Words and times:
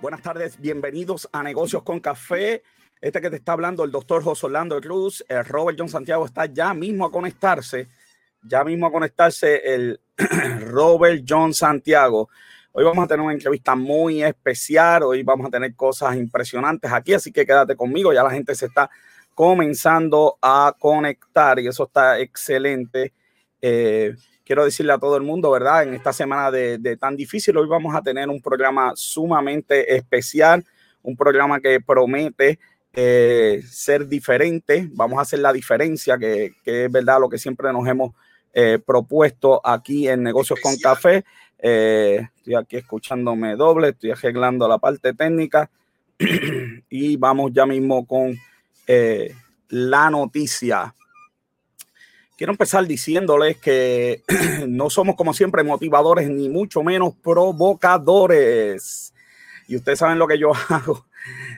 Buenas 0.00 0.22
tardes, 0.22 0.60
bienvenidos 0.60 1.28
a 1.32 1.42
Negocios 1.42 1.82
con 1.82 1.98
Café. 2.00 2.62
Este 3.00 3.20
que 3.20 3.28
te 3.28 3.36
está 3.36 3.52
hablando 3.52 3.84
el 3.84 3.90
doctor 3.90 4.22
José 4.22 4.46
Orlando 4.46 4.80
Cruz, 4.80 5.24
el 5.28 5.44
Robert 5.44 5.76
John 5.78 5.88
Santiago 5.88 6.24
está 6.24 6.46
ya 6.46 6.72
mismo 6.72 7.04
a 7.04 7.10
conectarse, 7.10 7.88
ya 8.42 8.62
mismo 8.62 8.86
a 8.86 8.92
conectarse 8.92 9.74
el 9.74 10.00
Robert 10.60 11.24
John 11.28 11.52
Santiago. 11.52 12.28
Hoy 12.72 12.84
vamos 12.84 13.04
a 13.04 13.08
tener 13.08 13.24
una 13.24 13.32
entrevista 13.32 13.74
muy 13.74 14.22
especial, 14.22 15.02
hoy 15.02 15.22
vamos 15.22 15.46
a 15.46 15.50
tener 15.50 15.74
cosas 15.74 16.14
impresionantes 16.16 16.92
aquí, 16.92 17.14
así 17.14 17.32
que 17.32 17.44
quédate 17.44 17.74
conmigo, 17.74 18.12
ya 18.12 18.22
la 18.22 18.30
gente 18.30 18.54
se 18.54 18.66
está 18.66 18.90
comenzando 19.36 20.38
a 20.40 20.74
conectar 20.78 21.58
y 21.58 21.68
eso 21.68 21.84
está 21.84 22.18
excelente. 22.18 23.12
Eh, 23.60 24.14
quiero 24.42 24.64
decirle 24.64 24.94
a 24.94 24.98
todo 24.98 25.14
el 25.18 25.22
mundo, 25.22 25.50
¿verdad? 25.50 25.82
En 25.82 25.92
esta 25.92 26.10
semana 26.14 26.50
de, 26.50 26.78
de, 26.78 26.96
tan 26.96 27.14
difícil, 27.16 27.54
hoy 27.58 27.68
vamos 27.68 27.94
a 27.94 28.00
tener 28.00 28.30
un 28.30 28.40
programa 28.40 28.92
sumamente 28.96 29.94
especial, 29.94 30.64
un 31.02 31.14
programa 31.18 31.60
que 31.60 31.78
promete 31.82 32.58
eh, 32.94 33.60
ser 33.68 34.08
diferente, 34.08 34.88
vamos 34.92 35.18
a 35.18 35.22
hacer 35.22 35.40
la 35.40 35.52
diferencia, 35.52 36.16
que, 36.16 36.54
que, 36.64 36.86
es 36.86 36.90
verdad 36.90 37.20
lo 37.20 37.28
que 37.28 37.36
siempre 37.36 37.70
nos 37.74 37.86
hemos 37.86 38.14
eh, 38.54 38.78
propuesto 38.78 39.60
aquí 39.62 40.08
en 40.08 40.22
Negocios 40.22 40.58
con 40.62 40.78
Café. 40.78 41.26
Eh, 41.58 42.26
estoy 42.36 42.54
aquí 42.54 42.78
escuchándome 42.78 43.54
doble, 43.54 43.90
estoy 43.90 44.12
arreglando 44.12 44.66
la 44.66 44.78
parte 44.78 45.12
técnica 45.12 45.68
y 46.88 47.16
vamos 47.18 47.50
ya 47.52 47.66
mismo 47.66 48.06
con 48.06 48.34
eh, 48.86 49.34
la 49.68 50.10
noticia. 50.10 50.94
Quiero 52.36 52.52
empezar 52.52 52.86
diciéndoles 52.86 53.56
que 53.56 54.22
no 54.68 54.90
somos 54.90 55.16
como 55.16 55.32
siempre 55.32 55.64
motivadores 55.64 56.28
ni 56.28 56.48
mucho 56.48 56.82
menos 56.82 57.14
provocadores. 57.22 59.14
Y 59.68 59.76
ustedes 59.76 59.98
saben 59.98 60.18
lo 60.18 60.28
que 60.28 60.38
yo 60.38 60.52
hago. 60.68 61.06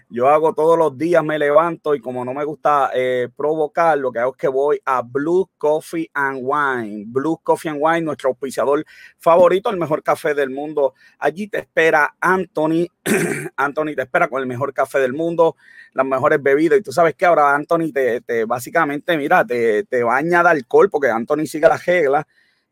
Yo 0.08 0.28
hago 0.28 0.54
todos 0.54 0.78
los 0.78 0.96
días, 0.96 1.22
me 1.22 1.38
levanto 1.38 1.94
y 1.94 2.00
como 2.00 2.24
no 2.24 2.32
me 2.32 2.44
gusta 2.44 2.90
eh, 2.94 3.28
provocar, 3.36 3.98
lo 3.98 4.10
que 4.10 4.18
hago 4.18 4.32
es 4.32 4.36
que 4.36 4.48
voy 4.48 4.80
a 4.84 5.02
Blue 5.02 5.50
Coffee 5.58 6.10
and 6.14 6.40
Wine. 6.42 7.04
Blue 7.06 7.38
Coffee 7.42 7.70
and 7.70 7.78
Wine, 7.80 8.02
nuestro 8.02 8.30
auspiciador 8.30 8.84
favorito, 9.18 9.70
el 9.70 9.76
mejor 9.76 10.02
café 10.02 10.34
del 10.34 10.50
mundo. 10.50 10.94
Allí 11.18 11.48
te 11.48 11.58
espera 11.58 12.14
Anthony. 12.20 12.86
Anthony 13.56 13.94
te 13.94 14.02
espera 14.02 14.28
con 14.28 14.40
el 14.40 14.46
mejor 14.46 14.72
café 14.72 14.98
del 14.98 15.12
mundo, 15.12 15.56
las 15.92 16.06
mejores 16.06 16.42
bebidas. 16.42 16.78
Y 16.78 16.82
tú 16.82 16.92
sabes 16.92 17.14
que 17.14 17.26
ahora 17.26 17.54
Anthony 17.54 17.92
te, 17.92 18.20
te 18.22 18.44
básicamente, 18.44 19.16
mira, 19.16 19.44
te, 19.44 19.84
te 19.84 20.02
baña 20.02 20.42
de 20.42 20.50
alcohol 20.50 20.88
porque 20.90 21.08
Anthony 21.08 21.46
sigue 21.46 21.68
las 21.68 21.84
reglas 21.84 22.24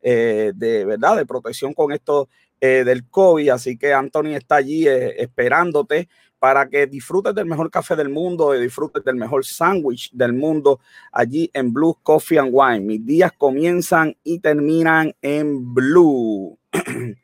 eh, 0.08 0.52
de 0.55 0.84
verdad, 0.84 1.17
de 1.17 1.27
protección 1.27 1.74
con 1.74 1.91
esto 1.91 2.28
eh, 2.61 2.84
del 2.84 3.08
COVID. 3.08 3.48
Así 3.50 3.77
que 3.77 3.92
Anthony 3.92 4.36
está 4.36 4.56
allí 4.56 4.86
eh, 4.86 5.20
esperándote 5.20 6.08
para 6.39 6.69
que 6.69 6.87
disfrutes 6.87 7.34
del 7.34 7.47
mejor 7.47 7.70
café 7.70 7.97
del 7.97 8.09
mundo, 8.09 8.55
y 8.55 8.61
disfrutes 8.61 9.03
del 9.05 9.17
mejor 9.17 9.45
sándwich 9.45 10.11
del 10.12 10.33
mundo 10.33 10.81
allí 11.12 11.51
en 11.53 11.73
Blue 11.73 11.98
Coffee 12.03 12.39
and 12.39 12.51
Wine. 12.53 12.81
Mis 12.81 13.05
días 13.05 13.33
comienzan 13.37 14.17
y 14.23 14.39
terminan 14.41 15.14
en 15.23 15.75
Blue, 15.75 16.59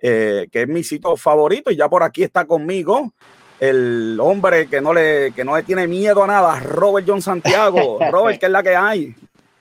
eh, 0.00 0.48
que 0.50 0.62
es 0.62 0.68
mi 0.68 0.82
sitio 0.82 1.16
favorito. 1.16 1.70
Y 1.70 1.76
ya 1.76 1.88
por 1.88 2.02
aquí 2.02 2.22
está 2.22 2.46
conmigo 2.46 3.12
el 3.60 4.18
hombre 4.20 4.66
que 4.68 4.80
no 4.80 4.94
le, 4.94 5.32
que 5.32 5.44
no 5.44 5.56
le 5.56 5.62
tiene 5.62 5.86
miedo 5.86 6.22
a 6.24 6.26
nada, 6.26 6.60
Robert 6.60 7.06
John 7.06 7.20
Santiago. 7.20 7.98
Robert, 8.10 8.40
¿qué 8.40 8.46
es 8.46 8.52
la 8.52 8.62
que 8.62 8.74
hay? 8.74 9.14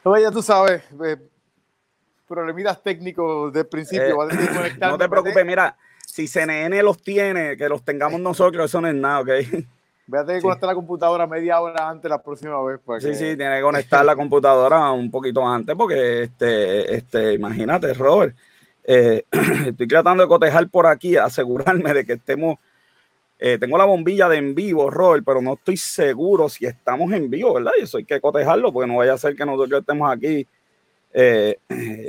Robert, 0.04 0.24
ya 0.24 0.32
tú 0.32 0.42
sabes, 0.42 0.84
eh, 1.04 1.18
problemitas 2.26 2.82
técnicos 2.82 3.52
del 3.52 3.68
principio. 3.68 4.30
Eh, 4.30 4.76
no 4.80 4.98
te 4.98 5.10
preocupes, 5.10 5.46
mira 5.46 5.76
si 6.18 6.26
CNN 6.26 6.82
los 6.82 7.00
tiene, 7.00 7.56
que 7.56 7.70
los 7.70 7.84
tengamos 7.84 8.20
nosotros, 8.20 8.66
eso 8.66 8.82
no 8.82 8.88
es 8.88 8.96
nada, 8.96 9.20
¿ok? 9.20 9.30
Voy 10.08 10.20
a 10.20 10.26
tener 10.26 10.38
que 10.38 10.42
conectar 10.42 10.68
la 10.68 10.74
computadora 10.74 11.28
media 11.28 11.62
hora 11.62 11.88
antes 11.88 12.10
la 12.10 12.24
próxima 12.24 12.60
vez. 12.64 12.80
Sí, 13.00 13.14
sí, 13.14 13.38
tiene 13.38 13.58
que 13.58 13.62
conectar 13.62 14.04
la 14.04 14.16
computadora 14.16 14.90
un 14.94 15.12
poquito 15.12 15.48
antes, 15.48 15.76
porque, 15.76 16.24
este, 16.24 16.96
este, 16.96 17.34
imagínate, 17.34 17.94
Robert, 17.94 18.36
eh, 18.84 19.26
estoy 19.68 19.88
tratando 19.88 20.24
de 20.24 20.28
cotejar 20.28 20.68
por 20.70 20.88
aquí, 20.88 21.16
asegurarme 21.18 21.94
de 21.94 22.04
que 22.04 22.14
estemos, 22.14 22.58
eh, 23.38 23.60
tengo 23.60 23.78
la 23.78 23.86
bombilla 23.86 24.28
de 24.28 24.38
en 24.38 24.56
vivo, 24.56 24.90
Robert, 24.90 25.24
pero 25.24 25.40
no 25.40 25.54
estoy 25.54 25.78
seguro 25.78 26.50
si 26.50 26.66
estamos 26.66 27.14
en 27.14 27.30
vivo, 27.30 27.54
¿verdad? 27.54 27.74
Y 27.80 27.84
eso 27.84 28.00
hay 28.00 28.06
que 28.06 28.20
cotejarlo, 28.20 28.74
porque 28.74 28.88
no 28.88 28.98
vaya 28.98 29.14
a 29.14 29.20
ser 29.20 29.36
que 29.36 29.46
nosotros 29.46 29.82
estemos 29.82 30.12
aquí 30.12 30.48
eh, 31.20 31.58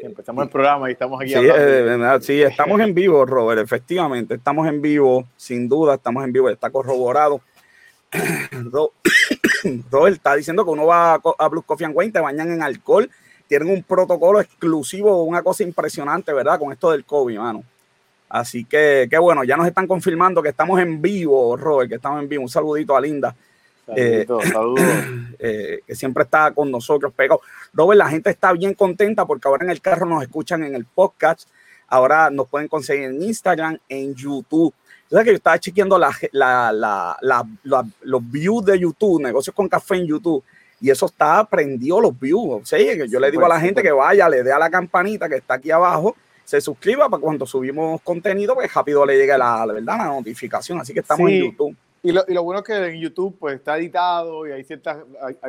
Empezamos 0.02 0.44
el 0.44 0.50
programa 0.50 0.90
y 0.90 0.92
estamos 0.92 1.18
aquí. 1.22 1.32
Sí, 1.32 1.38
eh, 1.42 2.18
sí, 2.20 2.42
estamos 2.42 2.78
en 2.80 2.94
vivo, 2.94 3.24
Robert, 3.24 3.62
efectivamente, 3.62 4.34
estamos 4.34 4.68
en 4.68 4.82
vivo, 4.82 5.26
sin 5.36 5.66
duda, 5.66 5.94
estamos 5.94 6.22
en 6.24 6.32
vivo, 6.32 6.50
está 6.50 6.68
corroborado. 6.68 7.40
Robert 9.90 10.16
está 10.16 10.34
diciendo 10.36 10.62
que 10.62 10.70
uno 10.70 10.84
va 10.84 11.14
a, 11.14 11.48
Blue 11.48 11.62
Coffee 11.62 11.86
and 11.86 11.96
Wine, 11.96 12.12
te 12.12 12.20
bañan 12.20 12.50
en 12.50 12.62
alcohol, 12.62 13.10
tienen 13.46 13.70
un 13.70 13.82
protocolo 13.82 14.40
exclusivo, 14.40 15.22
una 15.22 15.42
cosa 15.42 15.62
impresionante, 15.62 16.32
¿verdad? 16.34 16.58
Con 16.58 16.70
esto 16.72 16.90
del 16.90 17.06
COVID, 17.06 17.38
mano. 17.38 17.64
Así 18.28 18.66
que, 18.66 19.08
qué 19.10 19.16
bueno, 19.16 19.42
ya 19.42 19.56
nos 19.56 19.66
están 19.66 19.86
confirmando 19.86 20.42
que 20.42 20.50
estamos 20.50 20.78
en 20.80 21.00
vivo, 21.00 21.56
Robert, 21.56 21.88
que 21.88 21.96
estamos 21.96 22.22
en 22.22 22.28
vivo. 22.28 22.42
Un 22.42 22.50
saludito 22.50 22.94
a 22.94 23.00
Linda. 23.00 23.34
Eh, 23.96 24.26
saludos. 24.52 24.84
Eh, 25.40 25.82
que 25.86 25.94
siempre 25.94 26.24
está 26.24 26.50
con 26.50 26.68
nosotros 26.68 27.12
pegado. 27.14 27.40
Robert, 27.72 27.96
la 27.96 28.08
gente 28.08 28.28
está 28.28 28.52
bien 28.52 28.74
contenta 28.74 29.24
porque 29.24 29.46
ahora 29.46 29.64
en 29.64 29.70
el 29.70 29.80
carro 29.80 30.04
nos 30.04 30.20
escuchan 30.20 30.64
en 30.64 30.74
el 30.74 30.84
podcast, 30.84 31.48
ahora 31.86 32.28
nos 32.28 32.48
pueden 32.48 32.66
conseguir 32.66 33.04
en 33.04 33.22
Instagram, 33.22 33.78
en 33.88 34.16
YouTube. 34.16 34.74
Yo 35.08 35.20
que 35.20 35.26
yo 35.26 35.36
estaba 35.36 35.60
chequeando 35.60 35.96
la, 35.96 36.10
la, 36.32 37.16
la, 37.22 37.86
los 38.02 38.30
views 38.30 38.64
de 38.64 38.80
YouTube, 38.80 39.22
negocios 39.22 39.54
con 39.54 39.68
café 39.68 39.94
en 39.94 40.08
YouTube, 40.08 40.42
y 40.80 40.90
eso 40.90 41.06
está 41.06 41.44
prendido 41.44 42.00
los 42.00 42.18
views. 42.18 42.62
O 42.62 42.64
sea, 42.64 42.80
yo 43.06 43.20
le 43.20 43.30
digo 43.30 43.44
a 43.46 43.48
la 43.48 43.60
gente 43.60 43.80
que 43.80 43.92
vaya, 43.92 44.28
le 44.28 44.42
dé 44.42 44.50
a 44.50 44.58
la 44.58 44.70
campanita 44.70 45.28
que 45.28 45.36
está 45.36 45.54
aquí 45.54 45.70
abajo, 45.70 46.16
se 46.44 46.60
suscriba 46.60 47.08
para 47.08 47.20
cuando 47.20 47.46
subimos 47.46 48.00
contenido, 48.02 48.54
pues 48.54 48.72
rápido 48.74 49.06
le 49.06 49.16
llegue 49.18 49.38
la, 49.38 49.64
verdad, 49.66 49.98
la 49.98 50.06
notificación. 50.06 50.80
Así 50.80 50.92
que 50.92 51.00
estamos 51.00 51.30
en 51.30 51.44
YouTube. 51.44 51.76
Y 52.02 52.12
lo, 52.12 52.24
y 52.28 52.32
lo, 52.32 52.44
bueno 52.44 52.60
es 52.60 52.66
que 52.66 52.76
en 52.76 53.00
YouTube 53.00 53.36
pues 53.38 53.56
está 53.56 53.76
editado 53.76 54.46
y 54.46 54.52
hay 54.52 54.62
ciertas, 54.62 54.98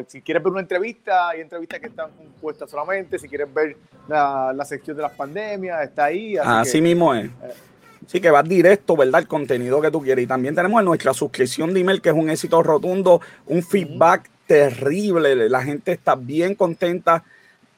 si 0.08 0.22
quieres 0.22 0.44
ver 0.44 0.52
una 0.52 0.62
entrevista, 0.62 1.30
hay 1.30 1.42
entrevistas 1.42 1.80
que 1.80 1.88
están 1.88 2.10
puestas 2.42 2.72
solamente, 2.72 3.20
si 3.20 3.30
quieres 3.30 3.54
ver 3.54 3.78
la, 4.08 4.52
la 4.54 4.66
sección 4.66 4.98
de 4.98 5.04
las 5.04 5.12
pandemias, 5.12 5.84
está 5.84 6.06
ahí. 6.06 6.38
Así, 6.38 6.50
así 6.50 6.78
que, 6.80 6.82
mismo 6.82 7.14
es. 7.14 7.26
Eh, 7.26 7.30
sí, 8.08 8.20
que 8.20 8.32
va 8.32 8.42
directo, 8.42 8.98
¿verdad? 8.98 9.22
El 9.22 9.28
contenido 9.28 9.80
que 9.80 9.92
tú 9.92 10.02
quieres. 10.02 10.24
Y 10.24 10.28
también 10.28 10.56
tenemos 10.56 10.84
nuestra 10.84 11.14
suscripción 11.14 11.74
de 11.74 11.82
email, 11.82 12.02
que 12.02 12.10
es 12.10 12.16
un 12.16 12.30
éxito 12.30 12.64
rotundo, 12.64 13.22
un 13.46 13.62
feedback 13.62 14.22
uh 14.22 14.26
-huh. 14.26 14.48
terrible. 14.48 15.50
La 15.50 15.62
gente 15.62 15.92
está 15.92 16.16
bien 16.16 16.56
contenta 16.56 17.24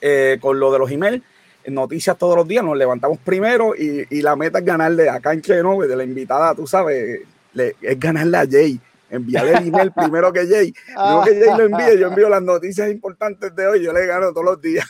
eh, 0.00 0.38
con 0.40 0.60
lo 0.60 0.72
de 0.72 0.78
los 0.78 0.90
emails. 0.90 1.22
Noticias 1.66 2.18
todos 2.18 2.36
los 2.36 2.46
días, 2.46 2.64
nos 2.64 2.76
levantamos 2.76 3.18
primero 3.18 3.74
y, 3.76 4.04
y 4.10 4.22
la 4.22 4.34
meta 4.34 4.58
es 4.58 4.64
ganarle 4.64 5.08
acá 5.08 5.32
en 5.32 5.42
Cheno, 5.42 5.80
de 5.80 5.94
la 5.94 6.02
invitada, 6.02 6.56
tú 6.56 6.66
sabes, 6.66 7.20
le, 7.54 7.76
es 7.80 7.98
ganarle 7.98 8.38
a 8.38 8.46
Jay. 8.48 8.80
Enviarle 9.10 9.52
el 9.52 9.68
email 9.68 9.92
primero 9.96 10.32
que 10.32 10.46
Jay. 10.46 10.72
Primero 10.72 11.22
que 11.24 11.34
Jay 11.34 11.58
lo 11.58 11.64
envíe, 11.64 11.98
yo 11.98 12.08
envío 12.08 12.28
las 12.28 12.42
noticias 12.42 12.90
importantes 12.90 13.54
de 13.54 13.66
hoy, 13.66 13.82
yo 13.82 13.92
le 13.92 14.06
gano 14.06 14.30
todos 14.30 14.44
los 14.44 14.60
días. 14.60 14.86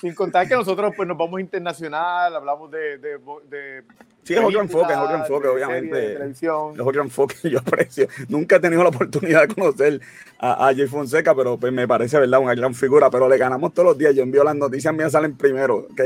Sin 0.00 0.14
contar 0.14 0.48
que 0.48 0.54
nosotros 0.54 0.92
pues 0.96 1.08
nos 1.08 1.16
vamos 1.16 1.40
internacional, 1.40 2.34
hablamos 2.36 2.70
de... 2.70 2.98
de, 2.98 3.18
de 3.48 3.84
sí, 4.22 4.34
es 4.34 4.40
otro 4.40 4.60
enfoque, 4.60 4.92
es 4.92 4.98
otro 4.98 5.16
enfoque, 5.16 5.48
obviamente. 5.48 6.30
Es 6.30 6.42
otro 6.42 7.02
enfoque, 7.02 7.36
yo 7.50 7.58
aprecio. 7.58 8.08
Nunca 8.28 8.56
he 8.56 8.60
tenido 8.60 8.82
la 8.82 8.88
oportunidad 8.90 9.48
de 9.48 9.54
conocer 9.54 10.00
a, 10.38 10.68
a 10.68 10.74
Jay 10.74 10.86
Fonseca, 10.86 11.34
pero 11.34 11.56
pues, 11.56 11.72
me 11.72 11.86
parece, 11.86 12.18
¿verdad? 12.18 12.40
Una 12.40 12.54
gran 12.54 12.74
figura, 12.74 13.10
pero 13.10 13.28
le 13.28 13.38
ganamos 13.38 13.72
todos 13.72 13.88
los 13.88 13.98
días. 13.98 14.14
Yo 14.14 14.22
envío 14.22 14.44
las 14.44 14.56
noticias 14.56 14.94
mías, 14.94 15.12
salen 15.12 15.36
primero, 15.36 15.88
¿ok? 15.90 16.00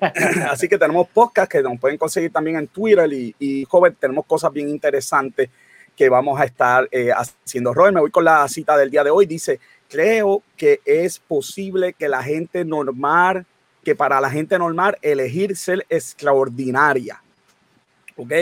Así 0.50 0.68
que 0.68 0.78
tenemos 0.78 1.08
podcast 1.08 1.50
que 1.50 1.62
nos 1.62 1.78
pueden 1.78 1.98
conseguir 1.98 2.32
también 2.32 2.56
en 2.56 2.68
Twitter 2.68 3.12
y, 3.12 3.34
y 3.38 3.64
joven, 3.64 3.96
tenemos 3.98 4.26
cosas 4.26 4.52
bien 4.52 4.68
interesantes 4.68 5.50
que 5.98 6.08
vamos 6.08 6.40
a 6.40 6.44
estar 6.44 6.88
eh, 6.92 7.10
haciendo. 7.10 7.74
Robert, 7.74 7.92
me 7.92 8.00
voy 8.00 8.12
con 8.12 8.24
la 8.24 8.46
cita 8.46 8.76
del 8.76 8.88
día 8.88 9.02
de 9.02 9.10
hoy. 9.10 9.26
Dice, 9.26 9.58
creo 9.88 10.44
que 10.56 10.80
es 10.84 11.18
posible 11.18 11.92
que 11.92 12.08
la 12.08 12.22
gente 12.22 12.64
normal, 12.64 13.46
que 13.82 13.96
para 13.96 14.20
la 14.20 14.30
gente 14.30 14.56
normal 14.60 14.96
elegir 15.02 15.56
ser 15.56 15.84
extraordinaria. 15.88 17.20
¿Ok? 18.18 18.32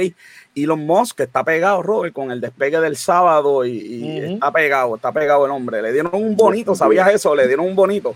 Elon 0.54 0.86
Musk 0.86 1.20
está 1.20 1.44
pegado, 1.44 1.82
Robert, 1.82 2.12
con 2.12 2.30
el 2.30 2.40
despegue 2.40 2.80
del 2.80 2.96
sábado 2.96 3.64
y, 3.64 3.70
y 3.78 4.02
uh 4.02 4.22
-huh. 4.22 4.34
está 4.34 4.52
pegado, 4.52 4.96
está 4.96 5.12
pegado 5.12 5.44
el 5.44 5.52
hombre. 5.52 5.82
Le 5.82 5.92
dieron 5.92 6.14
un 6.14 6.36
bonito, 6.36 6.74
¿sabías 6.74 7.08
eso? 7.12 7.34
Le 7.34 7.46
dieron 7.46 7.66
un 7.66 7.76
bonito. 7.76 8.14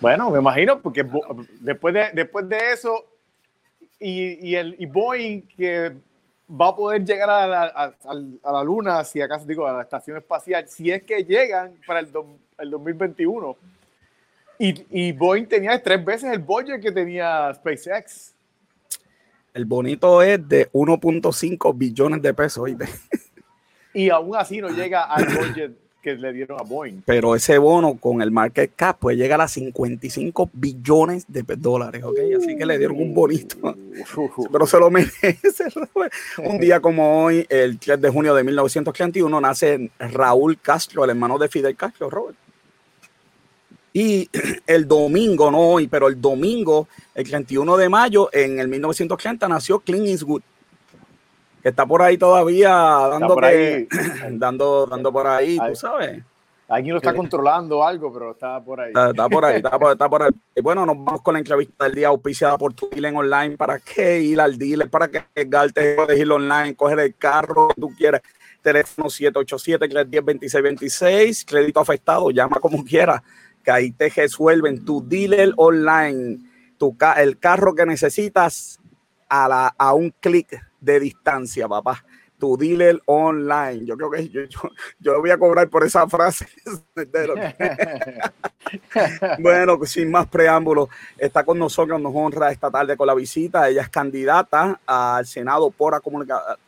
Bueno, 0.00 0.30
me 0.30 0.40
imagino, 0.40 0.80
porque 0.80 1.06
después 1.60 1.94
de, 1.94 2.10
después 2.12 2.48
de 2.48 2.72
eso 2.72 3.04
y, 4.00 4.48
y 4.50 4.56
el 4.56 4.74
y 4.78 4.86
Boeing 4.86 5.42
que 5.42 5.92
va 6.50 6.68
a 6.68 6.76
poder 6.76 7.04
llegar 7.04 7.30
a 7.30 7.46
la, 7.46 7.62
a, 7.62 7.94
a 8.42 8.52
la, 8.52 8.64
Luna, 8.64 9.04
si 9.04 9.20
acaso 9.20 9.46
digo, 9.46 9.66
a 9.66 9.72
la 9.72 9.82
estación 9.82 10.16
espacial, 10.16 10.68
si 10.68 10.90
es 10.90 11.04
que 11.04 11.24
llegan 11.24 11.74
para 11.86 12.00
el, 12.00 12.10
do, 12.10 12.26
el 12.58 12.70
2021. 12.70 13.56
Y, 14.58 14.84
y 14.90 15.12
Boeing 15.12 15.46
tenía 15.46 15.80
tres 15.82 16.04
veces 16.04 16.32
el 16.32 16.40
budget 16.40 16.80
que 16.80 16.92
tenía 16.92 17.52
SpaceX. 17.54 18.31
El 19.54 19.66
bonito 19.66 20.22
es 20.22 20.48
de 20.48 20.70
1.5 20.72 21.76
billones 21.76 22.22
de 22.22 22.34
pesos. 22.34 22.70
Y 23.94 24.08
aún 24.08 24.34
así 24.34 24.58
no 24.58 24.70
llega 24.70 25.02
al 25.02 25.26
budget 25.26 25.72
que 26.02 26.14
le 26.14 26.32
dieron 26.32 26.58
a 26.58 26.62
Boeing. 26.62 27.02
Pero 27.04 27.34
ese 27.34 27.58
bono 27.58 27.96
con 27.98 28.22
el 28.22 28.30
market 28.30 28.72
cap 28.74 28.98
puede 28.98 29.18
llegar 29.18 29.40
a 29.40 29.46
55 29.46 30.50
billones 30.52 31.26
de 31.28 31.44
dólares, 31.56 32.02
¿ok? 32.02 32.18
Así 32.38 32.56
que 32.56 32.64
le 32.64 32.78
dieron 32.78 32.98
un 32.98 33.14
bonito. 33.14 33.56
Pero 34.50 34.66
se 34.66 34.78
lo 34.78 34.90
merece. 34.90 35.38
un 36.38 36.58
día 36.58 36.80
como 36.80 37.22
hoy, 37.22 37.46
el 37.50 37.78
3 37.78 38.00
de 38.00 38.08
junio 38.08 38.34
de 38.34 38.44
1931, 38.44 39.40
nace 39.42 39.90
Raúl 39.98 40.58
Castro, 40.58 41.04
el 41.04 41.10
hermano 41.10 41.38
de 41.38 41.48
Fidel 41.48 41.76
Castro, 41.76 42.08
Robert. 42.08 42.36
Y 43.92 44.28
el 44.66 44.88
domingo, 44.88 45.50
no 45.50 45.60
hoy, 45.60 45.88
pero 45.88 46.08
el 46.08 46.20
domingo, 46.20 46.88
el 47.14 47.28
31 47.28 47.76
de 47.76 47.88
mayo, 47.88 48.28
en 48.32 48.58
el 48.58 48.68
1930, 48.68 49.48
nació 49.48 49.80
Clint 49.80 50.06
Eastwood 50.06 50.42
que 51.62 51.68
está 51.68 51.86
por 51.86 52.02
ahí 52.02 52.18
todavía 52.18 52.70
dando, 52.70 53.36
dando, 54.32 54.86
dando 54.86 55.12
por 55.12 55.28
ahí, 55.28 55.58
tú 55.58 55.76
sabes. 55.76 56.24
Alguien 56.68 56.94
lo 56.94 56.98
está 56.98 57.14
controlando 57.14 57.84
algo, 57.84 58.12
pero 58.12 58.32
está 58.32 58.58
por 58.58 58.80
ahí. 58.80 58.88
Está, 58.88 59.28
por 59.28 59.44
ahí, 59.44 59.56
está 59.56 59.78
por, 60.08 60.22
ahí. 60.22 60.30
Bueno, 60.62 60.86
nos 60.86 60.96
vamos 60.96 61.20
con 61.20 61.34
la 61.34 61.40
entrevista 61.40 61.84
del 61.84 61.94
día 61.94 62.08
auspiciada 62.08 62.56
por 62.56 62.72
tu 62.72 62.88
dealer 62.88 63.14
online. 63.14 63.58
¿Para 63.58 63.78
qué 63.78 64.20
ir 64.20 64.40
al 64.40 64.56
dealer? 64.56 64.88
¿Para 64.88 65.08
qué 65.08 65.22
te 65.34 65.44
puedes 65.94 66.18
ir 66.18 66.32
online? 66.32 66.74
Coger 66.74 67.00
el 67.00 67.14
carro 67.14 67.68
que 67.68 67.80
tú 67.80 67.92
quieras. 67.94 68.22
Teléfono 68.62 69.08
787-310-2626. 69.08 71.44
Crédito 71.46 71.80
afectado, 71.80 72.30
llama 72.30 72.58
como 72.58 72.82
quieras. 72.82 73.20
Que 73.62 73.70
ahí 73.70 73.92
te 73.92 74.08
resuelven 74.08 74.84
tu 74.84 75.06
dealer 75.06 75.52
online. 75.56 76.38
Tu, 76.78 76.96
el 77.16 77.38
carro 77.38 77.74
que 77.74 77.86
necesitas 77.86 78.80
a, 79.28 79.48
la, 79.48 79.74
a 79.78 79.94
un 79.94 80.12
clic 80.20 80.60
de 80.80 81.00
distancia, 81.00 81.68
papá. 81.68 82.04
Tu 82.38 82.56
dealer 82.56 83.00
online. 83.06 83.86
Yo 83.86 83.96
creo 83.96 84.10
que 84.10 84.28
yo, 84.28 84.40
yo, 84.98 85.20
voy 85.20 85.30
a 85.30 85.38
cobrar 85.38 85.68
por 85.68 85.84
esa 85.84 86.08
frase. 86.08 86.46
bueno, 89.38 89.78
pues 89.78 89.92
sin 89.92 90.10
más 90.10 90.26
preámbulos, 90.26 90.88
está 91.18 91.44
con 91.44 91.58
nosotros, 91.58 92.00
nos 92.00 92.12
honra 92.14 92.50
esta 92.50 92.70
tarde 92.70 92.96
con 92.96 93.06
la 93.06 93.14
visita. 93.14 93.68
Ella 93.68 93.82
es 93.82 93.88
candidata 93.88 94.80
al 94.86 95.26
Senado 95.26 95.70
por, 95.70 96.00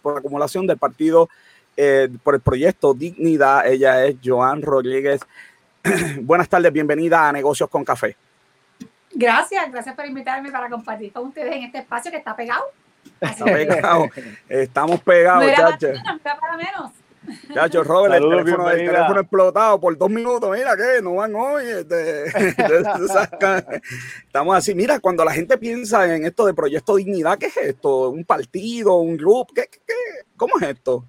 por 0.02 0.18
acumulación 0.18 0.66
del 0.66 0.78
partido 0.78 1.28
eh, 1.76 2.08
por 2.22 2.36
el 2.36 2.40
proyecto 2.40 2.94
Dignidad. 2.94 3.66
Ella 3.66 4.06
es 4.06 4.16
Joan 4.24 4.62
Rodríguez. 4.62 5.20
Buenas 6.22 6.48
tardes, 6.48 6.72
bienvenida 6.72 7.28
a 7.28 7.32
Negocios 7.32 7.68
con 7.68 7.84
Café. 7.84 8.16
Gracias, 9.12 9.70
gracias 9.70 9.94
por 9.94 10.06
invitarme 10.06 10.50
para 10.50 10.68
compartir 10.68 11.12
con 11.12 11.28
ustedes 11.28 11.54
en 11.54 11.64
este 11.64 11.78
espacio 11.78 12.10
que 12.10 12.16
está 12.16 12.34
pegado. 12.34 12.64
Está 13.20 13.44
pegado. 13.44 14.08
Estamos 14.48 15.00
pegados, 15.02 15.52
chacho. 15.54 15.88
para 16.22 16.56
menos. 16.56 16.90
Chacho, 17.52 17.84
Robert, 17.84 18.14
el, 18.14 18.28
teléfono, 18.28 18.70
el 18.70 18.86
teléfono, 18.86 19.20
explotado 19.20 19.80
por 19.80 19.96
dos 19.96 20.10
minutos. 20.10 20.56
Mira 20.56 20.76
que 20.76 21.02
no 21.02 21.14
van 21.14 21.34
hoy. 21.34 21.64
Este, 21.64 22.26
estamos 24.26 24.56
así. 24.56 24.74
Mira, 24.74 25.00
cuando 25.00 25.24
la 25.24 25.32
gente 25.32 25.56
piensa 25.58 26.14
en 26.14 26.24
esto 26.24 26.46
de 26.46 26.54
Proyecto 26.54 26.96
Dignidad, 26.96 27.38
¿qué 27.38 27.46
es 27.46 27.56
esto? 27.56 28.10
¿Un 28.10 28.24
partido? 28.24 28.96
¿Un 28.96 29.16
grupo? 29.16 29.52
¿Qué, 29.54 29.68
qué, 29.70 29.94
cómo 30.36 30.54
es 30.60 30.68
esto? 30.68 31.04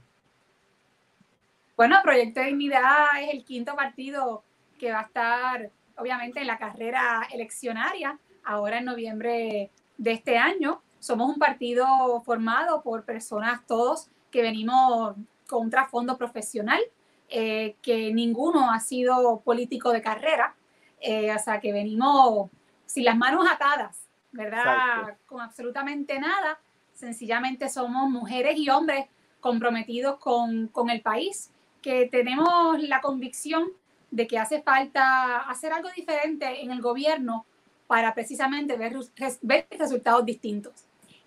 Bueno, 1.76 1.98
Proyecto 2.04 2.42
Dignidad 2.42 3.22
es 3.22 3.34
el 3.34 3.44
quinto 3.44 3.76
partido 3.76 4.44
que 4.78 4.92
va 4.92 5.00
a 5.00 5.04
estar, 5.04 5.70
obviamente, 5.98 6.42
en 6.42 6.48
la 6.48 6.58
carrera 6.58 7.28
eleccionaria, 7.32 8.18
ahora 8.44 8.80
en 8.80 8.86
noviembre 8.86 9.72
de 9.98 10.12
este 10.12 10.38
año. 10.38 10.82
Somos 11.00 11.30
un 11.30 11.40
partido 11.40 11.86
formado 12.24 12.82
por 12.82 13.06
personas 13.06 13.66
todos 13.66 14.10
que 14.32 14.42
venimos 14.42 15.16
con 15.48 15.64
un 15.64 15.70
trasfondo 15.70 16.18
profesional, 16.18 16.82
eh, 17.30 17.76
que 17.82 18.14
ninguno 18.14 18.72
ha 18.72 18.80
sido 18.80 19.42
político 19.42 19.92
de 19.92 20.02
carrera, 20.02 20.56
eh, 21.00 21.34
o 21.34 21.40
sea, 21.40 21.60
que 21.60 21.72
venimos 21.72 22.50
sin 22.86 23.06
las 23.06 23.18
manos 23.18 23.46
atadas, 23.52 24.08
¿verdad? 24.32 25.18
Con 25.26 25.42
absolutamente 25.42 26.20
nada. 26.20 26.60
Sencillamente 26.94 27.70
somos 27.70 28.10
mujeres 28.10 28.58
y 28.58 28.70
hombres 28.70 29.08
comprometidos 29.40 30.18
con, 30.18 30.68
con 30.70 30.90
el 30.90 31.02
país, 31.02 31.52
que 31.82 32.08
tenemos 32.08 32.82
la 32.82 33.02
convicción 33.02 33.70
de 34.16 34.28
que 34.28 34.40
hace 34.40 34.62
falta 34.62 35.42
hacer 35.42 35.74
algo 35.74 35.90
diferente 35.94 36.62
en 36.62 36.72
el 36.72 36.82
gobierno 36.82 37.46
para 37.86 38.14
precisamente 38.14 38.78
ver, 38.78 38.96
ver 39.42 39.68
resultados 39.78 40.26
distintos. 40.26 40.74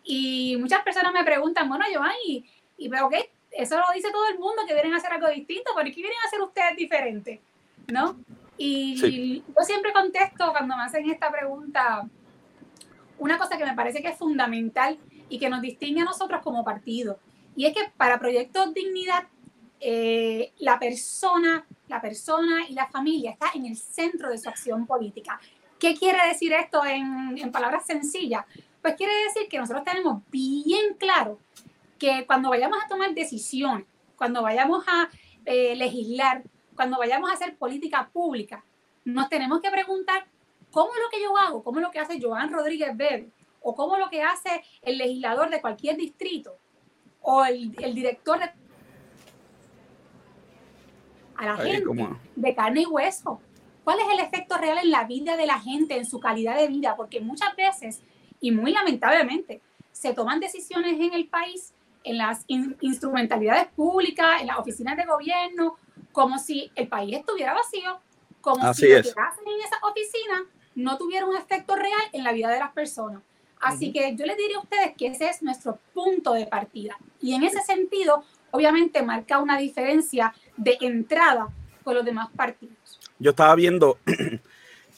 Y 0.02 0.56
muchas 0.58 0.82
personas 0.82 1.12
me 1.12 1.22
preguntan, 1.22 1.68
bueno, 1.68 1.84
Giovanni, 1.90 2.16
y, 2.26 2.44
y 2.78 2.88
veo 2.88 3.10
que 3.10 3.30
eso 3.50 3.76
lo 3.76 3.84
dice 3.94 4.10
todo 4.10 4.26
el 4.28 4.38
mundo, 4.38 4.62
que 4.66 4.72
vienen 4.72 4.94
a 4.94 4.96
hacer 4.96 5.12
algo 5.12 5.28
distinto, 5.28 5.70
pero 5.76 5.90
¿qué 5.90 5.96
vienen 5.96 6.18
a 6.24 6.28
hacer 6.28 6.40
ustedes 6.40 6.76
diferente? 6.76 7.42
¿No? 7.88 8.16
Y 8.56 8.96
yo 8.96 9.64
siempre 9.64 9.92
contesto 9.92 10.50
cuando 10.50 10.74
me 10.74 10.82
hacen 10.82 11.08
esta 11.10 11.30
pregunta, 11.30 12.08
una 13.18 13.36
cosa 13.36 13.58
que 13.58 13.66
me 13.66 13.74
parece 13.74 14.00
que 14.00 14.08
es 14.08 14.16
fundamental 14.16 14.98
y 15.28 15.38
que 15.38 15.50
nos 15.50 15.60
distingue 15.60 16.00
a 16.00 16.04
nosotros 16.04 16.40
como 16.42 16.64
partido. 16.64 17.18
Y 17.54 17.66
es 17.66 17.74
que 17.74 17.92
para 17.98 18.18
Proyecto 18.18 18.72
Dignidad, 18.72 19.24
eh, 19.80 20.52
la 20.58 20.78
persona, 20.78 21.66
la 21.88 22.00
persona 22.00 22.66
y 22.68 22.74
la 22.74 22.86
familia 22.88 23.32
está 23.32 23.50
en 23.54 23.66
el 23.66 23.76
centro 23.76 24.30
de 24.30 24.38
su 24.38 24.48
acción 24.48 24.86
política. 24.86 25.40
¿Qué 25.78 25.94
quiere 25.94 26.26
decir 26.26 26.52
esto 26.52 26.84
en, 26.84 27.52
palabras 27.52 27.86
sencillas? 27.86 28.44
Pues 28.82 28.94
quiere 28.96 29.12
decir 29.24 29.48
que 29.48 29.58
nosotros 29.58 29.84
tenemos 29.84 30.22
bien 30.30 30.94
claro 30.98 31.38
que 31.98 32.24
cuando 32.26 32.48
vayamos 32.50 32.78
a 32.84 32.88
tomar 32.88 33.14
decisiones, 33.14 33.86
cuando 34.16 34.42
vayamos 34.42 34.84
a 34.88 35.08
eh, 35.44 35.76
legislar, 35.76 36.42
cuando 36.74 36.98
vayamos 36.98 37.30
a 37.30 37.34
hacer 37.34 37.56
política 37.56 38.08
pública, 38.12 38.64
nos 39.04 39.28
tenemos 39.28 39.60
que 39.60 39.70
preguntar 39.70 40.26
cómo 40.70 40.92
es 40.94 41.00
lo 41.00 41.10
que 41.10 41.22
yo 41.22 41.36
hago, 41.36 41.62
cómo 41.62 41.78
es 41.78 41.84
lo 41.84 41.90
que 41.90 41.98
hace 41.98 42.20
Joan 42.20 42.52
Rodríguez 42.52 42.96
Bebe, 42.96 43.30
o 43.62 43.74
cómo 43.74 43.96
es 43.96 44.00
lo 44.00 44.10
que 44.10 44.22
hace 44.22 44.62
el 44.82 44.98
legislador 44.98 45.50
de 45.50 45.60
cualquier 45.60 45.96
distrito, 45.96 46.58
o 47.22 47.44
el, 47.44 47.72
director 47.72 48.38
de... 48.38 48.50
a 51.38 51.46
la 51.46 51.56
gente 51.56 51.84
de 52.36 52.54
carne 52.54 52.82
y 52.82 52.86
hueso. 52.86 53.40
¿Cuál 53.84 54.00
es 54.00 54.06
el 54.12 54.20
efecto 54.20 54.58
real 54.58 54.78
en 54.82 54.90
la 54.90 55.04
vida 55.04 55.36
de 55.36 55.46
la 55.46 55.58
gente, 55.60 55.96
en 55.96 56.04
su 56.04 56.20
calidad 56.20 56.56
de 56.56 56.68
vida? 56.68 56.94
Porque 56.96 57.20
muchas 57.20 57.56
veces 57.56 58.02
y 58.40 58.50
muy 58.50 58.72
lamentablemente 58.72 59.62
se 59.92 60.12
toman 60.12 60.40
decisiones 60.40 61.00
en 61.00 61.14
el 61.14 61.26
país, 61.28 61.72
en 62.04 62.18
las 62.18 62.44
instrumentalidades 62.46 63.68
públicas, 63.68 64.40
en 64.40 64.48
las 64.48 64.58
oficinas 64.58 64.96
de 64.96 65.04
gobierno, 65.04 65.76
como 66.12 66.38
si 66.38 66.70
el 66.74 66.88
país 66.88 67.16
estuviera 67.16 67.54
vacío, 67.54 67.98
como 68.40 68.72
si 68.74 68.88
lo 68.88 69.02
que 69.02 69.08
hacen 69.08 69.48
en 69.48 69.60
esa 69.60 69.76
oficina 69.82 70.44
no 70.74 70.96
tuviera 70.96 71.26
un 71.26 71.36
efecto 71.36 71.74
real 71.74 72.00
en 72.12 72.24
la 72.24 72.32
vida 72.32 72.50
de 72.50 72.58
las 72.58 72.72
personas. 72.72 73.22
Así 73.60 73.92
que 73.92 74.14
yo 74.14 74.24
les 74.24 74.36
diría 74.36 74.56
a 74.56 74.60
ustedes 74.60 74.94
que 74.96 75.08
ese 75.08 75.28
es 75.28 75.42
nuestro 75.42 75.78
punto 75.92 76.32
de 76.32 76.46
partida. 76.46 76.96
Y 77.20 77.34
en 77.34 77.42
ese 77.42 77.60
sentido, 77.62 78.22
obviamente, 78.52 79.02
marca 79.02 79.40
una 79.40 79.58
diferencia 79.58 80.32
de 80.58 80.76
entrada 80.80 81.48
con 81.82 81.94
los 81.94 82.04
demás 82.04 82.28
partidos. 82.36 82.76
Yo 83.18 83.30
estaba 83.30 83.54
viendo 83.54 83.98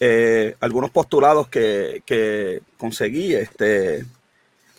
Eh, 0.02 0.56
algunos 0.60 0.90
postulados 0.90 1.48
que, 1.48 2.02
que 2.06 2.62
conseguí 2.78 3.34
este, 3.34 4.06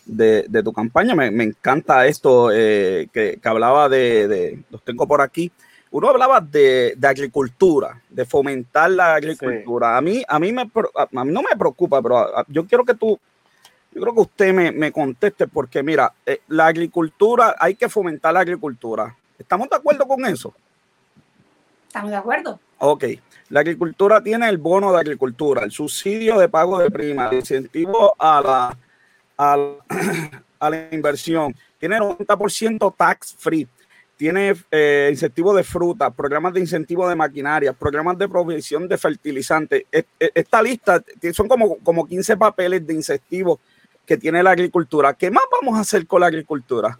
de, 0.04 0.46
de, 0.48 0.62
tu 0.64 0.72
campaña. 0.72 1.14
Me, 1.14 1.30
me 1.30 1.44
encanta 1.44 2.08
esto 2.08 2.50
eh, 2.52 3.06
que, 3.12 3.38
que, 3.40 3.48
hablaba 3.48 3.88
de, 3.88 4.26
de, 4.26 4.64
los 4.68 4.82
tengo 4.82 5.06
por 5.06 5.20
aquí. 5.20 5.52
Uno 5.92 6.08
hablaba 6.08 6.40
de, 6.40 6.94
de 6.96 7.06
agricultura, 7.06 8.02
de 8.10 8.24
fomentar 8.24 8.90
la 8.90 9.14
agricultura. 9.14 9.96
A, 9.96 10.00
mí, 10.00 10.24
a, 10.26 10.40
mí 10.40 10.52
me, 10.52 10.62
a 10.62 11.24
mí 11.24 11.32
no 11.32 11.42
me 11.42 11.56
preocupa, 11.56 12.02
pero 12.02 12.26
yo 12.48 12.66
quiero 12.66 12.84
que 12.84 12.94
tú, 12.94 13.16
yo 13.92 14.00
creo 14.00 14.14
que 14.14 14.20
usted 14.22 14.52
me, 14.52 14.72
me 14.72 14.90
conteste, 14.90 15.46
porque 15.46 15.84
mira, 15.84 16.12
eh, 16.26 16.40
la 16.48 16.66
agricultura, 16.66 17.54
hay 17.60 17.76
que 17.76 17.88
fomentar 17.88 18.34
la 18.34 18.40
agricultura. 18.40 19.16
¿Estamos 19.38 19.70
de 19.70 19.76
acuerdo 19.76 20.04
con 20.08 20.26
eso? 20.26 20.52
Estamos 21.92 22.10
de 22.10 22.16
acuerdo. 22.16 22.58
Ok. 22.78 23.04
La 23.50 23.60
agricultura 23.60 24.22
tiene 24.22 24.48
el 24.48 24.56
bono 24.56 24.94
de 24.94 24.98
agricultura, 24.98 25.62
el 25.62 25.70
subsidio 25.70 26.38
de 26.38 26.48
pago 26.48 26.78
de 26.78 26.90
prima, 26.90 27.28
el 27.28 27.40
incentivo 27.40 28.16
a 28.18 28.40
la, 28.40 28.78
a 29.36 30.70
la, 30.70 30.88
inversión, 30.90 31.54
tiene 31.78 31.98
90% 31.98 32.94
tax 32.96 33.36
free, 33.38 33.68
tiene 34.16 34.54
eh, 34.70 35.10
incentivo 35.12 35.54
de 35.54 35.64
fruta, 35.64 36.08
programas 36.10 36.54
de 36.54 36.60
incentivo 36.60 37.06
de 37.06 37.14
maquinaria, 37.14 37.74
programas 37.74 38.16
de 38.16 38.26
provisión 38.26 38.88
de 38.88 38.96
fertilizantes. 38.96 39.84
Esta 40.18 40.62
lista 40.62 41.04
son 41.34 41.48
como, 41.48 41.76
como 41.80 42.06
15 42.06 42.38
papeles 42.38 42.86
de 42.86 42.94
incentivos 42.94 43.58
que 44.06 44.16
tiene 44.16 44.42
la 44.42 44.52
agricultura. 44.52 45.12
¿Qué 45.12 45.30
más 45.30 45.44
vamos 45.60 45.76
a 45.76 45.82
hacer 45.82 46.06
con 46.06 46.22
la 46.22 46.28
agricultura? 46.28 46.98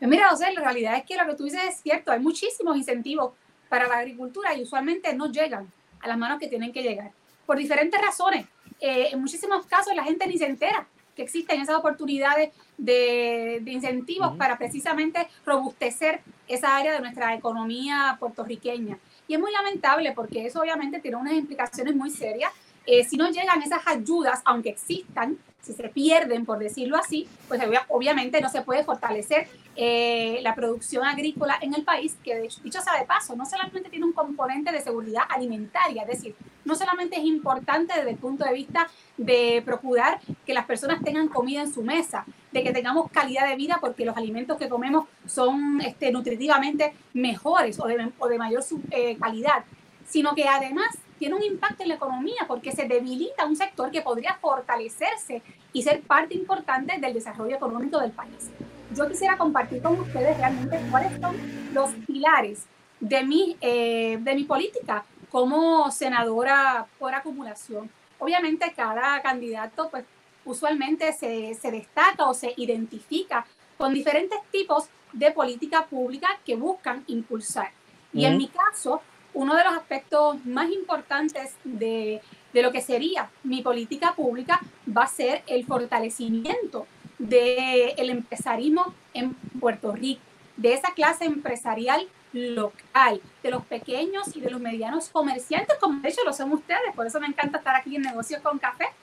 Pues 0.00 0.10
mira, 0.10 0.30
José, 0.30 0.52
la 0.52 0.62
realidad 0.62 0.96
es 0.96 1.04
que 1.04 1.16
lo 1.16 1.24
que 1.26 1.36
tú 1.36 1.44
dices 1.44 1.60
es 1.68 1.80
cierto, 1.80 2.10
hay 2.10 2.18
muchísimos 2.18 2.76
incentivos 2.76 3.34
para 3.68 3.88
la 3.88 3.98
agricultura 3.98 4.54
y 4.54 4.62
usualmente 4.62 5.12
no 5.14 5.30
llegan 5.30 5.70
a 6.00 6.08
las 6.08 6.18
manos 6.18 6.38
que 6.38 6.48
tienen 6.48 6.72
que 6.72 6.82
llegar. 6.82 7.10
por 7.46 7.58
diferentes 7.58 8.00
razones. 8.00 8.44
Eh, 8.80 9.10
en 9.12 9.20
muchísimos 9.20 9.64
casos 9.66 9.94
la 9.94 10.02
gente 10.02 10.26
ni 10.26 10.36
se 10.36 10.46
entera 10.46 10.86
que 11.16 11.22
existen 11.22 11.60
esas 11.60 11.76
oportunidades 11.76 12.52
de, 12.76 13.62
incentivos 13.66 14.36
para 14.36 14.58
precisamente 14.58 15.26
robustecer 15.44 16.20
esa 16.46 16.76
área 16.76 16.92
de 16.92 17.00
nuestra 17.00 17.34
economía 17.34 18.16
puertorriqueña. 18.20 18.98
Y 19.26 19.34
es 19.34 19.40
muy 19.40 19.50
lamentable 19.50 20.12
porque 20.12 20.46
eso 20.46 20.60
obviamente 20.60 21.00
tiene 21.00 21.16
unas 21.16 21.32
implicaciones 21.32 21.96
muy 21.96 22.10
serias. 22.10 22.52
Eh, 22.86 23.04
si 23.04 23.16
no 23.16 23.28
llegan 23.30 23.62
esas 23.62 23.86
ayudas, 23.86 24.40
aunque 24.44 24.70
existan, 24.70 25.38
si 25.66 25.72
se 25.72 25.88
pierden, 25.88 26.46
por 26.46 26.60
decirlo 26.60 26.96
así, 26.96 27.26
pues 27.48 27.60
obviamente 27.88 28.40
no 28.40 28.48
se 28.48 28.62
puede 28.62 28.84
fortalecer 28.84 29.48
eh, 29.74 30.38
la 30.42 30.54
producción 30.54 31.04
agrícola 31.04 31.58
en 31.60 31.74
el 31.74 31.82
país, 31.82 32.16
que 32.22 32.48
dicho 32.62 32.80
sea 32.80 33.00
de 33.00 33.04
paso, 33.04 33.34
no 33.34 33.44
solamente 33.44 33.90
tiene 33.90 34.06
un 34.06 34.12
componente 34.12 34.70
de 34.70 34.80
seguridad 34.80 35.24
alimentaria, 35.28 36.02
es 36.02 36.08
decir, 36.08 36.36
no 36.64 36.76
solamente 36.76 37.16
es 37.16 37.24
importante 37.24 37.94
desde 37.96 38.10
el 38.10 38.16
punto 38.16 38.44
de 38.44 38.54
vista 38.54 38.88
de 39.16 39.60
procurar 39.64 40.20
que 40.46 40.54
las 40.54 40.66
personas 40.66 41.02
tengan 41.02 41.26
comida 41.26 41.62
en 41.62 41.74
su 41.74 41.82
mesa, 41.82 42.24
de 42.52 42.62
que 42.62 42.72
tengamos 42.72 43.10
calidad 43.10 43.48
de 43.48 43.56
vida 43.56 43.78
porque 43.80 44.04
los 44.04 44.16
alimentos 44.16 44.58
que 44.58 44.68
comemos 44.68 45.08
son 45.26 45.80
este, 45.80 46.12
nutritivamente 46.12 46.94
mejores 47.12 47.80
o 47.80 47.86
de, 47.88 48.38
mayor 48.38 48.62
eh, 48.92 49.16
calidad, 49.18 49.64
sino 50.06 50.36
que 50.36 50.46
además 50.46 50.96
tiene 51.18 51.34
un 51.34 51.42
impacto 51.42 51.82
en 51.82 51.90
la 51.90 51.94
economía 51.96 52.44
porque 52.46 52.72
se 52.72 52.86
debilita 52.86 53.46
un 53.46 53.56
sector 53.56 53.90
que 53.90 54.02
podría 54.02 54.34
fortalecerse 54.34 55.42
y 55.72 55.82
ser 55.82 56.02
parte 56.02 56.34
importante 56.34 56.98
del 56.98 57.14
desarrollo 57.14 57.56
económico 57.56 57.98
del 58.00 58.12
país. 58.12 58.50
Yo 58.94 59.08
quisiera 59.08 59.36
compartir 59.36 59.82
con 59.82 59.98
ustedes 60.00 60.36
realmente 60.36 60.80
cuáles 60.90 61.20
son 61.20 61.36
los 61.72 61.90
pilares 62.06 62.66
de 63.00 63.24
mi, 63.24 63.56
eh, 63.60 64.18
de 64.20 64.34
mi 64.34 64.44
política 64.44 65.04
como 65.30 65.90
senadora 65.90 66.86
por 66.98 67.14
acumulación. 67.14 67.90
Obviamente 68.18 68.72
cada 68.74 69.20
candidato 69.22 69.90
pues 69.90 70.04
usualmente 70.44 71.12
se, 71.12 71.54
se 71.54 71.70
destaca 71.70 72.26
o 72.26 72.34
se 72.34 72.54
identifica 72.56 73.46
con 73.76 73.92
diferentes 73.92 74.38
tipos 74.50 74.88
de 75.12 75.30
política 75.32 75.84
pública 75.86 76.28
que 76.44 76.56
buscan 76.56 77.04
impulsar. 77.06 77.70
Y 78.12 78.24
en 78.24 78.38
mi 78.38 78.48
caso, 78.48 79.02
uno 79.36 79.54
de 79.54 79.64
los 79.64 79.74
aspectos 79.74 80.44
más 80.46 80.70
importantes 80.70 81.54
de, 81.62 82.22
lo 82.54 82.72
que 82.72 82.80
sería 82.80 83.28
mi 83.44 83.60
política 83.60 84.14
pública 84.14 84.60
va 84.88 85.02
a 85.02 85.08
ser 85.08 85.42
el 85.46 85.66
fortalecimiento 85.66 86.86
del 87.18 88.08
empresarismo 88.10 88.94
en 89.12 89.34
Puerto 89.60 89.92
Rico, 89.92 90.22
de 90.56 90.72
esa 90.72 90.94
clase 90.94 91.26
empresarial 91.26 92.08
local, 92.32 93.20
de 93.42 93.50
los 93.50 93.62
pequeños 93.66 94.34
y 94.34 94.40
de 94.40 94.50
los 94.50 94.58
medianos 94.58 95.10
comerciantes, 95.10 95.76
como 95.78 96.00
de 96.00 96.08
hecho 96.08 96.24
lo 96.24 96.32
son 96.32 96.52
ustedes, 96.52 96.94
por 96.94 97.06
eso 97.06 97.20
me 97.20 97.26
encanta 97.26 97.58
estar 97.58 97.76
aquí 97.76 97.96
en 97.96 98.02
Negocios 98.02 98.40
con 98.40 98.58
Café. 98.58 98.88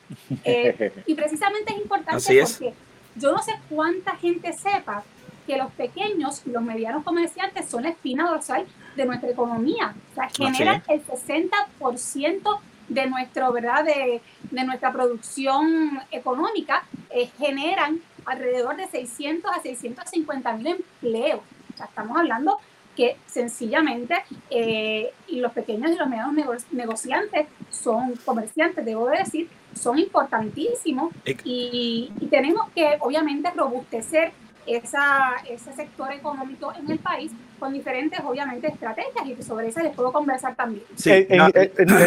Eh, 0.46 0.92
y 1.06 1.14
precisamente 1.16 1.74
es 1.74 1.80
importante 1.80 2.24
porque 2.26 2.74
yo 3.16 3.32
no 3.32 3.42
sé 3.42 3.54
cuánta 3.70 4.16
gente 4.16 4.52
sepa 4.52 5.04
que 5.46 5.58
los 5.58 5.72
pequeños 5.74 6.42
y 6.46 6.50
los 6.50 6.62
medianos 6.64 7.04
comerciantes 7.04 7.70
son 7.70 7.84
la 7.84 7.90
espina 7.90 8.28
dorsal 8.28 8.66
de 8.96 9.06
nuestra 9.06 9.30
economía. 9.30 9.96
O 10.12 10.16
sea, 10.16 10.30
generan 10.30 10.84
el 10.88 11.06
60% 11.06 12.60
de, 12.90 13.08
nuestro, 13.08 13.52
¿verdad? 13.52 13.84
De, 13.84 14.22
de 14.52 14.64
nuestra 14.64 14.92
producción 14.92 16.00
económica, 16.12 16.84
eh, 17.10 17.30
generan 17.38 18.00
alrededor 18.26 18.76
de 18.78 18.88
600 18.88 19.52
a 19.52 19.62
650 19.62 20.54
mil 20.54 20.68
empleos. 20.68 21.42
O 21.74 21.78
sea, 21.78 21.88
estamos 21.88 22.18
hablando 22.18 22.60
que 22.96 23.18
sencillamente 23.26 24.16
eh, 24.50 25.12
y 25.28 25.40
los 25.40 25.52
pequeños 25.52 25.92
y 25.92 25.96
los 25.96 26.08
medianos 26.08 26.66
negociantes 26.72 27.48
son 27.70 28.14
comerciantes, 28.24 28.86
debo 28.86 29.08
decir, 29.08 29.50
son 29.74 29.98
importantísimos 29.98 31.12
y, 31.44 32.12
y 32.20 32.28
tenemos 32.28 32.70
que 32.76 32.98
obviamente 33.00 33.50
robustecer 33.52 34.32
esa, 34.66 35.36
ese 35.50 35.74
sector 35.74 36.12
económico 36.12 36.74
en 36.78 36.90
el 36.90 37.00
país 37.00 37.32
con 37.60 37.74
diferentes, 37.74 38.20
obviamente, 38.22 38.68
estrategias 38.68 39.26
y 39.26 39.42
sobre 39.44 39.68
eso 39.68 39.82
les 39.82 39.96
puedo 39.96 40.12
conversar 40.12 40.56
también. 40.56 40.86
Sí, 40.96 41.12
en, 41.30 41.38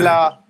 la, 0.04 0.44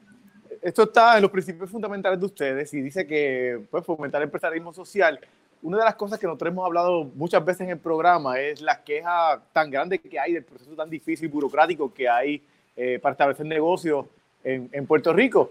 esto 0.62 0.82
está 0.84 1.16
en 1.16 1.22
los 1.22 1.30
principios 1.30 1.70
fundamentales 1.70 2.18
de 2.18 2.26
ustedes 2.26 2.72
y 2.74 2.80
dice 2.80 3.06
que 3.06 3.60
pues, 3.70 3.84
fomentar 3.84 4.20
el 4.20 4.26
empresarismo 4.26 4.72
social. 4.72 5.20
Una 5.62 5.78
de 5.78 5.84
las 5.84 5.94
cosas 5.94 6.18
que 6.18 6.26
nosotros 6.26 6.52
hemos 6.52 6.66
hablado 6.66 7.04
muchas 7.14 7.44
veces 7.44 7.62
en 7.62 7.70
el 7.70 7.78
programa 7.78 8.38
es 8.38 8.60
la 8.60 8.82
queja 8.82 9.42
tan 9.52 9.70
grande 9.70 9.98
que 9.98 10.18
hay 10.18 10.34
del 10.34 10.44
proceso 10.44 10.72
tan 10.72 10.90
difícil 10.90 11.26
y 11.26 11.30
burocrático 11.30 11.92
que 11.92 12.08
hay 12.08 12.42
eh, 12.76 12.98
para 13.00 13.12
establecer 13.12 13.46
negocios 13.46 14.06
en, 14.44 14.68
en, 14.72 14.86
Puerto 14.86 15.12
Rico. 15.12 15.50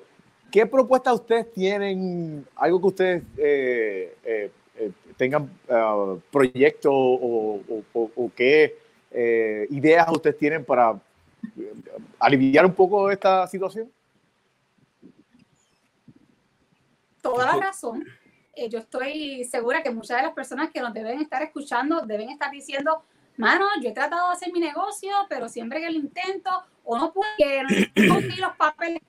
¿Qué 0.52 0.66
propuestas 0.66 1.16
ustedes 1.16 1.52
tienen? 1.52 2.46
Algo 2.56 2.80
que 2.80 2.88
ustedes 2.88 3.24
eh, 3.38 4.16
eh, 4.24 4.52
eh, 4.52 4.52
tengan 5.18 5.50
uh, 5.70 6.20
proyectos 6.32 6.94
o, 6.94 7.62
qué 8.36 8.78
eh, 9.12 9.68
ideas 9.70 10.08
ustedes 10.12 10.38
tienen 10.38 10.66
para 10.66 11.00
eh, 11.58 11.74
aliviar 12.20 12.66
un 12.66 12.74
poco 12.74 13.10
esta 13.10 13.48
situación? 13.48 13.92
Toda 17.22 17.46
la 17.46 17.66
razón. 17.68 18.06
yo 18.70 18.80
estoy 18.80 19.46
segura 19.46 19.82
que 19.82 19.90
muchas 19.90 20.18
de 20.18 20.24
las 20.24 20.34
personas 20.34 20.70
que 20.72 20.82
nos 20.82 20.94
deben 20.94 21.22
estar 21.22 21.42
escuchando 21.42 22.02
deben 22.02 22.30
estar 22.30 22.52
diciendo, 22.52 23.04
mano, 23.38 23.66
yo 23.82 23.90
he 23.90 23.94
tratado 23.94 24.28
de 24.28 24.34
hacer 24.34 24.54
mi 24.54 24.60
negocio, 24.60 25.12
pero 25.30 25.50
siempre 25.50 25.80
que 25.80 25.90
lo 25.90 25.98
intento, 25.98 26.52
o 26.84 26.98
no 26.98 27.12
pude, 27.12 27.64
no 27.96 28.20
los 28.20 28.56
papeles, 28.58 29.02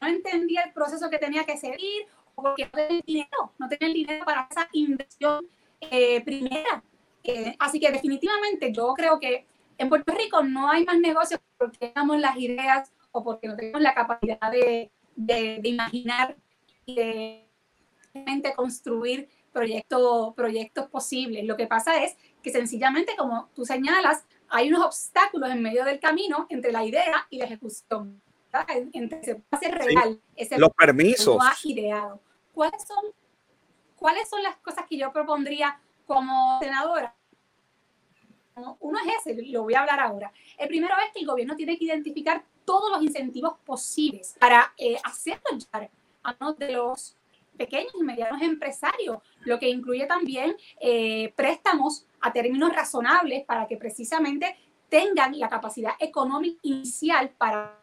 no 0.00 0.08
entendía 0.08 0.62
el 0.62 0.72
proceso 0.72 1.10
que 1.10 1.18
tenía 1.18 1.44
que 1.44 1.56
seguir, 1.56 2.06
porque 2.42 2.64
no 2.64 2.70
tienen 2.70 3.02
dinero, 3.06 3.52
no 3.58 3.68
tienen 3.68 3.94
dinero 3.94 4.24
para 4.24 4.48
esa 4.50 4.68
inversión 4.72 5.46
eh, 5.80 6.22
primera. 6.22 6.82
Eh, 7.24 7.54
así 7.58 7.78
que 7.78 7.90
definitivamente 7.90 8.72
yo 8.72 8.94
creo 8.94 9.18
que 9.18 9.46
en 9.76 9.88
Puerto 9.88 10.12
Rico 10.14 10.42
no 10.42 10.70
hay 10.70 10.84
más 10.84 10.98
negocios 10.98 11.40
porque 11.56 11.78
tengamos 11.78 12.18
las 12.18 12.36
ideas 12.36 12.92
o 13.12 13.22
porque 13.22 13.48
no 13.48 13.56
tenemos 13.56 13.80
la 13.80 13.94
capacidad 13.94 14.50
de, 14.50 14.90
de, 15.14 15.60
imaginar 15.64 16.36
y 16.86 16.94
de 16.94 17.48
construir 18.56 19.28
proyectos, 19.52 20.34
proyectos 20.34 20.88
posibles. 20.88 21.44
Lo 21.44 21.56
que 21.56 21.66
pasa 21.66 22.02
es 22.02 22.16
que 22.42 22.50
sencillamente, 22.50 23.14
como 23.16 23.48
tú 23.54 23.64
señalas, 23.64 24.24
hay 24.48 24.68
unos 24.68 24.84
obstáculos 24.84 25.50
en 25.50 25.62
medio 25.62 25.84
del 25.84 26.00
camino 26.00 26.46
entre 26.48 26.72
la 26.72 26.84
idea 26.84 27.26
y 27.30 27.38
la 27.38 27.44
ejecución. 27.44 28.22
Entre 28.92 29.22
se 29.22 29.34
puede 29.36 29.66
hacer 29.66 29.74
real 29.74 30.20
ese 30.34 30.58
los 30.58 30.70
permisos. 30.70 31.38
ideado. 31.64 32.20
¿Cuáles 32.58 32.82
son, 32.88 33.04
¿cuáles 33.94 34.28
son 34.28 34.42
las 34.42 34.56
cosas 34.56 34.84
que 34.88 34.96
yo 34.98 35.12
propondría 35.12 35.80
como 36.04 36.58
senadora? 36.58 37.14
Uno 38.80 38.98
es 38.98 39.26
ese, 39.26 39.40
lo 39.52 39.62
voy 39.62 39.74
a 39.74 39.82
hablar 39.82 40.00
ahora. 40.00 40.32
El 40.58 40.66
primero 40.66 40.92
es 41.06 41.12
que 41.12 41.20
el 41.20 41.26
gobierno 41.26 41.54
tiene 41.54 41.78
que 41.78 41.84
identificar 41.84 42.44
todos 42.64 42.90
los 42.90 43.00
incentivos 43.00 43.52
posibles 43.64 44.34
para 44.40 44.74
eh, 44.76 44.96
llegar 45.24 45.88
a 46.24 46.36
uno 46.40 46.52
de 46.54 46.72
los 46.72 47.16
pequeños 47.56 47.92
y 47.94 48.02
medianos 48.02 48.42
empresarios, 48.42 49.18
lo 49.44 49.60
que 49.60 49.68
incluye 49.68 50.06
también 50.06 50.56
eh, 50.80 51.32
préstamos 51.36 52.06
a 52.20 52.32
términos 52.32 52.72
razonables 52.72 53.44
para 53.44 53.68
que 53.68 53.76
precisamente 53.76 54.56
tengan 54.88 55.38
la 55.38 55.48
capacidad 55.48 55.92
económica 56.00 56.58
inicial 56.62 57.30
para 57.38 57.77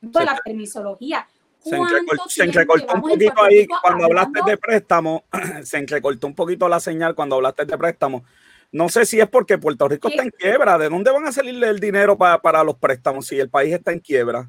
la 0.00 0.40
permisología. 0.44 1.26
Se, 1.60 2.44
entrecortó, 2.44 2.94
un 2.94 3.02
poquito 3.02 3.42
ahí 3.42 3.66
cuando 3.66 4.04
hablaste 4.04 4.40
de 4.46 4.56
préstamo, 4.56 5.24
se 5.64 5.78
entrecortó 5.78 6.26
un 6.26 6.34
poquito 6.34 6.68
la 6.68 6.80
señal 6.80 7.14
cuando 7.14 7.36
hablaste 7.36 7.64
de 7.64 7.76
préstamo. 7.76 8.24
No 8.70 8.88
sé 8.88 9.06
si 9.06 9.18
es 9.18 9.28
porque 9.28 9.58
Puerto 9.58 9.88
Rico 9.88 10.08
está 10.08 10.22
en 10.22 10.30
quiebra. 10.30 10.78
¿De 10.78 10.88
dónde 10.88 11.10
van 11.10 11.26
a 11.26 11.32
salirle 11.32 11.68
el 11.68 11.80
dinero 11.80 12.16
para, 12.16 12.40
para 12.40 12.62
los 12.62 12.76
préstamos 12.76 13.26
si 13.26 13.38
el 13.38 13.50
país 13.50 13.74
está 13.74 13.92
en 13.92 14.00
quiebra? 14.00 14.48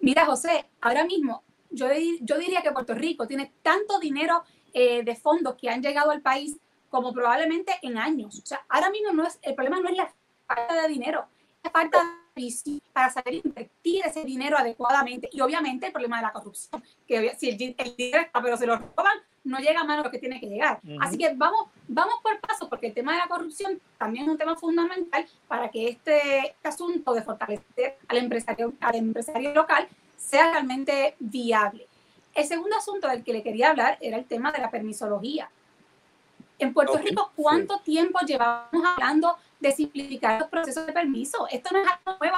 Mira, 0.00 0.24
José, 0.24 0.66
ahora 0.80 1.04
mismo 1.04 1.44
yo, 1.70 1.86
yo 2.20 2.38
diría 2.38 2.62
que 2.62 2.72
Puerto 2.72 2.94
Rico 2.94 3.26
tiene 3.26 3.52
tanto 3.62 3.98
dinero 3.98 4.42
eh, 4.72 5.02
de 5.04 5.16
fondos 5.16 5.56
que 5.56 5.68
han 5.68 5.82
llegado 5.82 6.10
al 6.10 6.22
país 6.22 6.56
como 6.88 7.12
probablemente 7.12 7.74
en 7.82 7.98
años. 7.98 8.40
O 8.42 8.46
sea, 8.46 8.64
ahora 8.68 8.90
mismo 8.90 9.12
no 9.12 9.26
es, 9.26 9.38
el 9.42 9.54
problema 9.54 9.80
no 9.80 9.88
es 9.88 9.96
la 9.96 10.12
falta 10.46 10.82
de 10.82 10.88
dinero, 10.88 11.26
es 11.58 11.64
la 11.64 11.70
falta 11.70 11.98
de 11.98 12.04
para 12.92 13.10
saber 13.10 13.34
invertir 13.34 14.04
ese 14.04 14.24
dinero 14.24 14.58
adecuadamente. 14.58 15.28
Y 15.32 15.40
obviamente 15.40 15.86
el 15.86 15.92
problema 15.92 16.18
de 16.18 16.22
la 16.24 16.32
corrupción, 16.32 16.82
que 17.06 17.34
si 17.38 17.48
el, 17.48 17.56
dinero 17.56 18.22
está, 18.22 18.42
pero 18.42 18.56
se 18.56 18.66
lo 18.66 18.76
roban, 18.76 19.18
no 19.44 19.58
llega 19.58 19.80
a 19.80 19.84
mano 19.84 20.02
lo 20.02 20.10
que 20.10 20.18
tiene 20.18 20.38
que 20.38 20.46
llegar. 20.46 20.80
Así 21.00 21.16
que 21.16 21.32
vamos, 21.34 21.68
vamos 21.88 22.16
por 22.22 22.38
paso, 22.40 22.68
porque 22.68 22.88
el 22.88 22.94
tema 22.94 23.12
de 23.12 23.18
la 23.18 23.28
corrupción 23.28 23.80
también 23.96 24.24
es 24.24 24.30
un 24.30 24.38
tema 24.38 24.56
fundamental 24.56 25.26
para 25.48 25.70
que 25.70 25.88
este, 25.88 26.48
este 26.48 26.68
asunto 26.68 27.14
de 27.14 27.22
fortalecer 27.22 27.96
al 28.08 28.18
empresario, 28.18 28.72
al 28.80 28.96
empresario 28.96 29.54
local 29.54 29.88
sea 30.16 30.50
realmente 30.50 31.14
viable. 31.18 31.86
El 32.34 32.44
segundo 32.44 32.76
asunto 32.76 33.08
del 33.08 33.24
que 33.24 33.32
le 33.32 33.42
quería 33.42 33.70
hablar 33.70 33.96
era 34.00 34.18
el 34.18 34.26
tema 34.26 34.52
de 34.52 34.58
la 34.58 34.70
permisología. 34.70 35.48
En 36.58 36.74
Puerto 36.74 36.98
Rico, 36.98 37.30
¿cuánto 37.34 37.80
tiempo 37.80 38.18
llevamos 38.26 38.84
hablando 38.84 39.36
de 39.60 39.72
simplificar 39.72 40.40
los 40.40 40.48
procesos 40.48 40.86
de 40.86 40.92
permiso. 40.92 41.46
Esto 41.50 41.70
no 41.72 41.80
es 41.80 41.88
algo 41.88 42.18
nuevo, 42.18 42.36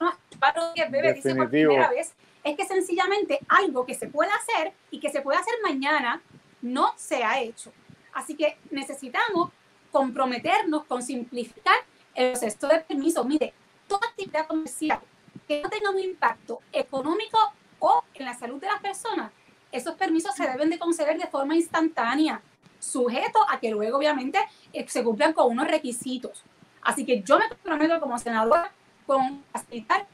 no 0.00 0.10
es 0.10 0.74
que 0.74 0.88
bebé 0.88 1.14
dice 1.14 1.34
por 1.34 1.48
primera 1.48 1.90
vez, 1.90 2.14
es 2.44 2.56
que 2.56 2.64
sencillamente 2.64 3.38
algo 3.48 3.86
que 3.86 3.94
se 3.94 4.08
puede 4.08 4.30
hacer 4.30 4.72
y 4.90 4.98
que 4.98 5.10
se 5.10 5.20
puede 5.20 5.38
hacer 5.38 5.54
mañana 5.62 6.20
no 6.60 6.92
se 6.96 7.22
ha 7.22 7.40
hecho. 7.40 7.72
Así 8.12 8.34
que 8.36 8.58
necesitamos 8.70 9.50
comprometernos 9.90 10.84
con 10.84 11.02
simplificar 11.02 11.76
el 12.14 12.32
proceso 12.32 12.68
de 12.68 12.80
permiso. 12.80 13.24
Mire, 13.24 13.54
toda 13.86 14.08
actividad 14.08 14.46
comercial 14.46 15.00
que 15.46 15.62
no 15.62 15.68
tenga 15.68 15.90
un 15.90 15.98
impacto 15.98 16.60
económico 16.72 17.38
o 17.78 18.04
en 18.14 18.24
la 18.24 18.34
salud 18.34 18.60
de 18.60 18.66
las 18.66 18.80
personas, 18.80 19.32
esos 19.70 19.94
permisos 19.94 20.34
se 20.34 20.46
deben 20.46 20.70
de 20.70 20.78
conceder 20.78 21.18
de 21.18 21.26
forma 21.26 21.56
instantánea, 21.56 22.42
sujeto 22.78 23.38
a 23.48 23.58
que 23.58 23.70
luego 23.70 23.98
obviamente 23.98 24.38
eh, 24.72 24.86
se 24.88 25.02
cumplan 25.02 25.32
con 25.32 25.50
unos 25.50 25.66
requisitos. 25.66 26.44
Así 26.82 27.04
que 27.04 27.22
yo 27.22 27.38
me 27.38 27.48
comprometo 27.48 28.00
como 28.00 28.18
senadora 28.18 28.72
con 29.06 29.42
facilitar 29.52 30.06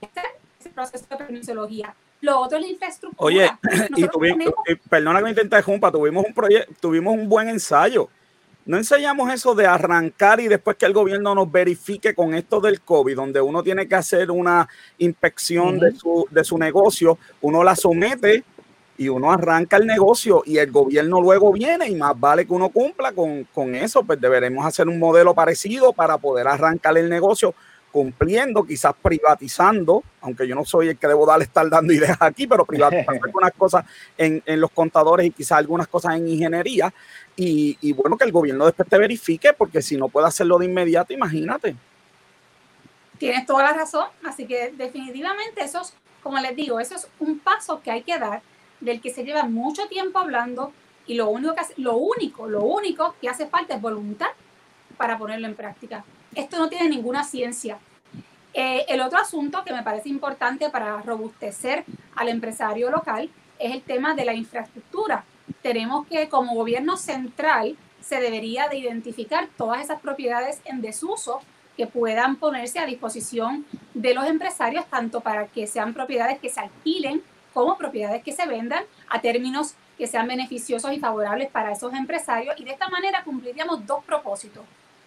ese 0.00 0.70
proceso 0.70 1.06
de 1.08 1.16
permisología. 1.16 1.94
Lo 2.20 2.40
otro 2.40 2.58
es 2.58 2.64
la 2.64 2.70
infraestructura. 2.70 3.24
Oye, 3.24 3.50
y 3.96 4.08
tuvimos, 4.08 4.52
perdona 4.88 5.18
que 5.18 5.24
me 5.24 5.30
intente 5.30 5.62
junta, 5.62 5.90
tuvimos 5.92 6.24
un 6.26 6.34
proyecto, 6.34 6.74
tuvimos 6.80 7.14
un 7.14 7.28
buen 7.28 7.48
ensayo. 7.48 8.08
No 8.64 8.76
enseñamos 8.76 9.32
eso 9.32 9.54
de 9.54 9.64
arrancar 9.64 10.40
y 10.40 10.48
después 10.48 10.76
que 10.76 10.86
el 10.86 10.92
gobierno 10.92 11.36
nos 11.36 11.50
verifique 11.52 12.16
con 12.16 12.34
esto 12.34 12.60
del 12.60 12.80
COVID, 12.80 13.14
donde 13.14 13.40
uno 13.40 13.62
tiene 13.62 13.86
que 13.86 13.94
hacer 13.94 14.28
una 14.32 14.68
inspección 14.98 15.78
de, 15.78 15.94
su, 15.94 16.26
de 16.30 16.42
su 16.42 16.58
negocio, 16.58 17.16
uno 17.42 17.62
la 17.62 17.76
somete 17.76 18.42
y 18.98 19.08
uno 19.08 19.30
arranca 19.30 19.76
el 19.76 19.86
negocio 19.86 20.42
y 20.46 20.58
el 20.58 20.70
gobierno 20.70 21.20
luego 21.20 21.52
viene 21.52 21.88
y 21.88 21.94
más 21.94 22.18
vale 22.18 22.46
que 22.46 22.52
uno 22.52 22.70
cumpla 22.70 23.12
con, 23.12 23.44
con 23.52 23.74
eso, 23.74 24.02
pues 24.02 24.20
deberemos 24.20 24.64
hacer 24.64 24.88
un 24.88 24.98
modelo 24.98 25.34
parecido 25.34 25.92
para 25.92 26.18
poder 26.18 26.48
arrancar 26.48 26.96
el 26.96 27.08
negocio 27.08 27.54
cumpliendo, 27.96 28.62
quizás 28.62 28.92
privatizando, 29.00 30.02
aunque 30.20 30.46
yo 30.46 30.54
no 30.54 30.66
soy 30.66 30.88
el 30.88 30.98
que 30.98 31.06
debo 31.08 31.24
darle 31.24 31.44
estar 31.44 31.66
dando 31.70 31.94
ideas 31.94 32.18
aquí, 32.20 32.46
pero 32.46 32.66
privatizando 32.66 33.20
algunas 33.24 33.52
cosas 33.52 33.86
en, 34.18 34.42
en, 34.44 34.60
los 34.60 34.70
contadores 34.70 35.26
y 35.26 35.30
quizás 35.30 35.58
algunas 35.58 35.88
cosas 35.88 36.16
en 36.16 36.28
ingeniería. 36.28 36.92
Y, 37.36 37.78
y, 37.80 37.94
bueno, 37.94 38.18
que 38.18 38.24
el 38.24 38.32
gobierno 38.32 38.66
después 38.66 38.86
te 38.86 38.98
verifique, 38.98 39.54
porque 39.54 39.80
si 39.80 39.96
no 39.96 40.08
puede 40.08 40.26
hacerlo 40.26 40.58
de 40.58 40.66
inmediato, 40.66 41.14
imagínate. 41.14 41.74
Tienes 43.16 43.46
toda 43.46 43.62
la 43.62 43.72
razón, 43.72 44.08
así 44.24 44.46
que 44.46 44.74
definitivamente 44.76 45.64
eso 45.64 45.80
es, 45.80 45.94
como 46.22 46.38
les 46.38 46.54
digo, 46.54 46.78
eso 46.78 46.96
es 46.96 47.08
un 47.18 47.38
paso 47.38 47.80
que 47.82 47.90
hay 47.90 48.02
que 48.02 48.18
dar, 48.18 48.42
del 48.80 49.00
que 49.00 49.10
se 49.10 49.24
lleva 49.24 49.44
mucho 49.44 49.86
tiempo 49.88 50.18
hablando 50.18 50.72
y 51.06 51.14
lo 51.14 51.28
único 51.28 51.54
que 51.54 51.60
hace, 51.60 51.74
lo 51.76 51.96
único, 51.96 52.48
lo 52.48 52.62
único 52.62 53.14
que 53.20 53.28
hace 53.28 53.46
falta 53.46 53.74
es 53.74 53.80
voluntad 53.80 54.28
para 54.96 55.18
ponerlo 55.18 55.46
en 55.46 55.54
práctica 55.54 56.04
esto 56.36 56.58
no 56.58 56.68
tiene 56.68 56.88
ninguna 56.88 57.24
ciencia. 57.24 57.78
Eh, 58.54 58.84
el 58.88 59.00
otro 59.00 59.18
asunto 59.18 59.64
que 59.64 59.72
me 59.72 59.82
parece 59.82 60.08
importante 60.08 60.70
para 60.70 61.02
robustecer 61.02 61.84
al 62.14 62.28
empresario 62.28 62.90
local 62.90 63.28
es 63.58 63.72
el 63.72 63.82
tema 63.82 64.14
de 64.14 64.24
la 64.24 64.34
infraestructura. 64.34 65.24
Tenemos 65.62 66.06
que 66.06 66.28
como 66.28 66.54
gobierno 66.54 66.96
central 66.96 67.76
se 68.00 68.20
debería 68.20 68.68
de 68.68 68.78
identificar 68.78 69.48
todas 69.56 69.82
esas 69.82 70.00
propiedades 70.00 70.60
en 70.64 70.80
desuso 70.80 71.40
que 71.76 71.86
puedan 71.86 72.36
ponerse 72.36 72.78
a 72.78 72.86
disposición 72.86 73.66
de 73.92 74.14
los 74.14 74.26
empresarios, 74.26 74.86
tanto 74.86 75.20
para 75.20 75.46
que 75.48 75.66
sean 75.66 75.92
propiedades 75.92 76.38
que 76.38 76.48
se 76.48 76.60
alquilen 76.60 77.22
como 77.56 77.78
propiedades 77.78 78.22
que 78.22 78.32
se 78.32 78.46
vendan 78.46 78.84
a 79.08 79.22
términos 79.22 79.76
que 79.96 80.06
sean 80.06 80.28
beneficiosos 80.28 80.92
y 80.92 81.00
favorables 81.00 81.50
para 81.50 81.72
esos 81.72 81.94
empresarios. 81.94 82.54
Y 82.58 82.64
de 82.64 82.72
esta 82.72 82.90
manera 82.90 83.24
cumpliríamos 83.24 83.86
dos 83.86 84.04
propósitos. 84.04 84.62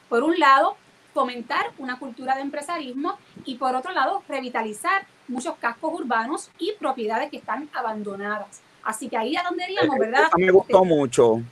Por 0.09 0.23
un 0.23 0.39
lado, 0.39 0.75
fomentar 1.13 1.67
una 1.77 1.99
cultura 1.99 2.33
de 2.33 2.41
empresarismo 2.41 3.19
y 3.45 3.53
por 3.53 3.75
otro 3.75 3.91
lado 3.91 4.23
revitalizar 4.27 5.05
muchos 5.27 5.57
cascos 5.57 5.93
urbanos 5.93 6.49
y 6.57 6.71
propiedades 6.79 7.29
que 7.29 7.37
están 7.37 7.69
abandonadas. 7.71 8.61
Así 8.83 9.09
que 9.09 9.17
ahí 9.17 9.35
a 9.35 9.43
donde 9.43 9.65
iríamos, 9.65 9.95
eh, 9.97 9.99
¿verdad? 9.99 10.29
me 10.35 10.49
gustó 10.49 10.83
mucho. 10.83 11.43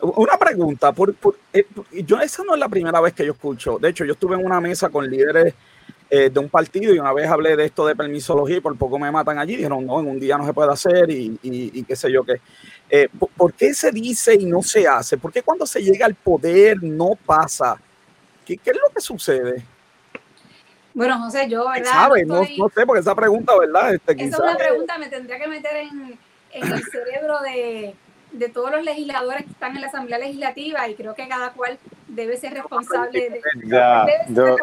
Una 0.00 0.36
pregunta, 0.36 0.90
por, 0.90 1.14
eh, 1.52 1.64
yo 1.92 2.18
esa 2.18 2.42
no 2.42 2.54
es 2.54 2.58
la 2.58 2.68
primera 2.68 3.00
vez 3.00 3.12
que 3.12 3.24
yo 3.24 3.34
escucho. 3.34 3.78
De 3.78 3.90
hecho, 3.90 4.04
yo 4.04 4.14
estuve 4.14 4.34
en 4.34 4.44
una 4.44 4.60
mesa 4.60 4.88
con 4.88 5.08
líderes 5.08 5.54
eh, 6.10 6.28
de 6.28 6.40
un 6.40 6.48
partido 6.48 6.92
y 6.92 6.98
una 6.98 7.12
vez 7.12 7.28
hablé 7.28 7.56
de 7.56 7.66
esto 7.66 7.86
de 7.86 7.94
permisología 7.94 8.56
y 8.56 8.60
por 8.60 8.76
poco 8.76 8.98
me 8.98 9.10
matan 9.10 9.38
allí. 9.38 9.56
Dijeron, 9.56 9.86
no, 9.86 10.00
en 10.00 10.08
un 10.08 10.18
día 10.18 10.36
no 10.36 10.44
se 10.44 10.52
puede 10.52 10.72
hacer 10.72 11.10
y, 11.10 11.38
y, 11.42 11.82
qué 11.84 11.94
sé 11.94 12.10
yo 12.10 12.24
qué. 12.24 13.08
¿Por 13.36 13.52
qué 13.52 13.72
se 13.72 13.90
dice 13.92 14.34
y 14.34 14.44
no 14.44 14.62
se 14.62 14.86
hace? 14.88 15.16
¿Por 15.16 15.32
qué 15.32 15.42
cuando 15.42 15.64
se 15.66 15.82
llega 15.82 16.06
al 16.06 16.14
poder 16.14 16.82
no 16.82 17.12
pasa? 17.24 17.80
¿Qué, 18.44 18.54
es 18.54 18.76
lo 18.76 18.92
que 18.92 19.00
sucede? 19.00 19.64
Bueno, 20.92 21.22
José, 21.22 21.48
yo, 21.48 21.68
¿verdad? 21.68 21.90
¿Sabes? 21.90 22.26
No, 22.26 22.40
no, 22.40 22.68
sé, 22.68 22.84
porque 22.84 23.00
esa 23.00 23.14
pregunta, 23.14 23.56
¿verdad? 23.56 23.94
Este, 23.94 24.12
esa 24.12 24.36
es 24.36 24.40
una 24.40 24.56
pregunta, 24.56 24.98
me 24.98 25.08
tendría 25.08 25.38
que 25.38 25.46
meter 25.46 25.76
en, 25.76 26.18
en 26.52 26.72
el 26.72 26.82
cerebro 26.84 27.38
de, 27.40 27.94
de, 28.32 28.48
todos 28.48 28.70
los 28.70 28.84
legisladores 28.84 29.44
que 29.44 29.52
están 29.52 29.74
en 29.74 29.82
la 29.82 29.88
Asamblea 29.88 30.18
Legislativa 30.18 30.88
y 30.88 30.94
creo 30.94 31.14
que 31.14 31.28
cada 31.28 31.52
cual 31.52 31.78
debe 32.08 32.36
ser 32.36 32.54
responsable 32.54 33.30
de, 33.30 33.40
ya, 33.66 34.06
yo, 34.28 34.56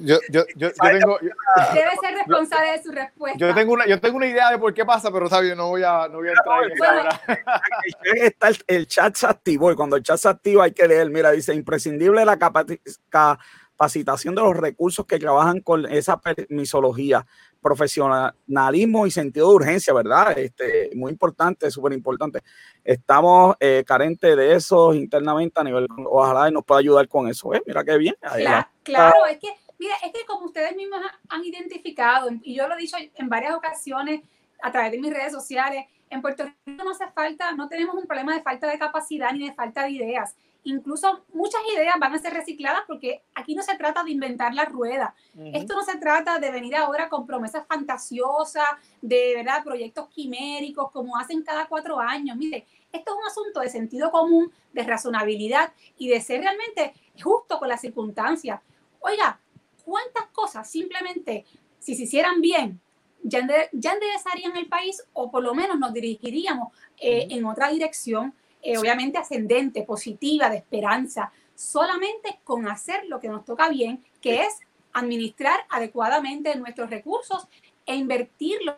yo, 0.00 0.18
yo, 0.28 0.44
yo, 0.56 0.70
tengo, 0.72 1.18
debe 1.18 1.90
ser 2.00 2.14
responsable 2.14 2.72
de 2.72 2.82
su 2.82 2.90
respuesta. 2.92 3.38
Yo 3.38 3.54
tengo 3.54 3.72
una, 3.72 3.86
yo 3.86 4.00
tengo 4.00 4.16
una 4.16 4.26
idea 4.26 4.50
de 4.50 4.58
por 4.58 4.74
qué 4.74 4.84
pasa, 4.84 5.10
pero 5.12 5.28
sabio, 5.28 5.54
no 5.54 5.68
voy 5.68 5.82
a, 5.84 6.08
no 6.08 6.18
voy 6.18 6.28
a 6.28 6.32
entrar 6.32 6.64
en 6.64 6.78
bueno, 6.78 7.08
está 8.22 8.48
el, 8.48 8.56
el, 8.66 8.86
chat 8.86 9.14
se 9.14 9.26
activó 9.26 9.70
y 9.70 9.76
cuando 9.76 9.96
el 9.96 10.02
chat 10.02 10.18
se 10.18 10.28
activa 10.28 10.64
hay 10.64 10.72
que 10.72 10.88
leer, 10.88 11.10
mira, 11.10 11.30
dice 11.30 11.54
imprescindible 11.54 12.24
la 12.24 12.38
capacitación 12.38 14.34
de 14.34 14.42
los 14.42 14.56
recursos 14.56 15.06
que 15.06 15.18
trabajan 15.18 15.60
con 15.60 15.86
esa 15.86 16.20
permisología 16.20 17.24
profesionalismo 17.60 19.06
y 19.06 19.10
sentido 19.10 19.50
de 19.50 19.54
urgencia, 19.56 19.92
¿verdad? 19.92 20.38
Este, 20.38 20.90
muy 20.94 21.12
importante, 21.12 21.70
súper 21.70 21.92
importante. 21.92 22.40
Estamos 22.84 23.56
eh, 23.60 23.84
carentes 23.86 24.36
de 24.36 24.54
eso 24.54 24.94
internamente 24.94 25.60
a 25.60 25.64
nivel, 25.64 25.86
ojalá 26.06 26.48
y 26.48 26.52
nos 26.52 26.64
pueda 26.64 26.80
ayudar 26.80 27.08
con 27.08 27.28
eso. 27.28 27.52
¿eh? 27.54 27.62
Mira 27.66 27.84
qué 27.84 27.98
bien. 27.98 28.16
Claro, 28.20 28.68
claro, 28.82 29.26
es 29.26 29.38
que, 29.38 29.48
mira, 29.78 29.94
es 30.04 30.12
que 30.12 30.24
como 30.26 30.46
ustedes 30.46 30.74
mismos 30.76 31.00
han 31.28 31.44
identificado, 31.44 32.30
y 32.42 32.54
yo 32.54 32.68
lo 32.68 32.74
he 32.74 32.78
dicho 32.78 32.96
en 33.14 33.28
varias 33.28 33.54
ocasiones 33.54 34.22
a 34.62 34.72
través 34.72 34.92
de 34.92 34.98
mis 34.98 35.12
redes 35.12 35.32
sociales, 35.32 35.86
en 36.10 36.22
Puerto 36.22 36.44
Rico 36.44 36.84
no 36.84 36.90
hace 36.90 37.06
falta, 37.08 37.52
no 37.52 37.68
tenemos 37.68 37.94
un 37.94 38.06
problema 38.06 38.34
de 38.34 38.42
falta 38.42 38.66
de 38.66 38.78
capacidad 38.78 39.32
ni 39.32 39.46
de 39.46 39.54
falta 39.54 39.84
de 39.84 39.90
ideas 39.90 40.34
incluso 40.64 41.24
muchas 41.32 41.60
ideas 41.74 41.94
van 41.98 42.14
a 42.14 42.18
ser 42.18 42.32
recicladas 42.32 42.82
porque 42.86 43.22
aquí 43.34 43.54
no 43.54 43.62
se 43.62 43.76
trata 43.76 44.04
de 44.04 44.10
inventar 44.10 44.54
la 44.54 44.64
rueda. 44.64 45.14
Esto 45.52 45.74
no 45.74 45.82
se 45.82 45.96
trata 45.98 46.38
de 46.38 46.50
venir 46.50 46.76
ahora 46.76 47.08
con 47.08 47.26
promesas 47.26 47.66
fantasiosas, 47.66 48.64
de 49.00 49.34
verdad, 49.36 49.64
proyectos 49.64 50.08
quiméricos 50.08 50.90
como 50.90 51.16
hacen 51.16 51.42
cada 51.42 51.66
cuatro 51.66 51.98
años. 51.98 52.36
Mire, 52.36 52.66
esto 52.92 53.12
es 53.12 53.18
un 53.18 53.26
asunto 53.26 53.60
de 53.60 53.70
sentido 53.70 54.10
común, 54.10 54.52
de 54.72 54.82
razonabilidad 54.82 55.72
y 55.96 56.08
de 56.08 56.20
ser 56.20 56.40
realmente 56.40 56.94
justo 57.22 57.58
con 57.58 57.68
las 57.68 57.80
circunstancias. 57.80 58.60
Oiga, 59.00 59.40
¿cuántas 59.84 60.26
cosas 60.26 60.68
simplemente, 60.70 61.44
si 61.78 61.94
se 61.94 62.02
hicieran 62.04 62.40
bien, 62.40 62.80
ya, 63.22 63.40
enderezarían 63.40 64.56
el 64.56 64.68
país 64.68 65.02
o 65.12 65.30
por 65.30 65.42
lo 65.42 65.54
menos 65.54 65.78
nos 65.78 65.92
dirigiríamos 65.92 66.72
eh, 66.98 67.26
en 67.30 67.44
otra 67.44 67.68
dirección? 67.68 68.34
Eh, 68.62 68.76
obviamente 68.76 69.18
ascendente, 69.18 69.82
positiva, 69.82 70.50
de 70.50 70.56
esperanza, 70.56 71.32
solamente 71.54 72.40
con 72.44 72.68
hacer 72.68 73.04
lo 73.06 73.20
que 73.20 73.28
nos 73.28 73.44
toca 73.44 73.68
bien, 73.68 74.04
que 74.20 74.42
es 74.42 74.60
administrar 74.92 75.60
adecuadamente 75.70 76.54
nuestros 76.56 76.90
recursos 76.90 77.46
e 77.86 77.94
invertirlo 77.94 78.76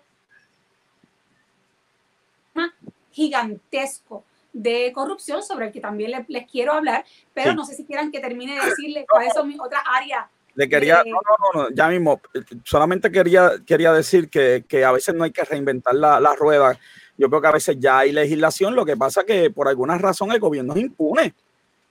gigantesco 3.10 4.24
de 4.52 4.92
corrupción 4.92 5.42
sobre 5.42 5.66
el 5.66 5.72
que 5.72 5.80
también 5.80 6.24
les, 6.28 6.46
quiero 6.46 6.72
hablar, 6.72 7.04
pero 7.32 7.54
no 7.54 7.64
sé 7.64 7.74
si 7.74 7.84
quieran 7.84 8.10
que 8.10 8.20
termine 8.20 8.58
de 8.58 8.66
decirle 8.66 9.06
cuáles 9.08 9.32
son 9.32 9.48
mis 9.48 9.60
otras 9.60 9.82
áreas. 9.86 10.26
Le 10.54 10.68
quería, 10.68 11.02
no, 11.06 11.20
no, 11.54 11.62
no, 11.62 11.70
ya 11.74 11.88
mismo, 11.88 12.20
solamente 12.64 13.10
quería, 13.10 13.52
quería 13.64 13.92
decir 13.92 14.28
que, 14.28 14.64
que 14.68 14.84
a 14.84 14.92
veces 14.92 15.14
no 15.14 15.24
hay 15.24 15.30
que 15.30 15.44
reinventar 15.44 15.94
la, 15.94 16.20
la 16.20 16.34
rueda 16.34 16.78
yo 17.20 17.28
creo 17.28 17.42
que 17.42 17.48
a 17.48 17.52
veces 17.52 17.76
ya 17.78 17.98
hay 17.98 18.12
legislación, 18.12 18.74
lo 18.74 18.87
que 18.87 18.96
pasa 18.96 19.24
que 19.24 19.50
por 19.50 19.68
alguna 19.68 19.98
razón 19.98 20.33
el 20.33 20.40
gobierno 20.40 20.72
es 20.72 20.80
impune. 20.80 21.35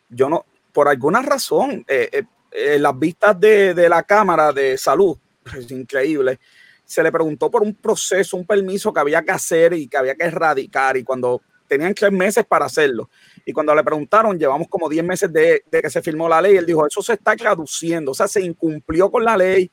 Yo 0.10 0.28
no, 0.28 0.44
por 0.74 0.88
alguna 0.88 1.22
razón, 1.22 1.86
eh, 1.88 2.10
eh, 2.12 2.24
eh, 2.52 2.80
las 2.80 2.98
vistas 2.98 3.40
de, 3.40 3.76
de, 3.76 3.88
la 3.88 4.02
Cámara 4.02 4.52
de 4.52 4.76
Salud, 4.76 5.16
es 5.56 5.70
increíble, 5.70 6.40
se 6.84 7.04
le 7.04 7.12
preguntó 7.12 7.52
por 7.52 7.62
un 7.62 7.76
proceso, 7.76 8.38
un 8.38 8.48
permiso 8.48 8.92
que 8.92 9.02
había 9.02 9.22
que 9.22 9.32
hacer 9.32 9.74
y 9.74 9.88
que 9.88 9.98
había 9.98 10.16
que 10.16 10.26
erradicar 10.26 10.98
y 10.98 11.04
cuando 11.04 11.44
tenían 11.68 11.94
tres 11.94 12.12
meses 12.12 12.44
para 12.44 12.66
hacerlo. 12.66 13.12
Y 13.46 13.54
cuando 13.54 13.76
le 13.76 13.84
preguntaron, 13.84 14.36
llevamos 14.40 14.68
como 14.68 14.90
diez 14.90 15.06
meses 15.06 15.32
de, 15.32 15.64
de, 15.70 15.82
que 15.84 15.92
se 15.92 16.02
firmó 16.02 16.28
la 16.28 16.42
ley, 16.42 16.58
él 16.58 16.66
dijo, 16.66 16.88
eso 16.88 17.04
se 17.04 17.14
está 17.14 17.36
traduciendo, 17.36 18.14
o 18.14 18.16
sea, 18.16 18.28
se 18.28 18.42
incumplió 18.42 19.12
con 19.12 19.24
la 19.24 19.38
ley 19.38 19.70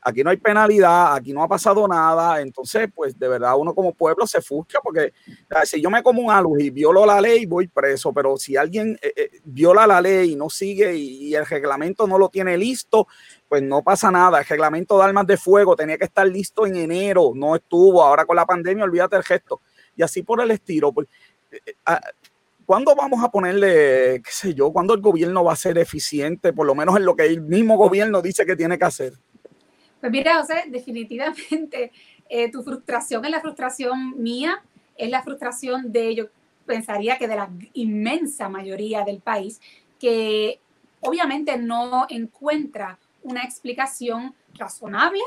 aquí 0.00 0.22
no 0.22 0.30
hay 0.30 0.36
penalidad, 0.36 1.14
aquí 1.14 1.32
no 1.32 1.42
ha 1.42 1.48
pasado 1.48 1.86
nada, 1.86 2.40
entonces 2.40 2.88
pues 2.94 3.18
de 3.18 3.28
verdad 3.28 3.54
uno 3.58 3.74
como 3.74 3.92
pueblo 3.92 4.26
se 4.26 4.40
frustra 4.40 4.80
porque 4.82 5.12
si 5.64 5.80
yo 5.80 5.90
me 5.90 6.02
como 6.02 6.22
un 6.22 6.30
algo 6.30 6.58
y 6.58 6.70
violo 6.70 7.04
la 7.04 7.20
ley 7.20 7.46
voy 7.46 7.68
preso, 7.68 8.12
pero 8.12 8.36
si 8.36 8.56
alguien 8.56 8.98
eh, 9.02 9.12
eh, 9.16 9.30
viola 9.44 9.86
la 9.86 10.00
ley 10.00 10.32
y 10.32 10.36
no 10.36 10.48
sigue 10.48 10.94
y, 10.96 11.34
el 11.34 11.46
reglamento 11.46 12.06
no 12.06 12.18
lo 12.18 12.30
tiene 12.30 12.56
listo, 12.56 13.06
pues 13.48 13.62
no 13.62 13.82
pasa 13.82 14.10
nada. 14.10 14.40
El 14.40 14.46
reglamento 14.46 14.98
de 14.98 15.04
armas 15.04 15.26
de 15.26 15.36
fuego 15.36 15.76
tenía 15.76 15.98
que 15.98 16.06
estar 16.06 16.26
listo 16.26 16.66
en 16.66 16.76
enero, 16.76 17.32
no 17.34 17.54
estuvo, 17.54 18.02
ahora 18.02 18.24
con 18.24 18.34
la 18.34 18.46
pandemia 18.46 18.84
olvídate 18.84 19.16
el 19.16 19.22
gesto. 19.22 19.60
Y 19.94 20.02
así 20.02 20.22
por 20.22 20.40
el 20.40 20.50
estilo, 20.50 20.92
pues, 20.92 21.06
eh, 21.50 21.74
ah, 21.86 22.00
¿cuándo 22.64 22.94
vamos 22.96 23.22
a 23.22 23.30
ponerle, 23.30 24.20
qué 24.24 24.30
sé 24.30 24.54
yo, 24.54 24.72
cuándo 24.72 24.94
el 24.94 25.00
gobierno 25.00 25.44
va 25.44 25.52
a 25.52 25.56
ser 25.56 25.78
eficiente, 25.78 26.52
por 26.52 26.66
lo 26.66 26.74
menos 26.74 26.96
en 26.96 27.04
lo 27.04 27.14
que 27.14 27.26
el 27.26 27.42
mismo 27.42 27.76
gobierno 27.76 28.22
dice 28.22 28.46
que 28.46 28.56
tiene 28.56 28.78
que 28.78 28.84
hacer? 28.84 29.12
Pues 30.00 30.12
mira, 30.12 30.40
José, 30.40 30.64
definitivamente 30.68 31.92
eh, 32.28 32.50
tu 32.50 32.62
frustración 32.62 33.24
es 33.24 33.30
la 33.30 33.40
frustración 33.40 34.20
mía, 34.22 34.62
es 34.96 35.10
la 35.10 35.22
frustración 35.22 35.92
de, 35.92 36.14
yo 36.14 36.24
pensaría 36.66 37.18
que 37.18 37.28
de 37.28 37.36
la 37.36 37.50
inmensa 37.72 38.48
mayoría 38.48 39.04
del 39.04 39.20
país, 39.20 39.60
que 39.98 40.60
obviamente 41.00 41.56
no 41.56 42.06
encuentra 42.08 42.98
una 43.22 43.42
explicación 43.42 44.34
razonable 44.54 45.22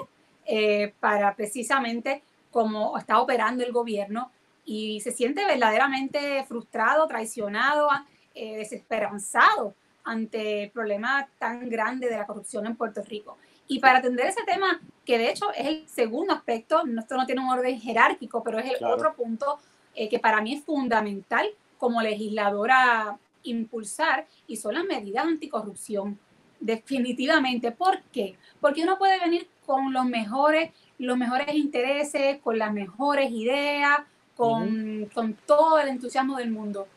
eh, 0.45 0.93
para 0.99 1.35
precisamente 1.35 2.23
cómo 2.51 2.97
está 2.97 3.19
operando 3.19 3.63
el 3.63 3.71
gobierno 3.71 4.31
y 4.65 4.99
se 5.01 5.11
siente 5.11 5.45
verdaderamente 5.45 6.43
frustrado, 6.47 7.07
traicionado, 7.07 7.89
eh, 8.33 8.57
desesperanzado 8.57 9.73
ante 10.03 10.63
el 10.63 10.71
problema 10.71 11.27
tan 11.37 11.69
grande 11.69 12.09
de 12.09 12.17
la 12.17 12.25
corrupción 12.25 12.65
en 12.65 12.75
Puerto 12.75 13.01
Rico. 13.03 13.37
Y 13.71 13.79
para 13.79 13.99
atender 13.99 14.25
ese 14.25 14.43
tema, 14.43 14.81
que 15.05 15.17
de 15.17 15.29
hecho 15.29 15.49
es 15.53 15.65
el 15.65 15.87
segundo 15.87 16.33
aspecto, 16.33 16.83
esto 16.99 17.15
no 17.15 17.25
tiene 17.25 17.39
un 17.39 17.51
orden 17.51 17.79
jerárquico, 17.79 18.43
pero 18.43 18.59
es 18.59 18.69
el 18.69 18.83
otro 18.83 19.13
punto 19.15 19.59
eh, 19.95 20.09
que 20.09 20.19
para 20.19 20.41
mí 20.41 20.55
es 20.55 20.65
fundamental 20.65 21.47
como 21.77 22.01
legisladora 22.01 23.17
impulsar, 23.43 24.27
y 24.45 24.57
son 24.57 24.73
las 24.73 24.83
medidas 24.83 25.23
anticorrupción. 25.23 26.19
Definitivamente. 26.59 27.71
¿Por 27.71 28.01
qué? 28.11 28.35
Porque 28.59 28.83
uno 28.83 28.97
puede 28.97 29.21
venir 29.21 29.47
con 29.65 29.93
los 29.93 30.03
mejores, 30.03 30.71
los 30.97 31.17
mejores 31.17 31.55
intereses, 31.55 32.39
con 32.39 32.59
las 32.59 32.73
mejores 32.73 33.31
ideas, 33.31 34.01
con, 34.35 35.09
con 35.13 35.33
todo 35.45 35.79
el 35.79 35.87
entusiasmo 35.87 36.35
del 36.35 36.51
mundo. 36.51 36.89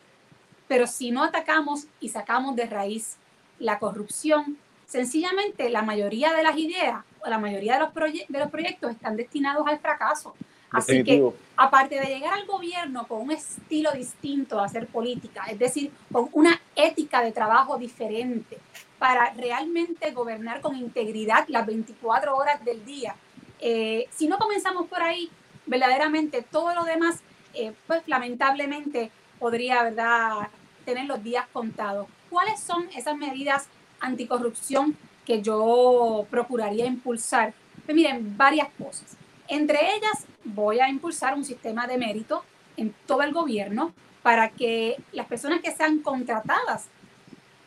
Pero 0.67 0.89
si 0.89 1.13
no 1.13 1.23
atacamos 1.23 1.87
y 2.01 2.09
sacamos 2.09 2.57
de 2.57 2.67
raíz 2.67 3.17
la 3.61 3.79
corrupción, 3.79 4.59
Sencillamente, 4.87 5.71
la 5.71 5.83
mayoría 5.83 6.33
de 6.33 6.43
las 6.43 6.57
ideas 6.57 7.05
o 7.25 7.29
la 7.29 7.39
mayoría 7.39 7.75
de 7.75 7.81
los, 7.81 7.95
de 8.29 8.39
los 8.39 8.51
proyectos 8.51 8.91
están 8.91 9.17
destinados 9.17 9.67
al 9.67 9.79
fracaso. 9.79 10.35
Así 10.71 11.05
que, 11.05 11.25
aparte 11.57 12.01
de 12.01 12.07
llegar 12.07 12.35
al 12.35 12.47
gobierno 12.47 13.07
con 13.07 13.23
un 13.23 13.31
estilo 13.31 13.93
distinto 13.93 14.57
de 14.57 14.65
hacer 14.65 14.89
política, 14.89 15.45
es 15.49 15.59
decir, 15.59 15.93
con 16.11 16.29
una 16.33 16.61
ética 16.75 17.23
de 17.23 17.31
trabajo 17.31 17.79
diferente, 17.79 18.59
para 18.99 19.33
realmente 19.35 20.11
gobernar 20.11 20.61
con 20.61 20.77
integridad 20.77 21.45
las 21.49 21.65
24 21.67 22.35
horas 22.37 22.65
del 22.65 22.85
día, 22.85 23.15
eh, 23.61 24.09
si 24.11 24.27
no 24.27 24.37
comenzamos 24.39 24.89
por 24.89 25.01
ahí, 25.01 25.31
verdaderamente 25.67 26.43
todo 26.43 26.75
lo 26.75 26.85
demás, 26.85 27.21
eh, 27.55 27.73
pues 27.87 28.03
lamentablemente 28.07 29.13
podría, 29.39 29.83
¿verdad?, 29.85 30.49
tener 30.85 31.07
los 31.07 31.23
días 31.23 31.47
contados. 31.53 32.09
¿Cuáles 32.31 32.61
son 32.61 32.89
esas 32.97 33.17
medidas 33.17 33.69
anticorrupción 34.07 34.97
que 35.25 35.43
yo 35.43 36.27
procuraría 36.31 36.87
impulsar? 36.87 37.55
Pues 37.85 37.95
miren, 37.95 38.37
varias 38.37 38.69
cosas. 38.79 39.17
Entre 39.49 39.79
ellas, 39.95 40.27
voy 40.45 40.81
a 40.81 40.89
impulsar 40.89 41.35
un 41.35 41.45
sistema 41.45 41.87
de 41.87 41.99
mérito 41.99 42.45
en 42.77 42.95
todo 43.07 43.23
el 43.23 43.33
gobierno 43.33 43.93
para 44.23 44.49
que 44.49 44.97
las 45.13 45.27
personas 45.27 45.61
que 45.61 45.71
sean 45.71 45.99
contratadas 45.99 46.87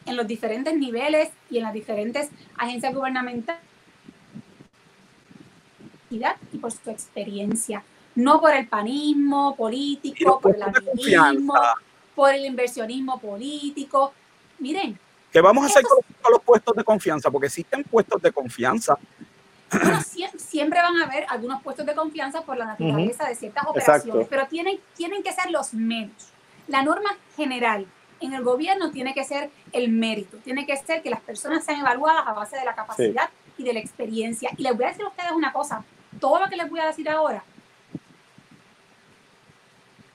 en 0.06 0.16
los 0.16 0.26
diferentes 0.26 0.76
niveles 0.76 1.30
y 1.50 1.58
en 1.58 1.64
las 1.64 1.74
diferentes 1.74 2.30
agencias 2.58 2.94
gubernamentales 2.94 3.62
y 6.10 6.58
por 6.58 6.72
su 6.72 6.90
experiencia, 6.90 7.84
no 8.16 8.40
por 8.40 8.54
el 8.54 8.68
panismo 8.68 9.56
político, 9.56 10.40
por 10.40 10.56
el 10.56 10.64
amiguismo, 10.64 11.54
por 12.16 12.34
el 12.34 12.46
inversionismo 12.46 13.20
político. 13.20 14.14
Miren, 14.60 14.98
¿Qué 15.38 15.42
vamos 15.42 15.66
a 15.66 15.68
hacer 15.68 15.84
con 15.84 16.32
los, 16.32 16.42
puestos 16.42 16.76
de 16.76 16.84
confianza? 16.84 17.30
Porque 17.30 17.46
existen 17.46 17.84
puestos 17.84 18.20
de 18.24 18.32
confianza. 18.32 18.98
siempre, 20.40 20.82
van 20.82 20.98
a 20.98 21.06
haber 21.06 21.28
algunos 21.30 21.62
puestos 21.62 21.86
de 21.86 21.94
confianza 21.94 22.42
por 22.42 22.58
la 22.58 22.66
naturaleza 22.66 23.28
de 23.28 23.36
ciertas 23.36 23.64
operaciones, 23.68 24.26
pero 24.28 24.48
tienen, 24.48 24.80
tienen 24.96 25.22
que 25.22 25.32
ser 25.32 25.52
los 25.52 25.76
menos. 25.76 26.32
La 26.68 26.82
norma 26.82 27.12
general 27.36 27.86
en 28.20 28.34
el 28.34 28.44
gobierno 28.44 28.90
tiene 28.90 29.14
que 29.14 29.24
ser 29.24 29.52
el 29.74 29.90
mérito, 29.90 30.38
tiene 30.38 30.66
que 30.66 30.76
ser 30.76 31.04
que 31.04 31.12
las 31.12 31.22
personas 31.22 31.64
sean 31.64 31.82
evaluadas 31.82 32.24
a 32.26 32.34
base 32.34 32.58
de 32.58 32.66
la 32.66 32.74
capacidad 32.74 33.30
y 33.60 33.64
de 33.64 33.74
la 33.74 33.80
experiencia. 33.80 34.50
Y 34.58 34.64
les 34.64 34.76
voy 34.76 34.86
a 34.86 34.88
decir 34.88 35.06
a 35.06 35.10
ustedes 35.10 35.34
una 35.34 35.54
cosa, 35.54 35.84
todo 36.20 36.40
lo 36.40 36.50
que 36.50 36.56
les 36.56 36.68
voy 36.68 36.80
a 36.80 36.88
decir 36.88 37.08
ahora 37.08 37.44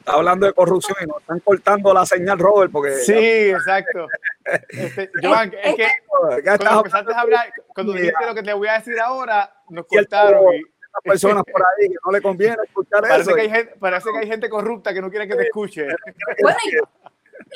está 0.03 0.13
hablando 0.15 0.47
de 0.47 0.53
corrupción 0.53 0.97
y 1.01 1.07
nos 1.07 1.21
están 1.21 1.39
cortando 1.39 1.95
la 1.95 2.05
señal, 2.05 2.39
Robert, 2.39 2.73
porque... 2.73 2.97
Sí, 2.97 3.13
exacto. 3.13 4.09
Este, 4.69 5.11
Joan, 5.23 5.53
es 5.63 5.75
que 5.77 5.87
cuando 6.09 6.79
empezaste 6.79 7.13
a 7.13 7.21
hablar, 7.21 7.53
cuando 7.69 7.93
dijiste 7.93 8.27
lo 8.27 8.35
que 8.35 8.43
te 8.43 8.53
voy 8.53 8.69
a 8.69 8.79
decir 8.79 8.99
ahora, 9.01 9.53
nos 9.69 9.87
cortaron. 9.87 10.55
Y, 10.55 10.63
personas 11.05 11.45
por 11.53 11.63
ahí 11.63 11.89
que 11.89 11.95
no 12.05 12.13
le 12.13 12.21
conviene 12.21 12.57
escuchar 12.65 13.01
parece 13.01 13.21
eso. 13.23 13.35
Que 13.35 13.41
hay 13.43 13.51
gente, 13.51 13.75
parece 13.79 14.11
que 14.13 14.19
hay 14.19 14.27
gente 14.27 14.49
corrupta 14.49 14.93
que 14.93 15.01
no 15.01 15.11
quiere 15.11 15.29
que 15.29 15.37
te 15.37 15.43
escuche. 15.45 15.87
Bueno, 16.43 16.59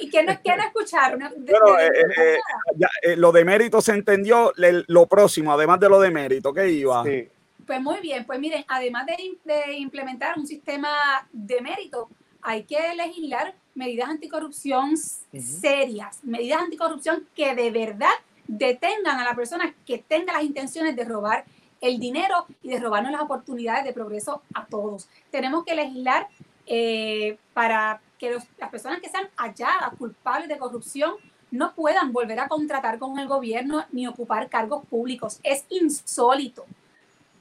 ¿y, 0.00 0.10
qué 0.10 0.22
no, 0.22 0.32
no 0.32 0.62
escucharon? 0.62 1.20
Bueno, 1.20 1.78
eh, 1.78 1.90
eh, 2.16 2.38
eh, 3.02 3.16
lo 3.16 3.32
de 3.32 3.44
mérito 3.44 3.80
se 3.80 3.92
entendió, 3.92 4.52
lo 4.56 5.06
próximo, 5.06 5.52
además 5.52 5.80
de 5.80 5.88
lo 5.88 6.00
de 6.00 6.10
mérito, 6.10 6.52
¿qué 6.52 6.68
iba? 6.68 7.02
Sí. 7.04 7.28
Pues 7.66 7.80
muy 7.80 8.00
bien, 8.00 8.24
pues 8.24 8.38
miren, 8.38 8.64
además 8.68 9.06
de, 9.06 9.16
de 9.44 9.72
implementar 9.74 10.38
un 10.38 10.46
sistema 10.46 11.26
de 11.32 11.60
mérito, 11.60 12.08
hay 12.42 12.64
que 12.64 12.94
legislar 12.94 13.54
medidas 13.76 14.08
anticorrupción 14.08 14.96
serias, 14.96 16.20
medidas 16.22 16.62
anticorrupción 16.62 17.26
que 17.34 17.54
de 17.54 17.70
verdad 17.70 18.10
detengan 18.46 19.20
a 19.20 19.24
la 19.24 19.34
persona 19.34 19.74
que 19.84 19.98
tenga 19.98 20.32
las 20.32 20.44
intenciones 20.44 20.96
de 20.96 21.04
robar 21.04 21.44
el 21.80 21.98
dinero 21.98 22.46
y 22.62 22.70
de 22.70 22.80
robarnos 22.80 23.12
las 23.12 23.20
oportunidades 23.20 23.84
de 23.84 23.92
progreso 23.92 24.42
a 24.54 24.66
todos. 24.66 25.08
Tenemos 25.30 25.64
que 25.64 25.74
legislar 25.74 26.28
eh, 26.66 27.38
para 27.52 28.00
que 28.18 28.30
las 28.58 28.70
personas 28.70 29.00
que 29.00 29.08
sean 29.08 29.28
halladas 29.36 29.94
culpables 29.98 30.48
de 30.48 30.58
corrupción 30.58 31.14
no 31.50 31.74
puedan 31.74 32.12
volver 32.12 32.40
a 32.40 32.48
contratar 32.48 32.98
con 32.98 33.18
el 33.18 33.28
gobierno 33.28 33.84
ni 33.92 34.06
ocupar 34.06 34.48
cargos 34.48 34.84
públicos. 34.86 35.38
Es 35.42 35.64
insólito 35.68 36.64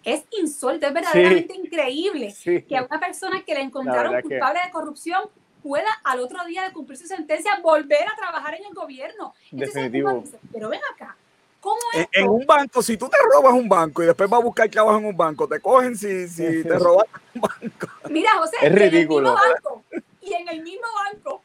es 0.05 0.23
insólito, 0.39 0.87
es 0.87 0.93
verdaderamente 0.93 1.55
increíble 1.55 2.33
que 2.43 2.77
a 2.77 2.83
una 2.83 2.99
persona 2.99 3.43
que 3.43 3.55
le 3.55 3.61
encontraron 3.61 4.21
culpable 4.21 4.59
de 4.63 4.71
corrupción 4.71 5.23
pueda 5.65 5.89
al 6.03 6.19
otro 6.19 6.45
día 6.45 6.63
de 6.63 6.71
cumplir 6.71 6.95
su 6.95 7.07
sentencia 7.07 7.59
volver 7.63 8.03
a 8.07 8.15
trabajar 8.15 8.53
en 8.53 8.65
el 8.65 8.73
gobierno. 8.75 9.33
Definitivo. 9.49 10.23
pero 10.53 10.69
ven 10.69 10.79
acá, 10.93 11.17
¿cómo 11.59 11.79
es? 11.95 12.07
En, 12.11 12.27
un 12.27 12.45
banco, 12.45 12.83
si 12.83 12.95
tú 12.97 13.09
te 13.09 13.17
robas 13.33 13.53
un 13.53 13.67
banco 13.67 14.03
y 14.03 14.05
después 14.05 14.29
vas 14.29 14.41
a 14.41 14.43
buscar 14.43 14.69
trabajo 14.69 14.99
en 14.99 15.05
un 15.05 15.17
banco, 15.17 15.47
te 15.47 15.59
cogen 15.59 15.97
si, 15.97 16.27
si 16.27 16.63
te 16.63 16.77
robas 16.77 17.07
un 17.33 17.41
banco. 17.41 17.87
Mira, 18.11 18.29
José, 18.37 18.57
es 18.61 18.75
ridículo. 18.75 19.31
En 19.31 19.37
el 19.39 19.53
mismo 19.53 19.71
banco, 19.71 19.83
y 20.21 20.33
en 20.33 20.47
el 20.49 20.61
mismo 20.61 20.87
banco. 21.03 21.43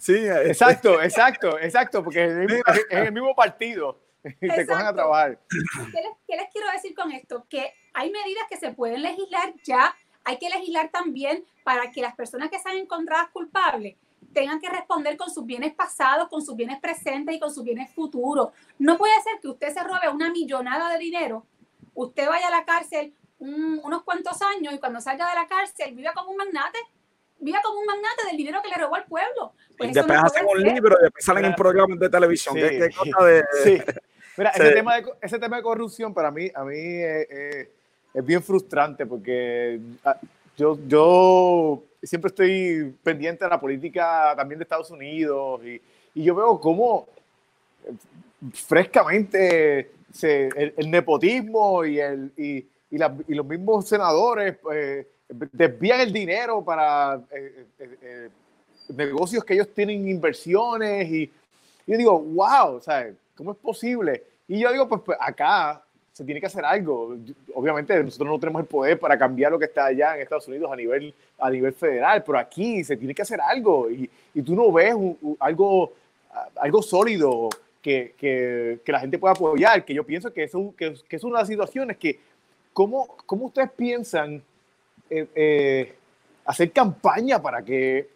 Sí, 0.00 0.16
exacto, 0.16 1.00
exacto, 1.00 1.56
exacto, 1.60 2.02
porque 2.02 2.24
es 2.24 2.88
el 2.90 3.12
mismo 3.12 3.36
partido 3.36 4.00
y 4.40 4.48
te 4.48 4.66
cogen 4.66 4.86
a 4.86 4.92
trabajar. 4.92 5.38
¿Qué 5.48 6.36
les, 6.36 6.48
quiero 6.52 6.72
decir 6.72 6.92
con 6.92 7.12
esto? 7.12 7.46
Que 7.48 7.72
hay 7.92 8.10
medidas 8.10 8.44
que 8.48 8.56
se 8.56 8.72
pueden 8.72 9.00
legislar 9.00 9.54
ya, 9.62 9.94
hay 10.24 10.38
que 10.38 10.48
legislar 10.48 10.90
también 10.90 11.44
para 11.62 11.90
que 11.90 12.00
las 12.00 12.14
personas 12.14 12.50
que 12.50 12.58
sean 12.58 12.76
encontradas 12.76 13.28
culpables 13.30 13.96
tengan 14.32 14.60
que 14.60 14.68
responder 14.68 15.16
con 15.16 15.30
sus 15.30 15.46
bienes 15.46 15.72
pasados, 15.74 16.28
con 16.28 16.44
sus 16.44 16.56
bienes 16.56 16.80
presentes 16.80 17.34
y 17.34 17.38
con 17.38 17.54
sus 17.54 17.62
bienes 17.62 17.90
futuros. 17.94 18.48
No 18.78 18.98
puede 18.98 19.14
ser 19.22 19.40
que 19.40 19.48
usted 19.48 19.72
se 19.72 19.82
robe 19.82 20.08
una 20.12 20.30
millonada 20.30 20.90
de 20.90 20.98
dinero, 20.98 21.46
usted 21.94 22.28
vaya 22.28 22.48
a 22.48 22.50
la 22.50 22.64
cárcel 22.64 23.14
unos 23.38 24.02
cuantos 24.04 24.40
años 24.42 24.72
y 24.74 24.78
cuando 24.78 25.00
salga 25.00 25.28
de 25.28 25.34
la 25.34 25.46
cárcel 25.46 25.94
viva 25.94 26.12
como 26.14 26.30
un 26.30 26.36
magnate, 26.36 26.78
viva 27.38 27.60
como 27.62 27.80
un 27.80 27.86
magnate 27.86 28.26
del 28.26 28.36
dinero 28.36 28.60
que 28.62 28.68
le 28.68 28.76
robó 28.76 28.96
al 28.96 29.04
pueblo. 29.04 29.52
Pues 29.76 29.92
después 29.92 30.18
hacen 30.22 30.46
un 30.46 30.62
libro 30.62 30.96
y 30.98 31.04
después 31.04 31.24
salen 31.24 31.44
en 31.44 31.54
programas 31.54 31.98
de 31.98 32.08
televisión. 32.08 32.54
¿Qué, 32.54 32.90
cosa 32.96 33.24
de... 33.24 33.44
Sí. 33.62 33.82
Mira, 34.36 34.50
ese, 34.50 34.72
tema 34.72 34.96
de, 34.96 35.04
ese 35.22 35.38
tema 35.38 35.56
de 35.58 35.62
corrupción 35.62 36.12
para 36.12 36.32
mí, 36.32 36.50
a 36.52 36.64
mí 36.64 36.74
es, 38.14 38.24
bien 38.24 38.42
frustrante 38.42 39.04
porque 39.04 39.80
ah, 40.04 40.18
yo, 40.56 40.78
yo 40.86 41.82
siempre 42.02 42.28
estoy 42.28 42.94
pendiente 43.02 43.44
de 43.44 43.50
la 43.50 43.60
política 43.60 44.34
también 44.36 44.58
de 44.58 44.62
Estados 44.62 44.90
Unidos 44.90 45.60
y, 45.64 45.80
y 46.14 46.24
yo 46.24 46.34
veo 46.34 46.60
cómo 46.60 47.06
eh, 47.84 47.92
frescamente 48.52 49.90
se, 50.12 50.48
el, 50.76 50.90
nepotismo 50.90 51.84
y, 51.84 51.98
el, 51.98 52.32
y, 52.36 52.66
y, 52.90 53.34
los 53.34 53.46
mismos 53.46 53.88
senadores 53.88 54.56
eh, 54.72 55.08
desvían 55.28 56.00
el 56.00 56.12
dinero 56.12 56.64
para 56.64 57.20
eh, 57.30 57.66
eh, 57.78 58.28
negocios 58.96 59.44
que 59.44 59.54
ellos 59.54 59.68
tienen 59.74 60.08
inversiones 60.08 61.10
y, 61.10 61.32
yo 61.86 61.98
digo, 61.98 62.18
wow, 62.18 62.80
¿sabes? 62.80 63.14
¿cómo 63.36 63.52
es 63.52 63.58
posible? 63.58 64.24
Y 64.48 64.60
yo 64.60 64.72
digo, 64.72 64.88
pues, 64.88 65.02
pues, 65.04 65.18
acá 65.20 65.84
se 66.14 66.24
tiene 66.24 66.40
que 66.40 66.46
hacer 66.46 66.64
algo. 66.64 67.16
Obviamente 67.54 68.02
nosotros 68.02 68.28
no 68.28 68.38
tenemos 68.38 68.62
el 68.62 68.68
poder 68.68 68.98
para 69.00 69.18
cambiar 69.18 69.50
lo 69.50 69.58
que 69.58 69.64
está 69.64 69.86
allá 69.86 70.14
en 70.14 70.22
Estados 70.22 70.46
Unidos 70.46 70.70
a 70.72 70.76
nivel, 70.76 71.12
a 71.38 71.50
nivel 71.50 71.72
federal, 71.74 72.22
pero 72.24 72.38
aquí 72.38 72.84
se 72.84 72.96
tiene 72.96 73.12
que 73.12 73.22
hacer 73.22 73.40
algo 73.40 73.90
y, 73.90 74.08
y 74.32 74.42
tú 74.42 74.54
no 74.54 74.70
ves 74.70 74.94
algo, 75.40 75.92
algo 76.54 76.82
sólido 76.82 77.48
que, 77.82 78.14
que, 78.16 78.78
que, 78.84 78.92
la 78.92 79.00
gente 79.00 79.18
pueda 79.18 79.32
apoyar, 79.32 79.84
que 79.84 79.92
yo 79.92 80.04
pienso 80.04 80.32
que 80.32 80.44
es, 80.44 80.52
que, 80.78 80.94
que, 81.08 81.16
es 81.16 81.24
una 81.24 81.38
de 81.38 81.42
las 81.42 81.48
situaciones 81.48 81.96
que, 81.96 82.20
¿cómo, 82.72 83.16
cómo 83.26 83.46
ustedes 83.46 83.72
piensan 83.72 84.40
eh, 85.10 85.26
eh, 85.34 85.94
hacer 86.44 86.70
campaña 86.70 87.42
para 87.42 87.62
que... 87.64 88.10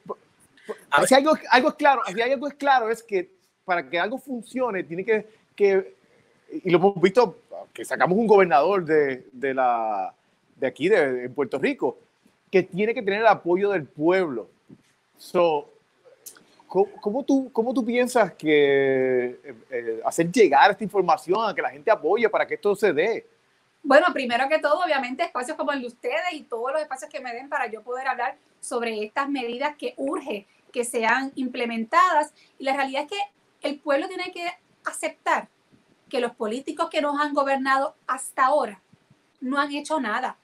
Si 1.07 1.15
algo, 1.15 1.33
algo 1.51 1.69
es 1.71 1.75
claro, 1.75 2.03
si 2.07 2.21
algo 2.21 2.47
es 2.47 2.55
claro 2.55 2.91
es 2.91 3.03
que 3.03 3.29
para 3.65 3.89
que 3.91 3.99
algo 3.99 4.19
funcione 4.19 4.85
tiene 4.85 5.05
que, 5.05 5.27
que 5.57 5.98
y 6.51 6.71
lo 6.71 6.79
hemos 6.79 7.01
visto, 7.01 7.39
que 7.73 7.85
sacamos 7.85 8.19
un 8.19 8.27
gobernador 8.27 8.85
de, 8.85 9.27
de 9.33 9.55
la, 9.55 10.15
de 10.57 10.67
aquí, 10.67 10.89
de, 10.89 11.29
Puerto 11.31 11.59
Rico, 11.59 11.99
que 12.51 12.63
tiene 12.63 12.95
que 12.95 13.03
tener 13.03 13.21
el 13.21 13.27
apoyo 13.27 13.71
del 13.71 13.85
pueblo. 13.85 14.49
So, 15.17 15.71
¿cómo, 16.67 17.25
tú, 17.25 17.51
¿Cómo 17.53 17.75
tú 17.75 17.85
piensas 17.85 18.33
que 18.33 19.25
eh, 19.27 19.55
eh, 19.71 20.01
hacer 20.05 20.31
llegar 20.31 20.71
esta 20.71 20.85
información 20.85 21.49
a 21.49 21.55
que 21.55 21.63
la 21.63 21.71
gente 21.71 21.91
apoye 21.91 22.29
para 22.29 22.47
que 22.47 22.55
esto 22.55 22.75
se 22.75 22.93
dé? 22.93 23.27
Bueno, 23.83 24.07
primero 24.13 24.49
que 24.49 24.59
todo, 24.59 24.83
obviamente, 24.85 25.25
espacios 25.25 25.57
como 25.57 25.73
el 25.73 25.81
de 25.81 25.87
ustedes 25.87 26.33
y 26.33 26.43
todos 26.43 26.73
los 26.73 26.81
espacios 26.81 27.11
que 27.11 27.21
me 27.21 27.33
den 27.33 27.49
para 27.49 27.69
yo 27.69 27.83
poder 27.83 28.09
hablar 28.09 28.37
sobre 28.61 29.05
estas 29.05 29.29
medidas 29.29 29.77
que 29.77 29.95
urge 29.97 30.47
que 30.73 30.85
sean 30.85 31.33
implementadas. 31.37 32.33
Y 32.59 32.65
la 32.65 32.75
realidad 32.75 33.05
es 33.05 33.09
que 33.09 33.69
el 33.69 33.79
pueblo 33.79 34.09
tiene 34.09 34.33
que 34.33 34.47
aceptar 34.85 35.49
que 36.09 36.21
los 36.21 36.35
políticos 36.35 36.89
que 36.91 37.01
nos 37.01 37.21
han 37.21 37.35
gobernado 37.35 37.95
hasta 38.07 38.47
ahora 38.47 38.81
no 39.41 39.59
han 39.59 39.73
hecho 39.73 40.01
nada. 40.01 40.37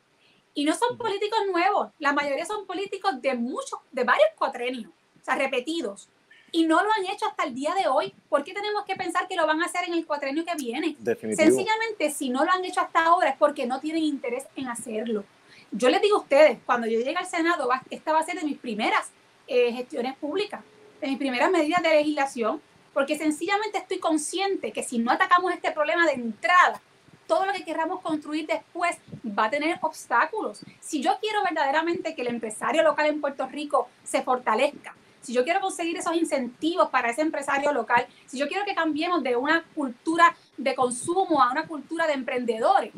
Y 0.54 0.64
no 0.64 0.74
son 0.74 0.96
políticos 0.96 1.40
nuevos, 1.50 1.90
la 1.98 2.12
mayoría 2.12 2.46
son 2.46 2.64
políticos 2.66 3.20
de 3.20 3.34
muchos, 3.34 3.80
de 3.90 4.04
varios 4.04 4.28
cuatrenios, 4.36 4.90
o 5.20 5.24
sea, 5.24 5.34
repetidos. 5.34 6.08
Y 6.52 6.64
no 6.66 6.80
lo 6.84 6.88
han 6.92 7.04
hecho 7.12 7.26
hasta 7.26 7.42
el 7.42 7.52
día 7.52 7.74
de 7.74 7.88
hoy. 7.88 8.14
¿Por 8.28 8.44
qué 8.44 8.54
tenemos 8.54 8.84
que 8.84 8.94
pensar 8.94 9.26
que 9.26 9.34
lo 9.34 9.44
van 9.44 9.60
a 9.60 9.66
hacer 9.66 9.88
en 9.88 9.94
el 9.94 10.06
cuatrenio 10.06 10.44
que 10.44 10.54
viene? 10.54 10.96
Sencillamente, 11.02 12.12
si 12.12 12.30
no 12.30 12.44
lo 12.44 12.52
han 12.52 12.64
hecho 12.64 12.80
hasta 12.80 13.04
ahora 13.04 13.30
es 13.30 13.36
porque 13.36 13.66
no 13.66 13.80
tienen 13.80 14.04
interés 14.04 14.44
en 14.54 14.68
hacerlo. 14.68 15.24
Yo 15.72 15.88
les 15.88 16.00
digo 16.00 16.18
a 16.18 16.20
ustedes, 16.20 16.58
cuando 16.64 16.86
yo 16.86 17.00
llegue 17.00 17.16
al 17.16 17.26
Senado, 17.26 17.68
esta 17.90 18.12
va 18.12 18.20
a 18.20 18.22
ser 18.22 18.38
de 18.38 18.44
mis 18.44 18.56
primeras 18.56 19.10
eh, 19.48 19.72
gestiones 19.72 20.16
públicas, 20.16 20.62
de 21.00 21.08
mis 21.08 21.18
primeras 21.18 21.50
medidas 21.50 21.82
de 21.82 21.90
legislación, 21.90 22.62
porque 22.94 23.18
sencillamente 23.18 23.78
estoy 23.78 23.98
consciente 23.98 24.72
que 24.72 24.82
si 24.82 24.98
no 24.98 25.10
atacamos 25.10 25.52
este 25.52 25.72
problema 25.72 26.06
de 26.06 26.12
entrada, 26.12 26.80
todo 27.26 27.44
lo 27.44 27.52
que 27.52 27.64
queramos 27.64 28.00
construir 28.00 28.46
después 28.46 28.96
va 29.26 29.46
a 29.46 29.50
tener 29.50 29.78
obstáculos. 29.82 30.64
Si 30.80 31.02
yo 31.02 31.18
quiero 31.20 31.42
verdaderamente 31.42 32.14
que 32.14 32.22
el 32.22 32.28
empresario 32.28 32.82
local 32.82 33.06
en 33.06 33.20
Puerto 33.20 33.46
Rico 33.46 33.88
se 34.04 34.22
fortalezca, 34.22 34.94
si 35.20 35.32
yo 35.32 35.42
quiero 35.42 35.60
conseguir 35.60 35.96
esos 35.96 36.14
incentivos 36.14 36.90
para 36.90 37.10
ese 37.10 37.22
empresario 37.22 37.72
local, 37.72 38.06
si 38.26 38.38
yo 38.38 38.46
quiero 38.46 38.64
que 38.64 38.74
cambiemos 38.74 39.22
de 39.22 39.36
una 39.36 39.64
cultura 39.74 40.36
de 40.56 40.74
consumo 40.74 41.42
a 41.42 41.50
una 41.50 41.66
cultura 41.66 42.06
de 42.06 42.12
emprendedores, 42.12 42.92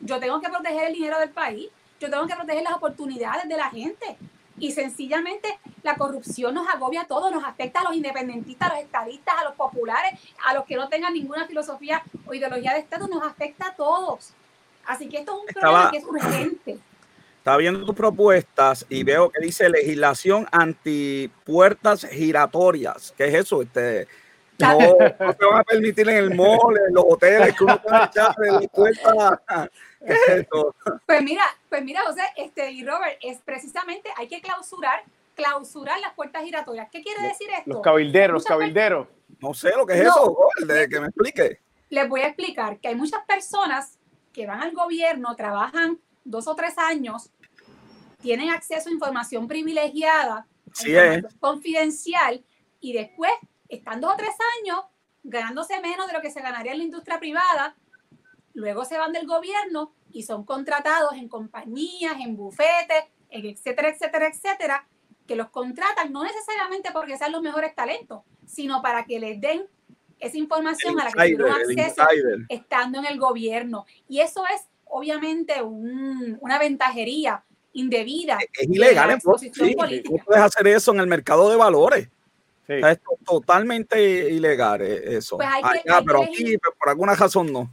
yo 0.00 0.20
tengo 0.20 0.40
que 0.40 0.48
proteger 0.48 0.88
el 0.88 0.94
dinero 0.94 1.18
del 1.18 1.30
país, 1.30 1.70
yo 1.98 2.10
tengo 2.10 2.26
que 2.26 2.34
proteger 2.34 2.62
las 2.62 2.74
oportunidades 2.74 3.48
de 3.48 3.56
la 3.56 3.70
gente, 3.70 4.18
y 4.60 4.72
sencillamente 4.72 5.58
la 5.82 5.96
corrupción 5.96 6.54
nos 6.54 6.68
agobia 6.68 7.02
a 7.02 7.06
todos, 7.06 7.32
nos 7.32 7.42
afecta 7.42 7.80
a 7.80 7.84
los 7.84 7.94
independentistas, 7.94 8.70
a 8.70 8.74
los 8.74 8.84
estadistas, 8.84 9.34
a 9.40 9.44
los 9.44 9.54
populares, 9.54 10.20
a 10.46 10.54
los 10.54 10.64
que 10.66 10.76
no 10.76 10.88
tengan 10.88 11.14
ninguna 11.14 11.46
filosofía 11.46 12.02
o 12.26 12.34
ideología 12.34 12.74
de 12.74 12.80
Estado, 12.80 13.08
nos 13.08 13.22
afecta 13.22 13.68
a 13.68 13.74
todos. 13.74 14.34
Así 14.86 15.08
que 15.08 15.18
esto 15.18 15.32
es 15.32 15.40
un 15.40 15.60
problema 15.60 15.90
que 15.90 15.96
es 15.96 16.04
urgente. 16.04 16.78
Estaba 17.38 17.56
viendo 17.56 17.86
tus 17.86 17.94
propuestas 17.94 18.84
y 18.90 19.02
veo 19.02 19.30
que 19.30 19.40
dice 19.40 19.70
legislación 19.70 20.46
anti 20.52 21.30
puertas 21.44 22.06
giratorias. 22.06 23.14
¿Qué 23.16 23.28
es 23.28 23.34
eso? 23.34 23.62
Este, 23.62 24.06
no, 24.58 24.78
no 24.78 25.34
te 25.34 25.46
van 25.46 25.60
a 25.60 25.64
permitir 25.64 26.06
en 26.10 26.16
el 26.16 26.34
mall, 26.34 26.76
en 26.86 26.94
los 26.94 27.04
hoteles, 27.08 27.56
que 27.56 27.64
uno 27.64 27.80
pueda 27.80 28.04
echar 28.04 28.34
de 28.36 28.52
la 28.52 28.60
puerta 28.68 29.70
pues 31.06 31.22
mira, 31.22 31.44
pues 31.68 31.84
mira, 31.84 32.02
José, 32.06 32.22
este, 32.36 32.70
y 32.72 32.84
Robert, 32.84 33.18
es 33.22 33.38
precisamente, 33.38 34.10
hay 34.16 34.28
que 34.28 34.40
clausurar, 34.40 35.02
clausurar 35.34 36.00
las 36.00 36.14
puertas 36.14 36.42
giratorias. 36.42 36.88
¿Qué 36.90 37.02
quiere 37.02 37.22
decir 37.22 37.48
esto? 37.50 37.70
Los 37.70 37.82
cabilderos, 37.82 38.34
los 38.34 38.44
cabilderos. 38.44 39.08
No 39.40 39.54
sé 39.54 39.70
lo 39.76 39.86
que 39.86 39.94
es 39.94 40.00
eso, 40.00 40.36
de 40.66 40.88
que 40.88 41.00
me 41.00 41.06
explique. 41.06 41.60
Les 41.88 42.08
voy 42.08 42.20
a 42.20 42.28
explicar 42.28 42.78
que 42.78 42.88
hay 42.88 42.94
muchas 42.94 43.24
personas 43.26 43.98
que 44.32 44.46
van 44.46 44.60
al 44.60 44.72
gobierno, 44.72 45.34
trabajan 45.36 45.98
dos 46.24 46.46
o 46.46 46.54
tres 46.54 46.78
años, 46.78 47.30
tienen 48.20 48.50
acceso 48.50 48.88
a 48.88 48.92
información 48.92 49.48
privilegiada, 49.48 50.46
sí 50.72 50.94
es. 50.94 51.24
confidencial, 51.40 52.44
y 52.80 52.92
después 52.92 53.32
están 53.68 54.00
dos 54.00 54.14
o 54.14 54.16
tres 54.16 54.34
años 54.60 54.84
ganándose 55.22 55.80
menos 55.80 56.06
de 56.06 56.12
lo 56.12 56.20
que 56.20 56.30
se 56.30 56.40
ganaría 56.40 56.72
en 56.72 56.78
la 56.78 56.84
industria 56.84 57.18
privada, 57.18 57.76
luego 58.54 58.84
se 58.84 58.98
van 58.98 59.12
del 59.12 59.26
gobierno 59.26 59.92
y 60.12 60.22
son 60.22 60.44
contratados 60.44 61.12
en 61.14 61.28
compañías, 61.28 62.16
en 62.20 62.36
bufetes, 62.36 63.04
etcétera, 63.30 63.90
etcétera, 63.90 64.28
etcétera, 64.28 64.88
que 65.26 65.36
los 65.36 65.50
contratan 65.50 66.12
no 66.12 66.24
necesariamente 66.24 66.90
porque 66.92 67.16
sean 67.16 67.32
los 67.32 67.42
mejores 67.42 67.74
talentos, 67.74 68.22
sino 68.46 68.82
para 68.82 69.04
que 69.04 69.20
les 69.20 69.40
den 69.40 69.66
esa 70.18 70.36
información 70.36 71.00
a 71.00 71.04
la 71.04 71.12
que 71.12 71.36
tienen 71.36 71.52
acceso 71.52 72.02
estando 72.48 72.98
en 72.98 73.06
el 73.06 73.18
gobierno. 73.18 73.86
Y 74.08 74.20
eso 74.20 74.44
es 74.54 74.62
obviamente 74.84 75.62
una 75.62 76.58
ventajería 76.58 77.44
indebida. 77.72 78.38
Es, 78.52 78.68
ilegal, 78.68 79.12
en 79.12 79.20
sí, 79.38 79.76
puedes 80.26 80.42
hacer 80.42 80.66
eso 80.66 80.92
en 80.92 81.00
el 81.00 81.06
mercado 81.06 81.48
de 81.48 81.56
valores. 81.56 82.08
es 82.66 82.98
totalmente 83.24 84.30
ilegal 84.30 84.82
eh, 84.82 85.16
eso. 85.16 85.36
Pues 85.36 85.48
ah, 85.62 86.02
pero 86.04 86.24
aquí, 86.24 86.58
pues, 86.58 86.74
por 86.78 86.88
alguna 86.88 87.14
razón 87.14 87.52
no 87.52 87.70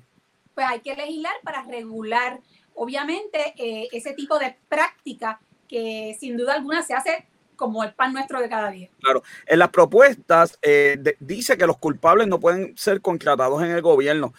pues 0.57 0.65
hay 0.67 0.79
que 0.79 0.95
legislar 0.95 1.35
para 1.43 1.61
regular, 1.65 2.41
obviamente, 2.73 3.53
eh, 3.57 3.89
ese 3.91 4.13
tipo 4.13 4.39
de 4.39 4.57
práctica 4.67 5.39
que 5.69 6.17
sin 6.19 6.35
duda 6.35 6.55
alguna 6.55 6.81
se 6.81 6.95
hace 6.95 7.27
como 7.55 7.83
el 7.83 7.93
pan 7.93 8.11
nuestro 8.11 8.41
de 8.41 8.49
cada 8.49 8.71
día. 8.71 8.89
Claro, 8.99 9.21
en 9.45 9.59
las 9.59 9.69
propuestas 9.69 10.57
eh, 10.63 10.97
dice 11.19 11.59
que 11.59 11.67
los 11.67 11.77
culpables 11.77 12.27
no 12.27 12.39
pueden 12.39 12.75
ser 12.75 13.01
contratados 13.01 13.61
en 13.61 13.69
el 13.69 13.83
gobierno, 13.83 14.33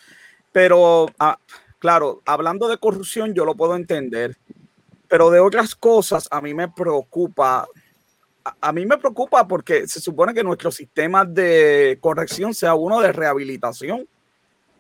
pero 0.51 1.07
ah, 1.21 1.39
claro, 1.79 2.21
hablando 2.27 2.67
de 2.67 2.79
corrupción 2.79 3.33
yo 3.33 3.45
lo 3.45 3.55
puedo 3.55 3.77
entender, 3.77 4.37
pero 5.07 5.31
de 5.31 5.39
otras 5.39 5.77
cosas 5.77 6.27
a 6.33 6.41
mí 6.41 6.53
me 6.53 6.67
preocupa. 6.67 7.69
a 8.61 8.73
mí 8.73 8.85
me 8.87 8.99
preocupa 8.99 9.47
porque 9.47 9.87
se 9.87 10.01
supone 10.01 10.35
que 10.35 10.43
nuestro 10.43 10.73
sistema 10.73 11.25
de 11.25 11.97
corrección 12.01 12.55
sea 12.55 12.75
uno 12.75 13.01
de 13.01 13.13
rehabilitación 13.13 14.09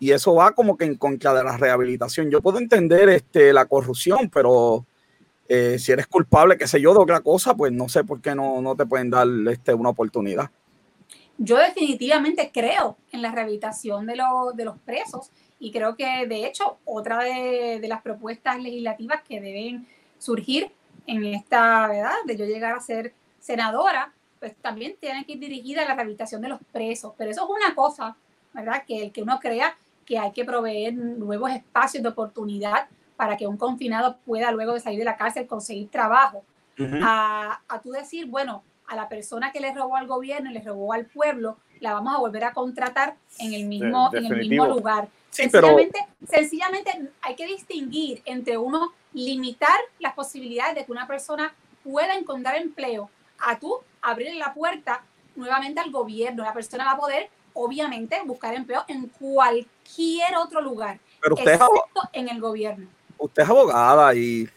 y 0.00 0.12
eso 0.12 0.34
va 0.34 0.52
como 0.52 0.76
que 0.76 0.84
en 0.84 0.96
contra 0.96 1.34
de 1.34 1.44
la 1.44 1.56
rehabilitación. 1.56 2.30
Yo 2.30 2.40
puedo 2.40 2.58
entender 2.58 3.08
este, 3.08 3.52
la 3.52 3.66
corrupción, 3.66 4.30
pero 4.32 4.84
eh, 5.48 5.78
si 5.78 5.92
eres 5.92 6.06
culpable, 6.06 6.56
qué 6.56 6.66
sé 6.66 6.80
yo, 6.80 6.92
de 6.92 7.00
otra 7.00 7.20
cosa, 7.20 7.54
pues 7.54 7.72
no 7.72 7.88
sé 7.88 8.04
por 8.04 8.20
qué 8.20 8.34
no, 8.34 8.61
no 8.61 8.76
te 8.76 8.87
pueden 8.87 9.11
dar 9.11 9.26
este, 9.50 9.74
una 9.74 9.88
oportunidad. 9.90 10.50
Yo 11.38 11.56
definitivamente 11.56 12.50
creo 12.52 12.96
en 13.12 13.22
la 13.22 13.32
rehabilitación 13.32 14.06
de, 14.06 14.20
de 14.54 14.64
los 14.64 14.78
presos 14.78 15.30
y 15.61 15.70
creo 15.72 15.96
que 15.96 16.26
de 16.26 16.46
hecho 16.46 16.78
otra 16.84 17.22
de, 17.22 17.78
de, 17.80 17.88
las 17.88 18.02
propuestas 18.02 18.61
legislativas 18.61 19.22
que 19.22 19.40
deben 19.40 19.87
surgir 20.18 20.70
en 21.06 21.24
esta, 21.24 21.87
¿verdad? 21.88 22.12
De 22.26 22.37
yo 22.37 22.44
llegar 22.44 22.74
a 22.76 22.80
ser 22.80 23.14
senadora, 23.40 24.12
pues 24.40 24.54
también 24.56 24.96
tiene 25.00 25.24
que 25.24 25.32
ir 25.32 25.38
dirigida 25.38 25.82
a 25.82 25.88
la 25.88 25.94
rehabilitación 25.94 26.42
de 26.42 26.48
los 26.48 26.61
presos. 26.72 27.14
Pero 27.16 27.30
eso 27.30 27.44
es 27.44 27.50
una 27.50 27.74
cosa, 27.74 28.16
¿verdad? 28.52 28.82
Que 28.87 29.04
el 29.04 29.12
que 29.12 29.22
uno 29.22 29.38
crea 29.40 29.76
que 30.08 30.18
hay 30.18 30.32
que 30.32 30.42
proveer 30.42 30.94
nuevos 30.94 31.50
espacios 31.50 32.02
de 32.02 32.08
oportunidad 32.08 32.88
para 33.14 33.36
que 33.36 33.46
un 33.46 33.58
confinado 33.58 34.16
pueda 34.24 34.50
luego 34.52 34.72
de 34.72 34.80
salir 34.80 34.98
de 34.98 35.04
la 35.04 35.18
cárcel 35.18 35.46
conseguir 35.46 35.90
trabajo. 35.90 36.42
a, 37.02 37.60
a 37.68 37.80
tú 37.82 37.90
decir, 37.90 38.26
bueno, 38.26 38.62
a 38.86 38.96
la 38.96 39.08
persona 39.08 39.52
que 39.52 39.60
le 39.60 39.74
robó 39.74 39.96
al 39.96 40.06
gobierno 40.06 40.50
y 40.50 40.54
le 40.54 40.62
robó 40.62 40.94
al 40.94 41.04
pueblo, 41.04 41.58
la 41.80 41.92
vamos 41.92 42.14
a 42.14 42.18
volver 42.18 42.44
a 42.44 42.52
contratar 42.52 43.16
en 43.38 43.52
el 43.52 43.64
mismo, 43.66 44.08
en 44.14 44.24
el 44.24 44.38
mismo 44.38 44.66
lugar. 44.66 45.08
sencillamente, 45.28 45.98
sencillamente 46.26 47.10
hay 47.20 47.34
que 47.34 47.46
distinguir 47.46 48.22
entre 48.24 48.56
uno 48.56 48.92
limitar 49.12 49.78
las 49.98 50.14
posibilidades 50.14 50.74
de 50.74 50.84
que 50.86 50.92
una 50.92 51.06
persona 51.06 51.52
pueda 51.84 52.14
encontrar 52.14 52.56
empleo 52.56 53.10
a 53.40 53.58
tú 53.58 53.76
abrir 54.00 54.34
la 54.36 54.54
puerta 54.54 55.04
nuevamente 55.36 55.80
al 55.80 55.90
gobierno. 55.90 56.44
La 56.44 56.54
persona 56.54 56.84
va 56.84 56.92
a 56.92 56.96
poder 56.96 57.28
obviamente 57.58 58.16
buscar 58.24 58.54
empleo 58.54 58.84
en 58.88 59.08
cualquier 59.08 60.36
otro 60.36 60.60
lugar, 60.60 60.98
pero 61.20 61.34
usted 61.34 61.52
excepto 61.52 62.02
en 62.12 62.28
el 62.28 62.40
gobierno. 62.40 62.86
usted 63.18 63.42
es 63.42 63.48
abogada 63.48 64.14
y 64.14 64.48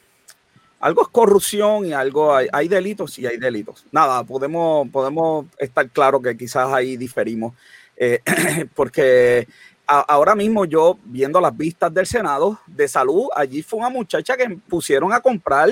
algo 0.79 1.01
es 1.01 1.07
corrupción 1.09 1.85
y 1.85 1.93
algo 1.93 2.33
hay, 2.33 2.47
hay 2.51 2.67
delitos 2.67 3.17
y 3.17 3.25
hay 3.25 3.37
delitos. 3.37 3.85
Nada, 3.91 4.23
podemos, 4.23 4.87
podemos 4.89 5.45
estar 5.57 5.89
claros 5.89 6.21
que 6.21 6.37
quizás 6.37 6.71
ahí 6.71 6.95
diferimos, 6.95 7.53
eh, 7.97 8.19
porque 8.75 9.47
ahora 9.87 10.35
mismo 10.35 10.65
yo 10.65 10.97
viendo 11.03 11.41
las 11.41 11.55
vistas 11.55 11.93
del 11.93 12.05
Senado 12.05 12.59
de 12.67 12.87
salud, 12.87 13.27
allí 13.35 13.61
fue 13.63 13.79
una 13.79 13.89
muchacha 13.89 14.37
que 14.37 14.47
pusieron 14.69 15.11
a 15.11 15.19
comprar, 15.19 15.69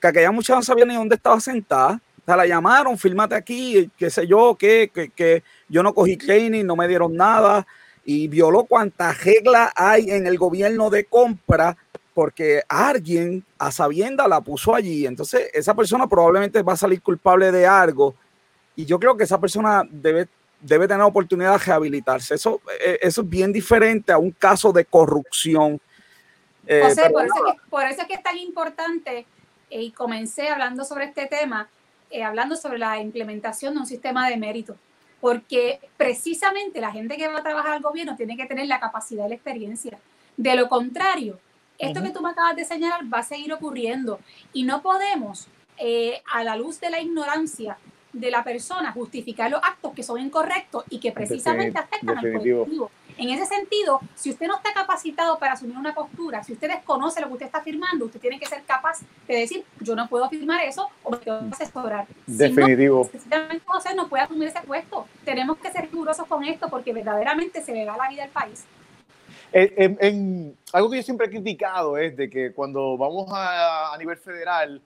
que 0.00 0.06
aquella 0.08 0.32
muchacha 0.32 0.56
no 0.56 0.62
sabía 0.62 0.84
ni 0.84 0.94
dónde 0.94 1.14
estaba 1.14 1.40
sentada. 1.40 2.00
O 2.20 2.24
sea, 2.26 2.36
la 2.36 2.46
llamaron, 2.46 2.98
fírmate 2.98 3.36
aquí, 3.36 3.88
qué 3.96 4.10
sé 4.10 4.26
yo, 4.26 4.56
que, 4.56 4.90
que, 4.92 5.10
que 5.10 5.44
yo 5.68 5.82
no 5.82 5.94
cogí 5.94 6.16
training, 6.16 6.64
no 6.64 6.76
me 6.76 6.88
dieron 6.88 7.14
nada 7.14 7.66
y 8.04 8.28
violó 8.28 8.64
cuantas 8.64 9.22
reglas 9.24 9.72
hay 9.74 10.10
en 10.10 10.26
el 10.26 10.38
gobierno 10.38 10.90
de 10.90 11.04
compra 11.04 11.76
porque 12.14 12.62
alguien 12.68 13.44
a 13.58 13.70
sabienda 13.70 14.26
la 14.26 14.40
puso 14.40 14.74
allí. 14.74 15.06
Entonces, 15.06 15.50
esa 15.52 15.74
persona 15.74 16.06
probablemente 16.06 16.62
va 16.62 16.72
a 16.72 16.76
salir 16.76 17.02
culpable 17.02 17.52
de 17.52 17.66
algo 17.66 18.14
y 18.74 18.86
yo 18.86 18.98
creo 18.98 19.16
que 19.16 19.24
esa 19.24 19.40
persona 19.40 19.82
debe, 19.90 20.28
debe 20.60 20.88
tener 20.88 21.02
oportunidad 21.02 21.52
de 21.52 21.58
rehabilitarse. 21.58 22.36
Eso, 22.36 22.62
eh, 22.80 22.98
eso 23.02 23.22
es 23.22 23.28
bien 23.28 23.52
diferente 23.52 24.12
a 24.12 24.18
un 24.18 24.30
caso 24.30 24.72
de 24.72 24.84
corrupción. 24.84 25.80
Eh, 26.66 26.80
por, 26.80 27.24
eso 27.24 27.34
que, 27.44 27.68
por, 27.68 27.84
eso 27.84 28.02
es 28.02 28.08
que 28.08 28.14
es 28.14 28.22
tan 28.22 28.38
importante 28.38 29.26
eh, 29.68 29.82
y 29.82 29.90
comencé 29.90 30.48
hablando 30.48 30.84
sobre 30.84 31.06
este 31.06 31.26
tema, 31.26 31.68
hablando 32.24 32.56
sobre 32.56 32.78
la 32.78 32.98
implementación 33.00 33.74
de 33.74 33.80
un 33.80 33.86
sistema 33.86 34.28
de 34.30 34.36
mérito 34.36 34.76
porque 35.26 35.80
precisamente 35.96 36.80
la 36.80 36.92
gente 36.92 37.16
que 37.16 37.26
va 37.26 37.38
a 37.38 37.42
trabajar 37.42 37.72
al 37.72 37.82
gobierno 37.82 38.14
tiene 38.14 38.36
que 38.36 38.46
tener 38.46 38.68
la 38.68 38.78
capacidad 38.78 39.26
y 39.26 39.30
la 39.30 39.34
experiencia. 39.34 39.98
De 40.36 40.54
lo 40.54 40.68
contrario, 40.68 41.40
esto 41.80 42.00
que 42.00 42.10
tú 42.10 42.20
me 42.20 42.30
acabas 42.30 42.54
de 42.54 42.64
señalar 42.64 43.12
va 43.12 43.18
a 43.18 43.22
seguir 43.24 43.52
ocurriendo 43.52 44.20
y 44.52 44.62
no 44.62 44.82
podemos, 44.82 45.48
eh, 45.78 46.22
a 46.32 46.44
la 46.44 46.54
luz 46.54 46.78
de 46.78 46.90
la 46.90 47.00
ignorancia 47.00 47.76
de 48.12 48.30
la 48.30 48.44
persona, 48.44 48.92
justificar 48.92 49.50
los 49.50 49.60
actos 49.64 49.94
que 49.94 50.04
son 50.04 50.20
incorrectos 50.20 50.84
y 50.90 51.00
que 51.00 51.10
precisamente 51.10 51.76
afectan 51.76 52.18
al 52.18 52.32
colectivo. 52.32 52.92
En 53.18 53.30
ese 53.30 53.46
sentido, 53.46 54.00
si 54.14 54.30
usted 54.30 54.46
no 54.46 54.56
está 54.56 54.74
capacitado 54.74 55.38
para 55.38 55.54
asumir 55.54 55.76
una 55.76 55.94
postura, 55.94 56.42
si 56.44 56.52
usted 56.52 56.68
desconoce 56.68 57.20
lo 57.20 57.28
que 57.28 57.32
usted 57.34 57.46
está 57.46 57.62
firmando, 57.62 58.04
usted 58.04 58.20
tiene 58.20 58.38
que 58.38 58.46
ser 58.46 58.62
capaz 58.64 59.00
de 59.26 59.36
decir, 59.36 59.64
yo 59.80 59.96
no 59.96 60.06
puedo 60.06 60.28
firmar 60.28 60.62
eso 60.64 60.88
o 61.02 61.10
me 61.10 61.16
tengo 61.16 61.38
que 61.40 61.62
asesorar. 61.62 62.06
Definitivo. 62.26 63.08
Si 63.12 63.28
no, 63.28 64.02
no 64.02 64.08
puede 64.08 64.24
asumir 64.24 64.48
ese 64.48 64.60
puesto. 64.60 65.06
Tenemos 65.24 65.56
que 65.58 65.70
ser 65.70 65.82
rigurosos 65.90 66.26
con 66.26 66.44
esto 66.44 66.68
porque 66.68 66.92
verdaderamente 66.92 67.62
se 67.62 67.72
le 67.72 67.84
da 67.84 67.96
la 67.96 68.08
vida 68.08 68.24
al 68.24 68.30
país. 68.30 68.64
En, 69.52 70.54
algo 70.72 70.90
que 70.90 70.96
yo 70.96 71.02
siempre 71.02 71.28
he 71.28 71.30
criticado 71.30 71.96
es 71.96 72.14
de 72.16 72.28
que 72.28 72.52
cuando 72.52 72.98
vamos 72.98 73.28
a, 73.32 73.94
a 73.94 73.98
nivel 73.98 74.18
federal, 74.18 74.82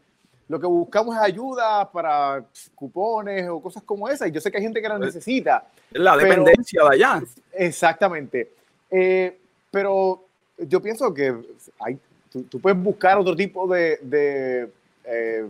lo 0.50 0.58
que 0.58 0.66
buscamos 0.66 1.14
es 1.14 1.22
ayuda 1.22 1.88
para 1.92 2.44
cupones 2.74 3.48
o 3.48 3.62
cosas 3.62 3.84
como 3.84 4.08
esa. 4.08 4.26
Y 4.26 4.32
yo 4.32 4.40
sé 4.40 4.50
que 4.50 4.56
hay 4.56 4.64
gente 4.64 4.82
que 4.82 4.88
la 4.88 4.98
necesita. 4.98 5.64
La 5.92 6.16
dependencia 6.16 6.82
de 6.82 6.94
allá. 6.96 7.22
Exactamente. 7.52 8.50
Eh, 8.90 9.38
pero 9.70 10.24
yo 10.58 10.82
pienso 10.82 11.14
que 11.14 11.32
hay, 11.78 11.96
tú, 12.32 12.60
puedes 12.60 12.76
buscar 12.82 13.16
otro 13.16 13.36
tipo 13.36 13.72
de, 13.72 14.00
de 14.02 14.68
eh, 15.04 15.46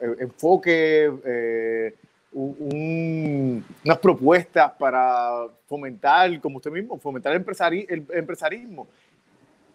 enfoque, 0.00 1.12
eh, 1.26 1.94
unas 2.32 3.98
propuestas 3.98 4.72
para 4.78 5.46
fomentar, 5.66 6.40
como 6.40 6.56
usted 6.56 6.70
mismo, 6.70 6.98
fomentar 6.98 7.34
el, 7.34 7.44
el 7.86 8.06
empresarismo. 8.14 8.88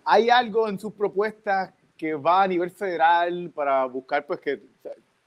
¿Hay 0.03 0.31
algo 0.31 0.67
en 0.67 0.79
sus 0.79 0.93
propuestas 0.93 1.69
que 1.97 2.13
va 2.13 2.43
a 2.43 2.47
nivel 2.47 2.69
federal 2.71 3.51
para 3.53 3.85
buscar 3.85 4.25
pues 4.25 4.39
que 4.39 4.61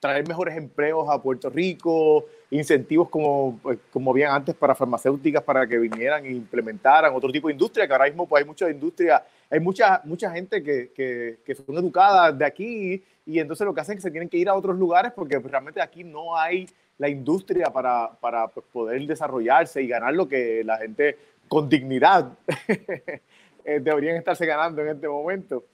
traer 0.00 0.26
mejores 0.26 0.56
empleos 0.56 1.06
a 1.11 1.20
Puerto 1.20 1.50
Rico, 1.50 2.24
incentivos 2.50 3.11
como, 3.11 3.59
pues, 3.62 3.78
como 3.92 4.11
habían 4.11 4.33
antes 4.33 4.54
para 4.54 4.74
farmacéuticas 4.74 5.42
para 5.42 5.66
que 5.66 5.78
vinieran 5.78 6.24
e 6.24 6.33
implementaran 6.33 7.14
otro 7.14 7.30
tipo 7.30 7.48
de 7.48 7.52
industria, 7.52 7.87
que 7.87 7.92
ahora 7.92 8.06
mismo 8.06 8.26
pues 8.26 8.42
hay 8.42 8.46
mucha 8.46 8.70
industria, 8.70 9.22
hay 9.50 9.61
mucha, 9.61 10.00
mucha 10.04 10.30
gente 10.30 10.62
que, 10.62 10.90
que, 10.94 11.40
que 11.44 11.54
son 11.54 11.76
educadas 11.76 12.37
de 12.37 12.46
aquí 12.46 13.04
y 13.26 13.38
entonces 13.38 13.66
lo 13.66 13.74
que 13.74 13.83
hacen 13.83 13.98
es 13.98 13.98
que 13.98 14.09
se 14.09 14.11
tienen 14.11 14.30
que 14.30 14.38
ir 14.38 14.48
a 14.48 14.54
otros 14.54 14.76
lugares 14.78 15.12
porque 15.14 15.38
realmente 15.38 15.83
aquí 15.83 16.02
no 16.02 16.35
hay 16.35 16.66
la 16.96 17.09
industria 17.09 17.66
para, 17.66 18.11
para 18.20 18.48
pues, 18.48 18.64
poder 18.72 19.06
desarrollarse 19.06 19.83
y 19.83 19.88
ganar 19.88 20.14
lo 20.14 20.26
que 20.26 20.64
la 20.64 20.78
gente 20.78 21.16
con 21.46 21.68
dignidad 21.68 22.33
eh, 23.64 23.80
deberían 23.80 24.16
estarse 24.16 24.46
ganando 24.46 24.83
en 24.83 24.88
este 24.88 25.09
momento. 25.09 25.64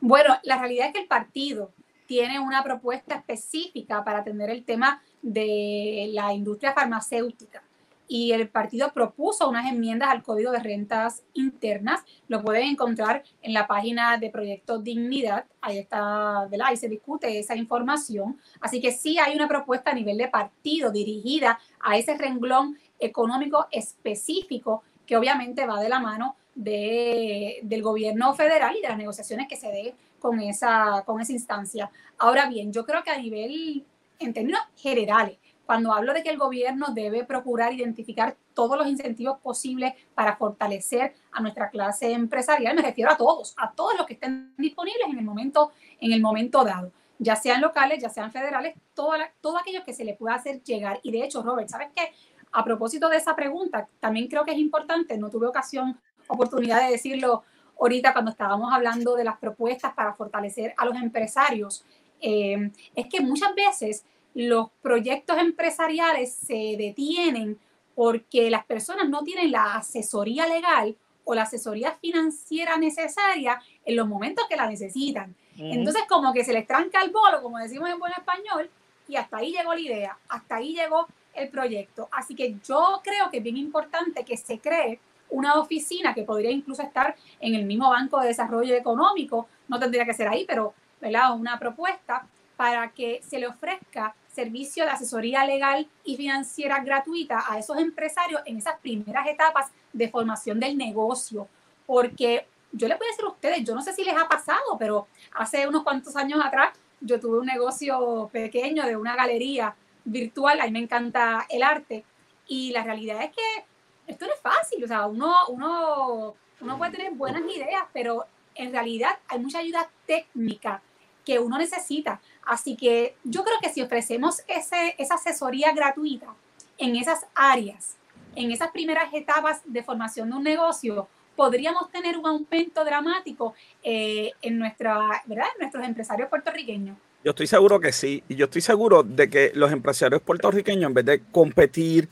Bueno, 0.00 0.36
la 0.42 0.58
realidad 0.58 0.88
es 0.88 0.92
que 0.92 1.00
el 1.00 1.08
partido 1.08 1.72
tiene 2.06 2.40
una 2.40 2.62
propuesta 2.62 3.16
específica 3.16 4.02
para 4.04 4.20
atender 4.20 4.50
el 4.50 4.64
tema 4.64 5.02
de 5.22 6.08
la 6.12 6.32
industria 6.32 6.72
farmacéutica 6.72 7.62
y 8.08 8.32
el 8.32 8.48
partido 8.48 8.92
propuso 8.92 9.48
unas 9.48 9.70
enmiendas 9.70 10.08
al 10.08 10.22
Código 10.22 10.50
de 10.50 10.60
Rentas 10.60 11.22
Internas. 11.34 12.00
Lo 12.26 12.42
pueden 12.42 12.64
encontrar 12.64 13.22
en 13.42 13.52
la 13.52 13.66
página 13.66 14.16
de 14.16 14.30
Proyecto 14.30 14.78
Dignidad. 14.78 15.44
Ahí 15.60 15.78
está. 15.78 16.48
Ahí 16.64 16.76
se 16.78 16.88
discute 16.88 17.38
esa 17.38 17.54
información. 17.54 18.40
Así 18.60 18.80
que 18.80 18.92
sí 18.92 19.18
hay 19.18 19.36
una 19.36 19.46
propuesta 19.46 19.90
a 19.90 19.94
nivel 19.94 20.16
de 20.16 20.28
partido 20.28 20.90
dirigida 20.90 21.60
a 21.80 21.98
ese 21.98 22.16
renglón 22.16 22.78
económico 22.98 23.66
específico 23.70 24.82
que 25.06 25.16
obviamente 25.16 25.66
va 25.66 25.80
de 25.80 25.90
la 25.90 26.00
mano 26.00 26.36
de, 26.58 27.60
del 27.62 27.82
gobierno 27.82 28.34
federal 28.34 28.76
y 28.76 28.82
de 28.82 28.88
las 28.88 28.98
negociaciones 28.98 29.46
que 29.48 29.56
se 29.56 29.68
dé 29.68 29.94
con 30.18 30.40
esa, 30.40 31.04
con 31.06 31.20
esa 31.20 31.32
instancia. 31.32 31.90
Ahora 32.18 32.48
bien, 32.48 32.72
yo 32.72 32.84
creo 32.84 33.04
que 33.04 33.10
a 33.10 33.18
nivel, 33.18 33.86
en 34.18 34.34
términos 34.34 34.60
generales, 34.76 35.38
cuando 35.64 35.92
hablo 35.92 36.12
de 36.12 36.24
que 36.24 36.30
el 36.30 36.38
gobierno 36.38 36.88
debe 36.92 37.24
procurar 37.24 37.72
identificar 37.72 38.36
todos 38.54 38.76
los 38.76 38.88
incentivos 38.88 39.38
posibles 39.38 39.92
para 40.14 40.34
fortalecer 40.34 41.14
a 41.30 41.40
nuestra 41.40 41.70
clase 41.70 42.10
empresarial, 42.12 42.74
me 42.74 42.82
refiero 42.82 43.12
a 43.12 43.16
todos, 43.16 43.54
a 43.56 43.70
todos 43.70 43.96
los 43.96 44.04
que 44.06 44.14
estén 44.14 44.52
disponibles 44.56 45.06
en 45.08 45.18
el 45.18 45.24
momento, 45.24 45.70
en 46.00 46.12
el 46.12 46.20
momento 46.20 46.64
dado, 46.64 46.90
ya 47.20 47.36
sean 47.36 47.60
locales, 47.60 48.02
ya 48.02 48.08
sean 48.08 48.32
federales, 48.32 48.74
todo, 48.94 49.12
todo 49.40 49.58
aquello 49.58 49.84
que 49.84 49.94
se 49.94 50.04
le 50.04 50.14
pueda 50.14 50.34
hacer 50.34 50.60
llegar. 50.64 50.98
Y 51.04 51.12
de 51.12 51.22
hecho, 51.22 51.42
Robert, 51.42 51.68
¿sabes 51.68 51.88
qué? 51.94 52.12
A 52.50 52.64
propósito 52.64 53.08
de 53.08 53.18
esa 53.18 53.36
pregunta, 53.36 53.88
también 54.00 54.26
creo 54.26 54.44
que 54.44 54.52
es 54.52 54.58
importante, 54.58 55.18
no 55.18 55.30
tuve 55.30 55.46
ocasión 55.46 56.00
oportunidad 56.28 56.84
de 56.84 56.92
decirlo 56.92 57.44
ahorita 57.80 58.12
cuando 58.12 58.30
estábamos 58.30 58.72
hablando 58.72 59.14
de 59.14 59.24
las 59.24 59.38
propuestas 59.38 59.94
para 59.94 60.14
fortalecer 60.14 60.74
a 60.76 60.84
los 60.84 60.96
empresarios, 60.96 61.84
eh, 62.20 62.70
es 62.94 63.06
que 63.06 63.20
muchas 63.20 63.54
veces 63.54 64.04
los 64.34 64.70
proyectos 64.82 65.38
empresariales 65.38 66.32
se 66.34 66.76
detienen 66.78 67.58
porque 67.94 68.50
las 68.50 68.64
personas 68.64 69.08
no 69.08 69.22
tienen 69.22 69.50
la 69.50 69.74
asesoría 69.74 70.46
legal 70.46 70.96
o 71.24 71.34
la 71.34 71.42
asesoría 71.42 71.92
financiera 71.92 72.78
necesaria 72.78 73.60
en 73.84 73.96
los 73.96 74.06
momentos 74.06 74.46
que 74.48 74.56
la 74.56 74.68
necesitan. 74.68 75.34
Entonces, 75.58 76.04
como 76.08 76.32
que 76.32 76.44
se 76.44 76.52
les 76.52 76.66
tranca 76.66 77.02
el 77.02 77.10
bolo, 77.10 77.42
como 77.42 77.58
decimos 77.58 77.90
en 77.90 77.98
buen 77.98 78.12
español, 78.12 78.70
y 79.08 79.16
hasta 79.16 79.38
ahí 79.38 79.52
llegó 79.52 79.74
la 79.74 79.80
idea, 79.80 80.18
hasta 80.28 80.56
ahí 80.56 80.74
llegó 80.74 81.08
el 81.34 81.48
proyecto. 81.48 82.08
Así 82.12 82.34
que 82.34 82.54
yo 82.64 83.00
creo 83.02 83.30
que 83.30 83.38
es 83.38 83.42
bien 83.42 83.56
importante 83.56 84.24
que 84.24 84.36
se 84.36 84.60
cree 84.60 85.00
una 85.30 85.54
oficina 85.54 86.14
que 86.14 86.22
podría 86.22 86.50
incluso 86.50 86.82
estar 86.82 87.14
en 87.40 87.54
el 87.54 87.64
mismo 87.64 87.90
Banco 87.90 88.20
de 88.20 88.28
Desarrollo 88.28 88.74
Económico, 88.74 89.48
no 89.68 89.78
tendría 89.78 90.04
que 90.04 90.14
ser 90.14 90.28
ahí, 90.28 90.44
pero 90.46 90.74
¿verdad? 91.00 91.34
una 91.34 91.58
propuesta 91.58 92.26
para 92.56 92.90
que 92.90 93.20
se 93.22 93.38
le 93.38 93.46
ofrezca 93.46 94.14
servicio 94.26 94.84
de 94.84 94.90
asesoría 94.90 95.44
legal 95.44 95.86
y 96.04 96.16
financiera 96.16 96.82
gratuita 96.82 97.44
a 97.48 97.58
esos 97.58 97.78
empresarios 97.78 98.42
en 98.46 98.58
esas 98.58 98.78
primeras 98.80 99.26
etapas 99.26 99.70
de 99.92 100.08
formación 100.08 100.58
del 100.58 100.76
negocio. 100.76 101.48
Porque 101.86 102.46
yo 102.72 102.88
les 102.88 102.98
voy 102.98 103.06
a 103.06 103.10
decir 103.10 103.24
a 103.24 103.28
ustedes, 103.28 103.64
yo 103.64 103.74
no 103.74 103.82
sé 103.82 103.92
si 103.92 104.04
les 104.04 104.16
ha 104.16 104.28
pasado, 104.28 104.76
pero 104.78 105.06
hace 105.34 105.66
unos 105.68 105.82
cuantos 105.82 106.16
años 106.16 106.40
atrás 106.44 106.70
yo 107.00 107.20
tuve 107.20 107.38
un 107.38 107.46
negocio 107.46 108.28
pequeño 108.32 108.84
de 108.84 108.96
una 108.96 109.14
galería 109.14 109.74
virtual, 110.04 110.60
a 110.60 110.64
mí 110.64 110.72
me 110.72 110.80
encanta 110.80 111.46
el 111.48 111.62
arte, 111.62 112.04
y 112.46 112.72
la 112.72 112.82
realidad 112.82 113.22
es 113.22 113.30
que 113.30 113.64
esto 114.08 114.26
no 114.26 114.32
es 114.32 114.40
fácil, 114.40 114.82
o 114.82 114.88
sea, 114.88 115.06
uno, 115.06 115.34
uno, 115.48 116.34
uno 116.60 116.78
puede 116.78 116.92
tener 116.92 117.12
buenas 117.12 117.42
ideas, 117.42 117.84
pero 117.92 118.24
en 118.54 118.72
realidad 118.72 119.18
hay 119.28 119.38
mucha 119.38 119.58
ayuda 119.58 119.88
técnica 120.06 120.82
que 121.24 121.38
uno 121.38 121.58
necesita. 121.58 122.20
Así 122.44 122.74
que 122.74 123.14
yo 123.22 123.44
creo 123.44 123.56
que 123.60 123.68
si 123.68 123.82
ofrecemos 123.82 124.42
ese, 124.48 124.94
esa 124.98 125.16
asesoría 125.16 125.72
gratuita 125.72 126.34
en 126.78 126.96
esas 126.96 127.26
áreas, 127.34 127.96
en 128.34 128.50
esas 128.50 128.70
primeras 128.70 129.12
etapas 129.12 129.60
de 129.64 129.82
formación 129.82 130.30
de 130.30 130.36
un 130.36 130.42
negocio, 130.42 131.06
podríamos 131.36 131.90
tener 131.92 132.16
un 132.16 132.26
aumento 132.26 132.84
dramático 132.84 133.54
eh, 133.82 134.32
en, 134.42 134.58
nuestra, 134.58 135.22
¿verdad? 135.26 135.46
en 135.54 135.60
nuestros 135.60 135.84
empresarios 135.84 136.28
puertorriqueños. 136.28 136.96
Yo 137.22 137.30
estoy 137.30 137.46
seguro 137.46 137.78
que 137.78 137.92
sí, 137.92 138.22
y 138.28 138.36
yo 138.36 138.46
estoy 138.46 138.62
seguro 138.62 139.02
de 139.02 139.28
que 139.28 139.52
los 139.54 139.70
empresarios 139.70 140.22
puertorriqueños, 140.22 140.88
en 140.88 140.94
vez 140.94 141.04
de 141.04 141.22
competir 141.30 142.08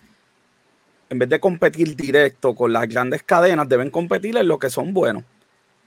en 1.08 1.18
vez 1.18 1.28
de 1.28 1.40
competir 1.40 1.94
directo 1.94 2.54
con 2.54 2.72
las 2.72 2.88
grandes 2.88 3.22
cadenas, 3.22 3.68
deben 3.68 3.90
competir 3.90 4.36
en 4.36 4.48
lo 4.48 4.58
que 4.58 4.70
son 4.70 4.92
buenos. 4.92 5.24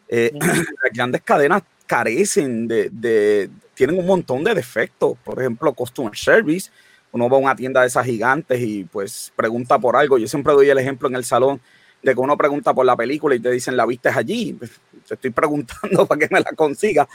Eh, 0.08 0.32
las 0.40 0.94
grandes 0.94 1.22
cadenas 1.22 1.64
carecen 1.86 2.68
de, 2.68 3.50
tienen 3.74 4.00
un 4.00 4.06
montón 4.06 4.44
de 4.44 4.54
defectos. 4.54 5.18
Por 5.24 5.40
ejemplo, 5.40 5.74
customer 5.74 6.16
service. 6.16 6.70
Uno 7.12 7.28
va 7.28 7.38
a 7.38 7.40
una 7.40 7.56
tienda 7.56 7.82
de 7.82 7.88
esas 7.88 8.06
gigantes 8.06 8.62
y 8.62 8.84
pues 8.84 9.34
pregunta 9.36 9.80
por 9.80 9.96
algo. 9.96 10.18
Yo 10.18 10.28
siempre 10.28 10.54
doy 10.54 10.70
el 10.70 10.78
ejemplo 10.78 11.10
en 11.10 11.16
el 11.16 11.26
salón 11.26 11.60
de 12.02 12.14
que 12.14 12.20
uno 12.20 12.38
pregunta 12.38 12.74
por 12.74 12.86
la 12.86 12.96
película 12.96 13.36
y 13.36 13.40
te 13.40 13.52
dicen 13.52 13.76
la 13.76 13.86
vista 13.86 14.10
es 14.10 14.18
allí. 14.18 14.58
Te 15.08 15.16
estoy 15.16 15.32
preguntando 15.32 16.06
para 16.08 16.20
que 16.20 16.34
me 16.34 16.40
la 16.40 16.52
consiga. 16.54 17.08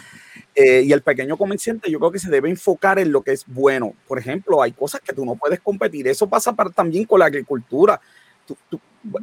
Eh, 0.55 0.83
y 0.83 0.93
el 0.93 1.03
pequeño 1.03 1.37
comerciante 1.37 1.91
yo 1.91 1.99
creo 1.99 2.13
que 2.13 2.19
se 2.19 2.31
debe 2.31 2.51
enfocar 2.51 2.99
en 2.99 3.11
lo 3.11 3.23
que 3.23 3.33
es 3.33 3.45
bueno. 3.47 3.95
Por 4.07 4.19
ejemplo, 4.19 4.63
hay 4.63 4.73
cosas 4.73 5.01
que 5.01 5.13
tú 5.13 5.25
no 5.25 5.37
puedes 5.37 5.61
competir. 5.61 6.07
Eso 6.09 6.29
pasa 6.29 6.55
también 6.75 7.05
con 7.05 7.19
la 7.21 7.27
agricultura. 7.27 8.01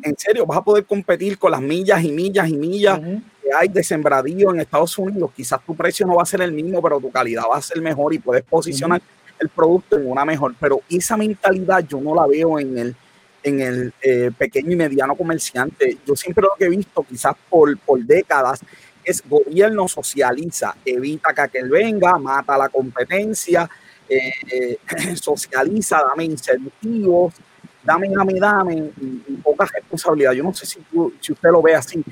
en 0.03 0.17
serio, 0.17 0.45
vas 0.45 0.57
a 0.57 0.63
poder 0.63 0.85
competir 0.85 1.37
con 1.37 1.51
las 1.51 1.61
millas 1.61 2.03
y 2.03 2.11
millas 2.11 2.49
y 2.49 2.57
millas 2.57 2.99
que 2.99 3.49
hay 3.57 3.67
de 3.67 3.83
sembradío 3.83 4.51
en 4.51 4.61
Estados 4.61 4.97
Unidos. 4.97 5.31
Quizás 5.35 5.63
tu 5.65 5.75
precio 5.75 6.07
no 6.07 6.15
va 6.15 6.23
a 6.23 6.25
ser 6.25 6.41
el 6.41 6.51
mismo, 6.51 6.81
pero 6.81 6.99
tu 6.99 7.11
calidad 7.11 7.43
va 7.49 7.57
a 7.57 7.61
ser 7.61 7.81
mejor 7.81 8.13
y 8.13 8.19
puedes 8.19 8.43
posicionar 8.43 9.01
el 9.39 9.49
producto 9.49 9.97
en 9.97 10.09
una 10.09 10.25
mejor. 10.25 10.55
Pero 10.59 10.81
esa 10.89 11.17
mentalidad 11.17 11.85
yo 11.87 12.01
no 12.01 12.15
la 12.15 12.25
veo 12.27 12.59
en 12.59 12.77
el, 12.77 12.95
en 13.43 13.59
el 13.59 13.93
eh, 14.01 14.31
pequeño 14.37 14.71
y 14.71 14.75
mediano 14.75 15.15
comerciante. 15.15 15.97
Yo 16.05 16.15
siempre 16.15 16.43
lo 16.43 16.55
que 16.57 16.65
he 16.65 16.69
visto, 16.69 17.03
quizás 17.03 17.35
por, 17.49 17.77
por 17.79 17.99
décadas, 18.03 18.61
es 19.03 19.23
gobierno 19.27 19.87
socializa, 19.87 20.75
evita 20.85 21.33
que 21.33 21.41
aquel 21.41 21.69
venga, 21.69 22.17
mata 22.17 22.57
la 22.57 22.69
competencia, 22.69 23.69
eh, 24.07 24.31
eh, 24.51 24.77
socializa, 25.15 26.01
dame 26.07 26.25
incentivos, 26.25 27.33
dame, 27.83 28.09
dame, 28.09 28.33
dame, 28.39 28.75
y, 29.01 29.33
poca 29.43 29.65
responsabilidad. 29.65 30.33
Yo 30.33 30.43
no 30.43 30.53
sé 30.53 30.65
si, 30.65 30.79
si 31.19 31.33
usted 31.33 31.49
lo 31.49 31.61
ve 31.61 31.75
así. 31.75 32.03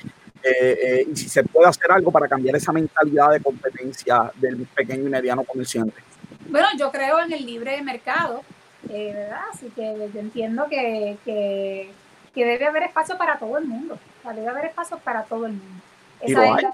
y 1.11 1.15
si 1.15 1.27
se 1.27 1.43
puede 1.43 1.67
hacer 1.67 1.91
algo 1.91 2.11
para 2.11 2.27
cambiar 2.27 2.55
esa 2.55 2.71
mentalidad 2.71 3.31
de 3.31 3.41
competencia 3.41 4.31
del 4.35 4.65
pequeño 4.67 5.05
y 5.05 5.09
mediano 5.09 5.43
comerciante. 5.43 6.01
Bueno, 6.49 6.67
yo 6.77 6.91
creo 6.91 7.19
en 7.19 7.31
el 7.33 7.45
libre 7.45 7.79
mercado, 7.83 8.41
eh, 8.87 9.11
¿verdad? 9.13 9.41
Así 9.51 9.69
que 9.75 10.09
yo 10.13 10.19
entiendo 10.19 10.67
que, 10.69 11.17
que, 11.25 11.91
debe 12.33 12.65
haber 12.65 12.83
espacio 12.83 13.17
para 13.17 13.37
todo 13.37 13.57
el 13.57 13.65
mundo, 13.65 13.99
debe 14.23 14.47
haber 14.47 14.65
espacio 14.65 14.97
para 14.99 15.23
todo 15.23 15.45
el 15.45 15.53
mundo. 15.53 15.83
¿Y 16.25 16.31
lo, 16.31 16.41
hay? 16.41 16.65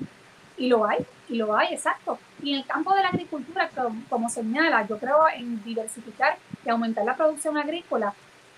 y 0.57 0.67
lo 0.67 0.85
hay, 0.85 1.05
y 1.27 1.35
lo 1.35 1.55
hay, 1.55 1.73
exacto. 1.73 2.19
Y 2.41 2.53
en 2.53 2.57
el 2.59 2.65
campo 2.65 2.93
de 2.93 3.01
la 3.01 3.09
agricultura, 3.09 3.69
como, 4.09 4.29
señala, 4.29 4.85
yo 4.87 4.97
creo 4.99 5.27
en 5.35 5.63
diversificar 5.63 6.37
y 6.63 6.69
aumentar 6.69 7.03
la 7.05 7.15
producción 7.15 7.57
agrícola. 7.57 8.13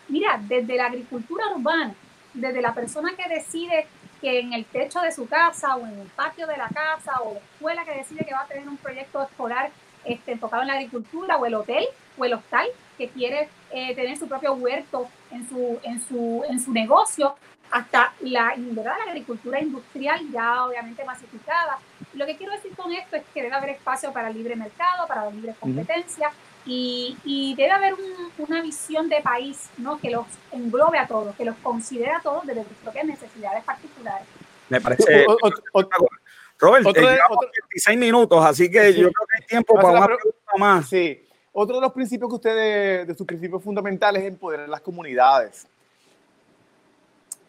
Mira, 0.10 0.40
desde 0.42 0.76
la 0.76 0.88
agricultura 0.88 1.46
urbana, 1.56 1.94
desde 2.34 2.62
la 2.62 2.74
persona 2.74 3.14
que 3.16 3.34
decide 3.34 3.88
que 4.22 4.40
en 4.40 4.54
el 4.54 4.66
techo 4.66 5.00
de 5.02 5.12
su 5.12 5.28
casa 5.28 5.76
o 5.76 5.86
en 5.86 6.00
el 6.00 6.08
patio 6.08 6.48
de 6.48 6.58
la 6.58 6.68
casa 6.70 7.22
o 7.24 7.34
la 7.34 7.40
escuela 7.40 7.86
que 7.86 7.92
decide 7.92 8.26
que 8.26 8.34
va 8.34 8.42
a 8.42 8.48
tener 8.48 8.68
un 8.68 8.78
proyecto 8.78 9.22
escolar 9.22 9.70
este, 10.06 10.34
enfocado 10.34 10.64
en 10.64 10.70
la 10.70 10.74
agricultura 10.76 11.38
o 11.38 11.46
el 11.46 11.54
hotel 11.54 11.86
o 12.18 12.26
el 12.26 12.34
hostal 12.34 12.68
que 12.98 13.10
quiere 13.10 13.50
eh, 13.72 13.96
tener 13.96 14.18
su 14.18 14.28
propio 14.28 14.54
huerto 14.54 15.08
en 15.32 15.48
su, 15.48 15.80
en 15.84 16.02
su, 16.02 16.44
en 16.50 16.60
su 16.60 16.72
negocio, 16.72 17.36
hasta 17.70 18.14
la, 18.22 18.54
¿verdad? 18.58 18.94
la 19.06 19.12
agricultura 19.12 19.62
industrial 19.62 20.22
ya 20.32 20.66
obviamente 20.66 21.04
masificada. 21.04 21.78
Lo 22.14 22.26
que 22.26 22.38
quiero 22.38 22.54
decir 22.54 22.76
con 22.76 22.92
esto 22.92 23.18
es 23.18 23.24
que 23.34 23.44
debe 23.44 23.56
haber 23.56 23.72
espacio 23.72 24.12
para 24.12 24.30
el 24.30 24.36
libre 24.36 24.56
mercado, 24.56 25.08
para 25.08 25.26
la 25.26 25.32
libre 25.32 25.54
competencia 25.60 26.32
y, 26.66 27.18
y, 27.24 27.56
debe 27.56 27.72
haber 27.72 27.94
una 28.38 28.62
visión 28.62 29.08
de 29.08 29.22
país 29.22 29.70
¿no? 29.78 30.00
que 30.00 30.10
los 30.10 30.26
englobe 30.52 30.98
a 30.98 31.08
todos, 31.08 31.36
que 31.36 31.46
los 31.46 31.56
considere 31.58 32.12
a 32.12 32.20
todos 32.20 32.46
desde 32.46 32.64
sus 32.64 32.78
propias 32.78 33.06
necesidades 33.06 33.64
particulares. 33.64 34.28
Me 34.70 34.82
parece... 34.82 35.26
Robert, 36.60 36.88
otro, 36.88 37.08
16 37.72 38.00
minutos, 38.00 38.44
así 38.44 38.70
que 38.70 38.92
yo 38.92 39.12
creo 39.12 39.28
que 39.28 39.38
hay 39.42 39.48
tiempo 39.48 39.76
para 39.76 39.90
una 39.90 40.06
pregunta 40.08 40.52
más. 40.58 40.90
Sí. 40.90 41.27
Otro 41.60 41.78
de 41.78 41.82
los 41.82 41.92
principios 41.92 42.30
que 42.30 42.36
ustedes, 42.36 43.08
de 43.08 43.16
sus 43.16 43.26
principios 43.26 43.64
fundamentales 43.64 44.22
es 44.22 44.30
empoderar 44.30 44.70
las 44.70 44.80
comunidades. 44.80 45.66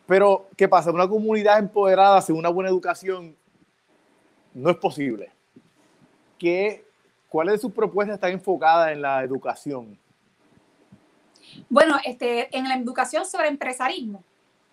Pero, 0.07 0.47
¿qué 0.57 0.67
pasa? 0.67 0.91
Una 0.91 1.07
comunidad 1.07 1.59
empoderada 1.59 2.23
sin 2.23 2.35
una 2.35 2.49
buena 2.49 2.71
educación 2.71 3.37
no 4.55 4.71
es 4.71 4.79
posible. 4.79 5.31
¿Qué, 6.39 6.87
¿Cuáles 7.29 7.57
de 7.57 7.59
sus 7.59 7.71
propuestas 7.71 8.15
están 8.15 8.33
enfocadas 8.33 8.93
en 8.93 9.03
la 9.03 9.23
educación? 9.23 9.99
Bueno, 11.69 11.99
este, 12.03 12.49
en 12.57 12.67
la 12.67 12.77
educación 12.77 13.27
sobre 13.27 13.49
empresarismo. 13.49 14.25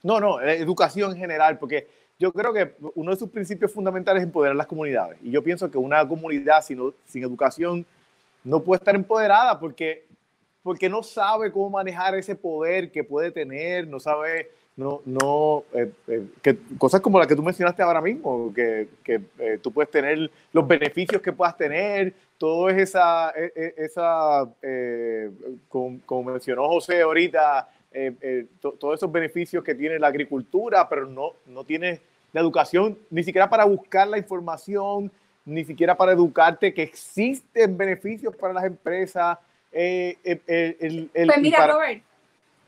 No, 0.01 0.21
no, 0.21 0.39
educación 0.39 1.11
en 1.11 1.17
general, 1.17 1.59
porque 1.59 1.89
yo 2.17 2.31
creo 2.31 2.53
que 2.53 2.73
uno 2.95 3.11
de 3.11 3.17
sus 3.17 3.29
principios 3.29 3.69
fundamentales 3.73 4.21
es 4.21 4.27
empoderar 4.27 4.55
las 4.55 4.67
comunidades. 4.67 5.17
Y 5.21 5.29
yo 5.29 5.43
pienso 5.43 5.69
que 5.69 5.77
una 5.77 6.07
comunidad 6.07 6.63
sin, 6.63 6.93
sin 7.05 7.21
educación 7.21 7.85
no 8.45 8.61
puede 8.61 8.77
estar 8.77 8.95
empoderada 8.95 9.59
porque, 9.59 10.05
porque 10.63 10.87
no 10.87 11.03
sabe 11.03 11.51
cómo 11.51 11.71
manejar 11.71 12.15
ese 12.15 12.35
poder 12.35 12.91
que 12.91 13.03
puede 13.03 13.31
tener, 13.31 13.87
no 13.87 13.99
sabe, 13.99 14.51
no, 14.77 15.01
no, 15.03 15.63
eh, 15.73 15.91
eh, 16.07 16.57
cosas 16.77 17.01
como 17.01 17.17
las 17.17 17.27
que 17.27 17.35
tú 17.35 17.41
mencionaste 17.41 17.81
ahora 17.81 18.01
mismo, 18.01 18.53
que, 18.53 18.87
que 19.03 19.19
eh, 19.39 19.59
tú 19.61 19.71
puedes 19.71 19.89
tener 19.89 20.29
los 20.53 20.67
beneficios 20.67 21.21
que 21.21 21.33
puedas 21.33 21.57
tener, 21.57 22.13
todo 22.37 22.69
es 22.69 22.77
esa, 22.77 23.31
e, 23.31 23.51
e, 23.55 23.73
esa 23.77 24.47
como, 25.67 25.99
como, 26.05 26.31
mencionó 26.31 26.67
José 26.67 27.01
ahorita, 27.01 27.69
todos 28.59 28.95
esos 28.95 29.11
beneficios 29.11 29.63
que 29.63 29.73
tiene 29.73 29.97
la 29.97 30.07
agricultura, 30.07 30.87
pero 30.87 31.07
no, 31.07 31.33
no 31.47 31.63
tiene 31.63 32.01
la 32.31 32.41
educación 32.41 32.97
ni 33.09 33.23
siquiera 33.23 33.49
para 33.49 33.65
buscar 33.65 34.07
la 34.07 34.17
información, 34.17 35.11
ni 35.45 35.63
siquiera 35.63 35.95
para 35.95 36.11
educarte 36.11 36.73
que 36.73 36.83
existen 36.83 37.77
beneficios 37.77 38.35
para 38.35 38.53
las 38.53 38.65
empresas. 38.65 39.37
Eh, 39.71 40.17
eh, 40.23 40.77
el, 40.79 41.09
pues 41.27 41.37
mira, 41.39 41.67
Robert, 41.67 42.03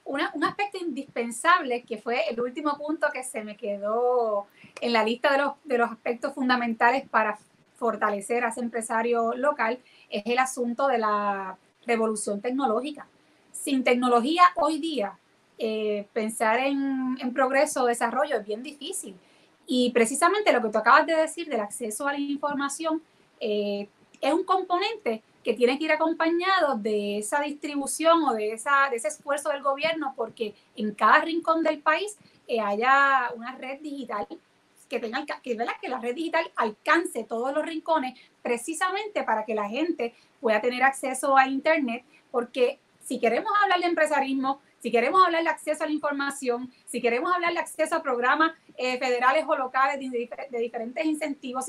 un 0.06 0.44
aspecto 0.44 0.78
indispensable 0.78 1.84
que 1.84 1.98
fue 1.98 2.30
el 2.30 2.40
último 2.40 2.78
punto 2.78 3.08
que 3.12 3.24
se 3.24 3.44
me 3.44 3.58
quedó 3.58 4.48
en 4.80 4.94
la 4.94 5.04
lista 5.04 5.32
de 5.32 5.40
los, 5.40 5.54
de 5.66 5.78
los 5.78 5.92
aspectos 5.92 6.34
fundamentales 6.34 7.08
para 7.10 7.38
fortalecer 7.78 8.44
a 8.44 8.50
ese 8.50 8.62
empresario 8.62 9.34
local 9.36 9.80
es 10.10 10.24
el 10.26 10.40
asunto 10.40 10.88
de 10.88 10.98
la 10.98 11.58
revolución 11.86 12.42
tecnológica. 12.42 13.08
Sin 13.52 13.84
tecnología 13.84 14.44
hoy 14.56 14.80
día, 14.80 15.18
eh, 15.58 16.06
pensar 16.14 16.60
en, 16.60 17.18
en 17.20 17.34
progreso 17.34 17.84
o 17.84 17.86
desarrollo 17.86 18.38
es 18.38 18.46
bien 18.46 18.64
difícil. 18.64 19.16
Y 19.68 19.91
precisamente 19.91 20.53
lo 20.53 20.61
que 20.61 20.70
tú 20.70 20.78
acabas 20.78 21.05
de 21.05 21.15
decir 21.15 21.47
del 21.49 21.59
acceso 21.59 22.07
a 22.07 22.13
la 22.13 22.20
información 22.20 23.01
eh, 23.39 23.88
es 24.22 24.34
un 24.34 24.45
componente 24.45 25.22
que 25.43 25.53
tiene 25.53 25.78
que 25.78 25.86
ir 25.86 25.91
acompañado 25.91 26.76
de 26.78 27.20
esa 27.20 27.41
distribución 27.41 28.24
o 28.24 28.34
de, 28.34 28.53
esa, 28.53 28.89
de 28.89 28.97
ese 28.97 29.09
esfuerzo 29.09 29.49
del 29.49 29.61
gobierno 29.61 30.13
porque 30.15 30.55
en 30.76 30.93
cada 30.93 31.20
rincón 31.20 31.63
del 31.63 31.80
país 31.80 32.18
eh, 32.47 32.59
haya 32.59 33.30
una 33.36 33.55
red 33.55 33.80
digital 33.82 34.28
que 34.89 34.99
tenga 34.99 35.26
que, 35.26 35.57
que 35.82 35.89
la 35.89 35.99
red 35.99 36.15
digital 36.15 36.49
alcance 36.55 37.26
todos 37.26 37.53
los 37.53 37.65
rincones 37.65 38.18
precisamente 38.41 39.24
para 39.24 39.45
que 39.45 39.53
la 39.53 39.68
gente 39.68 40.15
pueda 40.39 40.61
tener 40.61 40.84
acceso 40.84 41.38
a 41.38 41.47
internet 41.47 42.03
porque 42.32 42.80
si 43.03 43.20
queremos 43.20 43.51
hablar 43.63 43.80
de 43.80 43.88
empresarismo 43.88 44.61
si 44.88 44.92
queremos 44.92 45.22
hablar 45.22 45.44
de 45.44 45.50
acceso 45.50 45.84
a 45.84 45.88
la 45.88 45.92
información, 45.92 46.72
si 46.86 47.02
queremos 47.02 47.36
hablar 47.36 47.52
de 47.52 47.60
acceso 47.60 47.94
a 47.94 48.02
programas 48.02 48.54
eh, 48.78 48.98
federales 48.98 49.44
o 49.46 49.54
locales 49.54 50.00
de, 50.00 50.60
diferentes 50.60 51.06
incentivos, 51.06 51.66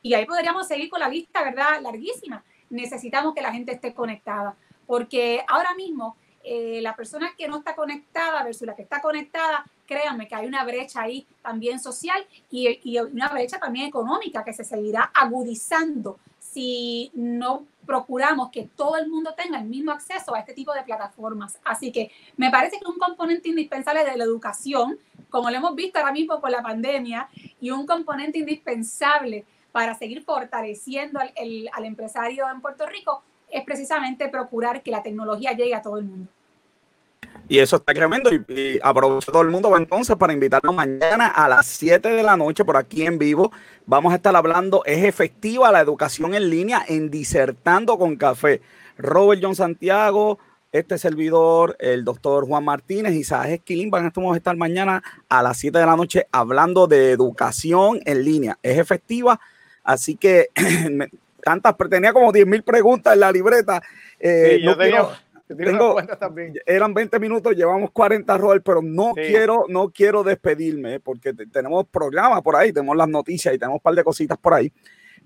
y 0.00 0.14
ahí 0.14 0.24
podríamos 0.24 0.66
seguir 0.66 0.88
con 0.88 1.00
la 1.00 1.10
lista, 1.10 1.42
¿verdad? 1.42 1.82
Larguísima. 1.82 2.42
Necesitamos 2.70 3.34
que 3.34 3.42
la 3.42 3.52
gente 3.52 3.72
esté 3.72 3.92
conectada, 3.92 4.56
porque 4.86 5.44
ahora 5.46 5.74
mismo 5.74 6.16
eh, 6.42 6.80
la 6.80 6.96
persona 6.96 7.34
que 7.36 7.48
no 7.48 7.58
está 7.58 7.76
conectada 7.76 8.42
versus 8.42 8.66
la 8.66 8.74
que 8.74 8.80
está 8.80 9.02
conectada, 9.02 9.66
créanme 9.86 10.26
que 10.26 10.36
hay 10.36 10.46
una 10.46 10.64
brecha 10.64 11.02
ahí 11.02 11.26
también 11.42 11.78
social 11.80 12.26
y, 12.50 12.80
y 12.82 12.98
una 12.98 13.28
brecha 13.28 13.58
también 13.58 13.88
económica 13.88 14.42
que 14.42 14.54
se 14.54 14.64
seguirá 14.64 15.10
agudizando 15.12 16.18
si 16.56 17.10
no 17.12 17.66
procuramos 17.84 18.50
que 18.50 18.62
todo 18.74 18.96
el 18.96 19.10
mundo 19.10 19.34
tenga 19.36 19.58
el 19.58 19.66
mismo 19.66 19.92
acceso 19.92 20.34
a 20.34 20.38
este 20.38 20.54
tipo 20.54 20.72
de 20.72 20.84
plataformas. 20.84 21.58
Así 21.62 21.92
que 21.92 22.10
me 22.38 22.50
parece 22.50 22.80
que 22.80 22.90
un 22.90 22.98
componente 22.98 23.50
indispensable 23.50 24.06
de 24.06 24.16
la 24.16 24.24
educación, 24.24 24.98
como 25.28 25.50
lo 25.50 25.56
hemos 25.58 25.74
visto 25.74 25.98
ahora 25.98 26.12
mismo 26.12 26.40
con 26.40 26.50
la 26.50 26.62
pandemia, 26.62 27.28
y 27.60 27.72
un 27.72 27.86
componente 27.86 28.38
indispensable 28.38 29.44
para 29.70 29.94
seguir 29.96 30.22
fortaleciendo 30.22 31.20
al, 31.20 31.30
al 31.74 31.84
empresario 31.84 32.48
en 32.50 32.62
Puerto 32.62 32.86
Rico, 32.86 33.22
es 33.50 33.62
precisamente 33.62 34.30
procurar 34.30 34.82
que 34.82 34.90
la 34.90 35.02
tecnología 35.02 35.52
llegue 35.52 35.74
a 35.74 35.82
todo 35.82 35.98
el 35.98 36.04
mundo. 36.04 36.30
Y 37.48 37.58
eso 37.58 37.76
está 37.76 37.92
tremendo. 37.94 38.30
Y, 38.32 38.78
aprovecho 38.82 39.32
todo 39.32 39.42
el 39.42 39.48
mundo 39.48 39.74
entonces 39.76 40.16
para 40.16 40.32
invitarnos 40.32 40.74
mañana 40.74 41.28
a 41.28 41.48
las 41.48 41.66
7 41.66 42.08
de 42.08 42.22
la 42.22 42.36
noche 42.36 42.64
por 42.64 42.76
aquí 42.76 43.06
en 43.06 43.18
vivo. 43.18 43.52
Vamos 43.86 44.12
a 44.12 44.16
estar 44.16 44.34
hablando, 44.34 44.82
es 44.84 45.04
efectiva 45.04 45.70
la 45.70 45.80
educación 45.80 46.34
en 46.34 46.50
línea 46.50 46.84
en 46.88 47.10
Disertando 47.10 47.98
con 47.98 48.16
Café. 48.16 48.60
Robert 48.98 49.40
John 49.42 49.54
Santiago, 49.54 50.38
este 50.72 50.98
servidor, 50.98 51.76
el 51.78 52.04
doctor 52.04 52.46
Juan 52.46 52.64
Martínez 52.64 53.14
y 53.14 53.24
Saez 53.24 53.54
Esquilín, 53.54 53.90
van 53.90 54.06
a 54.06 54.36
estar 54.36 54.56
mañana 54.56 55.02
a 55.28 55.42
las 55.42 55.58
7 55.58 55.78
de 55.78 55.86
la 55.86 55.96
noche 55.96 56.26
hablando 56.32 56.86
de 56.86 57.12
educación 57.12 58.00
en 58.04 58.24
línea. 58.24 58.58
Es 58.62 58.78
efectiva, 58.78 59.40
así 59.84 60.16
que 60.16 60.48
tantas, 61.44 61.74
tenía 61.88 62.12
como 62.12 62.32
10 62.32 62.46
mil 62.46 62.62
preguntas 62.62 63.14
en 63.14 63.20
la 63.20 63.30
libreta. 63.30 63.80
Eh, 64.18 64.60
yo 64.62 64.76
tengo, 65.54 65.96
también. 66.18 66.54
Eran 66.66 66.92
20 66.92 67.18
minutos, 67.18 67.54
llevamos 67.54 67.90
40 67.90 68.36
rol, 68.38 68.62
pero 68.62 68.82
no 68.82 69.12
quiero, 69.14 69.64
no 69.68 69.90
quiero 69.90 70.24
despedirme 70.24 71.00
porque 71.00 71.32
tenemos 71.32 71.86
programas 71.88 72.42
por 72.42 72.56
ahí, 72.56 72.72
tenemos 72.72 72.96
las 72.96 73.08
noticias 73.08 73.54
y 73.54 73.58
tenemos 73.58 73.76
un 73.76 73.82
par 73.82 73.94
de 73.94 74.04
cositas 74.04 74.38
por 74.38 74.54
ahí 74.54 74.72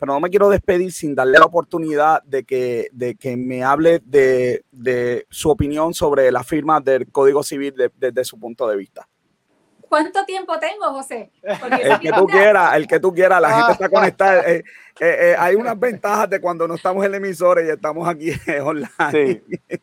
pero 0.01 0.14
no 0.14 0.21
me 0.21 0.31
quiero 0.31 0.49
despedir 0.49 0.93
sin 0.93 1.14
darle 1.14 1.39
la 1.39 1.45
oportunidad 1.45 2.23
de 2.23 2.45
que, 2.45 2.89
de 2.91 3.16
que 3.16 3.37
me 3.37 3.62
hable 3.62 4.01
de, 4.03 4.64
de 4.73 5.27
su 5.29 5.51
opinión 5.51 5.93
sobre 5.93 6.33
la 6.33 6.43
firma 6.43 6.81
del 6.81 7.12
Código 7.12 7.43
Civil 7.43 7.75
desde 7.99 8.25
su 8.25 8.41
punto 8.41 8.66
de 8.66 8.79
vista. 8.79 9.07
¿Cuánto 9.91 10.24
tiempo 10.24 10.57
tengo, 10.61 10.84
José? 10.93 11.32
el 11.43 11.99
que 11.99 12.12
tú 12.12 12.24
quieras, 12.28 12.76
el 12.76 12.86
que 12.86 13.01
tú 13.01 13.12
quieras, 13.12 13.41
la 13.43 13.51
gente 13.51 13.72
está 13.72 13.88
conectada. 13.88 14.43
Eh, 14.49 14.62
eh, 15.01 15.16
eh, 15.20 15.36
hay 15.36 15.57
unas 15.57 15.76
ventajas 15.76 16.30
de 16.30 16.41
cuando 16.41 16.68
no 16.68 16.76
estamos 16.76 17.05
en 17.05 17.11
el 17.11 17.16
emisor 17.16 17.61
y 17.61 17.70
estamos 17.70 18.09
aquí 18.09 18.30
online. 18.62 19.11
Sí 19.11 19.80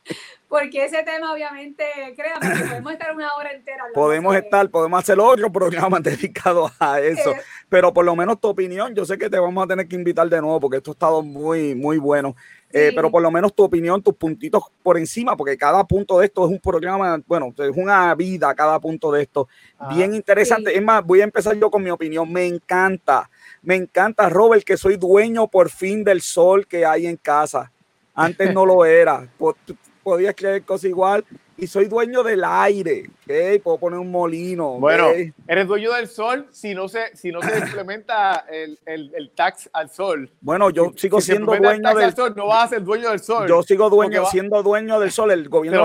porque 0.47 0.85
ese 0.85 1.03
tema 1.03 1.33
obviamente, 1.33 1.83
créanme, 2.15 2.67
podemos 2.67 2.93
estar 2.93 3.13
una 3.13 3.35
hora 3.35 3.51
entera. 3.51 3.83
Podemos 3.93 4.35
estar, 4.35 4.69
podemos 4.69 4.99
hacer 4.99 5.19
otro 5.19 5.51
programa 5.51 5.99
dedicado 6.01 6.71
a 6.79 6.99
eso, 6.99 7.31
eh, 7.31 7.41
pero 7.69 7.93
por 7.93 8.05
lo 8.05 8.15
menos 8.15 8.39
tu 8.39 8.47
opinión, 8.47 8.95
yo 8.95 9.05
sé 9.05 9.17
que 9.17 9.29
te 9.29 9.39
vamos 9.39 9.63
a 9.63 9.67
tener 9.67 9.87
que 9.87 9.95
invitar 9.95 10.29
de 10.29 10.41
nuevo 10.41 10.59
porque 10.59 10.77
esto 10.77 10.91
ha 10.91 10.93
estado 10.93 11.21
muy, 11.21 11.75
muy 11.75 11.97
bueno, 11.97 12.35
eh, 12.71 12.91
pero 12.93 13.09
por 13.09 13.21
lo 13.21 13.31
menos 13.31 13.53
tu 13.53 13.63
opinión, 13.63 14.01
tus 14.03 14.15
puntitos 14.15 14.63
por 14.83 14.97
encima, 14.97 15.37
porque 15.37 15.57
cada 15.57 15.83
punto 15.85 16.19
de 16.19 16.25
esto 16.25 16.45
es 16.45 16.51
un 16.51 16.59
programa, 16.59 17.21
bueno, 17.25 17.53
es 17.57 17.77
una 17.77 18.13
vida 18.15 18.53
cada 18.53 18.79
punto 18.79 19.11
de 19.11 19.23
esto, 19.23 19.47
ah, 19.79 19.93
bien 19.95 20.13
interesante. 20.13 20.75
Es 20.75 20.83
más, 20.83 21.05
voy 21.05 21.21
a 21.21 21.23
empezar 21.23 21.55
yo 21.57 21.71
con 21.71 21.81
mi 21.81 21.89
opinión, 21.89 22.31
me 22.31 22.45
encanta, 22.45 23.29
me 23.61 23.75
encanta, 23.75 24.29
Robert, 24.29 24.63
que 24.63 24.77
soy 24.77 24.97
dueño 24.97 25.47
por 25.47 25.69
fin 25.69 26.03
del 26.03 26.21
sol 26.21 26.67
que 26.67 26.85
hay 26.85 27.07
en 27.07 27.17
casa. 27.17 27.71
Antes 28.13 28.53
no 28.53 28.65
lo 28.65 28.83
era 28.83 29.29
podía 30.03 30.33
creer 30.33 30.63
cosas 30.63 30.85
igual. 30.85 31.25
Y 31.59 31.65
soy 31.65 31.87
dueño 31.87 32.21
del 32.21 32.43
aire, 32.43 33.09
¿okay? 33.23 33.57
puedo 33.57 33.79
poner 33.79 33.97
un 33.99 34.11
molino. 34.11 34.73
Bueno, 34.73 35.09
eres 35.47 35.67
dueño 35.67 35.91
del 35.93 36.07
sol 36.07 36.47
si 36.51 36.75
no 36.75 36.87
se, 36.87 37.15
si 37.15 37.31
no 37.31 37.41
se 37.41 37.57
implementa 37.57 38.45
el, 38.49 38.77
el, 38.85 39.11
el 39.15 39.31
tax 39.31 39.67
al 39.73 39.89
sol. 39.89 40.29
Bueno, 40.39 40.69
yo 40.69 40.93
sigo 40.95 41.19
siendo 41.19 41.55
dueño 41.55 41.95
del 41.95 42.15
sol. 42.15 42.33
No 42.35 42.47
vas 42.47 42.65
a 42.65 42.67
ser 42.75 42.83
dueño 42.83 43.09
del 43.09 43.19
sol. 43.19 43.47
Yo 43.47 43.63
sigo 43.63 43.89
dueño, 43.89 44.25
siendo 44.27 44.61
dueño 44.61 44.99
del 44.99 45.11
sol. 45.11 45.31
El 45.31 45.49
gobierno 45.49 45.83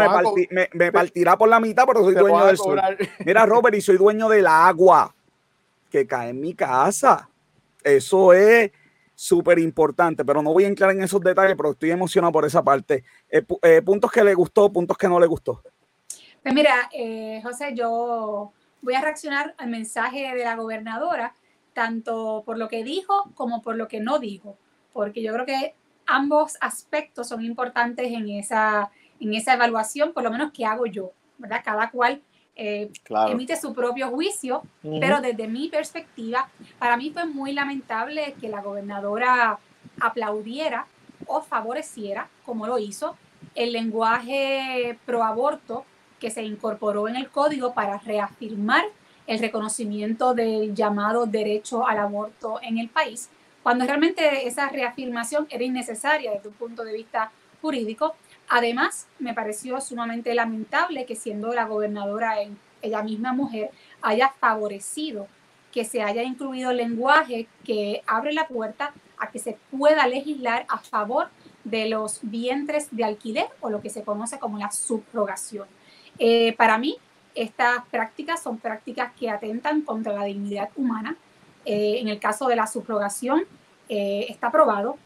me, 0.50 0.68
me, 0.74 0.92
partirá 0.92 1.38
por 1.38 1.48
la 1.48 1.58
mitad, 1.58 1.84
pero 1.86 2.02
soy 2.02 2.14
dueño 2.14 2.44
del 2.44 2.58
sol. 2.58 2.78
Mira, 3.24 3.46
Robert, 3.46 3.74
y 3.74 3.80
soy 3.80 3.96
dueño 3.96 4.28
del 4.28 4.46
agua 4.46 5.14
que 5.90 6.06
cae 6.06 6.30
en 6.30 6.40
mi 6.40 6.52
casa. 6.52 7.30
Eso 7.82 8.34
es 8.34 8.70
súper 9.14 9.58
importante, 9.58 10.24
pero 10.24 10.42
no 10.42 10.52
voy 10.52 10.64
a 10.64 10.68
entrar 10.68 10.90
en 10.90 11.02
esos 11.02 11.20
detalles, 11.20 11.56
pero 11.56 11.72
estoy 11.72 11.90
emocionado 11.90 12.32
por 12.32 12.44
esa 12.44 12.62
parte. 12.62 13.04
Eh, 13.28 13.44
eh, 13.62 13.82
puntos 13.82 14.10
que 14.10 14.24
le 14.24 14.34
gustó, 14.34 14.72
puntos 14.72 14.96
que 14.96 15.08
no 15.08 15.20
le 15.20 15.26
gustó. 15.26 15.62
Pues 16.42 16.54
mira, 16.54 16.90
eh, 16.92 17.40
José, 17.42 17.72
yo 17.74 18.52
voy 18.80 18.94
a 18.94 19.00
reaccionar 19.00 19.54
al 19.58 19.70
mensaje 19.70 20.34
de 20.34 20.44
la 20.44 20.56
gobernadora, 20.56 21.34
tanto 21.72 22.42
por 22.44 22.58
lo 22.58 22.68
que 22.68 22.84
dijo 22.84 23.30
como 23.34 23.62
por 23.62 23.76
lo 23.76 23.88
que 23.88 24.00
no 24.00 24.18
dijo, 24.18 24.58
porque 24.92 25.22
yo 25.22 25.32
creo 25.32 25.46
que 25.46 25.74
ambos 26.06 26.56
aspectos 26.60 27.28
son 27.28 27.44
importantes 27.44 28.10
en 28.12 28.28
esa, 28.28 28.90
en 29.20 29.34
esa 29.34 29.54
evaluación, 29.54 30.12
por 30.12 30.24
lo 30.24 30.30
menos 30.30 30.52
que 30.52 30.66
hago 30.66 30.86
yo, 30.86 31.12
¿verdad? 31.38 31.62
Cada 31.64 31.90
cual 31.90 32.22
eh, 32.54 32.90
emite 33.28 33.56
su 33.56 33.72
propio 33.72 34.10
juicio, 34.10 34.62
pero 35.00 35.20
desde 35.20 35.48
mi 35.48 35.68
perspectiva, 35.68 36.48
para 36.78 36.96
mí 36.96 37.10
fue 37.10 37.24
muy 37.26 37.52
lamentable 37.52 38.34
que 38.40 38.48
la 38.48 38.60
gobernadora 38.60 39.58
aplaudiera 40.00 40.86
o 41.26 41.40
favoreciera, 41.40 42.28
como 42.44 42.66
lo 42.66 42.78
hizo, 42.78 43.16
el 43.54 43.72
lenguaje 43.72 44.98
pro 45.06 45.24
aborto 45.24 45.84
que 46.20 46.30
se 46.30 46.42
incorporó 46.42 47.08
en 47.08 47.16
el 47.16 47.30
código 47.30 47.74
para 47.74 47.98
reafirmar 47.98 48.84
el 49.26 49.38
reconocimiento 49.38 50.34
del 50.34 50.74
llamado 50.74 51.26
derecho 51.26 51.86
al 51.86 51.98
aborto 51.98 52.60
en 52.62 52.78
el 52.78 52.88
país, 52.88 53.28
cuando 53.62 53.86
realmente 53.86 54.46
esa 54.46 54.68
reafirmación 54.68 55.46
era 55.50 55.64
innecesaria 55.64 56.32
desde 56.32 56.48
un 56.48 56.54
punto 56.54 56.84
de 56.84 56.92
vista 56.92 57.30
jurídico 57.60 58.14
Además, 58.54 59.06
me 59.18 59.32
pareció 59.32 59.80
sumamente 59.80 60.34
lamentable 60.34 61.06
que 61.06 61.16
siendo 61.16 61.54
la 61.54 61.64
gobernadora 61.64 62.34
ella 62.82 63.02
misma 63.02 63.32
mujer 63.32 63.70
haya 64.02 64.28
favorecido 64.40 65.26
que 65.72 65.86
se 65.86 66.02
haya 66.02 66.22
incluido 66.22 66.70
el 66.70 66.76
lenguaje 66.76 67.48
que 67.64 68.02
abre 68.06 68.34
la 68.34 68.46
puerta 68.46 68.92
a 69.16 69.30
que 69.30 69.38
se 69.38 69.56
pueda 69.70 70.06
legislar 70.06 70.66
a 70.68 70.76
favor 70.80 71.30
de 71.64 71.88
los 71.88 72.18
vientres 72.20 72.88
de 72.94 73.04
alquiler 73.04 73.46
o 73.62 73.70
lo 73.70 73.80
que 73.80 73.88
se 73.88 74.02
conoce 74.02 74.38
como 74.38 74.58
la 74.58 74.70
subrogación. 74.70 75.66
Eh, 76.18 76.52
para 76.58 76.76
mí, 76.76 76.98
estas 77.34 77.86
prácticas 77.90 78.42
son 78.42 78.58
prácticas 78.58 79.14
que 79.18 79.30
atentan 79.30 79.80
contra 79.80 80.12
la 80.12 80.24
dignidad 80.24 80.68
humana. 80.76 81.16
Eh, 81.64 82.00
en 82.00 82.08
el 82.08 82.20
caso 82.20 82.48
de 82.48 82.56
la 82.56 82.66
subrogación, 82.66 83.44
eh, 83.88 84.26
está 84.28 84.50
probado 84.50 84.98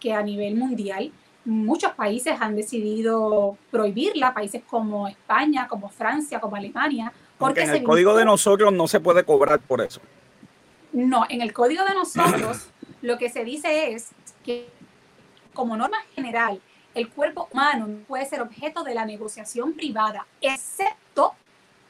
que 0.00 0.14
a 0.14 0.22
nivel 0.22 0.56
mundial 0.56 1.12
muchos 1.44 1.92
países 1.92 2.36
han 2.40 2.56
decidido 2.56 3.56
prohibirla, 3.70 4.34
países 4.34 4.62
como 4.68 5.08
España, 5.08 5.68
como 5.68 5.88
Francia, 5.88 6.40
como 6.40 6.56
Alemania. 6.56 7.12
Porque 7.38 7.62
en 7.62 7.70
el 7.70 7.82
código 7.82 8.16
de 8.16 8.24
nosotros 8.24 8.72
no 8.72 8.88
se 8.88 9.00
puede 9.00 9.24
cobrar 9.24 9.60
por 9.60 9.80
eso. 9.80 10.00
No, 10.92 11.26
en 11.28 11.42
el 11.42 11.52
código 11.52 11.84
de 11.84 11.94
nosotros 11.94 12.68
lo 13.02 13.18
que 13.18 13.28
se 13.28 13.44
dice 13.44 13.92
es 13.92 14.10
que 14.44 14.68
como 15.52 15.76
norma 15.76 15.98
general, 16.14 16.60
el 16.94 17.08
cuerpo 17.08 17.48
humano 17.52 17.86
no 17.86 17.98
puede 18.04 18.26
ser 18.26 18.40
objeto 18.40 18.84
de 18.84 18.94
la 18.94 19.04
negociación 19.04 19.72
privada, 19.72 20.26
excepto 20.40 21.34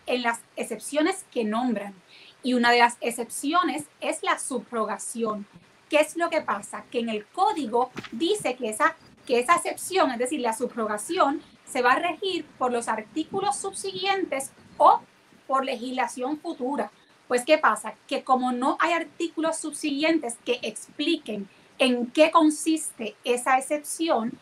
en 0.06 0.22
las 0.22 0.40
excepciones 0.56 1.24
que 1.32 1.44
nombran. 1.44 1.94
Y 2.42 2.54
una 2.54 2.70
de 2.70 2.78
las 2.78 2.96
excepciones 3.00 3.84
es 4.00 4.22
la 4.22 4.38
subrogación. 4.38 5.46
¿Qué 5.88 6.00
es 6.00 6.16
lo 6.16 6.30
que 6.30 6.42
pasa? 6.42 6.84
Que 6.90 7.00
en 7.00 7.08
el 7.08 7.26
código 7.26 7.90
dice 8.12 8.54
que 8.56 8.68
esa 8.68 8.96
que 9.26 9.40
esa 9.40 9.56
excepción, 9.56 10.10
es 10.10 10.18
decir, 10.18 10.40
la 10.40 10.52
subrogación, 10.52 11.42
se 11.66 11.82
va 11.82 11.92
a 11.92 11.98
regir 11.98 12.44
por 12.58 12.72
los 12.72 12.88
artículos 12.88 13.56
subsiguientes 13.56 14.50
o 14.76 15.00
por 15.46 15.64
legislación 15.64 16.38
futura. 16.38 16.90
Pues, 17.28 17.44
¿qué 17.44 17.58
pasa? 17.58 17.94
Que 18.06 18.22
como 18.22 18.52
no 18.52 18.76
hay 18.80 18.92
artículos 18.92 19.56
subsiguientes 19.56 20.36
que 20.44 20.58
expliquen 20.62 21.48
en 21.78 22.06
qué 22.08 22.30
consiste 22.30 23.16
esa 23.24 23.58
excepción, 23.58 24.38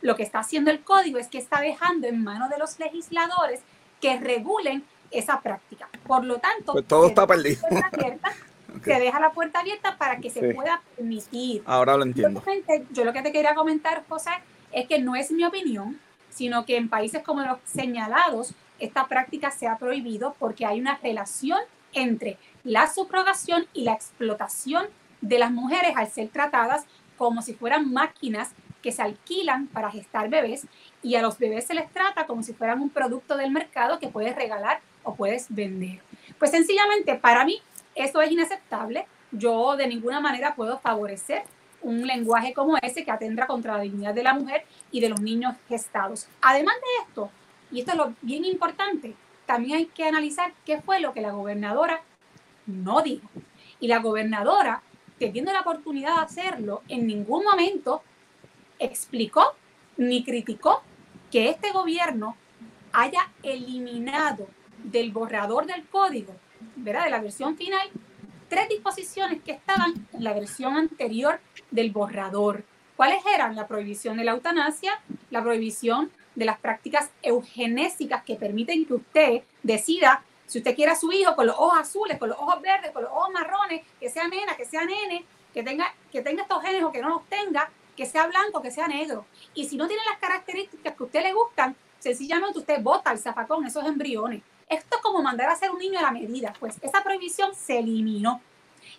lo 0.00 0.16
que 0.16 0.22
está 0.22 0.40
haciendo 0.40 0.70
el 0.70 0.82
código 0.82 1.18
es 1.18 1.28
que 1.28 1.38
está 1.38 1.60
dejando 1.60 2.06
en 2.06 2.22
manos 2.22 2.50
de 2.50 2.58
los 2.58 2.78
legisladores 2.78 3.60
que 4.00 4.18
regulen 4.18 4.84
esa 5.10 5.40
práctica. 5.40 5.88
Por 6.06 6.24
lo 6.24 6.38
tanto, 6.38 6.72
pues 6.72 6.86
todo 6.86 7.06
está 7.06 7.26
perdido 7.26 7.62
se 8.82 9.00
deja 9.00 9.20
la 9.20 9.32
puerta 9.32 9.60
abierta 9.60 9.96
para 9.98 10.18
que 10.18 10.30
se 10.30 10.52
pueda 10.52 10.82
permitir. 10.96 11.62
Ahora 11.66 11.96
lo 11.96 12.04
entiendo. 12.04 12.42
Yo 12.90 13.04
lo 13.04 13.12
que 13.12 13.22
te 13.22 13.32
quería 13.32 13.54
comentar, 13.54 14.04
José, 14.08 14.30
es 14.72 14.88
que 14.88 14.98
no 14.98 15.14
es 15.14 15.30
mi 15.30 15.44
opinión, 15.44 16.00
sino 16.30 16.64
que 16.64 16.76
en 16.76 16.88
países 16.88 17.22
como 17.22 17.42
los 17.42 17.58
señalados, 17.64 18.54
esta 18.78 19.06
práctica 19.06 19.50
se 19.50 19.66
ha 19.68 19.78
prohibido 19.78 20.34
porque 20.38 20.66
hay 20.66 20.80
una 20.80 20.98
relación 21.02 21.60
entre 21.92 22.38
la 22.64 22.92
subrogación 22.92 23.66
y 23.72 23.84
la 23.84 23.92
explotación 23.92 24.86
de 25.20 25.38
las 25.38 25.52
mujeres 25.52 25.92
al 25.96 26.10
ser 26.10 26.28
tratadas 26.28 26.84
como 27.16 27.42
si 27.42 27.54
fueran 27.54 27.92
máquinas 27.92 28.50
que 28.82 28.92
se 28.92 29.00
alquilan 29.00 29.68
para 29.68 29.90
gestar 29.90 30.28
bebés 30.28 30.66
y 31.02 31.14
a 31.14 31.22
los 31.22 31.38
bebés 31.38 31.66
se 31.66 31.74
les 31.74 31.90
trata 31.90 32.26
como 32.26 32.42
si 32.42 32.52
fueran 32.52 32.82
un 32.82 32.90
producto 32.90 33.36
del 33.36 33.50
mercado 33.50 33.98
que 33.98 34.08
puedes 34.08 34.34
regalar 34.34 34.80
o 35.04 35.14
puedes 35.14 35.46
vender. 35.48 36.00
Pues 36.38 36.50
sencillamente 36.50 37.14
para 37.14 37.44
mí 37.44 37.62
eso 37.94 38.20
es 38.20 38.30
inaceptable. 38.30 39.06
Yo 39.30 39.76
de 39.76 39.86
ninguna 39.86 40.20
manera 40.20 40.54
puedo 40.54 40.78
favorecer 40.78 41.44
un 41.82 42.06
lenguaje 42.06 42.54
como 42.54 42.76
ese 42.78 43.04
que 43.04 43.10
atendrá 43.10 43.46
contra 43.46 43.76
la 43.76 43.82
dignidad 43.82 44.14
de 44.14 44.22
la 44.22 44.34
mujer 44.34 44.64
y 44.90 45.00
de 45.00 45.08
los 45.08 45.20
niños 45.20 45.54
gestados. 45.68 46.28
Además 46.40 46.76
de 46.76 47.04
esto, 47.04 47.30
y 47.70 47.80
esto 47.80 47.92
es 47.92 47.98
lo 47.98 48.14
bien 48.22 48.44
importante, 48.44 49.14
también 49.46 49.78
hay 49.78 49.86
que 49.86 50.04
analizar 50.04 50.52
qué 50.64 50.80
fue 50.80 51.00
lo 51.00 51.12
que 51.12 51.20
la 51.20 51.32
gobernadora 51.32 52.00
no 52.66 53.02
dijo. 53.02 53.28
Y 53.80 53.88
la 53.88 53.98
gobernadora, 53.98 54.82
teniendo 55.18 55.52
la 55.52 55.60
oportunidad 55.60 56.16
de 56.16 56.22
hacerlo, 56.22 56.82
en 56.88 57.06
ningún 57.06 57.44
momento 57.44 58.02
explicó 58.78 59.54
ni 59.96 60.24
criticó 60.24 60.82
que 61.30 61.50
este 61.50 61.70
gobierno 61.72 62.36
haya 62.92 63.30
eliminado 63.42 64.46
del 64.82 65.12
borrador 65.12 65.66
del 65.66 65.86
código 65.86 66.34
¿verdad? 66.76 67.04
de 67.04 67.10
la 67.10 67.20
versión 67.20 67.56
final, 67.56 67.88
tres 68.48 68.68
disposiciones 68.68 69.42
que 69.42 69.52
estaban 69.52 70.06
en 70.12 70.24
la 70.24 70.32
versión 70.32 70.76
anterior 70.76 71.40
del 71.70 71.90
borrador. 71.90 72.64
¿Cuáles 72.96 73.24
eran? 73.34 73.56
La 73.56 73.66
prohibición 73.66 74.16
de 74.16 74.24
la 74.24 74.32
eutanasia, 74.32 75.00
la 75.30 75.42
prohibición 75.42 76.10
de 76.34 76.44
las 76.44 76.58
prácticas 76.58 77.10
eugenésicas 77.22 78.22
que 78.24 78.36
permiten 78.36 78.84
que 78.86 78.94
usted 78.94 79.42
decida 79.62 80.22
si 80.46 80.58
usted 80.58 80.74
quiere 80.74 80.92
a 80.92 80.96
su 80.96 81.10
hijo 81.10 81.34
con 81.34 81.46
los 81.46 81.56
ojos 81.56 81.78
azules, 81.78 82.18
con 82.18 82.28
los 82.28 82.38
ojos 82.38 82.60
verdes, 82.60 82.90
con 82.92 83.02
los 83.02 83.12
ojos 83.12 83.30
marrones, 83.32 83.82
que 83.98 84.10
sea 84.10 84.28
nena, 84.28 84.56
que 84.56 84.64
sea 84.64 84.84
nene, 84.84 85.24
que 85.52 85.62
tenga, 85.62 85.94
que 86.12 86.20
tenga 86.22 86.42
estos 86.42 86.62
genes 86.62 86.82
o 86.82 86.92
que 86.92 87.00
no 87.00 87.08
los 87.08 87.28
tenga, 87.28 87.70
que 87.96 88.06
sea 88.06 88.26
blanco, 88.26 88.60
que 88.60 88.70
sea 88.70 88.86
negro. 88.86 89.26
Y 89.54 89.66
si 89.66 89.76
no 89.76 89.86
tiene 89.86 90.02
las 90.08 90.18
características 90.18 90.94
que 90.94 91.02
a 91.02 91.06
usted 91.06 91.22
le 91.22 91.32
gustan, 91.32 91.76
sencillamente 91.98 92.58
usted 92.58 92.82
bota 92.82 93.12
el 93.12 93.18
zafacón, 93.18 93.64
esos 93.66 93.84
embriones. 93.86 94.42
Esto 94.68 94.96
es 94.96 95.02
como 95.02 95.22
mandar 95.22 95.48
a 95.48 95.52
hacer 95.52 95.70
un 95.70 95.78
niño 95.78 95.98
a 95.98 96.02
la 96.02 96.10
medida. 96.10 96.52
Pues 96.58 96.76
esa 96.82 97.02
prohibición 97.02 97.54
se 97.54 97.78
eliminó. 97.78 98.40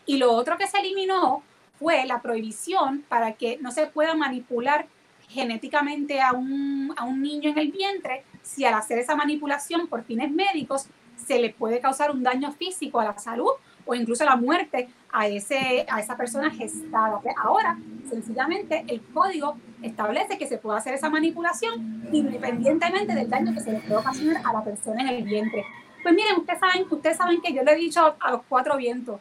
Y 0.05 0.17
lo 0.17 0.31
otro 0.31 0.57
que 0.57 0.67
se 0.67 0.79
eliminó 0.79 1.43
fue 1.79 2.05
la 2.05 2.21
prohibición 2.21 3.03
para 3.09 3.33
que 3.33 3.57
no 3.57 3.71
se 3.71 3.87
pueda 3.87 4.15
manipular 4.15 4.87
genéticamente 5.27 6.21
a 6.21 6.33
un, 6.33 6.93
a 6.95 7.03
un 7.03 7.21
niño 7.21 7.49
en 7.49 7.57
el 7.57 7.71
vientre 7.71 8.23
si 8.43 8.63
al 8.63 8.75
hacer 8.75 8.99
esa 8.99 9.15
manipulación 9.15 9.87
por 9.87 10.03
fines 10.03 10.31
médicos 10.31 10.87
se 11.15 11.39
le 11.39 11.49
puede 11.49 11.79
causar 11.79 12.11
un 12.11 12.23
daño 12.23 12.51
físico 12.51 12.99
a 12.99 13.05
la 13.05 13.17
salud 13.17 13.51
o 13.85 13.95
incluso 13.95 14.23
la 14.25 14.35
muerte 14.35 14.89
a, 15.11 15.27
ese, 15.27 15.85
a 15.89 15.99
esa 15.99 16.17
persona 16.17 16.49
gestada. 16.51 17.21
Ahora, 17.37 17.77
sencillamente, 18.09 18.83
el 18.87 19.01
código 19.13 19.57
establece 19.87 20.37
que 20.37 20.47
se 20.47 20.57
puede 20.57 20.77
hacer 20.77 20.93
esa 20.93 21.09
manipulación 21.09 22.07
independientemente 22.11 23.13
del 23.13 23.29
daño 23.29 23.53
que 23.53 23.61
se 23.61 23.71
le 23.71 23.79
puede 23.79 23.97
ocasionar 23.97 24.41
a 24.43 24.53
la 24.53 24.63
persona 24.63 25.01
en 25.01 25.07
el 25.09 25.23
vientre. 25.23 25.65
Pues 26.03 26.13
miren, 26.13 26.37
ustedes 26.37 26.59
saben, 26.59 26.85
ustedes 26.89 27.17
saben 27.17 27.41
que 27.41 27.53
yo 27.53 27.63
le 27.63 27.73
he 27.73 27.75
dicho 27.75 28.15
a 28.19 28.31
los 28.31 28.41
cuatro 28.47 28.77
vientos, 28.77 29.19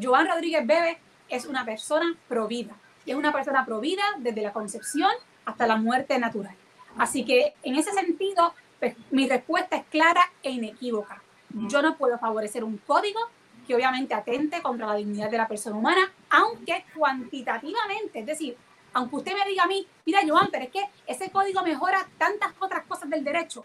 Joan 0.00 0.28
Rodríguez 0.28 0.66
Bebe 0.66 0.98
es 1.28 1.46
una 1.46 1.64
persona 1.64 2.14
provida. 2.28 2.74
Y 3.04 3.12
es 3.12 3.16
una 3.16 3.32
persona 3.32 3.64
provida 3.64 4.02
desde 4.18 4.42
la 4.42 4.52
concepción 4.52 5.10
hasta 5.44 5.66
la 5.66 5.76
muerte 5.76 6.18
natural. 6.18 6.54
Así 6.98 7.24
que 7.24 7.54
en 7.62 7.76
ese 7.76 7.92
sentido, 7.92 8.52
pues, 8.80 8.96
mi 9.10 9.28
respuesta 9.28 9.76
es 9.76 9.84
clara 9.86 10.22
e 10.42 10.50
inequívoca. 10.50 11.22
Yo 11.68 11.80
no 11.82 11.96
puedo 11.96 12.18
favorecer 12.18 12.64
un 12.64 12.78
código 12.78 13.20
que 13.66 13.74
obviamente 13.74 14.14
atente 14.14 14.60
contra 14.60 14.86
la 14.86 14.96
dignidad 14.96 15.30
de 15.30 15.38
la 15.38 15.48
persona 15.48 15.76
humana, 15.76 16.12
aunque 16.30 16.84
cuantitativamente, 16.94 18.20
es 18.20 18.26
decir, 18.26 18.56
aunque 18.96 19.16
usted 19.16 19.34
me 19.34 19.44
diga 19.46 19.64
a 19.64 19.66
mí, 19.66 19.86
mira 20.06 20.20
Joan, 20.26 20.48
pero 20.50 20.64
es 20.64 20.70
que 20.70 20.82
ese 21.06 21.30
código 21.30 21.62
mejora 21.62 22.08
tantas 22.16 22.54
otras 22.58 22.86
cosas 22.86 23.10
del 23.10 23.22
derecho 23.22 23.62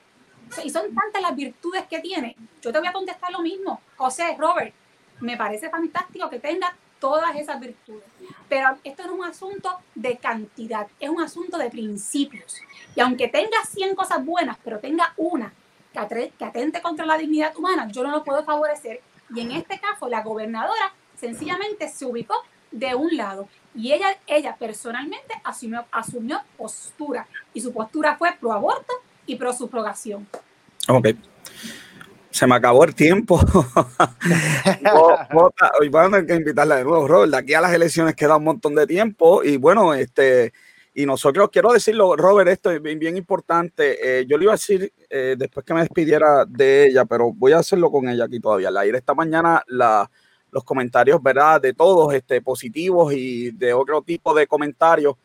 y 0.62 0.70
son 0.70 0.94
tantas 0.94 1.22
las 1.22 1.34
virtudes 1.34 1.86
que 1.90 2.00
tiene, 2.00 2.36
yo 2.62 2.74
te 2.74 2.80
voy 2.80 2.88
a 2.90 2.92
contestar 2.92 3.32
lo 3.32 3.40
mismo. 3.40 3.80
José, 3.96 4.36
Robert, 4.38 4.74
me 5.22 5.38
parece 5.38 5.70
fantástico 5.70 6.30
que 6.30 6.40
tenga 6.40 6.76
todas 7.00 7.34
esas 7.38 7.62
virtudes, 7.62 8.04
pero 8.50 8.78
esto 8.84 9.04
no 9.08 9.14
es 9.14 9.20
un 9.20 9.26
asunto 9.26 9.78
de 9.96 10.18
cantidad, 10.18 10.88
es 11.00 11.10
un 11.10 11.22
asunto 11.22 11.58
de 11.58 11.70
principios. 11.70 12.60
Y 12.94 13.00
aunque 13.00 13.30
tenga 13.30 13.64
100 13.64 13.96
cosas 13.96 14.26
buenas, 14.26 14.58
pero 14.62 14.80
tenga 14.80 15.14
una 15.16 15.54
que, 15.94 16.34
atente 16.44 16.82
contra 16.82 17.06
la 17.06 17.18
dignidad 17.18 17.56
humana, 17.56 17.88
yo 17.90 18.04
no 18.04 18.12
lo 18.12 18.26
puedo 18.26 18.44
favorecer. 18.44 19.00
Y 19.34 19.40
en 19.40 19.54
este 19.54 19.80
caso, 19.80 20.10
la 20.10 20.24
gobernadora 20.24 20.94
sencillamente 21.16 21.88
se 21.88 22.04
ubicó 22.04 22.36
de 22.72 22.96
un 22.96 23.16
lado 23.16 23.48
y 23.74 23.92
ella, 23.92 24.18
ella 24.28 24.56
personalmente 24.58 25.34
asumió, 25.44 25.86
asumió 25.92 26.40
postura 26.58 27.28
y 27.54 27.62
su 27.62 27.72
postura 27.74 28.16
fue 28.18 28.34
pro 28.40 28.52
aborto 28.52 28.94
y 29.26 29.36
pro 29.36 29.54
subrogación. 29.54 30.28
Ok. 30.88 31.10
Se 32.30 32.48
me 32.48 32.56
acabó 32.56 32.84
el 32.86 32.96
tiempo. 32.96 33.40
Hoy 35.80 35.90
van 35.90 36.06
a 36.06 36.10
tener 36.18 36.26
que 36.26 36.36
invitarla 36.36 36.78
de 36.78 36.84
nuevo, 36.84 37.08
Robert. 37.08 37.32
De 37.32 37.38
aquí 37.38 37.54
a 37.54 37.62
las 37.62 37.74
elecciones 37.74 38.16
queda 38.16 38.38
un 38.38 38.46
montón 38.46 38.74
de 38.76 38.88
tiempo 38.88 39.44
y 39.44 39.58
bueno, 39.58 39.94
este 39.94 40.54
y 40.94 41.06
nosotros, 41.06 41.50
quiero 41.52 41.72
decirlo, 41.72 42.18
Robert, 42.18 42.50
esto 42.50 42.70
es 42.70 42.82
bien, 42.82 43.16
importante. 43.16 44.20
Eh, 44.20 44.26
yo 44.28 44.38
le 44.38 44.44
iba 44.44 44.52
a 44.52 44.56
decir 44.56 44.92
eh, 45.10 45.36
después 45.38 45.66
que 45.66 45.74
me 45.74 45.80
despidiera 45.82 46.44
de 46.46 46.88
ella, 46.88 47.06
pero 47.06 47.32
voy 47.32 47.54
a 47.54 47.60
hacerlo 47.60 47.90
con 47.90 48.10
ella 48.10 48.26
aquí 48.26 48.42
todavía. 48.42 48.70
La 48.72 48.82
aire 48.82 48.98
esta 48.98 49.14
mañana 49.14 49.64
la, 49.68 50.10
los 50.52 50.64
comentarios, 50.64 51.22
¿verdad? 51.24 51.62
De 51.62 51.74
todos, 51.74 52.14
este, 52.14 52.42
positivos 52.42 53.14
y 53.14 53.52
de 53.52 53.74
otro 53.74 54.02
tipo 54.02 54.34
de 54.34 54.48
comentarios, 54.48 55.16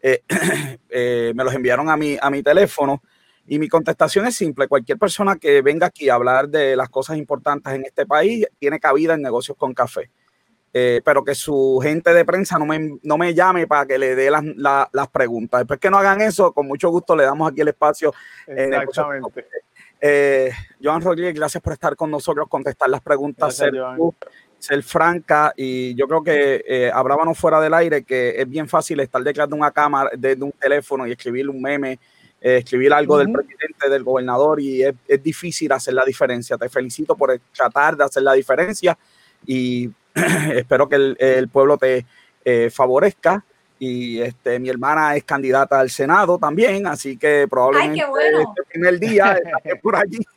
eh, 0.00 1.32
me 1.34 1.44
los 1.44 1.54
enviaron 1.54 1.90
a 1.90 1.96
mi, 1.96 2.16
a 2.20 2.30
mi 2.30 2.42
teléfono. 2.42 3.02
Y 3.48 3.58
mi 3.58 3.68
contestación 3.68 4.26
es 4.26 4.34
simple. 4.34 4.66
Cualquier 4.66 4.98
persona 4.98 5.36
que 5.36 5.62
venga 5.62 5.86
aquí 5.86 6.08
a 6.08 6.14
hablar 6.14 6.48
de 6.48 6.74
las 6.74 6.88
cosas 6.88 7.16
importantes 7.16 7.72
en 7.72 7.84
este 7.84 8.04
país 8.04 8.46
tiene 8.58 8.80
cabida 8.80 9.14
en 9.14 9.22
negocios 9.22 9.56
con 9.56 9.72
café. 9.72 10.10
Eh, 10.72 11.00
pero 11.04 11.24
que 11.24 11.34
su 11.34 11.78
gente 11.82 12.12
de 12.12 12.24
prensa 12.24 12.58
no 12.58 12.66
me, 12.66 12.98
no 13.02 13.16
me 13.16 13.32
llame 13.32 13.66
para 13.66 13.86
que 13.86 13.98
le 13.98 14.14
dé 14.14 14.30
las, 14.30 14.44
las 14.92 15.08
preguntas. 15.08 15.60
Después 15.60 15.80
que 15.80 15.90
no 15.90 15.96
hagan 15.96 16.20
eso, 16.20 16.52
con 16.52 16.66
mucho 16.66 16.90
gusto 16.90 17.16
le 17.16 17.24
damos 17.24 17.50
aquí 17.50 17.62
el 17.62 17.68
espacio. 17.68 18.12
Exactamente. 18.46 19.46
Eh, 20.00 20.50
Joan 20.82 21.00
Rodríguez, 21.00 21.34
gracias 21.34 21.62
por 21.62 21.72
estar 21.72 21.96
con 21.96 22.10
nosotros, 22.10 22.46
contestar 22.48 22.90
las 22.90 23.00
preguntas, 23.00 23.56
ser, 23.56 23.72
ser, 24.66 24.82
franca. 24.82 25.52
Y 25.56 25.94
yo 25.94 26.06
creo 26.06 26.22
que 26.22 26.64
eh, 26.66 26.90
hablábamos 26.92 27.38
fuera 27.38 27.60
del 27.60 27.74
aire 27.74 28.02
que 28.04 28.40
es 28.40 28.48
bien 28.48 28.68
fácil 28.68 29.00
estar 29.00 29.22
detrás 29.22 29.48
de 29.48 29.54
una 29.54 29.70
cámara, 29.70 30.10
de, 30.16 30.34
un 30.40 30.52
teléfono 30.52 31.06
y 31.06 31.12
escribir 31.12 31.48
un 31.48 31.60
meme, 31.60 31.98
eh, 32.40 32.58
escribir 32.58 32.92
algo 32.92 33.18
del 33.18 33.32
presidente, 33.32 33.88
del 33.88 34.04
gobernador, 34.04 34.60
y 34.60 34.82
es, 34.82 34.94
es 35.08 35.22
difícil 35.22 35.72
hacer 35.72 35.94
la 35.94 36.04
diferencia. 36.04 36.56
Te 36.56 36.68
felicito 36.68 37.16
por 37.16 37.38
tratar 37.52 37.96
de 37.96 38.04
hacer 38.04 38.22
la 38.22 38.34
diferencia 38.34 38.96
y 39.46 39.90
espero 40.54 40.88
que 40.88 41.14
el, 41.18 41.48
pueblo 41.48 41.76
te 41.76 42.06
eh, 42.44 42.70
favorezca. 42.70 43.44
Y 43.78 44.22
este, 44.22 44.58
mi 44.58 44.70
hermana 44.70 45.16
es 45.16 45.24
candidata 45.24 45.78
al 45.78 45.90
Senado 45.90 46.38
también, 46.38 46.86
así 46.86 47.18
que 47.18 47.46
probablemente 47.48 48.02
Ay, 48.02 48.10
bueno. 48.10 48.40
este 48.40 48.62
primer 48.70 48.98
día 48.98 49.32
estaré 49.32 49.76
por 49.76 49.96
allí. 49.96 50.18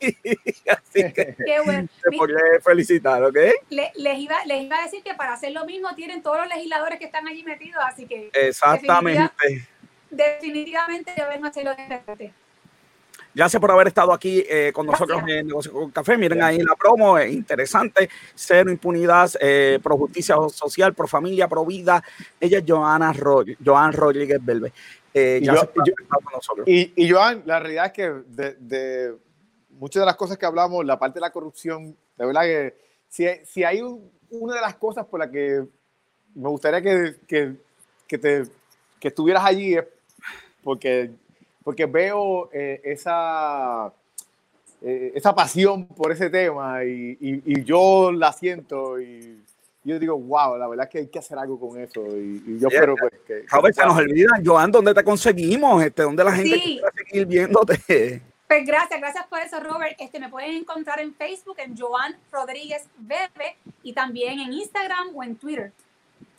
así 0.68 1.12
que 1.12 1.34
qué 1.46 1.60
bueno. 1.64 1.88
te 2.02 2.16
podría 2.16 2.38
felicitar, 2.62 3.22
¿ok? 3.24 3.36
les, 3.70 4.18
iba, 4.18 4.44
les 4.44 4.62
iba 4.62 4.78
a 4.78 4.82
decir 4.82 5.02
que 5.02 5.14
para 5.14 5.32
hacer 5.32 5.52
lo 5.52 5.64
mismo 5.64 5.94
tienen 5.94 6.22
todos 6.22 6.38
los 6.38 6.48
legisladores 6.48 6.98
que 6.98 7.06
están 7.06 7.26
allí 7.26 7.42
metidos, 7.42 7.82
así 7.86 8.06
que. 8.06 8.30
Exactamente. 8.34 9.32
Definitivamente, 10.10 11.12
vengo 11.30 11.46
a 11.46 11.48
hacerlo 11.48 11.70
de 11.74 12.32
Gracias 13.32 13.60
por 13.60 13.70
haber 13.70 13.86
estado 13.86 14.12
aquí 14.12 14.44
eh, 14.48 14.72
con 14.74 14.86
nosotros 14.86 15.22
en 15.28 15.46
Negocio 15.46 15.72
con 15.72 15.90
Café. 15.90 16.16
Miren 16.16 16.42
ahí 16.42 16.58
la 16.58 16.74
promo, 16.74 17.16
es 17.16 17.32
interesante. 17.32 18.10
Cero 18.34 18.70
impunidad, 18.70 19.30
eh, 19.40 19.78
pro 19.82 19.96
justicia 19.96 20.36
social, 20.52 20.94
pro 20.94 21.06
familia, 21.06 21.46
pro 21.46 21.64
vida. 21.64 22.02
Ella 22.40 22.58
es 22.58 22.64
Joana 22.66 23.14
Joan 23.64 23.92
Rodríguez 23.92 24.44
Belve. 24.44 24.72
Eh, 25.14 25.42
y, 26.66 26.92
y, 26.96 27.10
Joan, 27.10 27.42
la 27.44 27.60
realidad 27.60 27.86
es 27.86 27.92
que 27.92 28.12
de, 28.28 29.14
muchas 29.70 30.00
de 30.00 30.06
las 30.06 30.16
cosas 30.16 30.36
que 30.36 30.46
hablamos, 30.46 30.84
la 30.84 30.98
parte 30.98 31.14
de 31.14 31.22
la 31.22 31.32
corrupción, 31.32 31.96
de 32.16 32.26
verdad 32.26 32.42
que 32.42 32.76
si, 33.08 33.26
si 33.46 33.64
hay 33.64 33.80
una 34.30 34.54
de 34.54 34.60
las 34.60 34.76
cosas 34.76 35.06
por 35.06 35.20
la 35.20 35.30
que 35.30 35.64
me 36.34 36.48
gustaría 36.48 36.80
que, 36.82 37.16
que, 37.26 37.54
que, 38.06 38.18
te, 38.18 38.44
que 38.98 39.08
estuvieras 39.08 39.44
allí 39.44 39.74
es 39.74 39.84
porque 40.62 41.10
porque 41.62 41.86
veo 41.86 42.50
eh, 42.52 42.80
esa, 42.84 43.92
eh, 44.82 45.12
esa 45.14 45.34
pasión 45.34 45.86
por 45.86 46.12
ese 46.12 46.30
tema 46.30 46.84
y, 46.84 47.16
y, 47.20 47.64
yo 47.64 48.10
la 48.12 48.32
siento 48.32 49.00
y 49.00 49.42
yo 49.84 49.98
digo, 49.98 50.18
wow, 50.18 50.56
la 50.56 50.68
verdad 50.68 50.86
es 50.86 50.92
que 50.92 50.98
hay 50.98 51.06
que 51.06 51.18
hacer 51.18 51.38
algo 51.38 51.58
con 51.58 51.80
eso 51.80 52.06
y, 52.16 52.58
yo 52.58 52.68
espero 52.68 52.94
pues 52.96 53.12
que... 53.26 53.44
A 53.50 53.60
veces 53.60 53.84
nos 53.84 53.96
olvidan, 53.96 54.44
Joan, 54.44 54.70
¿dónde 54.70 54.94
te 54.94 55.02
conseguimos? 55.04 55.82
Este, 55.82 56.02
¿Dónde 56.02 56.24
la 56.24 56.32
gente 56.32 56.60
quiere 56.60 56.80
seguir 57.06 57.26
viéndote? 57.26 58.22
Pues 58.50 58.66
gracias, 58.66 59.00
gracias 59.00 59.26
por 59.28 59.38
eso, 59.38 59.60
Robert. 59.60 59.94
Este, 60.00 60.18
me 60.18 60.28
pueden 60.28 60.56
encontrar 60.56 60.98
en 60.98 61.14
Facebook, 61.14 61.54
en 61.58 61.78
Joan 61.78 62.16
Rodríguez 62.32 62.82
Bebe, 62.98 63.56
y 63.84 63.92
también 63.92 64.40
en 64.40 64.52
Instagram 64.52 65.14
o 65.14 65.22
en 65.22 65.36
Twitter. 65.36 65.72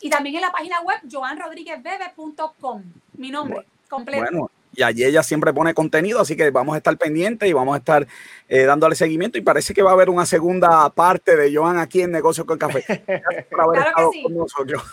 Y 0.02 0.10
también 0.10 0.36
en 0.36 0.42
la 0.42 0.52
página 0.52 0.82
web 0.82 0.98
joanrodríguezbebe.com, 1.10 2.84
mi 3.14 3.32
nombre 3.32 3.66
completo. 3.88 4.26
Bueno, 4.30 4.52
y 4.74 4.84
allí 4.84 5.04
ella 5.04 5.22
siempre 5.24 5.54
pone 5.54 5.74
contenido, 5.74 6.22
así 6.22 6.36
que 6.36 6.50
vamos 6.50 6.76
a 6.76 6.78
estar 6.78 6.98
pendientes 6.98 7.50
y 7.50 7.54
vamos 7.54 7.76
a 7.76 7.80
estar 7.80 8.08
eh, 8.48 8.64
dándole 8.64 8.96
seguimiento 8.96 9.38
y 9.38 9.42
parece 9.42 9.74
que 9.74 9.82
va 9.82 9.92
a 9.92 9.94
haber 9.94 10.10
una 10.10 10.26
segunda 10.26 10.90
parte 10.90 11.36
de 11.36 11.54
Joan 11.54 11.78
aquí 11.78 12.02
en 12.02 12.12
Negocios 12.12 12.46
con 12.48 12.58
Café. 12.58 12.84
Gracias 13.08 13.46
por 13.50 13.62
haber 13.62 13.88
estado 13.88 14.12
con 14.24 14.36
nosotros. 14.36 14.84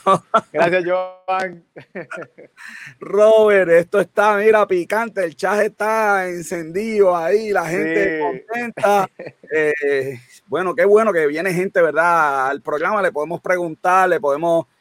Gracias, 0.52 0.84
Joan. 0.84 1.64
Robert, 3.00 3.70
esto 3.70 4.00
está, 4.00 4.36
mira, 4.36 4.66
picante, 4.66 5.24
el 5.24 5.36
chat 5.36 5.60
está 5.60 6.28
encendido 6.28 7.16
ahí, 7.16 7.50
la 7.50 7.66
gente 7.66 8.20
contenta. 8.20 9.08
Eh, 9.52 10.18
bueno, 10.46 10.74
qué 10.74 10.84
bueno 10.84 11.12
que 11.12 11.26
viene 11.26 11.54
gente, 11.54 11.80
¿verdad? 11.80 12.48
Al 12.48 12.62
programa 12.62 13.00
le 13.00 13.12
podemos 13.12 13.40
preguntar, 13.40 14.08
le 14.08 14.20
podemos... 14.20 14.66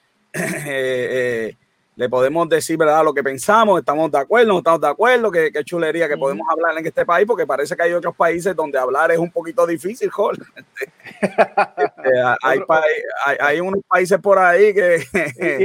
Eh, 0.70 1.56
le 1.98 2.10
podemos 2.10 2.48
decir, 2.48 2.78
¿verdad? 2.78 3.04
Lo 3.04 3.12
que 3.12 3.24
pensamos, 3.24 3.80
estamos 3.80 4.12
de 4.12 4.20
acuerdo, 4.20 4.54
no 4.54 4.60
estamos 4.60 4.80
de 4.80 4.88
acuerdo, 4.88 5.32
qué, 5.32 5.52
chulería 5.66 6.08
que 6.08 6.16
podemos 6.16 6.46
hablar 6.48 6.78
en 6.78 6.86
este 6.86 7.04
país, 7.04 7.26
porque 7.26 7.48
parece 7.48 7.76
que 7.76 7.82
hay 7.82 7.94
otros 7.94 8.16
países 8.16 8.56
donde 8.56 8.78
hablar 8.78 9.12
es 9.12 9.18
un 9.18 9.32
poquito 9.32 9.66
difícil, 9.66 10.08
Jorge. 10.12 10.44
Este, 11.20 12.12
hay, 12.44 12.60
hay, 13.40 13.60
unos 13.60 13.82
países 13.90 14.20
por 14.20 14.38
ahí 14.38 14.76
que... 14.76 15.04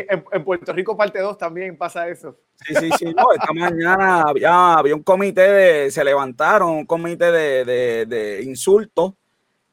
en, 0.08 0.42
Puerto 0.42 0.72
Rico 0.72 0.96
parte 0.96 1.18
2 1.18 1.36
también 1.36 1.76
pasa 1.76 2.08
eso. 2.08 2.38
Sí, 2.66 2.74
sí, 2.80 2.90
sí, 2.98 3.14
no, 3.14 3.30
esta 3.30 3.52
mañana 3.54 4.22
había, 4.22 4.74
había 4.78 4.94
un 4.94 5.02
comité 5.02 5.42
de, 5.42 5.90
se 5.90 6.02
levantaron 6.02 6.70
un 6.70 6.86
comité 6.86 7.30
de, 7.30 7.64
de, 7.66 8.06
de 8.06 8.42
insultos. 8.42 9.12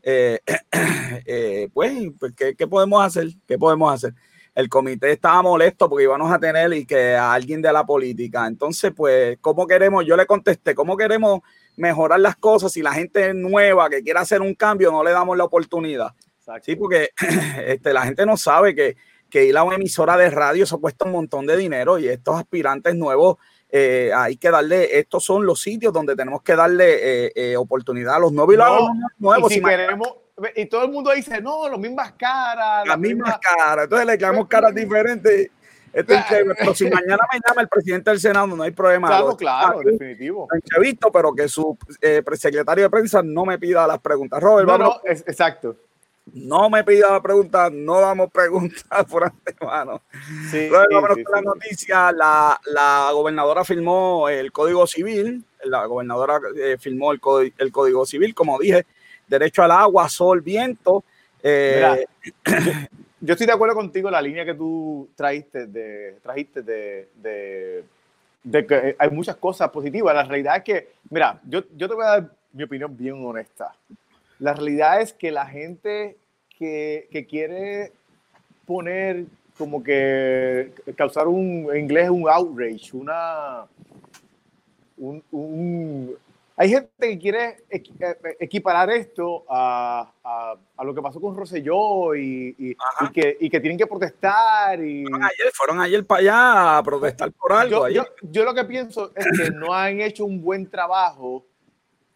Eh, 0.04 0.40
eh, 1.26 1.70
pues, 1.74 1.94
pues 2.20 2.34
¿qué, 2.36 2.54
¿qué 2.54 2.68
podemos 2.68 3.02
hacer? 3.02 3.30
¿Qué 3.48 3.58
podemos 3.58 3.94
hacer? 3.94 4.14
El 4.60 4.68
comité 4.68 5.12
estaba 5.12 5.42
molesto 5.42 5.90
porque 5.90 6.04
íbamos 6.04 6.32
a 6.32 6.40
tener 6.40 6.74
y 6.74 6.86
que 6.86 7.16
a 7.16 7.34
alguien 7.34 7.62
de 7.62 7.72
la 7.72 7.86
política. 7.86 8.46
Entonces, 8.46 8.92
pues, 8.96 9.38
¿cómo 9.40 9.66
queremos? 9.66 10.06
Yo 10.06 10.18
le 10.18 10.26
contesté, 10.26 10.76
¿cómo 10.76 10.98
queremos 10.98 11.42
mejorar 11.78 12.20
las 12.20 12.36
cosas 12.36 12.74
si 12.74 12.82
la 12.82 12.92
gente 12.92 13.34
nueva 13.34 13.90
que 13.90 14.04
quiera 14.04 14.22
hacer 14.22 14.42
un 14.42 14.54
cambio 14.54 14.92
no 14.92 15.04
le 15.04 15.12
damos 15.12 15.38
la 15.38 15.46
oportunidad? 15.46 16.14
Sí, 16.62 16.76
porque 16.76 17.12
este, 17.66 17.94
la 17.94 18.02
gente 18.02 18.26
no 18.26 18.36
sabe 18.36 18.76
que, 18.76 18.98
que 19.30 19.46
ir 19.46 19.56
a 19.58 19.64
una 19.64 19.76
emisora 19.76 20.18
de 20.18 20.30
radio 20.30 20.64
eso 20.64 20.82
cuesta 20.82 21.06
un 21.06 21.12
montón 21.12 21.46
de 21.46 21.56
dinero 21.56 22.00
y 22.00 22.08
estos 22.08 22.36
aspirantes 22.36 22.96
nuevos 22.96 23.38
eh, 23.72 24.12
hay 24.16 24.38
que 24.38 24.50
darle, 24.50 24.98
estos 24.98 25.24
son 25.24 25.46
los 25.46 25.62
sitios 25.62 25.94
donde 25.94 26.16
tenemos 26.16 26.42
que 26.42 26.56
darle 26.56 27.28
eh, 27.28 27.32
eh, 27.36 27.56
oportunidad 27.56 28.16
a 28.16 28.20
los 28.20 28.32
nuevos 28.32 28.56
y 28.56 28.58
los 28.58 28.68
nuevos. 29.20 29.54
si 29.54 29.62
queremos, 29.62 30.08
y 30.56 30.66
todo 30.66 30.86
el 30.86 30.92
mundo 30.92 31.12
dice, 31.12 31.42
no, 31.42 31.68
las 31.70 31.80
mismas 31.80 32.14
caras. 32.14 32.88
Las, 32.88 32.98
mismas, 32.98 33.40
caras. 33.40 33.86
Entonces 33.86 34.08
le 34.08 34.18
quedamos 34.18 34.48
caras 34.48 34.74
diferentes. 34.74 35.52
Esto 35.92 36.14
es 36.14 36.24
Pero 36.58 36.76
si 36.76 36.84
mañana 36.86 37.24
me 37.32 37.40
llama 37.46 37.62
el 37.62 37.68
presidente 37.68 38.12
del 38.12 38.20
Senado, 38.20 38.48
no 38.48 38.64
hay 38.64 38.72
problema. 38.72 39.08
Claro, 39.08 39.36
claro, 39.36 39.80
definitivo. 39.80 40.48
visto, 40.80 41.12
pero 41.12 41.34
que 41.34 41.48
su 41.48 41.78
eh, 42.02 42.24
secretario 42.34 42.84
de 42.84 42.90
prensa 42.90 43.22
no 43.24 43.46
me 43.46 43.58
pida 43.58 43.88
las 43.88 44.00
preguntas. 44.00 44.42
Robert, 44.42 44.68
no, 44.68 44.78
no, 44.78 45.02
es, 45.04 45.22
exacto. 45.28 45.76
No 46.34 46.70
me 46.70 46.84
pida 46.84 47.10
las 47.12 47.22
preguntas, 47.22 47.72
no 47.72 48.00
damos 48.00 48.32
preguntas 48.32 48.84
por 49.10 49.24
antemano. 49.24 50.02
Sí, 50.52 50.70
Robert, 50.70 51.16
sí, 51.16 51.24
la 51.32 51.42
noticia, 51.42 52.12
la, 52.12 52.60
la, 52.66 53.10
gobernadora 53.12 53.64
firmó 53.64 54.30
el 54.30 54.52
Código 54.52 54.86
Civil, 54.86 55.44
la 55.64 55.86
gobernadora 55.86 56.40
eh, 56.56 56.78
firmó 56.80 57.12
el, 57.12 57.20
el 57.58 57.72
Código 57.72 58.06
Civil, 58.06 58.36
como 58.36 58.60
dije, 58.60 58.86
derecho 59.30 59.64
al 59.64 59.72
agua, 59.72 60.10
sol, 60.10 60.42
viento. 60.42 61.04
Eh, 61.42 62.06
yo, 63.22 63.34
estoy 63.34 63.48
de 63.48 63.54
acuerdo 63.54 63.76
contigo 63.76 64.10
en 64.10 64.14
la 64.14 64.22
línea 64.22 64.44
que 64.44 64.56
tú 64.56 65.08
trajiste 65.16 65.68
de, 65.68 66.18
trajiste 66.22 66.62
de, 66.62 67.08
de, 68.44 68.66
que 68.66 68.96
hay 68.98 69.10
muchas 69.12 69.38
cosas 69.38 69.70
positivas. 69.70 70.14
La 70.14 70.24
realidad 70.24 70.58
es 70.58 70.64
que, 70.64 70.90
mira, 71.10 71.40
yo, 71.48 71.64
yo 71.78 71.88
te 71.88 71.96
voy 71.96 72.04
a 72.04 72.10
dar 72.10 72.32
mi 72.52 72.64
opinión 72.64 72.98
bien 72.98 73.24
honesta. 73.26 73.74
La 74.40 74.54
realidad 74.54 75.02
es 75.02 75.14
que 75.14 75.32
la 75.32 75.46
gente 75.46 76.18
que, 76.58 77.08
que 77.12 77.26
quiere 77.26 77.92
poner 78.66 79.26
como 79.58 79.84
que 79.84 80.72
causar 80.96 81.28
un, 81.28 81.68
en 81.72 81.82
inglés, 81.82 82.10
un 82.10 82.30
outrage, 82.30 82.92
una, 82.94 83.66
un, 84.98 85.22
un, 85.32 86.16
hay 86.60 86.72
gente 86.72 86.92
que 87.00 87.18
quiere 87.18 87.64
eh, 87.70 87.82
equiparar 88.38 88.90
esto 88.90 89.46
a, 89.48 90.12
a, 90.76 90.84
lo 90.84 90.94
que 90.94 91.02
pasó 91.02 91.22
con 91.22 91.34
Rosselló 91.34 92.14
y, 92.16 92.54
y, 92.58 92.76
que, 93.14 93.38
y, 93.40 93.50
que, 93.50 93.62
tienen 93.62 93.78
que 93.78 93.88
protestar. 93.88 94.84
Y... 94.84 95.04
Fueron, 95.04 95.24
ayer, 95.24 95.52
fueron 95.54 95.80
ayer 95.80 96.06
para 96.06 96.20
allá 96.20 96.78
a 96.78 96.84
protestar 96.84 97.32
por 97.32 97.54
algo. 97.54 97.88
Yo, 97.88 98.04
yo, 98.24 98.44
lo 98.44 98.54
que 98.54 98.66
pienso 98.66 99.14
es 99.16 99.26
que 99.38 99.52
no 99.52 99.74
han 99.74 100.02
hecho 100.02 100.26
un 100.26 100.42
buen 100.42 100.70
trabajo 100.70 101.46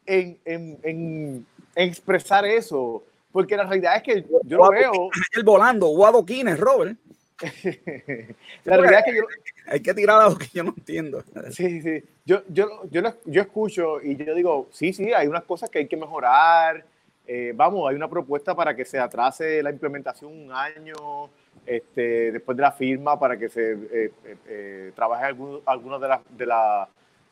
en, 0.05 0.37
en, 0.43 0.77
en, 0.83 1.45
expresar 1.73 2.45
eso. 2.45 3.01
Porque 3.31 3.55
la 3.55 3.63
realidad 3.63 3.95
es 3.95 4.03
que 4.03 4.25
yo 4.43 4.57
lo 4.57 4.69
veo. 4.69 5.09
Ayer 5.31 5.45
volando, 5.45 5.87
Guadoquines, 5.87 6.59
Robert. 6.59 6.97
la 8.63 8.77
realidad 8.77 9.03
es 9.05 9.13
que 9.13 9.21
hay 9.67 9.79
que 9.81 9.93
tirar 9.93 10.21
algo 10.21 10.37
que 10.37 10.47
yo 10.53 10.63
no 10.63 10.73
entiendo. 10.75 11.23
Sí, 11.51 11.81
sí. 11.81 12.03
Yo, 12.25 12.43
yo, 12.49 12.83
yo, 12.89 13.01
yo 13.25 13.41
escucho 13.41 14.01
y 14.01 14.15
yo 14.15 14.33
digo, 14.33 14.69
sí, 14.71 14.93
sí, 14.93 15.13
hay 15.13 15.27
unas 15.27 15.43
cosas 15.43 15.69
que 15.69 15.79
hay 15.79 15.87
que 15.87 15.97
mejorar. 15.97 16.85
Eh, 17.25 17.53
vamos, 17.55 17.89
hay 17.89 17.95
una 17.95 18.09
propuesta 18.09 18.53
para 18.55 18.75
que 18.75 18.83
se 18.83 18.99
atrase 18.99 19.63
la 19.63 19.69
implementación 19.69 20.31
un 20.31 20.51
año 20.51 21.29
este, 21.65 22.33
después 22.33 22.57
de 22.57 22.61
la 22.61 22.71
firma 22.73 23.17
para 23.17 23.37
que 23.37 23.47
se 23.47 23.71
eh, 23.71 24.11
eh, 24.47 24.91
trabaje 24.93 25.25
algunas 25.65 26.01
de 26.01 26.07
las, 26.07 26.19
de, 26.37 26.45
la, 26.45 26.89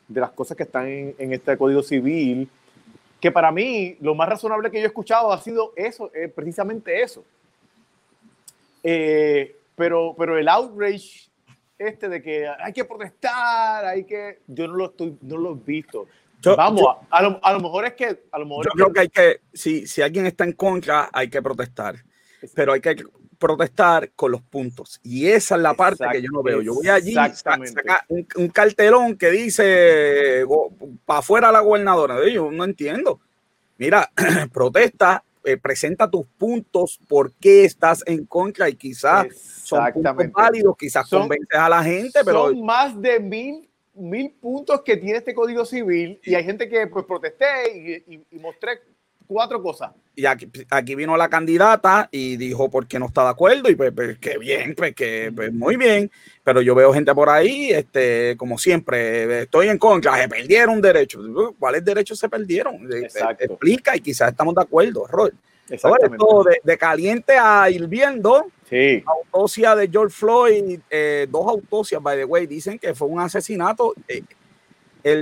de 0.08 0.20
las 0.20 0.30
cosas 0.30 0.56
que 0.56 0.62
están 0.62 0.86
en, 0.86 1.14
en, 1.18 1.32
este 1.32 1.56
Código 1.56 1.82
Civil. 1.82 2.48
Que 3.20 3.30
para 3.30 3.52
mí 3.52 3.96
lo 4.00 4.14
más 4.14 4.28
razonable 4.28 4.70
que 4.70 4.78
yo 4.78 4.84
he 4.84 4.88
escuchado 4.88 5.32
ha 5.32 5.38
sido 5.38 5.72
eso, 5.76 6.10
precisamente 6.34 7.02
eso. 7.02 7.24
Pero, 9.82 10.14
pero 10.16 10.38
el 10.38 10.48
outrage 10.48 11.28
este 11.76 12.08
de 12.08 12.22
que 12.22 12.46
hay 12.46 12.72
que 12.72 12.84
protestar, 12.84 13.84
hay 13.84 14.04
que. 14.04 14.42
Yo 14.46 14.68
no 14.68 14.74
lo 14.74 14.84
estoy, 14.86 15.18
no 15.22 15.36
lo 15.36 15.54
he 15.54 15.56
visto. 15.56 16.06
Vamos, 16.56 16.82
a, 17.10 17.20
lo, 17.20 17.40
a, 17.42 17.52
lo, 17.52 17.60
mejor 17.60 17.86
es 17.86 17.94
que. 17.94 18.22
A 18.30 18.38
lo 18.38 18.46
mejor 18.46 18.66
yo 18.66 18.70
creo 18.74 18.92
que, 18.92 19.00
hay 19.00 19.08
que. 19.08 19.40
Si, 19.52 19.88
si 19.88 20.00
alguien 20.00 20.26
está 20.26 20.44
en 20.44 20.52
contra, 20.52 21.10
hay 21.12 21.28
que 21.28 21.42
protestar. 21.42 21.96
Pero 22.54 22.74
hay 22.74 22.80
que 22.80 22.94
protestar 23.40 24.12
con 24.12 24.30
los 24.30 24.42
puntos. 24.42 25.00
Y 25.02 25.26
esa 25.26 25.56
es 25.56 25.62
la 25.62 25.74
parte 25.74 26.04
que 26.12 26.22
yo 26.22 26.28
no 26.30 26.44
veo. 26.44 26.62
Yo 26.62 26.74
voy 26.74 26.88
allí, 26.88 27.14
sacar 27.14 27.58
un, 28.06 28.24
un, 28.36 28.48
cartelón 28.50 29.16
que 29.16 29.32
dice 29.32 30.44
para 31.04 31.18
afuera 31.18 31.50
la 31.50 31.58
gobernadora. 31.58 32.24
Yo 32.28 32.52
no 32.52 32.62
entiendo. 32.62 33.18
Mira, 33.78 34.08
protesta 34.52 35.24
eh, 35.44 35.56
presenta 35.56 36.10
tus 36.10 36.26
puntos, 36.38 37.00
por 37.08 37.32
qué 37.34 37.64
estás 37.64 38.02
en 38.06 38.26
contra 38.26 38.68
y 38.68 38.76
quizás 38.76 39.26
son 39.36 39.92
puntos 39.92 40.32
válidos, 40.32 40.76
quizás 40.78 41.08
convences 41.08 41.58
a 41.58 41.68
la 41.68 41.82
gente, 41.82 42.20
pero... 42.24 42.48
Son 42.48 42.64
más 42.64 43.00
de 43.00 43.20
mil, 43.20 43.68
mil 43.94 44.30
puntos 44.32 44.82
que 44.82 44.96
tiene 44.96 45.18
este 45.18 45.34
Código 45.34 45.64
Civil 45.64 46.20
y 46.24 46.34
hay 46.34 46.44
gente 46.44 46.68
que 46.68 46.86
pues 46.86 47.04
protesté 47.04 48.04
y, 48.06 48.24
y 48.30 48.38
mostré 48.38 48.80
cuatro 49.26 49.62
cosas. 49.62 49.92
Y 50.14 50.26
aquí, 50.26 50.48
aquí, 50.68 50.94
vino 50.94 51.16
la 51.16 51.30
candidata 51.30 52.08
y 52.12 52.36
dijo 52.36 52.68
por 52.68 52.86
qué 52.86 52.98
no 52.98 53.06
está 53.06 53.24
de 53.24 53.30
acuerdo 53.30 53.70
y 53.70 53.74
pues, 53.74 53.92
pues 53.92 54.18
qué 54.18 54.36
bien, 54.36 54.74
pues 54.76 54.94
que 54.94 55.32
pues, 55.34 55.52
muy 55.52 55.76
bien, 55.76 56.10
pero 56.44 56.60
yo 56.60 56.74
veo 56.74 56.92
gente 56.92 57.14
por 57.14 57.30
ahí, 57.30 57.70
este, 57.70 58.36
como 58.36 58.58
siempre, 58.58 59.42
estoy 59.42 59.68
en 59.68 59.78
contra, 59.78 60.20
se 60.20 60.28
perdieron 60.28 60.82
derechos. 60.82 61.24
¿Cuáles 61.58 61.84
derechos 61.84 62.18
se 62.18 62.28
perdieron? 62.28 62.88
Explica 63.38 63.96
y 63.96 64.00
quizás 64.00 64.30
estamos 64.30 64.54
de 64.54 64.62
acuerdo. 64.62 65.06
Ahora, 65.82 66.06
esto 66.06 66.44
de, 66.44 66.60
de, 66.62 66.78
caliente 66.78 67.34
a 67.38 67.70
hirviendo, 67.70 68.48
sí. 68.68 69.02
autopsia 69.06 69.74
de 69.74 69.88
George 69.88 70.14
Floyd, 70.14 70.80
eh, 70.90 71.26
dos 71.30 71.46
autopsias, 71.46 72.02
by 72.02 72.18
the 72.18 72.24
way, 72.24 72.46
dicen 72.46 72.78
que 72.78 72.94
fue 72.94 73.08
un 73.08 73.20
asesinato. 73.20 73.94
Eh, 74.06 74.22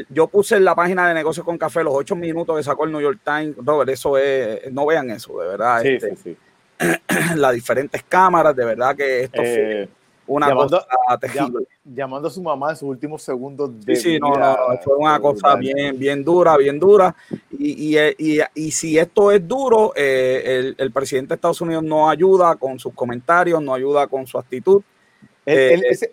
yo 0.09 0.27
puse 0.27 0.57
en 0.57 0.65
la 0.65 0.75
página 0.75 1.09
de 1.09 1.15
negocios 1.15 1.45
con 1.45 1.59
café 1.59 1.83
los 1.83 1.95
ocho 1.95 2.17
minutos 2.17 2.57
que 2.57 2.63
sacó 2.63 2.85
el 2.85 2.93
New 2.93 3.01
York 3.01 3.21
Times. 3.25 3.57
Robert, 3.57 3.91
eso 3.91 4.19
es, 4.19 4.71
no 4.73 4.87
vean 4.87 5.11
eso, 5.11 5.39
de 5.41 5.49
verdad. 5.49 5.83
Sí, 5.83 5.89
este, 5.89 6.17
sí, 6.17 6.37
sí. 6.79 6.97
Las 7.37 7.55
diferentes 7.55 8.03
cámaras, 8.09 8.55
de 8.57 8.65
verdad 8.65 8.97
que 8.97 9.25
esto 9.25 9.43
fue 9.43 9.83
eh, 9.83 9.89
una 10.27 10.49
llamando, 10.49 10.79
cosa 10.79 11.69
Llamando 11.85 12.29
a 12.29 12.31
su 12.31 12.43
mamá 12.43 12.71
en 12.71 12.77
sus 12.77 12.89
últimos 12.89 13.23
segundos 13.23 13.85
de 13.85 13.97
Sí, 13.97 14.13
sí, 14.13 14.19
no, 14.21 14.33
no, 14.35 14.57
fue 14.83 14.97
una 14.97 15.19
cosa 15.19 15.57
bien, 15.57 15.99
bien 15.99 16.23
dura, 16.23 16.57
bien 16.57 16.79
dura. 16.79 17.15
Y, 17.51 17.97
y, 17.97 18.41
y, 18.55 18.71
si 18.71 18.99
esto 18.99 19.33
es 19.33 19.47
duro, 19.47 19.93
eh, 19.97 20.43
el, 20.45 20.75
el 20.79 20.93
presidente 20.93 21.31
de 21.31 21.35
Estados 21.35 21.61
Unidos 21.61 21.83
no 21.83 22.09
ayuda 22.09 22.55
con 22.57 22.79
sus 22.79 22.95
comentarios, 22.95 23.61
no 23.63 23.75
ayuda 23.75 24.07
con 24.07 24.27
su 24.27 24.39
actitud. 24.39 24.83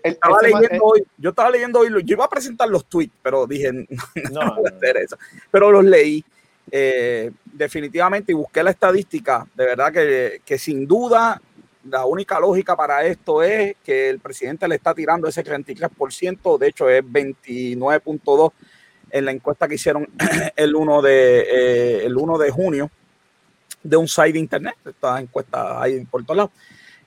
Estaba 0.03 0.41
leyendo 0.41 0.83
hoy, 0.83 1.03
yo 1.17 1.29
estaba 1.29 1.49
leyendo 1.49 1.79
hoy, 1.79 1.89
yo 2.03 2.15
iba 2.15 2.25
a 2.25 2.29
presentar 2.29 2.69
los 2.69 2.85
tweets, 2.85 3.13
pero 3.21 3.45
dije, 3.45 3.71
no, 4.31 4.43
no, 4.43 4.55
voy 4.55 4.71
a 4.71 4.75
hacer 4.75 4.97
eso. 4.97 5.17
Pero 5.51 5.71
los 5.71 5.83
leí 5.83 6.23
eh, 6.71 7.31
definitivamente 7.45 8.31
y 8.31 8.35
busqué 8.35 8.63
la 8.63 8.71
estadística. 8.71 9.45
De 9.55 9.65
verdad 9.65 9.91
que, 9.91 10.41
que, 10.45 10.57
sin 10.57 10.87
duda 10.87 11.41
la 11.89 12.05
única 12.05 12.39
lógica 12.39 12.75
para 12.75 13.05
esto 13.05 13.41
es 13.41 13.75
que 13.83 14.09
el 14.09 14.19
presidente 14.19 14.67
le 14.67 14.75
está 14.75 14.93
tirando 14.93 15.27
ese 15.27 15.43
33%, 15.43 16.57
de 16.57 16.67
hecho 16.67 16.89
es 16.89 17.01
29.2 17.01 18.51
en 19.09 19.25
la 19.25 19.31
encuesta 19.31 19.67
que 19.67 19.75
hicieron 19.75 20.07
el 20.55 20.75
1 20.75 21.01
de, 21.01 21.39
eh, 21.39 22.05
el 22.05 22.17
1 22.17 22.37
de 22.37 22.51
junio 22.51 22.91
de 23.83 23.97
un 23.97 24.07
site 24.07 24.33
de 24.33 24.39
internet. 24.39 24.75
Esta 24.85 25.19
encuesta 25.19 25.81
ahí 25.81 26.03
por 26.05 26.23
todos 26.23 26.37
lados 26.37 26.51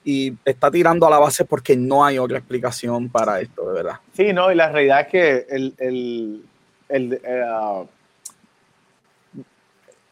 y 0.04 0.34
está 0.44 0.70
tirando 0.70 1.06
a 1.06 1.10
la 1.10 1.18
base 1.18 1.44
porque 1.44 1.76
no 1.76 2.04
hay 2.04 2.18
otra 2.18 2.38
explicación 2.38 3.08
para 3.08 3.40
esto, 3.40 3.68
de 3.68 3.74
verdad. 3.74 3.96
Sí, 4.12 4.32
no, 4.32 4.50
y 4.50 4.54
la 4.54 4.70
realidad 4.70 5.00
es 5.02 5.06
que 5.08 5.46
el, 5.48 5.74
el, 5.78 6.44
el 6.88 7.20
uh, 7.24 7.86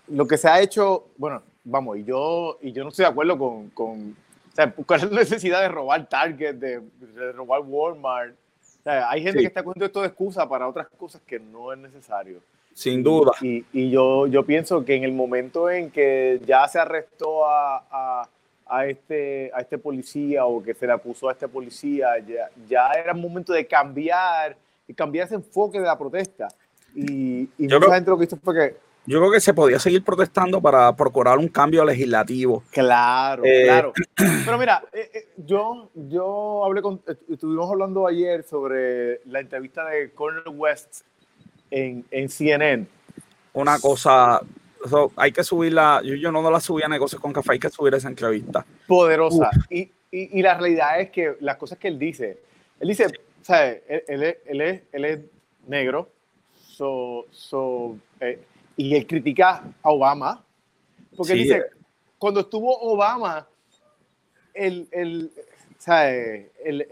lo 0.09 0.27
que 0.27 0.37
se 0.37 0.49
ha 0.49 0.61
hecho, 0.61 1.07
bueno, 1.17 1.43
vamos, 1.65 1.99
y 1.99 2.05
yo, 2.05 2.59
y 2.61 2.73
yo 2.73 2.83
no 2.83 2.91
estoy 2.91 3.05
de 3.05 3.11
acuerdo 3.11 3.39
con, 3.39 3.71
con 3.71 4.17
o 4.53 4.55
sea, 4.55 4.73
¿cuál 4.73 5.01
es 5.01 5.11
la 5.11 5.21
necesidad 5.21 5.63
de 5.63 5.69
robar 5.69 6.09
Target, 6.09 6.55
de, 6.55 6.81
de 6.81 7.33
robar 7.33 7.63
Walmart? 7.65 8.35
hay 8.85 9.23
gente 9.23 9.41
que 9.41 9.47
está 9.47 9.63
cogiendo 9.63 9.87
esto 9.87 10.01
de 10.01 10.09
excusa 10.09 10.49
para 10.49 10.67
otras 10.67 10.89
cosas 10.89 11.21
que 11.27 11.39
no 11.39 11.73
es 11.73 11.79
necesario. 11.79 12.41
Sin 12.73 13.03
duda. 13.03 13.33
Y, 13.43 13.65
y, 13.73 13.91
yo, 13.91 14.27
yo 14.29 14.47
pienso 14.47 14.85
que 14.85 14.95
en 14.95 15.05
el 15.05 15.13
momento 15.13 15.69
en 15.69 15.91
que 15.91 16.41
ya 16.47 16.67
se 16.69 16.79
arrestó 16.79 17.45
a, 17.45 17.85
a, 17.91 18.29
a, 18.69 18.87
este, 18.87 19.51
a 19.55 19.61
este 19.61 19.79
policía 19.79 20.45
o 20.45 20.63
que 20.63 20.75
se 20.75 20.87
le 20.87 20.93
acusó 20.93 21.29
a 21.29 21.33
este 21.33 21.49
policía, 21.49 22.19
ya, 22.19 22.51
ya 22.69 22.91
era 22.93 23.13
el 23.13 23.19
momento 23.19 23.53
de 23.53 23.67
cambiar 23.67 24.57
y 24.87 24.95
cambiar 24.95 25.27
ese 25.27 25.37
enfoque 25.37 25.79
de 25.79 25.87
la 25.87 25.99
protesta. 25.99 26.49
Y, 26.95 27.49
y 27.59 27.69
mucha 27.69 27.95
gente 27.95 28.11
lo 28.11 28.19
que 28.19 28.25
hizo 28.25 28.37
fue 28.37 28.55
que 28.55 28.89
yo 29.09 29.21
creo 29.21 29.33
que 29.33 29.41
se 29.41 29.55
podía 29.55 29.79
seguir 29.79 30.05
protestando 30.05 30.61
para 30.61 30.95
procurar 30.95 31.39
un 31.39 31.49
cambio 31.49 31.83
legislativo. 31.83 32.63
Claro, 32.71 33.43
eh, 33.43 33.63
claro. 33.65 33.93
Pero 34.45 34.59
mira, 34.59 34.85
eh, 34.93 35.11
eh, 35.15 35.29
yo, 35.39 35.89
yo 35.95 36.63
hablé 36.63 36.83
con, 36.83 37.01
estuvimos 37.27 37.71
hablando 37.71 38.07
ayer 38.07 38.43
sobre 38.43 39.23
la 39.25 39.41
entrevista 39.41 39.87
de 39.87 40.11
Cornel 40.11 40.43
West 40.55 41.05
en, 41.71 42.05
en 42.11 42.29
CNN. 42.29 42.87
Una 43.55 43.79
cosa, 43.79 44.43
hay 45.17 45.33
que 45.33 45.45
subirla, 45.45 46.01
yo, 46.05 46.15
yo 46.15 46.33
no, 46.33 46.49
la 46.51 46.61
subí 46.61 46.83
a 46.83 46.89
negocios 46.89 47.21
con 47.21 47.33
café, 47.33 47.53
hay 47.53 47.59
que 47.59 47.71
subir 47.71 47.95
esa 47.95 48.09
entrevista. 48.09 48.65
Poderosa. 48.87 49.51
Y, 49.71 49.81
y, 50.11 50.39
y, 50.39 50.43
la 50.43 50.57
realidad 50.57 51.01
es 51.01 51.11
que 51.11 51.37
las 51.41 51.57
cosas 51.57 51.79
que 51.79 51.89
él 51.89 51.99
dice, 51.99 52.39
él 52.81 52.89
dice, 52.89 53.07
¿sabes? 53.43 53.83
Él, 53.89 54.03
él, 54.09 54.39
él, 54.47 54.61
es, 54.61 54.83
él 54.93 55.05
es 55.05 55.21
negro, 55.67 56.09
so, 56.57 57.27
so 57.31 57.97
y 58.79 58.95
él 58.95 59.07
critica 59.07 59.65
a 59.83 59.91
Obama, 59.91 60.43
porque 61.17 61.35
dice, 61.35 61.57
eh. 61.57 61.65
cuando 62.17 62.41
estuvo 62.41 62.79
Obama, 62.79 63.47
el, 64.55 64.89
el, 64.93 65.33
el, 65.85 66.87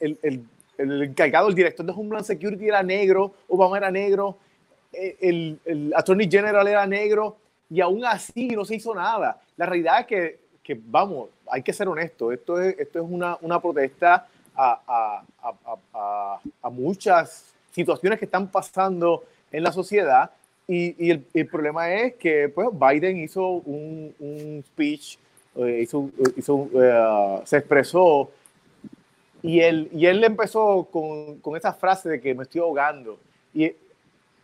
el, 0.00 0.44
el, 0.78 1.02
encargado, 1.02 1.48
el 1.48 1.54
director 1.56 1.84
de 1.84 1.92
Homeland 1.92 2.24
Security 2.24 2.66
era 2.66 2.82
negro, 2.82 3.34
Obama 3.48 3.76
era 3.76 3.90
negro, 3.90 4.38
eh, 4.38 4.47
el, 4.92 5.58
el 5.64 5.92
Attorney 5.94 6.28
General 6.30 6.66
era 6.66 6.86
negro, 6.86 7.36
y 7.70 7.80
aún 7.80 8.04
así 8.04 8.48
no 8.48 8.64
se 8.64 8.76
hizo 8.76 8.94
nada. 8.94 9.40
La 9.56 9.66
realidad 9.66 10.00
es 10.00 10.06
que, 10.06 10.38
que 10.62 10.78
vamos, 10.86 11.28
hay 11.50 11.62
que 11.62 11.72
ser 11.72 11.88
honesto, 11.88 12.32
esto 12.32 12.60
es, 12.60 12.78
esto 12.78 12.98
es 13.00 13.04
una, 13.08 13.38
una 13.40 13.60
protesta 13.60 14.26
a, 14.54 14.80
a, 14.86 15.52
a, 15.92 16.40
a, 16.62 16.70
muchas 16.70 17.54
situaciones 17.70 18.18
que 18.18 18.24
están 18.24 18.48
pasando 18.48 19.24
en 19.52 19.62
la 19.62 19.72
sociedad. 19.72 20.30
Y, 20.66 21.10
el, 21.10 21.24
el, 21.32 21.46
problema 21.46 21.92
es 21.94 22.14
que 22.16 22.48
pues, 22.48 22.68
Biden 22.72 23.18
hizo 23.18 23.46
un, 23.46 24.14
un 24.18 24.64
speech, 24.66 25.16
eh, 25.56 25.80
hizo, 25.82 26.10
hizo, 26.36 26.68
eh, 26.74 27.40
se 27.44 27.58
expresó 27.58 28.30
y 29.42 29.60
él, 29.60 29.88
y 29.94 30.06
él 30.06 30.22
empezó 30.24 30.88
con, 30.90 31.38
con, 31.38 31.56
esa 31.56 31.72
frase 31.72 32.08
de 32.08 32.20
que 32.20 32.34
me 32.34 32.42
estoy 32.42 32.60
ahogando. 32.60 33.18
Y, 33.54 33.72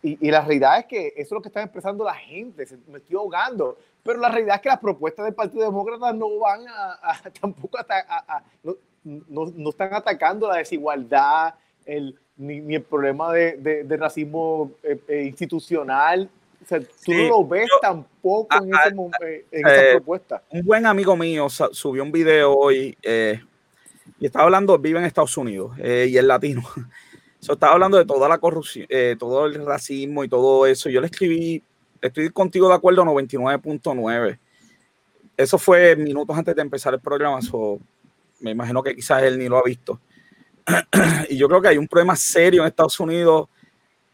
y, 0.05 0.27
y, 0.27 0.31
la 0.31 0.41
realidad 0.41 0.79
es 0.79 0.85
que 0.85 1.07
eso 1.07 1.15
es 1.17 1.31
lo 1.31 1.41
que 1.41 1.49
está 1.49 1.63
expresando 1.63 2.03
la 2.03 2.13
gente, 2.13 2.65
me 2.87 2.99
estoy 2.99 3.15
ahogando. 3.15 3.77
Pero 4.03 4.19
la 4.19 4.29
realidad 4.29 4.57
es 4.57 4.61
que 4.61 4.69
las 4.69 4.79
propuestas 4.79 5.25
del 5.25 5.33
Partido 5.33 5.63
Demócrata 5.63 6.13
no 6.13 6.37
van 6.37 6.61
a, 6.67 7.19
tampoco 7.41 7.79
a, 7.79 8.43
no, 8.63 8.75
no, 9.03 9.51
no, 9.55 9.69
están 9.69 9.93
atacando 9.93 10.47
la 10.47 10.57
desigualdad, 10.57 11.55
el, 11.85 12.15
ni, 12.37 12.75
el 12.75 12.83
problema 12.83 13.33
de, 13.33 13.83
de, 13.83 13.97
racismo 13.97 14.71
eh, 14.83 14.99
eh, 15.07 15.23
institucional. 15.23 16.29
O 16.63 16.67
sea, 16.67 16.79
tú 16.79 17.13
no 17.13 17.29
lo 17.29 17.47
ves 17.47 17.67
tampoco 17.81 18.55
en, 18.63 18.71
ese, 18.73 19.35
eh, 19.35 19.45
en 19.51 19.67
esa 19.67 19.91
propuesta. 19.93 20.43
Un 20.49 20.63
buen 20.63 20.85
amigo 20.85 21.17
mío 21.17 21.49
subió 21.49 22.03
un 22.03 22.11
video 22.11 22.53
hoy 22.53 22.95
y 24.19 24.25
estaba 24.25 24.45
hablando, 24.45 24.77
vive 24.77 24.99
en 24.99 25.05
Estados 25.05 25.35
Unidos 25.35 25.77
y 25.79 26.15
es 26.15 26.23
latino. 26.23 26.61
So, 27.45 27.53
estaba 27.53 27.73
hablando 27.73 27.99
de 27.99 28.05
toda 28.05 28.27
la 28.27 28.39
corrupción, 28.39 28.87
todo 29.19 29.45
el 29.45 29.63
racismo 29.63 30.23
y 30.23 30.27
todo 30.27 30.65
eso. 30.65 30.89
Yo 30.89 30.99
le 30.99 31.05
escribí, 31.05 31.61
estoy 32.01 32.31
contigo 32.31 32.67
de 32.67 32.73
acuerdo, 32.73 33.03
99.9. 33.03 34.39
Eso 35.37 35.59
fue 35.59 35.95
minutos 35.95 36.35
antes 36.35 36.55
de 36.55 36.63
empezar 36.63 36.95
el 36.95 36.99
programa. 37.01 37.39
So, 37.43 37.77
me 38.39 38.49
imagino 38.49 38.81
que 38.81 38.95
quizás 38.95 39.21
él 39.21 39.37
ni 39.37 39.47
lo 39.47 39.59
ha 39.59 39.63
visto. 39.63 40.01
y 41.29 41.37
yo 41.37 41.47
creo 41.47 41.61
que 41.61 41.67
hay 41.67 41.77
un 41.77 41.87
problema 41.87 42.15
serio 42.15 42.63
en 42.63 42.67
Estados 42.67 42.99
Unidos 42.99 43.47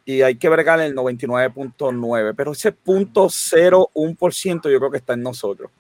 y 0.04 0.22
hay 0.24 0.36
que 0.36 0.50
bregar 0.50 0.82
el 0.82 0.94
99.9, 0.94 2.34
pero 2.36 2.52
ese 2.52 2.74
punto 2.74 3.28
0,1% 3.28 4.70
yo 4.70 4.78
creo 4.78 4.92
que 4.92 4.98
está 4.98 5.14
en 5.14 5.24
nosotros. 5.24 5.72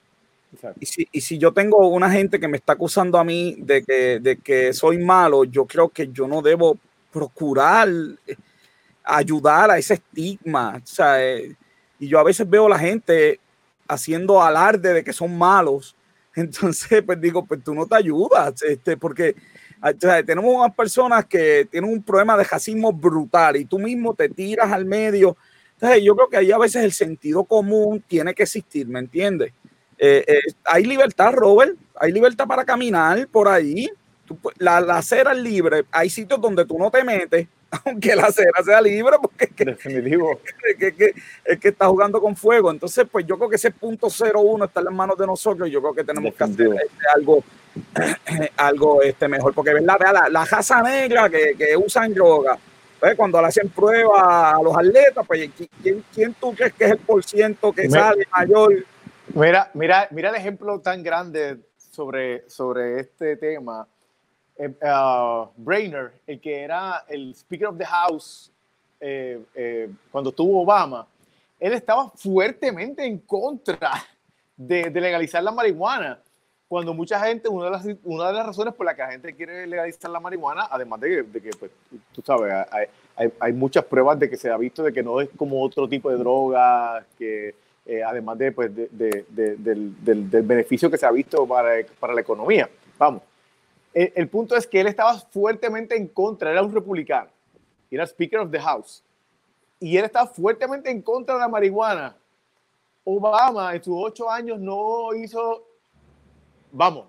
Y 0.80 0.86
si, 0.86 1.06
y 1.12 1.20
si, 1.20 1.38
yo 1.38 1.52
tengo 1.52 1.86
una 1.90 2.10
gente 2.10 2.40
que 2.40 2.48
me 2.48 2.56
está 2.56 2.74
acusando 2.74 3.18
a 3.18 3.26
mí 3.26 3.58
de 3.58 3.84
que, 3.84 4.22
de 4.22 4.38
que 4.38 4.72
soy 4.72 5.00
malo, 5.00 5.44
yo 5.44 5.66
creo 5.66 5.90
que 5.90 6.08
yo 6.14 6.30
no 6.30 6.42
debo 6.42 6.78
procurar 7.12 7.88
eh, 8.28 8.36
ayudar 9.04 9.72
a 9.72 9.78
ese 9.78 9.96
estigma. 9.96 10.80
O 10.84 10.88
sea, 10.88 11.24
eh, 11.24 11.56
y 12.00 12.08
yo 12.08 12.20
a 12.20 12.24
veces 12.24 12.50
veo 12.50 12.66
a 12.68 12.70
la 12.70 12.80
gente 12.80 13.40
haciendo 13.88 14.42
alarde 14.42 14.94
de 14.94 15.04
que 15.04 15.14
son 15.14 15.38
malos. 15.38 15.96
Entonces, 16.36 17.04
pues 17.04 17.20
digo, 17.20 17.46
pues 17.46 17.64
tú 17.64 17.74
no 17.76 17.86
te 17.86 17.96
ayudas, 17.96 18.62
este, 18.64 18.98
porque 18.98 19.36
Ah, 19.82 19.94
tenemos 20.24 20.54
unas 20.56 20.76
personas 20.76 21.26
que 21.26 21.68
tienen 21.72 21.92
un 21.92 22.04
problema 22.04 22.38
de 22.38 22.44
racismo 22.44 22.94
brutal 22.94 23.56
y 23.56 23.66
tú 23.66 23.80
mismo 23.80 24.14
te 24.14 24.30
tiras 24.30 24.72
al 24.72 24.86
medio. 24.86 25.36
Entonces, 25.74 26.04
yo 26.04 26.16
creo 26.16 26.30
que 26.30 26.38
ahí 26.38 26.52
a 26.52 26.60
veces 26.60 26.84
el 26.84 26.92
sentido 26.92 27.44
común 27.46 28.04
tiene 28.08 28.36
que 28.36 28.44
existir, 28.44 28.88
¿me 28.88 29.00
entiendes? 29.00 29.54
Eh, 29.98 30.40
hay 30.66 30.84
libertad, 30.86 31.34
Robert, 31.34 31.76
hay 31.96 32.12
libertad 32.12 32.46
para 32.46 32.64
caminar 32.64 33.28
por 33.28 33.48
ahí. 33.48 33.90
La, 34.58 34.78
acera 34.78 35.32
es 35.34 35.40
libre, 35.40 35.86
hay 35.92 36.10
sitios 36.10 36.40
donde 36.40 36.66
tú 36.66 36.78
no 36.78 36.92
te 36.92 37.04
metes, 37.04 37.48
aunque 37.86 38.16
la 38.16 38.24
acera 38.24 38.64
sea 38.64 38.82
libre, 38.82 39.18
porque 39.22 39.46
es 39.46 39.52
que. 39.52 39.64
Es 39.72 39.78
que, 40.98 41.14
es 41.46 41.60
que, 41.60 41.68
está 41.70 41.88
jugando 41.88 42.22
con 42.22 42.36
fuego. 42.36 42.72
Entonces, 42.72 43.06
pues 43.12 43.26
yo 43.26 43.38
creo 43.38 43.50
que 43.50 43.56
ese 43.56 43.72
punto 43.72 44.08
01 44.08 44.66
está 44.66 44.82
en 44.82 44.86
las 44.86 44.94
manos 44.94 45.18
de 45.18 45.28
nosotros 45.28 45.68
y 45.68 45.72
yo 45.72 45.82
creo 45.82 45.94
que 45.94 46.04
tenemos 46.04 46.34
que 46.34 46.44
hacer 46.44 46.68
este, 46.68 47.06
algo 47.16 47.44
algo 48.58 49.02
este, 49.02 49.28
mejor, 49.28 49.54
porque 49.54 49.74
¿verdad? 49.74 49.98
La, 50.00 50.30
la 50.30 50.46
raza 50.46 50.82
negra 50.82 51.30
que, 51.30 51.56
que 51.58 51.78
usan 51.78 52.14
droga, 52.14 52.58
pues, 53.02 53.16
cuando 53.16 53.42
le 53.42 53.48
hacen 53.48 53.70
prueba 53.70 54.52
a 54.52 54.62
los 54.62 54.78
atletas, 54.78 55.26
pues 55.26 55.50
¿quién, 55.82 56.04
¿quién, 56.14 56.36
tú 56.36 56.54
crees 56.54 56.74
que 56.74 56.86
es 56.86 56.92
el 56.92 56.98
por 57.00 57.24
ciento 57.24 57.74
que 57.74 57.90
sale 57.90 58.28
mayor? 58.32 58.86
Mira, 59.34 59.72
mira, 59.74 60.08
mira 60.12 60.30
el 60.30 60.36
ejemplo 60.36 60.80
tan 60.82 61.02
grande 61.02 61.58
sobre, 61.78 62.48
sobre 62.48 63.00
este 63.00 63.38
tema. 63.38 63.88
Eh, 64.58 64.68
uh, 64.68 65.50
Brainer, 65.58 66.12
el 66.28 66.40
que 66.40 66.62
era 66.62 67.06
el 67.08 67.34
Speaker 67.34 67.68
of 67.68 67.78
the 67.78 67.86
House 67.86 68.52
eh, 69.00 69.42
eh, 69.56 69.90
cuando 70.12 70.32
tuvo 70.32 70.62
Obama, 70.62 71.08
él 71.60 71.74
estaba 71.74 72.10
fuertemente 72.12 73.06
en 73.06 73.18
contra 73.20 73.92
de, 74.56 74.90
de 74.90 75.02
legalizar 75.02 75.44
la 75.44 75.52
marihuana 75.52 76.20
cuando 76.72 76.94
mucha 76.94 77.20
gente, 77.20 77.50
una 77.50 77.66
de, 77.66 77.72
las, 77.72 77.86
una 78.06 78.28
de 78.28 78.34
las 78.34 78.46
razones 78.46 78.74
por 78.74 78.86
las 78.86 78.96
que 78.96 79.02
la 79.02 79.12
gente 79.12 79.36
quiere 79.36 79.68
legalizar 79.68 80.10
la 80.10 80.22
marihuana, 80.22 80.70
además 80.72 81.02
de, 81.02 81.26
que, 81.30 81.50
pues, 81.60 81.70
tú 82.14 82.22
sabes, 82.26 82.54
hay, 82.72 82.86
hay, 83.18 83.34
hay, 83.42 83.52
muchas 83.52 83.84
pruebas 83.84 84.18
de 84.18 84.30
que 84.30 84.38
se 84.38 84.50
ha 84.50 84.56
visto 84.56 84.82
de 84.82 84.94
que 84.94 85.04
no 85.04 85.20
es 85.20 85.28
como 85.36 85.62
otro 85.62 85.90
tipo 85.90 86.10
de 86.10 86.16
droga, 86.16 87.06
que 87.18 87.54
eh, 87.86 88.02
además 88.02 88.38
de, 88.38 88.54
pues, 88.54 88.74
de, 88.74 88.88
del, 88.90 89.96
del, 90.02 90.30
del, 90.32 90.44
beneficio 90.44 90.90
que 90.90 90.98
se 90.98 91.06
ha 91.06 91.12
visto 91.12 91.46
para, 91.46 91.72
para 92.00 92.14
la 92.14 92.22
economía. 92.22 92.70
Vamos, 92.98 93.24
el, 93.94 94.28
punto 94.30 94.56
es 94.56 94.66
que 94.66 94.80
él 94.80 94.88
estaba 94.88 95.14
fuertemente 95.20 95.96
en 95.96 96.08
contra, 96.08 96.52
era 96.52 96.62
un 96.62 96.74
republicano, 96.74 97.30
era 97.90 98.06
Speaker 98.06 98.40
of 98.40 98.52
the 98.52 98.60
House, 98.60 99.04
y 99.80 99.98
él 99.98 100.06
estaba 100.06 100.28
fuertemente 100.28 100.90
en 100.90 101.02
contra 101.02 101.36
de 101.36 101.42
la 101.42 101.48
marihuana. 101.48 102.16
Obama 103.04 103.74
en 103.74 103.84
sus 103.84 103.96
ocho 103.98 104.30
años 104.30 104.60
no 104.60 105.14
hizo 105.16 105.66
vamos, 106.72 107.06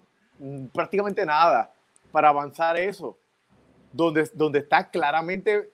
prácticamente 0.73 1.25
nada 1.25 1.71
para 2.11 2.29
avanzar 2.29 2.77
eso, 2.77 3.17
donde, 3.93 4.29
donde 4.35 4.61
está 4.61 4.89
claramente 4.89 5.71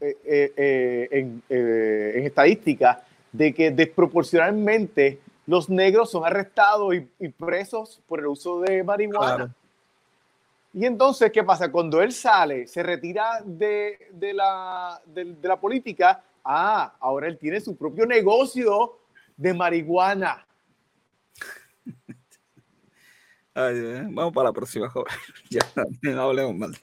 eh, 0.00 0.16
eh, 0.24 0.52
eh, 0.56 1.08
en, 1.10 1.42
en, 1.48 2.26
estadística 2.26 3.04
de 3.32 3.54
que 3.54 3.70
desproporcionalmente 3.70 5.20
los 5.46 5.68
negros 5.68 6.10
son 6.10 6.24
arrestados 6.24 6.94
y, 6.94 7.28
presos 7.28 8.00
por 8.06 8.20
el 8.20 8.26
uso 8.26 8.60
de 8.60 8.82
marihuana. 8.84 9.54
Y 10.72 10.86
entonces, 10.86 11.32
¿qué 11.32 11.42
pasa? 11.42 11.70
Cuando 11.70 12.00
él 12.00 12.12
sale, 12.12 12.66
se 12.66 12.82
retira 12.82 13.40
de, 13.44 14.08
de, 14.12 14.32
la, 14.32 15.00
de, 15.04 15.24
de 15.34 15.48
la 15.48 15.58
política, 15.58 16.22
ah, 16.44 16.94
ahora 17.00 17.26
él 17.26 17.38
tiene 17.38 17.60
su 17.60 17.76
propio 17.76 18.06
negocio 18.06 19.00
de 19.36 19.52
marihuana. 19.52 20.46
vamos 23.54 24.32
para 24.32 24.50
la 24.50 24.52
próxima, 24.52 24.88
joven. 24.88 25.12
ya 25.50 25.60
no 26.02 26.22
hablemos 26.22 26.54
mal. 26.54 26.78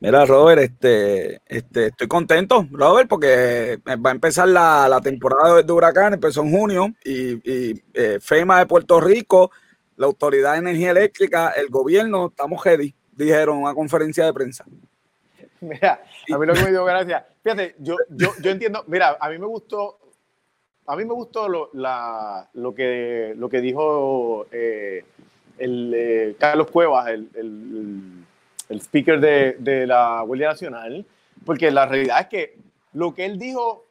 Mira, 0.00 0.24
Robert, 0.24 0.62
este, 0.62 1.40
este, 1.46 1.86
estoy 1.88 2.08
contento, 2.08 2.66
Robert, 2.72 3.08
porque 3.08 3.78
va 3.86 4.10
a 4.10 4.12
empezar 4.12 4.48
la, 4.48 4.88
la 4.88 5.00
temporada 5.00 5.62
de 5.62 5.72
huracán, 5.72 6.14
empezó 6.14 6.42
en 6.42 6.50
junio, 6.50 6.92
y, 7.04 7.34
y 7.48 7.84
eh, 7.94 8.18
FEMA 8.20 8.58
de 8.58 8.66
Puerto 8.66 9.00
Rico 9.00 9.52
la 9.96 10.06
Autoridad 10.06 10.52
de 10.52 10.58
Energía 10.58 10.90
Eléctrica, 10.90 11.50
el 11.50 11.68
gobierno, 11.68 12.26
estamos 12.28 12.64
ready, 12.64 12.94
dijeron 13.12 13.58
en 13.58 13.62
una 13.64 13.74
conferencia 13.74 14.24
de 14.24 14.32
prensa. 14.32 14.64
Mira, 15.60 16.02
a 16.32 16.38
mí 16.38 16.46
lo 16.46 16.54
que 16.54 16.62
me 16.62 16.70
dio 16.70 16.84
gracia, 16.84 17.26
fíjate, 17.42 17.76
yo, 17.78 17.96
yo, 18.10 18.30
yo 18.40 18.50
entiendo, 18.50 18.84
mira, 18.88 19.16
a 19.20 19.30
mí 19.30 19.38
me 19.38 19.46
gustó, 19.46 19.98
a 20.86 20.96
mí 20.96 21.04
me 21.04 21.14
gustó 21.14 21.48
lo, 21.48 21.70
la, 21.72 22.48
lo, 22.54 22.74
que, 22.74 23.34
lo 23.36 23.48
que 23.48 23.60
dijo 23.60 24.46
eh, 24.50 25.04
el, 25.58 25.92
eh, 25.94 26.36
Carlos 26.38 26.70
Cuevas, 26.70 27.08
el, 27.08 27.28
el, 27.34 28.24
el 28.68 28.80
speaker 28.80 29.20
de, 29.20 29.56
de, 29.58 29.86
la 29.86 30.22
Guardia 30.26 30.48
Nacional, 30.48 31.06
porque 31.44 31.70
la 31.70 31.86
realidad 31.86 32.20
es 32.22 32.26
que 32.26 32.58
lo 32.92 33.14
que 33.14 33.24
él 33.24 33.38
dijo 33.38 33.86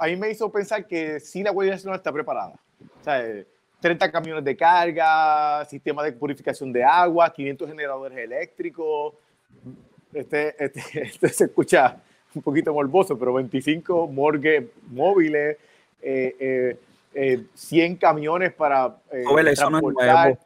a 0.00 0.06
mí 0.06 0.16
me 0.16 0.30
hizo 0.30 0.50
pensar 0.50 0.86
que 0.86 1.20
sí 1.20 1.42
la 1.42 1.50
Guardia 1.50 1.74
Nacional 1.74 1.98
está 1.98 2.10
preparada. 2.10 2.54
O 3.00 3.04
sea, 3.04 3.22
30 3.80 4.12
camiones 4.12 4.44
de 4.44 4.56
carga, 4.56 5.64
sistema 5.64 6.02
de 6.04 6.12
purificación 6.12 6.72
de 6.72 6.84
agua, 6.84 7.32
500 7.32 7.68
generadores 7.68 8.18
eléctricos. 8.18 9.14
Este, 10.12 10.54
este, 10.62 10.82
este 11.02 11.28
se 11.28 11.44
escucha 11.44 11.96
un 12.34 12.42
poquito 12.42 12.72
morboso, 12.72 13.18
pero 13.18 13.32
25 13.34 14.06
morgues 14.06 14.64
móviles, 14.88 15.56
eh, 16.02 16.76
eh, 17.14 17.44
100 17.54 17.92
eh, 17.92 17.98
camiones 17.98 18.52
para 18.52 18.96
eh, 19.10 19.24
eso, 19.50 19.70
no 19.70 19.78
es 19.78 20.38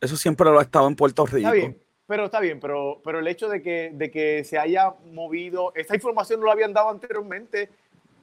eso 0.00 0.16
siempre 0.16 0.46
lo 0.50 0.58
ha 0.58 0.62
estado 0.62 0.88
en 0.88 0.96
Puerto 0.96 1.26
Rico. 1.26 1.38
Está 1.38 1.52
bien, 1.52 1.78
pero 2.06 2.24
está 2.26 2.40
bien, 2.40 2.58
pero, 2.60 3.00
pero 3.04 3.18
el 3.18 3.26
hecho 3.26 3.48
de 3.48 3.62
que, 3.62 3.90
de 3.92 4.10
que 4.10 4.44
se 4.44 4.58
haya 4.58 4.94
movido, 5.12 5.72
esta 5.74 5.94
información 5.94 6.40
no 6.40 6.46
lo 6.46 6.52
habían 6.52 6.72
dado 6.72 6.90
anteriormente 6.90 7.68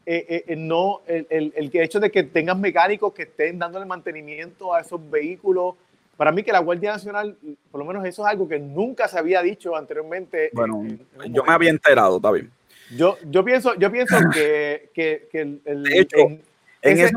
eh, 0.09 0.25
eh, 0.29 0.43
eh, 0.47 0.55
no, 0.55 1.01
el, 1.05 1.27
el, 1.29 1.53
el, 1.53 1.69
hecho 1.73 1.99
de 1.99 2.09
que 2.09 2.23
tengas 2.23 2.57
mecánicos 2.57 3.11
que 3.11 3.23
estén 3.23 3.59
dándole 3.59 3.85
mantenimiento 3.85 4.73
a 4.73 4.79
esos 4.79 5.01
vehículos, 5.11 5.75
para 6.15 6.31
mí 6.31 6.43
que 6.43 6.53
la 6.53 6.59
Guardia 6.59 6.93
Nacional, 6.93 7.35
por 7.69 7.79
lo 7.79 7.83
menos 7.83 8.05
eso 8.05 8.21
es 8.21 8.31
algo 8.31 8.47
que 8.47 8.57
nunca 8.57 9.09
se 9.09 9.19
había 9.19 9.41
dicho 9.41 9.75
anteriormente. 9.75 10.49
Bueno, 10.53 10.81
yo 11.29 11.43
me 11.43 11.51
había 11.51 11.71
enterado, 11.71 12.15
está 12.15 12.31
bien. 12.31 12.49
Yo, 12.95 13.17
yo 13.25 13.43
pienso, 13.43 13.75
yo 13.75 13.91
pienso 13.91 14.15
que, 14.33 14.91
que, 14.93 15.27
que 15.29 15.41
el, 15.41 15.83
de 15.83 15.99
hecho, 15.99 16.17
en, 16.19 16.41
en, 16.83 16.99
ese, 16.99 17.13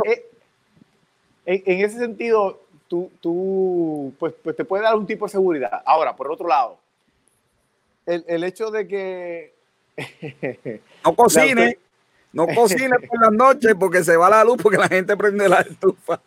en, 1.47 1.63
en, 1.65 1.85
ese 1.85 1.97
sentido, 1.97 2.61
tú, 2.89 3.09
tú 3.21 4.13
pues, 4.19 4.35
pues 4.43 4.57
te 4.57 4.65
puede 4.65 4.83
dar 4.83 4.97
un 4.97 5.07
tipo 5.07 5.27
de 5.27 5.31
seguridad. 5.31 5.81
Ahora, 5.87 6.17
por 6.17 6.29
otro 6.29 6.49
lado, 6.49 6.77
el, 8.05 8.25
el 8.27 8.43
hecho 8.43 8.73
de 8.73 8.89
que... 8.89 9.55
no 11.05 11.15
cocine. 11.15 11.79
No 12.33 12.47
cocine 12.47 12.97
por 13.09 13.21
las 13.21 13.33
noches 13.33 13.75
porque 13.79 14.05
se 14.05 14.17
va 14.17 14.31
la 14.31 14.45
luz 14.45 14.59
porque 14.63 14.79
la 14.79 14.89
gente 14.89 15.17
prende 15.17 15.49
la 15.49 15.61
estufa. 15.61 16.21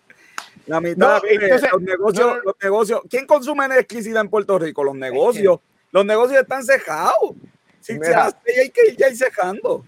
La 0.66 0.80
mitad, 0.80 1.22
no, 1.22 1.30
entonces, 1.30 1.70
los, 1.72 1.82
negocios, 1.82 2.28
no, 2.28 2.42
los 2.42 2.56
negocios. 2.62 3.02
¿Quién 3.10 3.26
consume 3.26 3.66
electricidad 3.66 4.22
en 4.22 4.30
Puerto 4.30 4.58
Rico? 4.60 4.84
Los 4.84 4.96
negocios. 4.96 5.60
Los 5.92 6.06
negocios 6.06 6.42
están 6.42 6.64
cejados. 6.64 7.36
Si 7.80 7.94
Mira, 7.94 8.32
se 8.46 8.62
hay 8.62 8.70
que 8.70 8.82
ir 8.90 8.98
ya 8.98 9.14
cejando. 9.14 9.86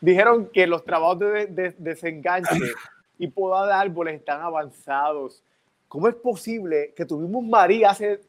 Dijeron 0.00 0.50
que 0.52 0.66
los 0.66 0.84
trabajos 0.84 1.20
de, 1.20 1.46
de, 1.46 1.74
desenganche 1.78 2.72
y 3.18 3.28
poda 3.28 3.66
de 3.66 3.72
árboles 3.72 4.16
están 4.16 4.42
avanzados. 4.42 5.42
¿Cómo 5.88 6.08
es 6.08 6.14
posible 6.16 6.92
que 6.96 7.04
tuvimos 7.04 7.44
María 7.44 7.90
hace 7.90 8.20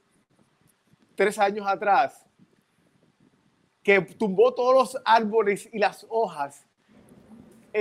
tres 1.16 1.38
años 1.40 1.66
atrás 1.68 2.24
que 3.82 4.02
tumbó 4.02 4.54
todos 4.54 4.76
los 4.76 5.02
árboles 5.06 5.70
y 5.72 5.80
las 5.80 6.06
hojas 6.10 6.67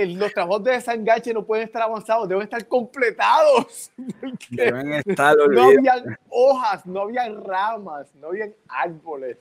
el, 0.01 0.13
los 0.13 0.33
trabajos 0.33 0.63
de 0.63 0.71
desenganche 0.71 1.33
no 1.33 1.43
pueden 1.43 1.65
estar 1.65 1.81
avanzados, 1.81 2.27
deben 2.27 2.43
estar 2.43 2.65
completados. 2.67 3.91
Deben 4.49 4.93
estar 4.93 5.35
no 5.35 5.63
había 5.63 6.17
hojas, 6.29 6.85
no 6.85 7.01
había 7.01 7.29
ramas, 7.29 8.07
no 8.15 8.27
había 8.27 8.49
árboles. 8.67 9.37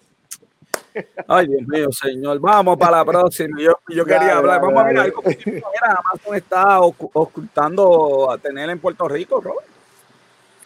Ay, 1.29 1.47
Dios 1.47 1.63
mío, 1.67 1.89
señor. 1.93 2.39
Vamos 2.41 2.77
para 2.79 2.99
la 2.99 3.05
próxima. 3.05 3.61
Yo, 3.61 3.73
yo 3.89 4.05
quería 4.07 4.39
hablar. 4.39 4.61
Vamos 4.61 4.81
a 4.81 4.85
ver 4.85 4.99
algo. 4.99 5.23
Mira, 5.25 5.99
Amazon 5.99 6.35
está 6.35 6.81
ocultando 6.81 8.31
a 8.31 8.39
tener 8.39 8.71
en 8.71 8.79
Puerto 8.79 9.07
Rico, 9.09 9.41
Robert. 9.41 9.67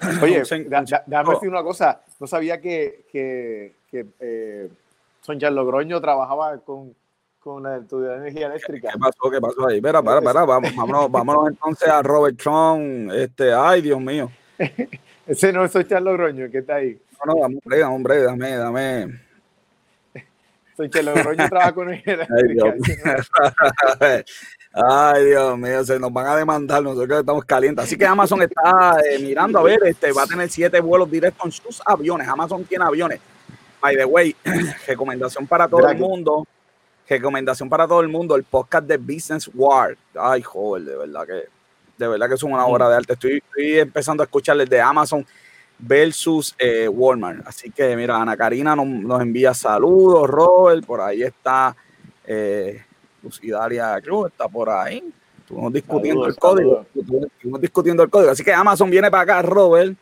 Oye, 0.22 0.42
déjame 0.42 1.34
decir 1.34 1.48
una 1.48 1.62
cosa. 1.62 2.00
No 2.18 2.26
sabía 2.26 2.60
que, 2.60 3.06
que, 3.10 3.74
que 3.90 4.06
eh, 4.20 4.70
Sonja 5.20 5.50
Logroño 5.50 6.00
trabajaba 6.00 6.58
con, 6.58 6.94
con 7.40 7.62
la 7.62 7.80
de 7.80 8.16
energía 8.16 8.48
eléctrica. 8.48 8.90
¿Qué 8.92 8.98
pasó? 8.98 9.30
¿Qué 9.30 9.40
pasó 9.40 9.66
ahí? 9.66 9.76
Espera, 9.76 10.02
para, 10.02 10.20
para, 10.20 10.44
vamos, 10.44 10.74
vámonos, 10.76 11.10
vámonos 11.10 11.48
entonces 11.48 11.88
a 11.88 12.02
Robert 12.02 12.36
Trump. 12.36 13.10
Este, 13.12 13.52
ay, 13.52 13.80
Dios 13.80 14.00
mío. 14.00 14.30
Ese 15.26 15.52
no 15.52 15.64
es 15.64 15.88
Charlo 15.88 16.12
Groño, 16.12 16.50
que 16.50 16.58
está 16.58 16.76
ahí. 16.76 17.00
No, 17.24 17.34
no, 17.34 17.40
hombre, 17.40 17.84
hombre, 17.84 18.22
dame, 18.22 18.56
dame. 18.56 19.20
Soy 20.76 20.90
Charlo 20.90 21.14
Groño, 21.14 21.48
trabaja 21.48 21.72
con 21.72 21.92
energía 21.92 22.26
eléctrica. 22.30 23.24
Ay, 24.72 25.24
Dios 25.26 25.58
mío, 25.58 25.84
se 25.84 25.98
nos 25.98 26.12
van 26.12 26.26
a 26.26 26.36
demandar, 26.36 26.82
nosotros 26.82 27.20
estamos 27.20 27.44
calientes. 27.44 27.84
Así 27.84 27.96
que 27.96 28.06
Amazon 28.06 28.42
está 28.42 28.98
eh, 29.10 29.18
mirando 29.18 29.58
a 29.58 29.62
ver, 29.62 29.80
este, 29.84 30.12
va 30.12 30.22
a 30.24 30.26
tener 30.26 30.48
siete 30.48 30.78
vuelos 30.80 31.10
directos 31.10 31.44
en 31.44 31.52
sus 31.52 31.82
aviones. 31.84 32.28
Amazon 32.28 32.64
tiene 32.64 32.84
aviones. 32.84 33.18
By 33.80 33.96
the 33.96 34.04
way, 34.04 34.36
recomendación 34.86 35.46
para 35.46 35.66
todo 35.66 35.88
el 35.88 35.98
mundo 35.98 36.46
recomendación 37.16 37.68
para 37.68 37.86
todo 37.86 38.00
el 38.00 38.08
mundo, 38.08 38.36
el 38.36 38.44
podcast 38.44 38.86
de 38.86 38.96
Business 38.96 39.50
War. 39.52 39.96
Ay, 40.14 40.42
joder, 40.42 40.84
de 40.84 40.96
verdad 40.96 41.26
que, 41.26 41.48
de 41.98 42.08
verdad 42.08 42.28
que 42.28 42.34
es 42.34 42.42
una 42.42 42.64
obra 42.66 42.88
de 42.88 42.96
arte. 42.96 43.12
Estoy, 43.14 43.42
empezando 43.56 44.22
a 44.22 44.24
escucharles 44.24 44.70
de 44.70 44.80
Amazon 44.80 45.26
versus 45.78 46.54
eh, 46.58 46.88
Walmart. 46.88 47.46
Así 47.46 47.70
que, 47.70 47.96
mira, 47.96 48.20
Ana 48.20 48.36
Karina 48.36 48.76
nos, 48.76 49.20
envía 49.20 49.52
saludos, 49.54 50.28
Robert, 50.28 50.84
por 50.84 51.00
ahí 51.00 51.22
está 51.22 51.74
eh, 52.24 52.84
Lucidaria 53.22 54.00
Cruz, 54.00 54.30
está 54.30 54.48
por 54.48 54.70
ahí. 54.70 55.02
Estuvimos 55.40 55.72
discutiendo 55.72 56.26
el 56.26 56.36
código. 56.36 56.86
Estuvimos 56.94 57.60
discutiendo 57.60 58.02
el 58.04 58.10
código. 58.10 58.30
Así 58.30 58.44
que 58.44 58.52
Amazon 58.52 58.88
viene 58.88 59.10
para 59.10 59.22
acá, 59.24 59.42
Robert. 59.42 59.96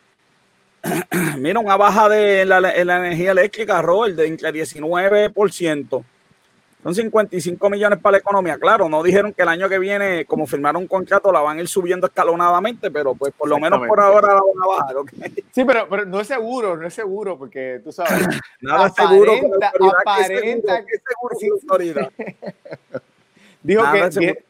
mira, 1.38 1.59
una 1.59 1.76
baja 1.76 2.09
de 2.09 2.44
la, 2.44 2.59
en 2.70 2.86
la 2.86 2.98
energía 2.98 3.30
eléctrica, 3.30 3.80
Robert, 3.80 4.14
de 4.14 4.26
entre 4.26 4.52
19%. 4.52 6.04
Son 6.83 6.95
55 6.95 7.70
millones 7.70 7.99
para 7.99 8.12
la 8.12 8.18
economía. 8.18 8.57
Claro, 8.57 8.89
no 8.89 9.03
dijeron 9.03 9.33
que 9.33 9.43
el 9.43 9.49
año 9.49 9.68
que 9.68 9.79
viene, 9.79 10.24
como 10.26 10.47
firmaron 10.47 10.83
un 10.83 10.89
contrato, 10.89 11.33
la 11.33 11.41
van 11.41 11.59
a 11.59 11.61
ir 11.62 11.68
subiendo 11.68 12.07
escalonadamente, 12.07 12.91
pero 12.91 13.14
pues 13.14 13.33
por 13.37 13.49
lo 13.49 13.59
menos 13.59 13.85
por 13.87 13.99
ahora 13.99 14.35
la 14.35 14.41
van 14.41 14.62
a 14.62 14.66
bajar. 14.66 14.97
¿okay? 14.97 15.35
Sí, 15.51 15.64
pero, 15.64 15.89
pero 15.89 16.05
no 16.05 16.20
es 16.20 16.29
seguro, 16.29 16.76
no 16.76 16.87
es 16.87 16.95
seguro, 16.95 17.37
porque 17.37 17.81
tú 17.83 17.91
sabes. 17.91 18.12
Nada 18.61 18.87
aparenta, 18.87 19.09
seguro. 19.09 19.33
Aparenta 20.01 20.85
que 20.85 20.99
seguro, 21.39 21.81
seguro 21.81 22.11
Dijo 23.62 23.83
que, 23.93 24.45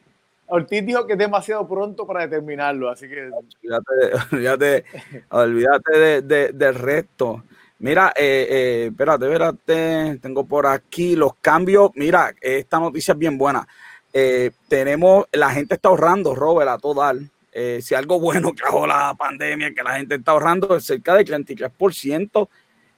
Ortiz 0.51 0.85
dijo 0.85 1.05
que 1.05 1.13
es 1.13 1.19
demasiado 1.19 1.67
pronto 1.67 2.05
para 2.07 2.21
determinarlo, 2.21 2.89
así 2.89 3.07
que. 3.07 3.29
Olvídate, 3.31 4.25
olvídate, 4.31 4.85
olvídate 5.29 5.99
de, 5.99 6.21
de, 6.21 6.51
del 6.53 6.75
resto. 6.75 7.43
Mira, 7.79 8.11
eh, 8.13 8.47
eh, 8.49 8.85
espérate, 8.91 9.25
espérate, 9.25 10.19
tengo 10.21 10.45
por 10.45 10.67
aquí 10.67 11.15
los 11.15 11.35
cambios. 11.35 11.91
Mira, 11.95 12.35
esta 12.41 12.77
noticia 12.77 13.13
es 13.13 13.17
bien 13.17 13.37
buena. 13.37 13.65
Eh, 14.11 14.51
tenemos, 14.67 15.27
la 15.31 15.51
gente 15.51 15.75
está 15.75 15.87
ahorrando, 15.87 16.35
Robert, 16.35 16.69
a 16.69 16.77
total. 16.77 17.31
Eh, 17.53 17.79
si 17.81 17.95
algo 17.95 18.19
bueno 18.19 18.51
que 18.53 18.63
la 18.85 19.15
pandemia, 19.17 19.73
que 19.73 19.81
la 19.81 19.95
gente 19.95 20.15
está 20.15 20.31
ahorrando 20.31 20.77
cerca 20.81 21.15
del 21.15 21.25
33% 21.25 22.49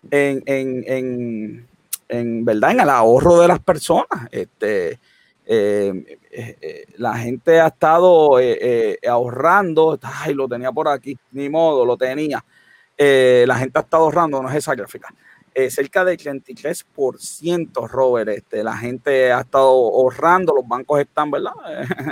en, 0.10 0.44
en, 0.48 0.84
en, 0.88 1.68
en, 2.10 2.46
¿verdad? 2.46 2.72
en 2.72 2.80
el 2.80 2.90
ahorro 2.90 3.40
de 3.40 3.48
las 3.50 3.60
personas. 3.60 4.30
Este, 4.32 5.00
eh, 5.46 6.18
eh, 6.32 6.86
la 6.98 7.18
gente 7.20 7.60
ha 7.60 7.68
estado 7.68 8.38
ahorrando, 9.08 10.00
ay, 10.02 10.34
lo 10.34 10.48
tenía 10.48 10.72
por 10.72 10.88
aquí, 10.88 11.16
ni 11.34 11.50
modo, 11.50 11.86
lo 11.86 11.98
tenía 11.98 12.44
eh, 13.04 13.46
la 13.48 13.56
gente 13.56 13.80
ha 13.80 13.82
estado 13.82 14.04
ahorrando, 14.04 14.44
no 14.44 14.50
es 14.50 14.58
esa 14.58 14.76
gráfica, 14.76 15.12
eh, 15.56 15.72
cerca 15.72 16.06
del 16.06 16.20
33%, 16.20 17.90
Robert, 17.90 18.30
este, 18.30 18.64
la 18.64 18.78
gente 18.78 19.32
ha 19.32 19.42
estado 19.42 19.70
ahorrando, 19.70 20.54
los 20.54 20.68
bancos 20.68 21.00
están, 21.00 21.32
¿verdad? 21.32 21.52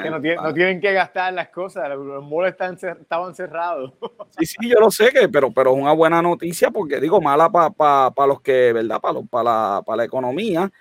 Que 0.01 0.09
no, 0.09 0.19
tienen, 0.21 0.43
no 0.43 0.51
tienen 0.51 0.81
que 0.81 0.91
gastar 0.91 1.31
las 1.33 1.49
cosas, 1.49 1.89
los 1.89 2.27
malls 2.27 2.53
están, 2.53 2.73
estaban 2.99 3.35
cerrados. 3.35 3.93
Sí, 4.39 4.45
sí, 4.45 4.69
yo 4.69 4.79
lo 4.79 4.89
sé, 4.89 5.11
que, 5.11 5.27
pero, 5.29 5.51
pero 5.51 5.75
es 5.75 5.81
una 5.81 5.91
buena 5.91 6.21
noticia 6.21 6.71
porque 6.71 6.99
digo, 6.99 7.19
mala 7.19 7.49
para 7.49 7.69
pa, 7.69 8.11
pa 8.11 8.25
los 8.25 8.41
que, 8.41 8.73
¿verdad? 8.73 8.99
Para 8.99 9.21
pa 9.21 9.43
la, 9.43 9.83
la 9.95 10.03
economía, 10.03 10.71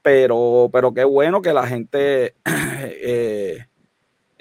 pero, 0.00 0.70
pero 0.72 0.92
qué 0.92 1.04
bueno 1.04 1.40
que 1.40 1.52
la 1.52 1.66
gente... 1.66 2.34
Eh, 3.04 3.66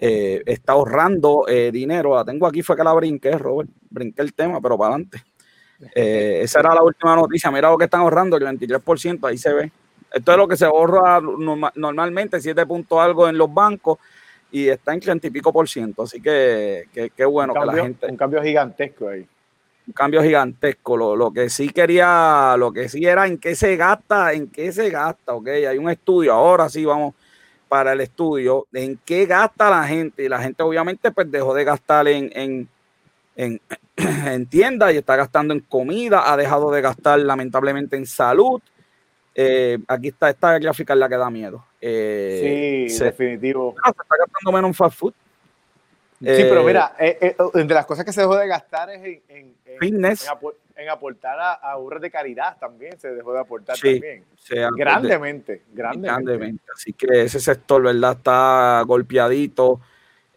eh, 0.03 0.41
está 0.47 0.73
ahorrando 0.73 1.45
eh, 1.47 1.71
dinero. 1.71 2.15
La 2.15 2.25
tengo 2.25 2.47
aquí, 2.47 2.63
fue 2.63 2.75
que 2.75 2.83
la 2.83 2.91
brinqué, 2.91 3.37
Robert. 3.37 3.69
Brinqué 3.87 4.23
el 4.23 4.33
tema, 4.33 4.59
pero 4.59 4.75
para 4.75 4.95
adelante. 4.95 5.23
Eh, 5.93 6.39
esa 6.41 6.59
era 6.59 6.73
la 6.73 6.81
última 6.81 7.15
noticia. 7.15 7.51
Mira 7.51 7.69
lo 7.69 7.77
que 7.77 7.83
están 7.83 8.01
ahorrando, 8.01 8.35
el 8.35 8.43
23%, 8.43 9.27
ahí 9.27 9.37
se 9.37 9.53
ve. 9.53 9.71
Esto 10.11 10.31
es 10.31 10.37
lo 10.39 10.47
que 10.47 10.57
se 10.57 10.65
ahorra 10.65 11.21
normalmente, 11.75 12.41
7 12.41 12.65
puntos 12.65 12.99
algo 12.99 13.29
en 13.29 13.37
los 13.37 13.53
bancos 13.53 13.99
y 14.51 14.67
está 14.67 14.93
en 14.93 14.99
30 14.99 15.27
y 15.27 15.29
pico 15.29 15.53
por 15.53 15.69
ciento. 15.69 16.01
Así 16.01 16.19
que 16.19 16.85
qué 17.15 17.25
bueno 17.25 17.53
que 17.53 17.65
la 17.65 17.73
gente. 17.73 18.07
Un 18.07 18.17
cambio 18.17 18.41
gigantesco 18.41 19.07
ahí. 19.07 19.25
Un 19.85 19.93
cambio 19.93 20.23
gigantesco. 20.23 20.97
Lo, 20.97 21.15
lo, 21.15 21.31
que 21.31 21.47
sí 21.47 21.69
quería, 21.69 22.55
lo 22.57 22.73
que 22.73 22.89
sí 22.89 23.05
era 23.05 23.27
en 23.27 23.37
qué 23.37 23.55
se 23.55 23.77
gasta, 23.77 24.33
en 24.33 24.47
qué 24.47 24.71
se 24.71 24.89
gasta, 24.89 25.35
ok. 25.35 25.47
Hay 25.47 25.77
un 25.77 25.91
estudio, 25.91 26.33
ahora 26.33 26.67
sí 26.69 26.83
vamos 26.83 27.13
para 27.71 27.93
el 27.93 28.01
estudio, 28.01 28.67
en 28.73 28.99
qué 29.05 29.25
gasta 29.25 29.69
la 29.69 29.85
gente. 29.85 30.25
Y 30.25 30.27
la 30.27 30.41
gente 30.41 30.61
obviamente 30.61 31.09
pues 31.09 31.31
dejó 31.31 31.53
de 31.53 31.63
gastar 31.63 32.05
en, 32.09 32.29
en, 32.35 32.67
en, 33.37 33.61
en 33.95 34.45
tiendas 34.45 34.93
y 34.93 34.97
está 34.97 35.15
gastando 35.15 35.53
en 35.53 35.61
comida, 35.61 36.29
ha 36.29 36.35
dejado 36.35 36.69
de 36.69 36.81
gastar 36.81 37.19
lamentablemente 37.19 37.95
en 37.95 38.05
salud. 38.05 38.61
Eh, 39.33 39.79
aquí 39.87 40.09
está 40.09 40.29
esta 40.29 40.59
gráfica 40.59 40.91
es 40.91 40.99
la 40.99 41.07
que 41.07 41.15
da 41.15 41.29
miedo. 41.29 41.63
Eh, 41.79 42.87
sí, 42.89 42.99
definitivo. 43.05 43.73
Ah, 43.85 43.93
se 43.95 44.01
está 44.01 44.15
gastando 44.19 44.51
menos 44.51 44.67
en 44.67 44.73
fast 44.73 44.97
food. 44.97 45.13
Sí, 46.19 46.43
pero 46.49 46.65
mira, 46.65 46.93
eh, 46.99 47.17
eh, 47.21 47.35
entre 47.53 47.73
las 47.73 47.85
cosas 47.85 48.03
que 48.03 48.11
se 48.11 48.19
dejó 48.19 48.35
de 48.35 48.47
gastar 48.47 48.89
es 48.89 49.01
en, 49.01 49.55
en, 49.65 49.79
Fitness. 49.79 50.27
en, 50.27 50.37
aportar 50.91 51.39
a, 51.39 51.53
a 51.53 51.77
obras 51.77 52.01
de 52.01 52.11
caridad 52.11 52.57
también, 52.59 52.99
se 52.99 53.09
dejó 53.13 53.33
de 53.33 53.39
aportar 53.39 53.77
también. 53.77 54.25
grandemente, 54.75 55.63
grandemente, 55.71 56.07
grandemente. 56.07 56.63
Así 56.73 56.93
que 56.93 57.23
ese 57.23 57.39
sector, 57.39 57.83
¿verdad? 57.83 58.17
Está 58.17 58.83
golpeadito, 58.85 59.79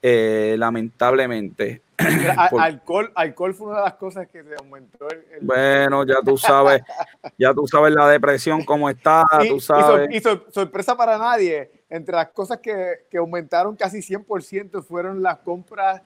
lamentablemente. 0.03 1.83
alcohol, 2.59 3.13
alcohol 3.15 3.55
fue 3.55 3.69
una 3.69 3.79
de 3.79 3.85
las 3.85 3.95
cosas 3.95 4.29
que 4.29 4.43
se 4.43 4.55
aumentó. 4.59 5.09
El, 5.09 5.25
Bueno, 5.43 6.05
ya 6.05 6.17
tú 6.25 6.37
sabes, 6.37 6.83
ya 7.39 7.55
tú 7.55 7.67
sabes 7.67 7.95
la 7.95 8.09
depresión 8.09 8.65
cómo 8.65 8.91
está, 8.91 9.25
y, 9.45 9.49
tú 9.49 9.61
sabes. 9.61 10.09
Y, 10.11 10.21
sorpresa 10.21 10.97
para 10.97 11.19
nadie, 11.19 11.71
entre 11.89 12.17
las 12.17 12.29
cosas 12.31 12.59
que, 12.59 13.07
que 13.11 13.19
aumentaron 13.19 13.77
casi 13.77 13.99
100% 13.99 14.83
fueron 14.83 15.23
las 15.23 15.39
compras 15.39 16.03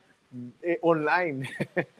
eh, 0.62 0.78
online. 0.82 1.48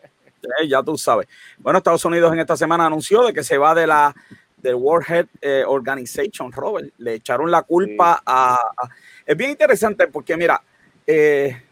ya 0.67 0.83
tú 0.83 0.97
sabes. 0.97 1.29
Bueno, 1.59 1.79
Estados 1.79 2.05
Unidos 2.05 2.33
en 2.33 2.41
esta 2.41 2.57
semana 2.57 2.87
anunció 2.87 3.23
de 3.25 3.33
que 3.33 3.43
se 3.43 3.59
va 3.59 3.75
de 3.75 3.87
la 3.87 4.15
del 4.57 4.75
World 4.75 5.07
Health 5.09 5.31
eh, 5.41 5.65
Organization, 5.67 6.53
Robert. 6.53 6.93
Le 6.99 7.15
echaron 7.15 7.51
la 7.51 7.63
culpa 7.63 8.23
a, 8.25 8.55
a, 8.55 8.89
Es 9.25 9.37
bien 9.37 9.51
interesante 9.51 10.09
porque, 10.09 10.37
mira, 10.37 10.61
eh, 11.07 11.63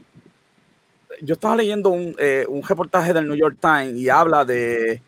yo 1.23 1.35
estaba 1.35 1.57
leyendo 1.57 1.91
un, 1.91 2.15
eh, 2.19 2.45
un, 2.49 2.63
reportaje 2.63 3.13
del 3.13 3.27
New 3.27 3.37
York 3.37 3.59
Times 3.61 3.95
y 3.95 4.09
habla 4.09 4.45
de, 4.45 5.03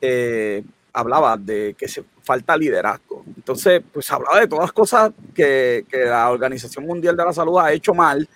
eh, 0.00 0.64
hablaba 0.92 1.36
de 1.36 1.74
que 1.78 1.88
se 1.88 2.04
falta 2.22 2.56
liderazgo. 2.56 3.24
Entonces, 3.36 3.82
pues 3.92 4.10
hablaba 4.10 4.40
de 4.40 4.46
todas 4.46 4.64
las 4.64 4.72
cosas 4.72 5.12
que, 5.34 5.84
que, 5.88 6.04
la 6.04 6.30
Organización 6.30 6.86
Mundial 6.86 7.16
de 7.16 7.24
la 7.24 7.32
Salud 7.32 7.58
ha 7.58 7.72
hecho 7.72 7.94
mal, 7.94 8.28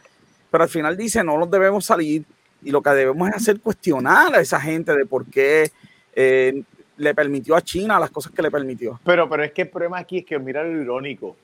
pero 0.50 0.64
al 0.64 0.70
final 0.70 0.96
dice, 0.96 1.22
no 1.22 1.38
nos 1.38 1.50
debemos 1.50 1.84
salir 1.84 2.24
y 2.62 2.70
lo 2.70 2.82
que 2.82 2.90
debemos 2.90 3.28
es 3.28 3.36
hacer 3.36 3.60
cuestionar 3.60 4.34
a 4.34 4.40
esa 4.40 4.60
gente 4.60 4.94
de 4.96 5.06
por 5.06 5.26
qué 5.26 5.70
eh, 6.14 6.62
le 6.96 7.14
permitió 7.14 7.54
a 7.54 7.62
China 7.62 8.00
las 8.00 8.10
cosas 8.10 8.32
que 8.32 8.42
le 8.42 8.50
permitió. 8.50 8.98
Pero, 9.04 9.28
pero 9.28 9.44
es 9.44 9.52
que 9.52 9.62
el 9.62 9.68
problema 9.68 9.98
aquí 9.98 10.18
es 10.18 10.24
que, 10.24 10.38
mira 10.38 10.62
lo 10.62 10.80
irónico, 10.80 11.36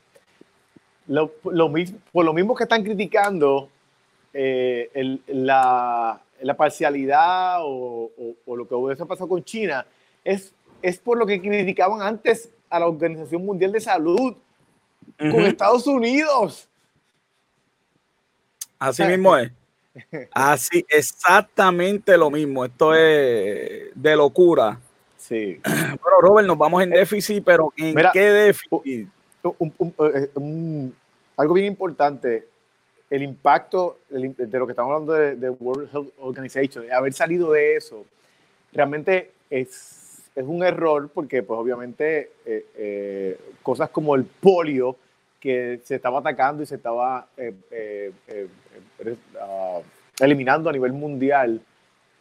lo, 1.08 1.32
lo 1.44 1.68
mismo, 1.68 1.98
por 2.10 2.24
lo 2.24 2.32
mismo 2.32 2.54
que 2.54 2.64
están 2.64 2.82
criticando 2.82 3.68
eh, 4.32 4.90
el, 4.94 5.20
la, 5.26 6.20
la, 6.40 6.56
parcialidad 6.56 7.58
o, 7.62 8.10
o, 8.16 8.34
o, 8.46 8.56
lo 8.56 8.66
que 8.66 8.74
hubiese 8.74 9.04
pasado 9.04 9.28
con 9.28 9.44
China 9.44 9.84
es, 10.24 10.54
es 10.80 10.98
por 10.98 11.18
lo 11.18 11.26
que 11.26 11.40
criticaban 11.40 12.00
antes 12.00 12.50
a 12.70 12.80
la 12.80 12.86
Organización 12.86 13.44
Mundial 13.44 13.72
de 13.72 13.80
Salud 13.80 14.32
uh 14.32 14.34
-huh. 15.18 15.30
con 15.30 15.44
Estados 15.44 15.86
Unidos. 15.86 16.68
Así 18.78 19.04
mismo 19.04 19.36
es. 19.36 19.52
Así, 20.32 20.84
exactamente 20.88 22.16
lo 22.16 22.30
mismo. 22.30 22.64
Esto 22.64 22.95
es 22.95 23.90
de 23.95 24.16
locura. 24.16 24.78
Sí. 25.16 25.61
Bueno, 25.64 26.20
Robert, 26.20 26.49
nos 26.49 26.59
vamos 26.59 26.82
en 26.82 26.90
déficit, 26.90 27.45
pero 27.45 27.72
¿en 27.76 27.95
Mira, 27.95 28.11
qué 28.12 28.30
déficit? 28.30 29.09
Un, 29.59 29.72
un, 29.78 29.95
un, 30.34 30.95
algo 31.36 31.55
bien 31.55 31.66
importante 31.66 32.47
el 33.12 33.22
impacto 33.22 33.99
de 34.09 34.59
lo 34.59 34.66
que 34.66 34.72
estamos 34.72 34.90
hablando 34.90 35.12
de, 35.12 35.36
de 35.36 35.51
World 35.51 35.90
Health 35.93 36.12
Organization, 36.18 36.90
haber 36.90 37.12
salido 37.12 37.53
de 37.53 37.76
eso, 37.76 38.07
realmente 38.72 39.32
es, 39.51 40.22
es 40.34 40.45
un 40.47 40.62
error 40.64 41.11
porque 41.12 41.43
pues 41.43 41.61
obviamente 41.61 42.30
eh, 42.47 42.66
eh, 42.74 43.38
cosas 43.62 43.90
como 43.90 44.14
el 44.14 44.24
polio 44.24 44.97
que 45.38 45.80
se 45.84 45.97
estaba 45.97 46.20
atacando 46.20 46.62
y 46.62 46.66
se 46.66 46.76
estaba 46.76 47.26
eh, 47.36 48.11
uh, 49.11 49.82
eliminando 50.20 50.70
a 50.70 50.72
nivel 50.72 50.92
mundial, 50.92 51.61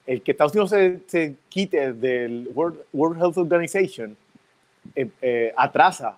el 0.06 0.22
que 0.22 0.32
Estados 0.32 0.54
Unidos 0.54 0.72
se, 0.72 1.00
se 1.08 1.36
quite 1.50 1.94
del 1.94 2.50
World, 2.54 3.20
Health 3.20 3.38
Organization 3.38 4.18
atrasa 5.56 6.18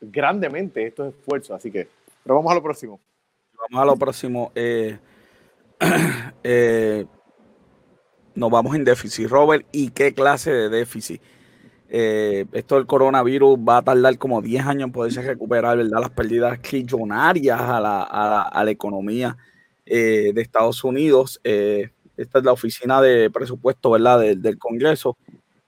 grandemente 0.00 0.86
estos 0.86 1.14
esfuerzos, 1.14 1.56
así 1.56 1.70
que, 1.70 1.86
pero 2.22 2.34
vamos 2.34 2.50
a 2.50 2.56
lo 2.56 2.62
próximo 2.62 2.98
vamos 3.70 3.82
a 3.82 3.86
lo 3.86 3.96
próximo. 3.96 4.52
Eh, 4.54 4.98
eh, 6.42 7.06
nos 8.34 8.50
vamos 8.50 8.74
en 8.76 8.84
déficit, 8.84 9.28
Robert. 9.28 9.66
¿Y 9.72 9.90
qué 9.90 10.14
clase 10.14 10.50
de 10.50 10.68
déficit? 10.68 11.20
Eh, 11.88 12.46
esto 12.52 12.76
del 12.76 12.86
coronavirus 12.86 13.58
va 13.58 13.78
a 13.78 13.82
tardar 13.82 14.18
como 14.18 14.42
10 14.42 14.66
años 14.66 14.86
en 14.86 14.92
poderse 14.92 15.22
recuperar, 15.22 15.76
¿verdad? 15.76 16.00
Las 16.00 16.10
pérdidas 16.10 16.60
trillonarias 16.60 17.60
a 17.60 17.80
la, 17.80 18.02
a 18.02 18.42
a 18.42 18.64
la 18.64 18.70
economía 18.70 19.36
eh, 19.86 20.32
de 20.34 20.42
Estados 20.42 20.84
Unidos. 20.84 21.40
Eh, 21.44 21.90
esta 22.16 22.38
es 22.38 22.44
la 22.44 22.52
oficina 22.52 23.00
de 23.00 23.30
presupuesto, 23.30 23.90
¿verdad? 23.90 24.20
De, 24.20 24.36
del 24.36 24.58
Congreso. 24.58 25.16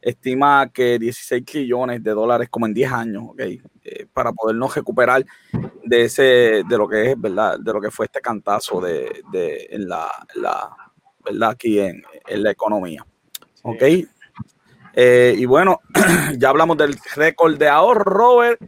Estima 0.01 0.71
que 0.73 0.99
16 0.99 1.45
trillones 1.45 2.03
de 2.03 2.11
dólares 2.13 2.49
como 2.49 2.67
en 2.67 2.75
10 2.75 2.93
años, 2.93 3.25
¿ok? 3.29 3.41
Eh, 3.41 4.07
para 4.13 4.33
podernos 4.33 4.75
recuperar 4.75 5.25
de 5.85 6.03
ese, 6.03 6.63
de 6.69 6.79
lo 6.79 6.89
que 6.89 7.11
es, 7.11 7.21
¿verdad? 7.21 7.59
De 7.59 7.73
lo 7.73 7.81
que 7.81 7.91
fue 7.91 8.07
este 8.07 8.21
cantazo 8.21 8.81
de, 8.81 9.23
de 9.33 9.67
en 9.71 9.89
la, 9.89 10.09
la, 10.35 10.71
¿verdad? 11.25 11.51
Aquí 11.51 11.81
en, 11.81 12.03
en 12.27 12.43
la 12.43 12.53
economía. 12.53 13.05
¿Ok? 13.63 13.83
Sí. 13.83 14.09
Eh, 14.99 15.35
y 15.37 15.45
bueno, 15.45 15.81
ya 16.39 16.49
hablamos 16.49 16.79
del 16.79 16.97
récord 17.15 17.59
de 17.59 17.69
ahorro, 17.69 18.05
Robert. 18.05 18.61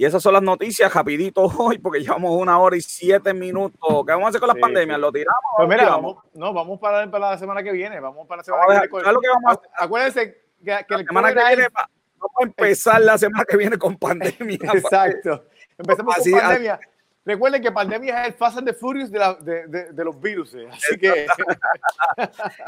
Y 0.00 0.06
esas 0.06 0.22
son 0.22 0.32
las 0.32 0.42
noticias, 0.42 0.94
rapidito 0.94 1.42
hoy, 1.58 1.76
porque 1.76 2.00
llevamos 2.00 2.34
una 2.34 2.58
hora 2.58 2.74
y 2.74 2.80
siete 2.80 3.34
minutos. 3.34 3.78
¿Qué 4.06 4.12
vamos 4.12 4.24
a 4.24 4.28
hacer 4.30 4.40
con 4.40 4.46
las 4.46 4.54
sí, 4.54 4.60
pandemias? 4.62 4.98
¿Lo 4.98 5.12
tiramos? 5.12 5.42
Pues 5.58 5.68
mira, 5.68 5.80
tiramos? 5.80 6.14
Vamos, 6.14 6.24
no, 6.32 6.54
vamos 6.54 6.80
para, 6.80 7.10
para, 7.10 7.32
la 7.32 7.36
semana 7.36 7.62
que 7.62 7.70
viene. 7.70 8.00
Vamos 8.00 8.26
para 8.26 8.38
la 8.38 8.44
semana 8.44 8.64
vamos 8.66 8.80
que 8.80 8.88
viene. 8.88 9.04
Con... 9.04 9.12
Lo 9.12 9.20
que 9.20 9.28
vamos 9.28 9.58
a... 9.58 9.84
Acuérdense 9.84 10.38
que, 10.64 10.86
que 10.88 10.94
la 10.94 11.04
semana 11.04 11.34
que 11.34 11.44
viene 11.48 11.68
va, 11.68 11.90
vamos 12.16 12.32
a 12.34 12.42
empezar 12.44 13.02
la 13.02 13.18
semana 13.18 13.44
que 13.44 13.58
viene 13.58 13.76
con 13.76 13.98
pandemia. 13.98 14.58
Exacto. 14.72 15.44
Empezamos 15.76 16.16
Así, 16.16 16.30
con 16.30 16.40
pandemia. 16.40 16.80
Recuerden 17.22 17.60
que 17.60 17.70
pandemia 17.70 18.22
es 18.22 18.28
el 18.28 18.32
Fast 18.32 18.56
and 18.56 18.68
the 18.68 18.72
Furious 18.72 19.10
de, 19.10 19.18
la, 19.18 19.34
de, 19.34 19.66
de, 19.66 19.92
de, 19.92 20.04
los 20.06 20.18
virus. 20.18 20.56
Así 20.72 20.96
que. 20.96 21.26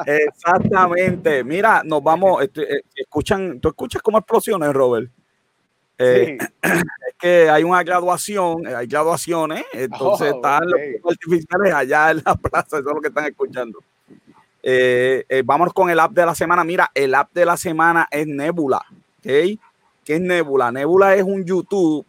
Exactamente. 0.04 1.42
Mira, 1.44 1.80
nos 1.82 2.02
vamos. 2.02 2.42
Este, 2.42 2.82
escuchan, 2.94 3.58
¿Tú 3.58 3.68
escuchas 3.68 4.02
como 4.02 4.18
explosiones, 4.18 4.70
Robert? 4.74 5.10
Eh, 6.02 6.38
sí. 6.40 6.46
Es 7.08 7.14
que 7.18 7.50
hay 7.50 7.62
una 7.62 7.82
graduación, 7.82 8.66
hay 8.66 8.86
graduaciones, 8.86 9.64
entonces 9.72 10.32
oh, 10.32 10.36
están 10.36 10.66
okay. 10.66 10.98
los 11.02 11.12
artificiales 11.12 11.72
allá 11.72 12.10
en 12.10 12.22
la 12.24 12.34
plaza, 12.42 12.78
eso 12.78 12.88
es 12.88 12.94
lo 12.94 13.00
que 13.00 13.08
están 13.08 13.26
escuchando. 13.26 13.78
Eh, 14.62 15.24
eh, 15.28 15.42
vamos 15.44 15.72
con 15.72 15.90
el 15.90 15.98
app 15.98 16.12
de 16.12 16.26
la 16.26 16.34
semana. 16.34 16.64
Mira, 16.64 16.90
el 16.94 17.14
app 17.14 17.32
de 17.32 17.44
la 17.44 17.56
semana 17.56 18.08
es 18.10 18.26
Nebula. 18.26 18.84
¿okay? 19.18 19.58
¿Qué 20.04 20.16
es 20.16 20.20
Nebula? 20.20 20.70
Nebula 20.72 21.14
es 21.14 21.22
un 21.22 21.44
YouTube, 21.44 22.04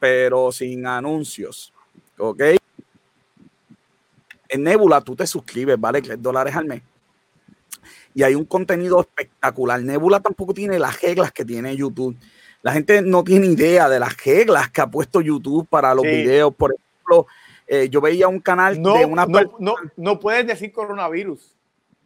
pero 0.00 0.50
sin 0.52 0.86
anuncios. 0.86 1.72
¿Ok? 2.18 2.42
En 4.48 4.62
Nebula 4.62 5.00
tú 5.00 5.16
te 5.16 5.26
suscribes, 5.26 5.80
¿vale? 5.80 6.02
3 6.02 6.20
dólares 6.20 6.54
al 6.54 6.66
mes. 6.66 6.82
Y 8.14 8.22
hay 8.22 8.34
un 8.34 8.44
contenido 8.44 9.00
espectacular. 9.00 9.82
Nebula 9.82 10.20
tampoco 10.20 10.54
tiene 10.54 10.78
las 10.78 11.00
reglas 11.00 11.32
que 11.32 11.44
tiene 11.44 11.76
YouTube. 11.76 12.16
La 12.64 12.72
gente 12.72 13.02
no 13.02 13.22
tiene 13.22 13.46
idea 13.48 13.90
de 13.90 14.00
las 14.00 14.16
reglas 14.24 14.70
que 14.70 14.80
ha 14.80 14.86
puesto 14.86 15.20
YouTube 15.20 15.68
para 15.68 15.94
los 15.94 16.02
sí. 16.02 16.10
videos. 16.10 16.54
Por 16.54 16.74
ejemplo, 16.74 17.26
eh, 17.66 17.90
yo 17.90 18.00
veía 18.00 18.26
un 18.26 18.40
canal 18.40 18.80
no, 18.80 18.94
de 18.96 19.04
una 19.04 19.26
no, 19.26 19.40
no, 19.58 19.74
no, 19.98 20.18
puedes 20.18 20.46
decir 20.46 20.72
coronavirus 20.72 21.54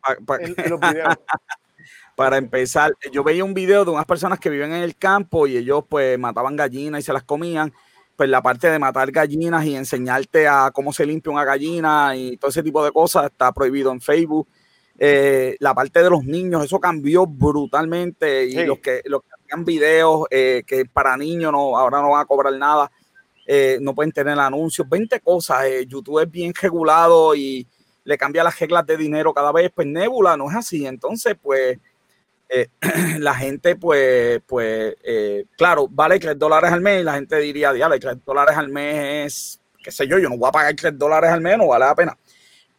pa, 0.00 0.16
pa, 0.26 0.36
en, 0.38 0.56
en 0.56 0.70
los 0.70 0.80
videos. 0.80 1.14
para 2.16 2.38
empezar, 2.38 2.92
yo 3.12 3.22
veía 3.22 3.44
un 3.44 3.54
video 3.54 3.84
de 3.84 3.92
unas 3.92 4.04
personas 4.04 4.40
que 4.40 4.50
viven 4.50 4.72
en 4.72 4.82
el 4.82 4.96
campo 4.96 5.46
y 5.46 5.56
ellos 5.56 5.84
pues 5.88 6.18
mataban 6.18 6.56
gallinas 6.56 7.02
y 7.02 7.04
se 7.04 7.12
las 7.12 7.22
comían. 7.22 7.72
Pues 8.16 8.28
la 8.28 8.42
parte 8.42 8.68
de 8.68 8.80
matar 8.80 9.12
gallinas 9.12 9.64
y 9.64 9.76
enseñarte 9.76 10.48
a 10.48 10.72
cómo 10.74 10.92
se 10.92 11.06
limpia 11.06 11.30
una 11.30 11.44
gallina 11.44 12.16
y 12.16 12.36
todo 12.36 12.50
ese 12.50 12.64
tipo 12.64 12.84
de 12.84 12.90
cosas 12.90 13.26
está 13.26 13.52
prohibido 13.52 13.92
en 13.92 14.00
Facebook. 14.00 14.48
Eh, 14.98 15.56
la 15.60 15.72
parte 15.72 16.02
de 16.02 16.10
los 16.10 16.24
niños, 16.24 16.64
eso 16.64 16.80
cambió 16.80 17.26
brutalmente 17.26 18.46
y 18.46 18.54
sí. 18.54 18.64
los 18.64 18.80
que 18.80 19.02
los 19.04 19.22
que 19.22 19.37
hacían 19.48 19.64
videos 19.64 20.26
eh, 20.30 20.62
que 20.66 20.84
para 20.84 21.16
niños 21.16 21.52
no, 21.52 21.76
ahora 21.76 22.00
no 22.00 22.10
van 22.10 22.22
a 22.22 22.26
cobrar 22.26 22.52
nada, 22.54 22.90
eh, 23.46 23.78
no 23.80 23.94
pueden 23.94 24.12
tener 24.12 24.38
anuncios, 24.38 24.88
20 24.88 25.20
cosas. 25.20 25.64
Eh, 25.64 25.86
YouTube 25.86 26.22
es 26.22 26.30
bien 26.30 26.52
regulado 26.60 27.34
y 27.34 27.66
le 28.04 28.18
cambia 28.18 28.44
las 28.44 28.58
reglas 28.58 28.86
de 28.86 28.96
dinero 28.96 29.32
cada 29.32 29.52
vez. 29.52 29.70
Pues 29.74 29.86
Nebula 29.86 30.36
no 30.36 30.50
es 30.50 30.56
así. 30.56 30.86
Entonces, 30.86 31.36
pues 31.40 31.78
la 33.18 33.34
gente, 33.34 33.76
pues, 33.76 34.40
pues, 34.46 34.96
claro, 35.56 35.86
vale 35.90 36.18
3 36.18 36.38
dólares 36.38 36.72
al 36.72 36.80
mes 36.80 37.04
la 37.04 37.14
gente 37.14 37.36
diría, 37.38 37.72
diale, 37.72 37.98
3 37.98 38.24
dólares 38.24 38.56
al 38.56 38.68
mes 38.68 39.26
es, 39.26 39.60
qué 39.82 39.90
sé 39.90 40.06
yo, 40.06 40.18
yo 40.18 40.30
no 40.30 40.38
voy 40.38 40.48
a 40.48 40.52
pagar 40.52 40.74
3 40.74 40.98
dólares 40.98 41.30
al 41.30 41.42
mes, 41.42 41.58
no 41.58 41.68
vale 41.68 41.84
la 41.84 41.94
pena. 41.94 42.16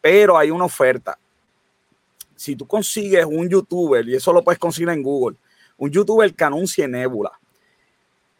Pero 0.01 0.37
hay 0.37 0.49
una 0.49 0.65
oferta. 0.65 1.17
Si 2.35 2.55
tú 2.55 2.65
consigues 2.65 3.25
un 3.25 3.49
youtuber, 3.49 4.07
y 4.07 4.15
eso 4.15 4.31
lo 4.33 4.43
puedes 4.43 4.57
conseguir 4.57 4.89
en 4.89 5.03
Google, 5.03 5.37
un 5.79 5.89
youtuber 5.89 6.33
que 6.33 6.43
anuncie 6.43 6.87
Nebula, 6.87 7.31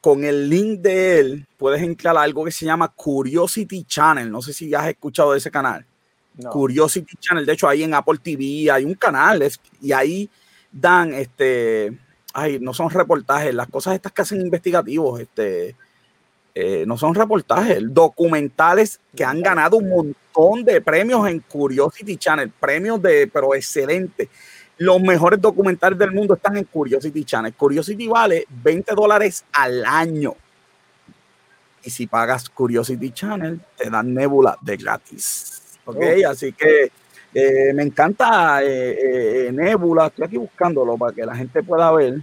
con 0.01 0.23
el 0.23 0.49
link 0.49 0.79
de 0.81 1.19
él 1.19 1.47
puedes 1.57 1.81
entrar 1.81 2.15
a 2.17 2.21
algo 2.21 2.45
que 2.45 2.51
se 2.51 2.65
llama 2.65 2.87
Curiosity 2.89 3.83
Channel. 3.83 4.31
No 4.31 4.41
sé 4.41 4.53
si 4.53 4.73
has 4.73 4.87
escuchado 4.87 5.31
de 5.31 5.39
ese 5.39 5.51
canal. 5.51 5.85
Curiosity 6.51 7.17
Channel. 7.17 7.45
De 7.45 7.53
hecho, 7.53 7.67
ahí 7.67 7.83
en 7.83 7.93
Apple 7.93 8.19
TV 8.21 8.71
hay 8.71 8.85
un 8.85 8.93
canal 8.93 9.43
y 9.81 9.91
ahí 9.91 10.29
dan 10.71 11.13
este. 11.13 11.97
Ay, 12.33 12.59
no 12.59 12.73
son 12.73 12.89
reportajes, 12.89 13.53
las 13.53 13.67
cosas 13.67 13.95
estas 13.95 14.11
que 14.13 14.21
hacen 14.21 14.41
investigativos, 14.41 15.19
este. 15.19 15.75
Eh, 16.55 16.83
no 16.85 16.97
son 16.97 17.13
reportajes, 17.13 17.81
documentales 17.93 18.99
que 19.15 19.23
han 19.23 19.41
ganado 19.41 19.77
un 19.77 19.89
montón 19.89 20.63
de 20.63 20.81
premios 20.81 21.27
en 21.27 21.39
Curiosity 21.39 22.17
Channel, 22.17 22.49
premios 22.49 23.01
de, 23.01 23.27
pero 23.27 23.53
excelentes 23.53 24.29
los 24.79 25.01
mejores 25.01 25.41
documentales 25.41 25.99
del 25.99 26.11
mundo 26.11 26.35
están 26.35 26.55
en 26.55 26.63
Curiosity 26.63 27.25
Channel. 27.25 27.53
Curiosity 27.53 28.07
vale 28.07 28.45
20 28.49 28.95
dólares 28.95 29.43
al 29.51 29.85
año. 29.85 30.33
Y 31.83 31.89
si 31.89 32.07
pagas 32.07 32.49
Curiosity 32.49 33.11
Channel, 33.11 33.59
te 33.77 33.89
dan 33.89 34.13
Nebula 34.13 34.57
de 34.61 34.77
gratis. 34.77 35.77
Ok, 35.83 35.97
oh. 35.97 36.29
así 36.29 36.53
que 36.53 36.91
eh, 37.33 37.73
me 37.73 37.83
encanta 37.83 38.63
eh, 38.63 39.47
eh, 39.47 39.51
Nebula. 39.51 40.07
Estoy 40.07 40.25
aquí 40.25 40.37
buscándolo 40.37 40.97
para 40.97 41.13
que 41.13 41.25
la 41.25 41.35
gente 41.35 41.61
pueda 41.61 41.91
ver. 41.91 42.21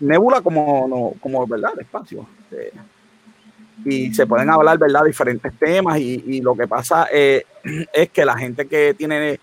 Nebula 0.00 0.40
como, 0.40 1.14
como 1.20 1.46
verdad, 1.46 1.78
espacio. 1.78 2.26
y 3.84 4.12
se 4.12 4.26
pueden 4.26 4.50
hablar, 4.50 4.78
¿verdad? 4.78 5.04
Diferentes 5.04 5.52
temas. 5.60 6.00
Y, 6.00 6.24
y 6.26 6.40
lo 6.40 6.56
que 6.56 6.66
pasa 6.66 7.04
es 7.12 8.10
que 8.12 8.24
la 8.24 8.36
gente 8.36 8.66
que 8.66 8.94
tiene 8.94 9.38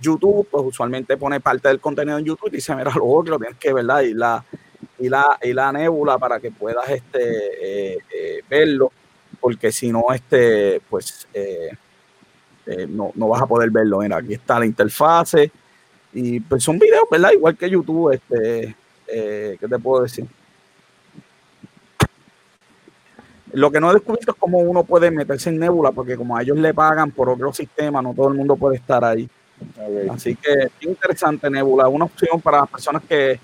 YouTube, 0.00 0.48
pues 0.50 0.64
usualmente 0.64 1.16
pone 1.16 1.40
parte 1.40 1.68
del 1.68 1.80
contenido 1.80 2.18
en 2.18 2.24
YouTube 2.24 2.48
y 2.48 2.56
dice, 2.56 2.74
mira, 2.74 2.92
lo 2.94 3.06
otro 3.06 3.38
tienes 3.38 3.58
que, 3.58 3.72
¿verdad? 3.72 4.00
Y 4.02 4.14
la, 4.14 4.44
y 4.98 5.08
la, 5.08 5.38
y 5.42 5.52
la 5.52 5.72
nébula 5.72 6.18
para 6.18 6.40
que 6.40 6.50
puedas 6.50 6.88
este, 6.88 7.92
eh, 7.92 7.98
eh, 8.14 8.42
verlo, 8.48 8.92
porque 9.40 9.72
si 9.72 9.90
no, 9.90 10.06
este, 10.12 10.80
pues 10.88 11.26
eh, 11.32 11.70
no, 12.88 13.12
no, 13.14 13.28
vas 13.28 13.42
a 13.42 13.46
poder 13.46 13.70
verlo. 13.70 13.98
Mira, 13.98 14.18
aquí 14.18 14.34
está 14.34 14.58
la 14.58 14.66
interfase 14.66 15.50
y 16.12 16.40
pues 16.40 16.62
son 16.62 16.78
videos, 16.78 17.04
¿verdad? 17.10 17.32
Igual 17.32 17.56
que 17.56 17.70
YouTube, 17.70 18.12
este, 18.12 18.76
¿qué 19.06 19.66
te 19.68 19.78
puedo 19.78 20.02
decir? 20.02 20.26
Lo 23.52 23.70
que 23.70 23.80
no 23.80 23.90
he 23.90 23.94
descubierto 23.94 24.32
es 24.32 24.38
cómo 24.38 24.58
uno 24.58 24.84
puede 24.84 25.10
meterse 25.10 25.50
en 25.50 25.58
Nebula, 25.58 25.90
porque 25.90 26.16
como 26.16 26.36
a 26.36 26.42
ellos 26.42 26.58
le 26.58 26.72
pagan 26.72 27.10
por 27.10 27.28
otro 27.28 27.52
sistema, 27.52 28.00
no 28.00 28.14
todo 28.14 28.28
el 28.28 28.34
mundo 28.34 28.56
puede 28.56 28.76
estar 28.76 29.04
ahí. 29.04 29.28
Así 30.10 30.36
que 30.36 30.52
es 30.52 30.70
interesante 30.82 31.50
Nebula, 31.50 31.88
una 31.88 32.06
opción 32.06 32.40
para 32.40 32.60
las 32.60 32.68
personas 32.68 33.02
que 33.08 33.38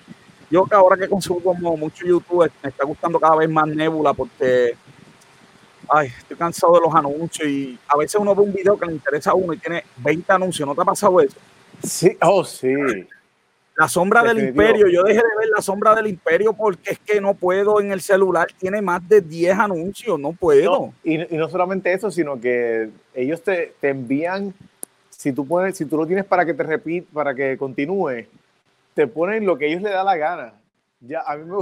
yo 0.51 0.64
que 0.64 0.74
ahora 0.74 0.97
que 0.97 1.09
consumo 1.09 1.40
como 1.40 1.76
mucho 1.76 2.06
YouTube 2.06 2.51
me 2.62 2.68
está 2.68 2.84
gustando 2.84 3.18
cada 3.18 3.36
vez 3.36 3.51
más 3.51 3.66
Nebula 3.66 4.14
porque 4.14 4.76
ay, 5.88 6.09
estoy 6.18 6.36
cansado 6.36 6.74
de 6.74 6.80
los 6.80 6.94
anuncios 6.94 7.48
y 7.48 7.78
a 7.88 7.97
veces 7.97 8.20
uno 8.20 8.34
ve 8.34 8.43
un 8.43 8.52
video 8.52 8.78
que 8.78 8.86
le 8.86 8.93
interesa 8.93 9.30
a 9.30 9.34
uno 9.34 9.52
y 9.52 9.59
tiene 9.59 9.84
20 9.98 10.32
anuncios, 10.32 10.66
¿no 10.66 10.74
te 10.74 10.82
ha 10.82 10.84
pasado 10.84 11.20
eso? 11.20 11.36
Sí, 11.82 12.16
oh 12.22 12.44
sí. 12.44 12.74
La 13.76 13.88
sombra 13.88 14.22
del 14.22 14.38
imperio, 14.38 14.88
yo 14.88 15.02
dejé 15.02 15.18
de 15.18 15.38
ver 15.38 15.48
la 15.55 15.60
sombra 15.60 15.94
del 15.94 16.06
imperio 16.06 16.55
porque 16.55 16.93
es 16.93 16.98
que 16.98 17.20
no 17.20 17.34
puedo 17.34 17.78
en 17.78 17.93
el 17.93 18.01
celular, 18.01 18.48
tiene 18.59 18.80
más 18.80 19.06
de 19.06 19.20
10 19.20 19.59
anuncios, 19.59 20.18
no 20.18 20.32
puedo. 20.32 20.94
y, 21.05 21.18
no 21.18 21.48
solamente 21.51 21.93
eso, 21.93 22.10
sino 22.10 22.40
que 22.40 22.88
ellos 23.14 23.43
te, 23.43 23.74
te 23.78 23.90
envían 23.90 24.55
si 25.27 25.32
tú 25.32 25.44
pones, 25.44 25.77
si 25.77 25.85
tú 25.86 25.97
lo 25.97 26.07
tienes 26.07 26.24
para 26.24 26.47
que 26.47 26.55
te 26.55 26.62
repita, 26.62 27.12
para 27.12 27.35
que 27.35 27.59
continúe, 27.59 28.28
te 28.94 29.09
ponen 29.09 29.44
lo 29.44 29.59
que 29.59 29.66
ellos 29.66 29.82
le 29.82 29.90
da 29.90 30.05
la 30.05 30.16
gana. 30.16 30.53
Ya, 31.01 31.20
a 31.27 31.36
mí 31.36 31.44
me, 31.44 31.57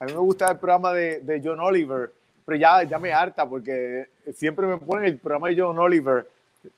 a 0.00 0.06
mí 0.06 0.12
me 0.12 0.18
gusta 0.18 0.50
el 0.50 0.58
programa 0.58 0.92
de, 0.92 1.20
de 1.20 1.40
John 1.40 1.60
Oliver, 1.60 2.10
pero 2.44 2.58
ya, 2.58 2.82
ya 2.82 2.98
me 2.98 3.12
harta 3.12 3.48
porque 3.48 4.08
siempre 4.34 4.66
me 4.66 4.76
ponen 4.76 5.04
el 5.04 5.18
programa 5.18 5.50
de 5.50 5.60
John 5.60 5.78
Oliver 5.78 6.26
eh, 6.64 6.68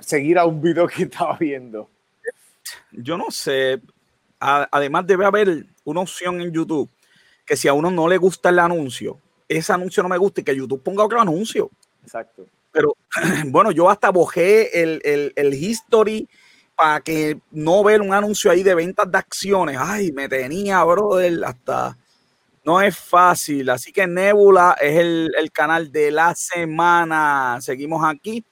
seguir 0.00 0.40
a 0.40 0.44
un 0.44 0.60
video 0.60 0.88
que 0.88 1.04
estaba 1.04 1.36
viendo. 1.38 1.88
Yo 2.90 3.16
no 3.16 3.30
sé. 3.30 3.80
además 4.40 5.06
debe 5.06 5.24
haber 5.24 5.66
una 5.84 6.00
opción 6.00 6.40
en 6.40 6.50
YouTube 6.50 6.90
que 7.46 7.54
si 7.54 7.68
a 7.68 7.74
uno 7.74 7.92
no 7.92 8.08
le 8.08 8.16
gusta 8.16 8.48
el 8.48 8.58
anuncio, 8.58 9.20
ese 9.48 9.72
anuncio 9.72 10.02
no 10.02 10.08
me 10.08 10.18
gusta 10.18 10.40
y 10.40 10.44
que 10.44 10.56
YouTube 10.56 10.82
ponga 10.82 11.04
otro 11.04 11.20
anuncio. 11.20 11.70
Exacto. 12.02 12.44
Pero 12.72 12.96
bueno, 13.46 13.70
yo 13.70 13.90
hasta 13.90 14.10
bojé 14.10 14.82
el, 14.82 15.32
el, 15.34 15.54
history 15.54 16.28
para 16.76 17.00
que 17.00 17.38
no 17.50 17.82
ver 17.84 18.00
un 18.00 18.14
anuncio 18.14 18.50
ahí 18.50 18.62
de 18.62 18.74
ventas 18.74 19.10
de 19.10 19.18
acciones. 19.18 19.76
Ay, 19.78 20.12
me 20.12 20.28
tenía, 20.28 20.82
brother, 20.84 21.44
hasta 21.44 21.96
no 22.64 22.80
es 22.80 22.96
fácil. 22.96 23.68
Así 23.70 23.92
que 23.92 24.06
Nebula 24.06 24.76
es 24.80 24.98
el, 24.98 25.50
canal 25.52 25.90
de 25.90 26.10
la 26.10 26.34
semana. 26.34 27.58
Seguimos 27.60 28.02
aquí. 28.04 28.44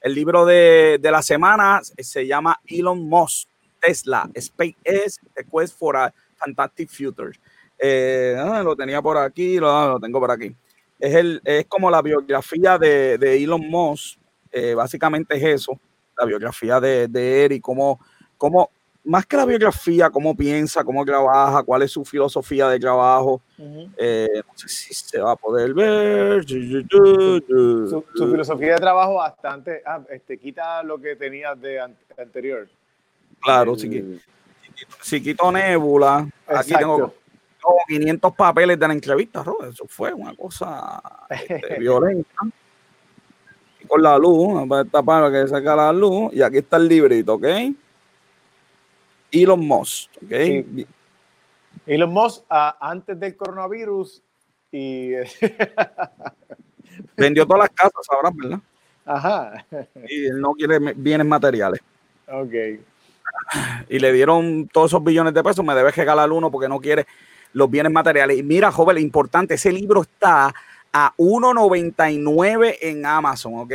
El 0.00 0.14
libro 0.14 0.44
de, 0.44 0.98
la 1.02 1.22
semana 1.22 1.80
se 1.82 2.26
llama 2.26 2.60
Elon 2.66 3.08
Musk, 3.08 3.48
Tesla, 3.80 4.30
SpaceX, 4.38 5.20
The 5.34 5.44
Quest 5.44 5.76
for 5.76 5.96
a 5.96 6.14
Fantastic 6.36 6.88
Future. 6.88 7.32
Eh, 7.78 8.36
ah, 8.38 8.62
lo 8.62 8.76
tenía 8.76 9.02
por 9.02 9.18
aquí, 9.18 9.58
lo, 9.58 9.88
lo 9.88 10.00
tengo 10.00 10.20
por 10.20 10.30
aquí 10.30 10.54
es, 10.98 11.14
el, 11.14 11.40
es 11.44 11.66
como 11.66 11.90
la 11.90 12.02
biografía 12.02 12.78
de, 12.78 13.14
Elon 13.42 13.68
Musk, 13.68 14.18
eh, 14.52 14.74
básicamente 14.74 15.36
es 15.36 15.62
eso, 15.62 15.78
la 16.18 16.24
biografía 16.24 16.80
de, 16.80 17.08
de 17.08 17.44
él 17.44 17.52
y 17.52 17.60
cómo, 17.60 18.00
cómo, 18.36 18.70
más 19.06 19.24
que 19.24 19.36
la 19.36 19.46
biografía, 19.46 20.10
cómo 20.10 20.36
piensa, 20.36 20.82
cómo 20.82 21.04
trabaja, 21.04 21.62
cuál 21.62 21.82
es 21.82 21.92
su 21.92 22.04
filosofía 22.04 22.68
de 22.68 22.80
trabajo. 22.80 23.40
Eh, 23.96 24.28
no 24.34 24.52
sé 24.56 24.68
si 24.68 24.94
se 24.94 25.20
va 25.20 25.32
a 25.32 25.36
poder 25.36 25.72
ver. 25.72 26.44
Su, 26.44 28.04
filosofía 28.14 28.74
de 28.74 28.80
trabajo 28.80 29.14
bastante, 29.14 29.80
ah, 29.86 30.02
este, 30.10 30.38
quita 30.38 30.82
lo 30.82 31.00
que 31.00 31.14
tenía 31.14 31.54
de 31.54 31.80
anterior. 32.18 32.68
Claro, 33.40 33.76
si, 33.76 34.20
si, 35.00 35.22
quito 35.22 35.52
Nebula, 35.52 36.28
aquí 36.48 36.74
tengo 36.74 37.14
500 37.86 38.34
papeles 38.34 38.78
de 38.78 38.88
la 38.88 38.94
entrevista, 38.94 39.44
Eso 39.68 39.86
fue 39.88 40.12
una 40.12 40.34
cosa 40.34 41.00
este, 41.28 41.74
violenta. 41.78 42.30
Y 43.80 43.86
con 43.86 44.02
la 44.02 44.18
luz, 44.18 44.68
para 44.68 44.84
tapar 44.84 45.32
que 45.32 45.48
saca 45.48 45.76
la 45.76 45.92
luz. 45.92 46.32
Y 46.32 46.42
aquí 46.42 46.58
está 46.58 46.76
el 46.76 46.88
librito, 46.88 47.34
¿ok? 47.34 47.46
Elon 49.32 49.66
Musk, 49.66 50.10
¿ok? 50.24 50.32
Elon 51.86 52.12
Musk 52.12 52.44
ah, 52.48 52.76
antes 52.80 53.18
del 53.18 53.36
coronavirus 53.36 54.22
y... 54.72 55.12
Vendió 57.16 57.46
todas 57.46 57.60
las 57.60 57.70
casas 57.70 58.06
ahora, 58.10 58.30
¿verdad? 58.34 58.60
Ajá. 59.04 59.66
Y 60.08 60.26
él 60.26 60.40
no 60.40 60.52
quiere 60.52 60.78
bienes 60.94 61.26
materiales. 61.26 61.80
Ok. 62.28 62.80
Y 63.88 63.98
le 63.98 64.12
dieron 64.12 64.68
todos 64.68 64.90
esos 64.90 65.04
billones 65.04 65.32
de 65.32 65.42
pesos, 65.42 65.64
me 65.64 65.74
debe 65.74 65.92
regalar 65.92 66.30
uno 66.32 66.50
porque 66.50 66.68
no 66.68 66.80
quiere 66.80 67.06
los 67.56 67.70
bienes 67.70 67.90
materiales. 67.90 68.36
Y 68.36 68.42
mira, 68.42 68.70
joven, 68.70 68.98
importante, 68.98 69.54
ese 69.54 69.72
libro 69.72 70.02
está 70.02 70.54
a 70.92 71.14
1.99 71.16 72.76
en 72.82 73.06
Amazon, 73.06 73.54
¿ok? 73.60 73.72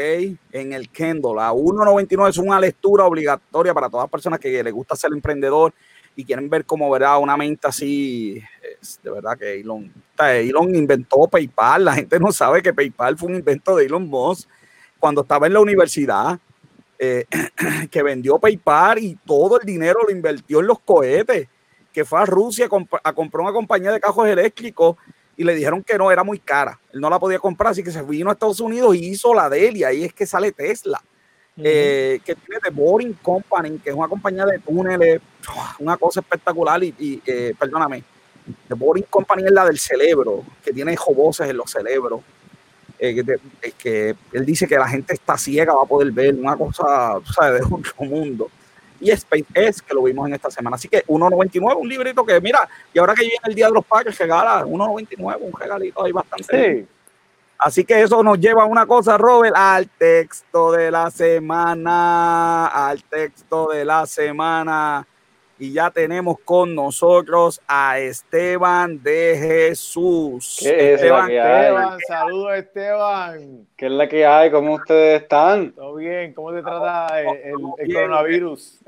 En 0.51 0.73
el 0.73 0.87
Kindle, 0.89 1.41
a 1.41 1.51
1.99 1.51 2.29
es 2.29 2.37
una 2.37 2.59
lectura 2.59 3.05
obligatoria 3.05 3.73
para 3.73 3.89
todas 3.89 4.03
las 4.03 4.11
personas 4.11 4.39
que 4.39 4.63
les 4.63 4.71
gusta 4.71 4.95
ser 4.95 5.11
emprendedor 5.13 5.73
y 6.15 6.23
quieren 6.23 6.47
ver 6.47 6.63
cómo 6.63 6.91
verá 6.91 7.17
una 7.17 7.35
mente 7.35 7.67
así. 7.67 8.39
de 9.01 9.09
verdad 9.09 9.35
que 9.35 9.61
Elon, 9.61 9.91
Elon 10.19 10.75
inventó 10.75 11.27
PayPal. 11.27 11.85
La 11.85 11.95
gente 11.95 12.19
no 12.19 12.31
sabe 12.31 12.61
que 12.61 12.75
PayPal 12.75 13.17
fue 13.17 13.29
un 13.29 13.35
invento 13.37 13.75
de 13.75 13.87
Elon 13.87 14.07
Musk 14.07 14.47
cuando 14.99 15.21
estaba 15.21 15.47
en 15.47 15.53
la 15.53 15.59
universidad. 15.59 16.39
Eh, 16.99 17.25
que 17.89 18.03
vendió 18.03 18.37
PayPal 18.37 18.99
y 18.99 19.17
todo 19.25 19.59
el 19.59 19.65
dinero 19.65 20.01
lo 20.07 20.11
invirtió 20.11 20.59
en 20.59 20.67
los 20.67 20.77
cohetes 20.81 21.47
que 21.93 22.05
fue 22.05 22.19
a 22.19 22.25
Rusia 22.25 22.67
a, 23.03 23.13
comprar 23.13 23.41
una 23.41 23.53
compañía 23.53 23.91
de 23.91 23.99
cajos 23.99 24.27
eléctricos 24.27 24.95
y 25.37 25.43
le 25.43 25.55
dijeron 25.55 25.83
que 25.83 25.97
no, 25.97 26.11
era 26.11 26.23
muy 26.23 26.39
cara. 26.39 26.79
Él 26.93 27.01
no 27.01 27.09
la 27.09 27.19
podía 27.19 27.39
comprar, 27.39 27.71
así 27.71 27.83
que 27.83 27.91
se 27.91 28.01
vino 28.03 28.29
a 28.29 28.33
Estados 28.33 28.59
Unidos 28.59 28.95
y 28.95 29.09
hizo 29.09 29.33
la 29.33 29.49
de 29.49 29.67
él, 29.67 29.77
y 29.77 29.83
ahí 29.83 30.03
es 30.03 30.13
que 30.13 30.25
sale 30.25 30.51
Tesla, 30.51 31.01
eh, 31.57 32.19
que 32.23 32.35
tiene 32.35 32.61
The 32.61 32.69
Boring 32.69 33.13
Company, 33.21 33.79
que 33.79 33.89
es 33.89 33.95
una 33.95 34.07
compañía 34.07 34.45
de 34.45 34.59
túneles, 34.59 35.21
una 35.79 35.97
cosa 35.97 36.19
espectacular, 36.19 36.83
y, 36.83 37.21
eh, 37.25 37.53
perdóname, 37.57 38.03
The 38.67 38.73
Boring 38.75 39.05
Company 39.09 39.43
es 39.45 39.51
la 39.51 39.65
del 39.65 39.79
cerebro, 39.79 40.43
que 40.63 40.71
tiene 40.71 40.95
voces 41.15 41.49
en 41.49 41.57
los 41.57 41.71
cerebros. 41.71 42.21
Eh, 43.03 43.23
que, 43.79 44.15
él 44.31 44.45
dice 44.45 44.67
que 44.67 44.75
la 44.75 44.87
gente 44.87 45.15
está 45.15 45.35
ciega, 45.35 45.73
va 45.73 45.81
a 45.83 45.87
poder 45.87 46.11
ver 46.11 46.35
una 46.35 46.55
cosa, 46.55 47.19
¿sabes? 47.33 47.61
De 47.61 47.75
otro 47.75 48.05
mundo. 48.05 48.51
Y 49.01 49.11
SpaceX, 49.11 49.81
que 49.81 49.93
lo 49.93 50.03
vimos 50.03 50.27
en 50.27 50.35
esta 50.35 50.49
semana. 50.49 50.75
Así 50.75 50.87
que 50.87 51.05
1.99, 51.05 51.75
un 51.77 51.89
librito 51.89 52.25
que, 52.25 52.39
mira, 52.39 52.69
y 52.93 52.99
ahora 52.99 53.13
que 53.13 53.23
viene 53.23 53.39
el 53.43 53.55
Día 53.55 53.67
de 53.67 53.73
los 53.73 53.85
Padres, 53.85 54.17
regala 54.17 54.63
1.99, 54.65 55.37
un 55.41 55.59
regalito 55.59 56.05
ahí 56.05 56.11
bastante. 56.11 56.79
Sí. 56.79 56.87
Así 57.57 57.83
que 57.83 58.01
eso 58.01 58.23
nos 58.23 58.39
lleva 58.39 58.63
a 58.63 58.65
una 58.65 58.85
cosa, 58.85 59.17
Robert, 59.17 59.55
al 59.55 59.87
texto 59.89 60.71
de 60.71 60.89
la 60.89 61.11
semana, 61.11 62.67
al 62.67 63.03
texto 63.03 63.69
de 63.69 63.85
la 63.85 64.05
semana 64.05 65.05
y 65.61 65.73
ya 65.73 65.91
tenemos 65.91 66.37
con 66.43 66.73
nosotros 66.73 67.61
a 67.67 67.99
Esteban 67.99 69.03
de 69.03 69.37
Jesús. 69.37 70.57
¿Qué 70.59 70.93
es 70.95 71.01
Esteban, 71.01 71.29
Esteban, 71.29 71.99
saludos 72.07 72.55
Esteban. 72.55 73.67
¿Qué 73.77 73.85
es 73.85 73.91
la 73.91 74.09
que 74.09 74.25
hay? 74.25 74.49
¿Cómo 74.49 74.73
ustedes 74.73 75.21
están? 75.21 75.71
Todo 75.73 75.93
bien, 75.93 76.33
¿cómo 76.33 76.51
te 76.51 76.63
trata 76.63 77.21
el, 77.21 77.93
coronavirus? 77.93 78.79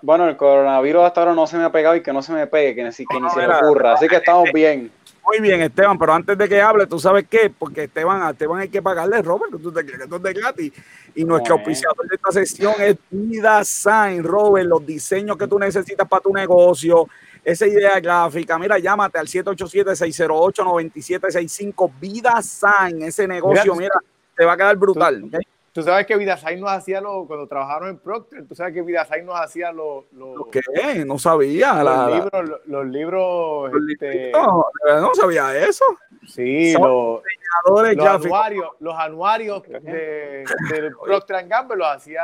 bueno, 0.00 0.28
el 0.28 0.36
coronavirus 0.38 1.02
hasta 1.02 1.20
ahora 1.20 1.34
no 1.34 1.46
se 1.46 1.58
me 1.58 1.64
ha 1.64 1.70
pegado 1.70 1.94
y 1.94 2.02
que 2.02 2.12
no 2.14 2.22
se 2.22 2.32
me 2.32 2.46
pegue, 2.46 2.74
que, 2.74 2.82
ni, 2.82 2.90
que 2.90 3.20
ni 3.20 3.28
se 3.28 3.46
me 3.46 3.54
ocurra, 3.54 3.92
así 3.92 4.08
que 4.08 4.16
estamos 4.16 4.50
bien. 4.50 4.90
Muy 5.24 5.40
bien, 5.40 5.62
Esteban, 5.62 5.96
pero 5.98 6.12
antes 6.12 6.36
de 6.36 6.48
que 6.48 6.60
hable, 6.60 6.86
¿tú 6.86 6.98
sabes 6.98 7.26
qué? 7.30 7.52
Porque 7.56 7.84
Esteban, 7.84 8.22
a 8.22 8.30
Esteban 8.30 8.58
hay 8.58 8.68
que 8.68 8.82
pagarle, 8.82 9.22
Robert, 9.22 9.52
tú 9.62 9.70
te 9.70 9.84
quieres 9.84 10.08
de 10.10 10.32
gratis. 10.32 10.72
Y 11.14 11.24
nuestro 11.24 11.54
oficiador 11.54 12.08
de 12.08 12.16
esta 12.16 12.32
sesión 12.32 12.74
es 12.80 12.96
Vida 13.08 13.64
Sign, 13.64 14.24
Robert, 14.24 14.68
los 14.68 14.84
diseños 14.84 15.36
que 15.36 15.46
tú 15.46 15.56
necesitas 15.58 16.08
para 16.08 16.22
tu 16.22 16.32
negocio, 16.32 17.06
esa 17.44 17.66
idea 17.66 18.00
gráfica. 18.00 18.58
Mira, 18.58 18.78
llámate 18.78 19.18
al 19.18 19.28
787-608-9765, 19.28 21.92
Vida 22.00 22.42
Sign, 22.42 23.02
ese 23.02 23.28
negocio, 23.28 23.76
mira, 23.76 23.94
te 24.36 24.44
va 24.44 24.54
a 24.54 24.56
quedar 24.56 24.76
brutal. 24.76 25.30
Tú 25.72 25.82
sabes 25.82 26.06
que 26.06 26.16
Vidasai 26.16 26.60
nos 26.60 26.70
hacía 26.70 27.00
lo, 27.00 27.26
cuando 27.26 27.46
trabajaron 27.46 27.88
en 27.88 27.98
Procter, 27.98 28.46
tú 28.46 28.54
sabes 28.54 28.74
que 28.74 28.82
Vidasai 28.82 29.24
nos 29.24 29.40
hacía 29.40 29.72
los... 29.72 30.04
Lo, 30.12 30.50
qué? 30.50 31.02
No 31.06 31.18
sabía. 31.18 31.82
Los 31.82 32.14
libros, 32.14 32.60
los, 32.66 32.86
libros... 32.86 33.72
Este, 33.90 34.32
no, 34.32 34.66
no 35.00 35.14
sabía 35.14 35.56
eso. 35.56 35.84
Sí, 36.26 36.74
los, 36.74 37.22
los, 37.66 38.06
anuarios, 38.06 38.66
los 38.80 38.94
anuarios 38.94 39.62
de, 39.62 40.44
Procter 41.04 41.48
Gamble 41.48 41.76
los 41.78 41.88
hacía 41.88 42.22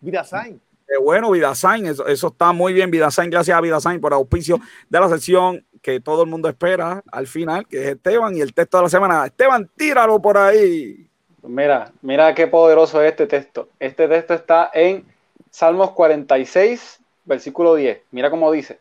Vidasign. 0.00 0.60
Qué 0.86 0.98
bueno, 0.98 1.30
Vidasign, 1.30 1.86
eso, 1.86 2.06
eso 2.06 2.28
está 2.28 2.52
muy 2.52 2.72
bien, 2.72 2.90
Vidasign, 2.90 3.30
gracias 3.30 3.56
a 3.56 3.60
Vidasign 3.60 4.00
por 4.00 4.12
auspicio 4.12 4.60
de 4.88 5.00
la 5.00 5.08
sesión 5.08 5.64
que 5.82 6.00
todo 6.00 6.24
el 6.24 6.28
mundo 6.28 6.48
espera 6.48 7.02
al 7.10 7.26
final, 7.26 7.66
que 7.66 7.82
es 7.82 7.88
Esteban 7.94 8.36
y 8.36 8.40
el 8.40 8.52
texto 8.52 8.76
de 8.76 8.82
la 8.82 8.88
semana. 8.88 9.26
Esteban, 9.26 9.70
tíralo 9.76 10.20
por 10.20 10.36
ahí. 10.36 11.05
Mira, 11.48 11.92
mira 12.02 12.34
qué 12.34 12.46
poderoso 12.46 13.02
es 13.02 13.10
este 13.10 13.26
texto. 13.26 13.68
Este 13.78 14.08
texto 14.08 14.34
está 14.34 14.70
en 14.74 15.06
Salmos 15.50 15.92
46, 15.92 17.00
versículo 17.24 17.74
10. 17.74 18.02
Mira 18.10 18.30
cómo 18.30 18.50
dice, 18.50 18.80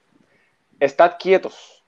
estad 0.80 1.14
quietos 1.20 1.84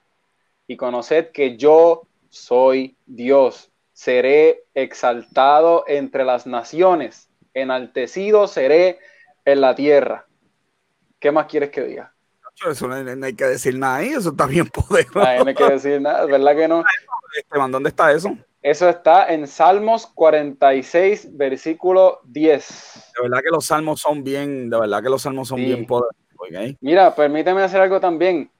y 0.68 0.78
conoced 0.78 1.32
que 1.32 1.58
yo 1.58 2.04
soy 2.30 2.95
Dios. 3.06 3.72
Seré 3.94 4.66
exaltado 4.76 5.84
entre 5.88 6.24
las 6.24 6.45
naciones, 6.45 7.30
enaltecido 7.54 8.48
seré 8.48 8.99
en 9.45 9.62
la 9.62 9.74
tierra. 9.74 10.28
¿Qué 11.20 11.32
más 11.32 11.48
quieres 11.48 11.72
que 11.72 11.82
diga? 11.82 12.14
Eso 12.70 12.88
no, 12.88 13.26
hay 13.26 13.36
que 13.36 13.45
decir 13.45 13.78
nada 13.78 13.98
ahí, 13.98 14.10
eso 14.10 14.30
está 14.30 14.45
bien 14.45 14.68
poderoso. 14.68 15.20
no 15.20 15.48
hay 15.48 15.56
que 15.56 15.70
decir 15.70 16.02
nada, 16.02 16.26
¿verdad 16.26 16.56
que 16.56 16.68
no? 16.68 16.84
Esteban, 17.38 17.72
¿dónde 17.72 17.90
está 17.90 18.12
eso? 18.12 18.36
Eso 18.69 18.89
está 18.89 19.27
en 19.27 19.48
Salmos 19.48 20.07
46, 20.07 21.38
versículo 21.38 22.19
10. 22.26 23.14
De 23.15 23.23
verdad 23.23 23.41
que 23.41 23.49
los 23.49 23.65
salmos 23.65 24.02
son 24.02 24.26
bien, 24.26 24.69
de 24.69 24.77
verdad 24.77 25.02
que 25.02 25.07
los 25.07 25.22
salmos 25.22 25.48
son 25.48 25.56
bien 25.56 25.88
poderosos. 25.88 26.18
Mira, 26.81 27.15
permíteme 27.15 27.61
hacer 27.61 27.80
algo 27.80 28.02
también. 28.02 28.52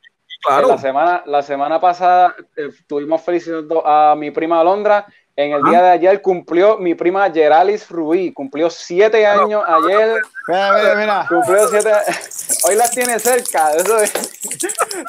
Claro. 0.46 0.70
La 0.70 0.78
semana, 0.78 1.24
la 1.26 1.44
semana 1.44 1.82
pasada 1.82 2.34
eh, 2.56 2.70
estuvimos 2.70 3.22
felicitando 3.22 3.86
a 3.86 4.16
mi 4.16 4.32
prima 4.32 4.62
Alondra. 4.62 5.06
En 5.36 5.52
el 5.52 5.62
día 5.64 5.82
de 5.82 5.90
ayer 5.90 6.22
cumplió 6.22 6.78
mi 6.78 6.96
prima 6.96 7.30
Geralis 7.30 7.90
Rubí. 7.90 8.32
Cumplió 8.32 8.70
siete 8.70 9.28
años 9.28 9.62
ayer. 9.68 10.22
Mira, 10.48 10.74
mira, 10.74 10.96
mira. 10.96 11.26
Cumplió 11.28 11.68
siete 11.68 11.92
Hoy 12.66 12.76
las 12.76 12.92
tiene 12.92 13.20
cerca. 13.20 13.74
Eso 13.76 13.98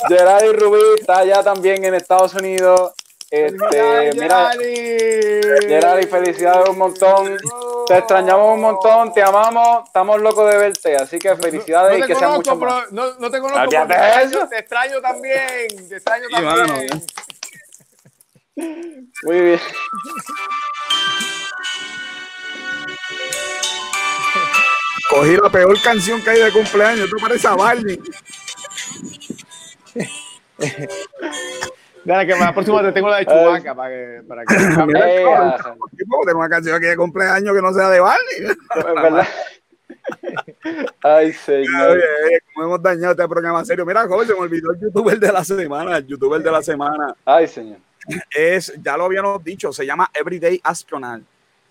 Geralis 0.08 0.52
Rubí 0.60 0.80
está 0.98 1.18
allá 1.18 1.44
también 1.44 1.84
en 1.84 1.94
Estados 1.94 2.34
Unidos. 2.34 2.94
Este, 3.30 4.10
mira, 4.14 4.52
Gerard, 5.60 6.08
felicidades 6.08 6.68
un 6.70 6.78
montón. 6.78 7.36
Te 7.86 7.98
extrañamos 7.98 8.54
un 8.54 8.60
montón, 8.60 9.12
te 9.12 9.22
amamos, 9.22 9.84
estamos 9.86 10.20
locos 10.20 10.50
de 10.50 10.56
verte, 10.56 10.96
así 10.96 11.18
que 11.18 11.36
felicidades 11.36 11.98
no, 11.98 12.04
y 12.04 12.08
que 12.08 12.14
sea 12.14 12.30
mucho 12.30 12.56
más. 12.56 12.90
No, 12.90 13.14
no, 13.18 13.30
te 13.30 13.40
conozco, 13.40 13.68
pero 13.68 13.86
te, 13.86 13.94
extraño, 13.94 14.48
te 14.48 14.58
extraño 14.58 15.00
también, 15.02 15.88
te 15.88 15.96
extraño 15.96 16.26
también. 16.30 17.02
Muy 19.24 19.40
bien. 19.40 19.60
Cogí 25.10 25.36
la 25.36 25.50
peor 25.50 25.82
canción 25.82 26.22
que 26.22 26.30
hay 26.30 26.42
de 26.42 26.52
cumpleaños, 26.52 27.10
tú 27.10 27.16
pareces 27.18 27.46
a 27.46 27.56
Barney. 27.56 27.98
Dale, 32.08 32.26
que 32.26 32.40
la 32.40 32.54
próxima 32.54 32.82
te 32.82 32.92
tengo 32.92 33.10
la 33.10 33.18
de 33.18 33.26
Chubaca 33.26 33.74
para 33.74 33.90
que. 33.90 34.22
Para 34.26 34.42
que 34.46 34.56
tengo 34.56 36.38
una 36.38 36.48
canción 36.48 36.76
aquí 36.76 36.86
de 36.86 36.96
cumpleaños 36.96 37.54
que 37.54 37.60
no 37.60 37.70
sea 37.74 37.90
de 37.90 38.00
Barney. 38.00 38.56
¿Verdad? 38.74 39.28
Ay, 41.02 41.34
señor. 41.34 42.02
¿Cómo 42.54 42.66
hemos 42.66 42.82
dañado 42.82 43.10
este 43.10 43.28
programa 43.28 43.62
serio? 43.62 43.84
Mira, 43.84 44.08
joven, 44.08 44.26
se 44.26 44.32
me 44.32 44.40
olvidó 44.40 44.72
el 44.72 44.80
youtuber 44.80 45.20
de 45.20 45.30
la 45.30 45.44
semana. 45.44 45.98
El 45.98 46.06
youtuber 46.06 46.42
de 46.42 46.50
la 46.50 46.62
semana. 46.62 47.14
Ay, 47.26 47.46
señor. 47.46 47.76
Es, 48.34 48.72
ya 48.82 48.96
lo 48.96 49.04
habíamos 49.04 49.44
dicho, 49.44 49.70
se 49.70 49.84
llama 49.84 50.10
Everyday 50.14 50.58
Astronaut. 50.64 51.24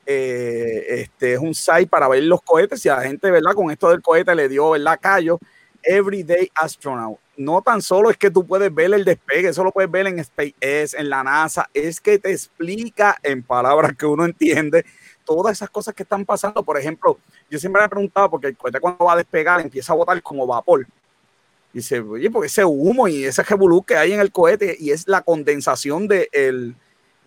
Eh, 0.06 0.86
este 0.88 1.34
es 1.34 1.40
un 1.40 1.56
site 1.56 1.88
para 1.88 2.08
ver 2.08 2.22
los 2.22 2.44
cohetes. 2.44 2.86
Y 2.86 2.90
a 2.90 2.98
la 2.98 3.02
gente, 3.02 3.32
¿verdad? 3.32 3.54
Con 3.56 3.72
esto 3.72 3.90
del 3.90 4.04
cohete 4.04 4.36
le 4.36 4.48
dio, 4.48 4.70
¿verdad? 4.70 5.00
Callo. 5.02 5.40
Everyday 5.82 6.52
Astronaut 6.54 7.18
no 7.38 7.62
tan 7.62 7.82
solo 7.82 8.10
es 8.10 8.18
que 8.18 8.32
tú 8.32 8.46
puedes 8.46 8.74
ver 8.74 8.94
el 8.94 9.06
despegue, 9.06 9.50
eso 9.50 9.64
lo 9.64 9.72
puedes 9.72 9.90
ver 9.90 10.08
en 10.08 10.24
SpaceX, 10.24 10.96
en 10.96 11.10
la 11.10 11.24
NASA, 11.24 11.70
es 11.74 12.02
que 12.02 12.18
te 12.18 12.32
explica 12.32 13.18
en 13.22 13.44
palabras 13.44 13.96
que 13.96 14.06
uno 14.06 14.26
entiende 14.26 14.84
todas 15.24 15.58
esas 15.58 15.70
cosas 15.70 15.94
que 15.94 16.04
están 16.04 16.26
pasando. 16.26 16.64
Por 16.64 16.78
ejemplo, 16.78 17.20
yo 17.50 17.60
siempre 17.60 17.82
me 17.82 17.86
he 17.86 17.90
preguntado, 17.90 18.30
porque 18.32 18.48
el 18.48 18.58
cohete 18.58 18.80
cuando 18.80 19.06
va 19.06 19.14
a 19.14 19.18
despegar 19.18 19.62
empieza 19.62 19.94
a 19.94 19.96
botar 19.96 20.22
como 20.24 20.48
vapor. 20.48 20.88
Dice, 21.72 22.00
oye, 22.00 22.32
porque 22.32 22.48
ese 22.48 22.66
humo 22.66 23.08
y 23.08 23.26
ese 23.26 23.44
revolú 23.44 23.84
que 23.84 23.96
hay 23.96 24.14
en 24.14 24.20
el 24.20 24.32
cohete 24.32 24.76
y 24.80 24.92
es 24.92 25.08
la 25.08 25.22
condensación 25.22 26.08
de 26.08 26.30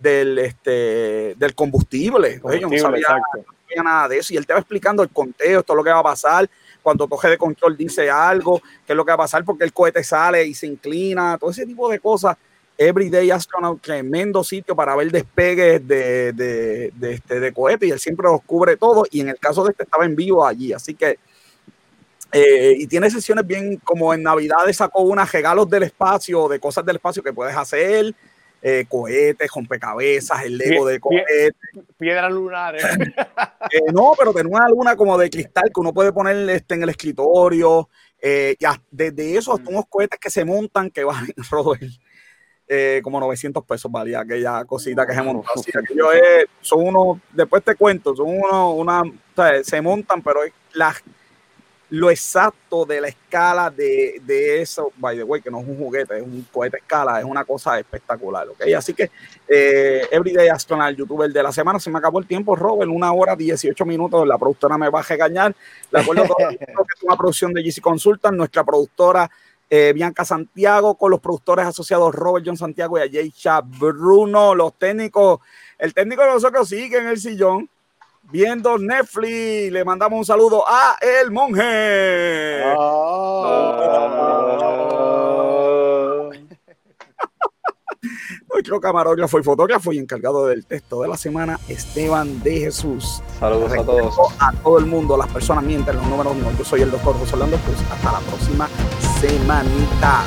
del, 0.00 0.38
este, 0.38 1.34
del 1.36 1.54
combustible. 1.54 2.40
yo 2.42 2.68
no 2.68 2.78
sabía, 2.78 2.80
no 2.80 3.44
sabía, 3.68 3.82
nada 3.84 4.08
de 4.08 4.18
eso. 4.18 4.32
Y 4.32 4.38
él 4.38 4.46
te 4.46 4.54
va 4.54 4.58
explicando 4.58 5.02
el 5.02 5.10
conteo, 5.10 5.62
todo 5.62 5.76
lo 5.76 5.84
que 5.84 5.90
va 5.90 5.98
a 5.98 6.02
pasar 6.02 6.48
cuando 6.82 7.06
toque 7.06 7.28
de 7.28 7.38
control 7.38 7.76
dice 7.76 8.10
algo, 8.10 8.60
qué 8.86 8.92
es 8.92 8.96
lo 8.96 9.04
que 9.04 9.10
va 9.10 9.14
a 9.14 9.18
pasar 9.18 9.44
porque 9.44 9.64
el 9.64 9.72
cohete 9.72 10.02
sale 10.02 10.44
y 10.44 10.54
se 10.54 10.66
inclina, 10.66 11.38
todo 11.38 11.50
ese 11.50 11.66
tipo 11.66 11.88
de 11.88 11.98
cosas. 11.98 12.36
Everyday 12.76 13.30
Astronaut, 13.30 13.82
tremendo 13.82 14.42
sitio 14.42 14.74
para 14.74 14.96
ver 14.96 15.10
despegues 15.12 15.86
de, 15.86 16.32
de, 16.32 16.90
de, 16.94 17.12
este, 17.12 17.38
de 17.38 17.52
cohete 17.52 17.86
y 17.86 17.90
él 17.90 18.00
siempre 18.00 18.26
los 18.26 18.42
cubre 18.42 18.78
todo 18.78 19.04
y 19.10 19.20
en 19.20 19.28
el 19.28 19.38
caso 19.38 19.62
de 19.64 19.72
este 19.72 19.82
estaba 19.82 20.06
en 20.06 20.16
vivo 20.16 20.46
allí, 20.46 20.72
así 20.72 20.94
que 20.94 21.18
eh, 22.32 22.76
y 22.78 22.86
tiene 22.86 23.10
sesiones 23.10 23.44
bien 23.46 23.76
como 23.78 24.14
en 24.14 24.22
Navidades 24.22 24.76
sacó 24.76 25.02
unas 25.02 25.30
regalos 25.32 25.68
del 25.68 25.82
espacio, 25.82 26.48
de 26.48 26.60
cosas 26.60 26.86
del 26.86 26.96
espacio 26.96 27.22
que 27.22 27.32
puedes 27.32 27.56
hacer, 27.56 28.14
eh, 28.62 28.84
cohetes, 28.88 29.50
rompecabezas, 29.54 30.44
el 30.44 30.58
Lego 30.58 30.86
de 30.86 31.00
cohetes. 31.00 31.52
Piedras 31.98 32.32
lunares. 32.32 32.84
Eh, 33.72 33.92
no, 33.92 34.14
pero 34.18 34.32
tenía 34.32 34.56
una 34.56 34.68
luna 34.68 34.96
como 34.96 35.16
de 35.16 35.30
cristal 35.30 35.70
que 35.72 35.80
uno 35.80 35.92
puede 35.92 36.12
poner 36.12 36.48
este, 36.50 36.74
en 36.74 36.82
el 36.82 36.88
escritorio. 36.88 37.88
Eh, 38.20 38.56
desde 38.90 39.36
eso 39.36 39.52
hasta 39.52 39.70
mm. 39.70 39.74
unos 39.74 39.84
cohetes 39.88 40.18
que 40.18 40.30
se 40.30 40.44
montan 40.44 40.90
que 40.90 41.04
van, 41.04 41.28
Robert, 41.50 41.84
eh, 42.66 43.00
como 43.04 43.20
900 43.20 43.64
pesos 43.64 43.92
valía 43.92 44.20
aquella 44.20 44.64
cosita 44.64 45.06
que 45.06 45.14
se 45.14 45.22
montó. 45.22 45.50
son 46.62 46.86
unos, 46.86 47.18
después 47.32 47.62
te 47.62 47.76
cuento, 47.76 48.16
son 48.16 48.28
unos, 48.28 48.74
una, 48.74 49.02
se 49.62 49.80
montan, 49.80 50.20
pero 50.20 50.40
las 50.72 50.96
lo 51.90 52.08
exacto 52.08 52.84
de 52.84 53.00
la 53.00 53.08
escala 53.08 53.68
de, 53.68 54.20
de, 54.24 54.62
eso, 54.62 54.92
by 54.96 55.16
the 55.16 55.24
way, 55.24 55.42
que 55.42 55.50
no 55.50 55.60
es 55.60 55.66
un 55.66 55.76
juguete, 55.76 56.18
es 56.18 56.22
un 56.22 56.46
cohete 56.52 56.78
escala, 56.78 57.18
es 57.18 57.24
una 57.24 57.44
cosa 57.44 57.78
espectacular, 57.80 58.48
¿ok? 58.48 58.62
Así 58.76 58.94
que 58.94 59.10
eh, 59.48 60.06
Everyday 60.10 60.48
Astronaut, 60.48 60.96
youtuber 60.96 61.32
de 61.32 61.42
la 61.42 61.50
semana, 61.50 61.80
se 61.80 61.90
me 61.90 61.98
acabó 61.98 62.20
el 62.20 62.26
tiempo, 62.26 62.54
Robert, 62.54 62.90
una 62.90 63.12
hora 63.12 63.34
18 63.34 63.84
minutos, 63.84 64.26
la 64.26 64.38
productora 64.38 64.78
me 64.78 64.88
va 64.88 65.00
a 65.00 65.02
regañar, 65.02 65.54
de 65.90 66.00
acuerdo 66.00 66.24
todo 66.24 66.48
que 66.48 66.58
es 66.64 67.02
una 67.02 67.16
producción 67.16 67.52
de 67.52 67.62
GC 67.62 67.80
Consultant, 67.80 68.36
nuestra 68.36 68.62
productora 68.62 69.28
eh, 69.68 69.92
Bianca 69.92 70.24
Santiago, 70.24 70.96
con 70.96 71.10
los 71.10 71.20
productores 71.20 71.66
asociados 71.66 72.14
Robert 72.14 72.44
John 72.46 72.56
Santiago 72.56 73.04
y 73.04 73.10
Jay 73.10 73.32
Bruno, 73.64 74.54
los 74.54 74.78
técnicos, 74.78 75.40
el 75.78 75.92
técnico 75.92 76.22
de 76.22 76.28
nosotros 76.28 76.68
sigue 76.68 76.98
en 76.98 77.08
el 77.08 77.18
sillón, 77.18 77.68
viendo 78.30 78.78
Netflix. 78.78 79.72
Le 79.72 79.84
mandamos 79.84 80.18
un 80.18 80.24
saludo 80.24 80.64
a 80.66 80.96
El 81.00 81.30
Monje. 81.30 82.62
Nuestro 88.52 88.80
camarógrafo 88.80 89.38
y 89.38 89.42
fotógrafo 89.42 89.92
y 89.92 89.98
encargado 89.98 90.46
del 90.46 90.66
texto 90.66 91.02
de 91.02 91.08
la 91.08 91.16
semana, 91.16 91.58
Esteban 91.68 92.42
de 92.42 92.60
Jesús. 92.60 93.22
Saludos 93.38 93.72
a 93.72 93.84
todos. 93.84 94.14
A 94.38 94.52
todo 94.52 94.78
el 94.78 94.86
mundo, 94.86 95.16
las 95.16 95.28
personas 95.28 95.64
mienten 95.64 95.96
los 95.96 96.06
números. 96.06 96.36
No, 96.36 96.50
yo 96.56 96.64
soy 96.64 96.82
el 96.82 96.90
doctor 96.90 97.16
José 97.18 97.34
Orlando 97.34 97.56
Cruz. 97.58 97.76
Hasta 97.90 98.12
la 98.12 98.18
próxima 98.20 98.68
semanita. 99.20 100.24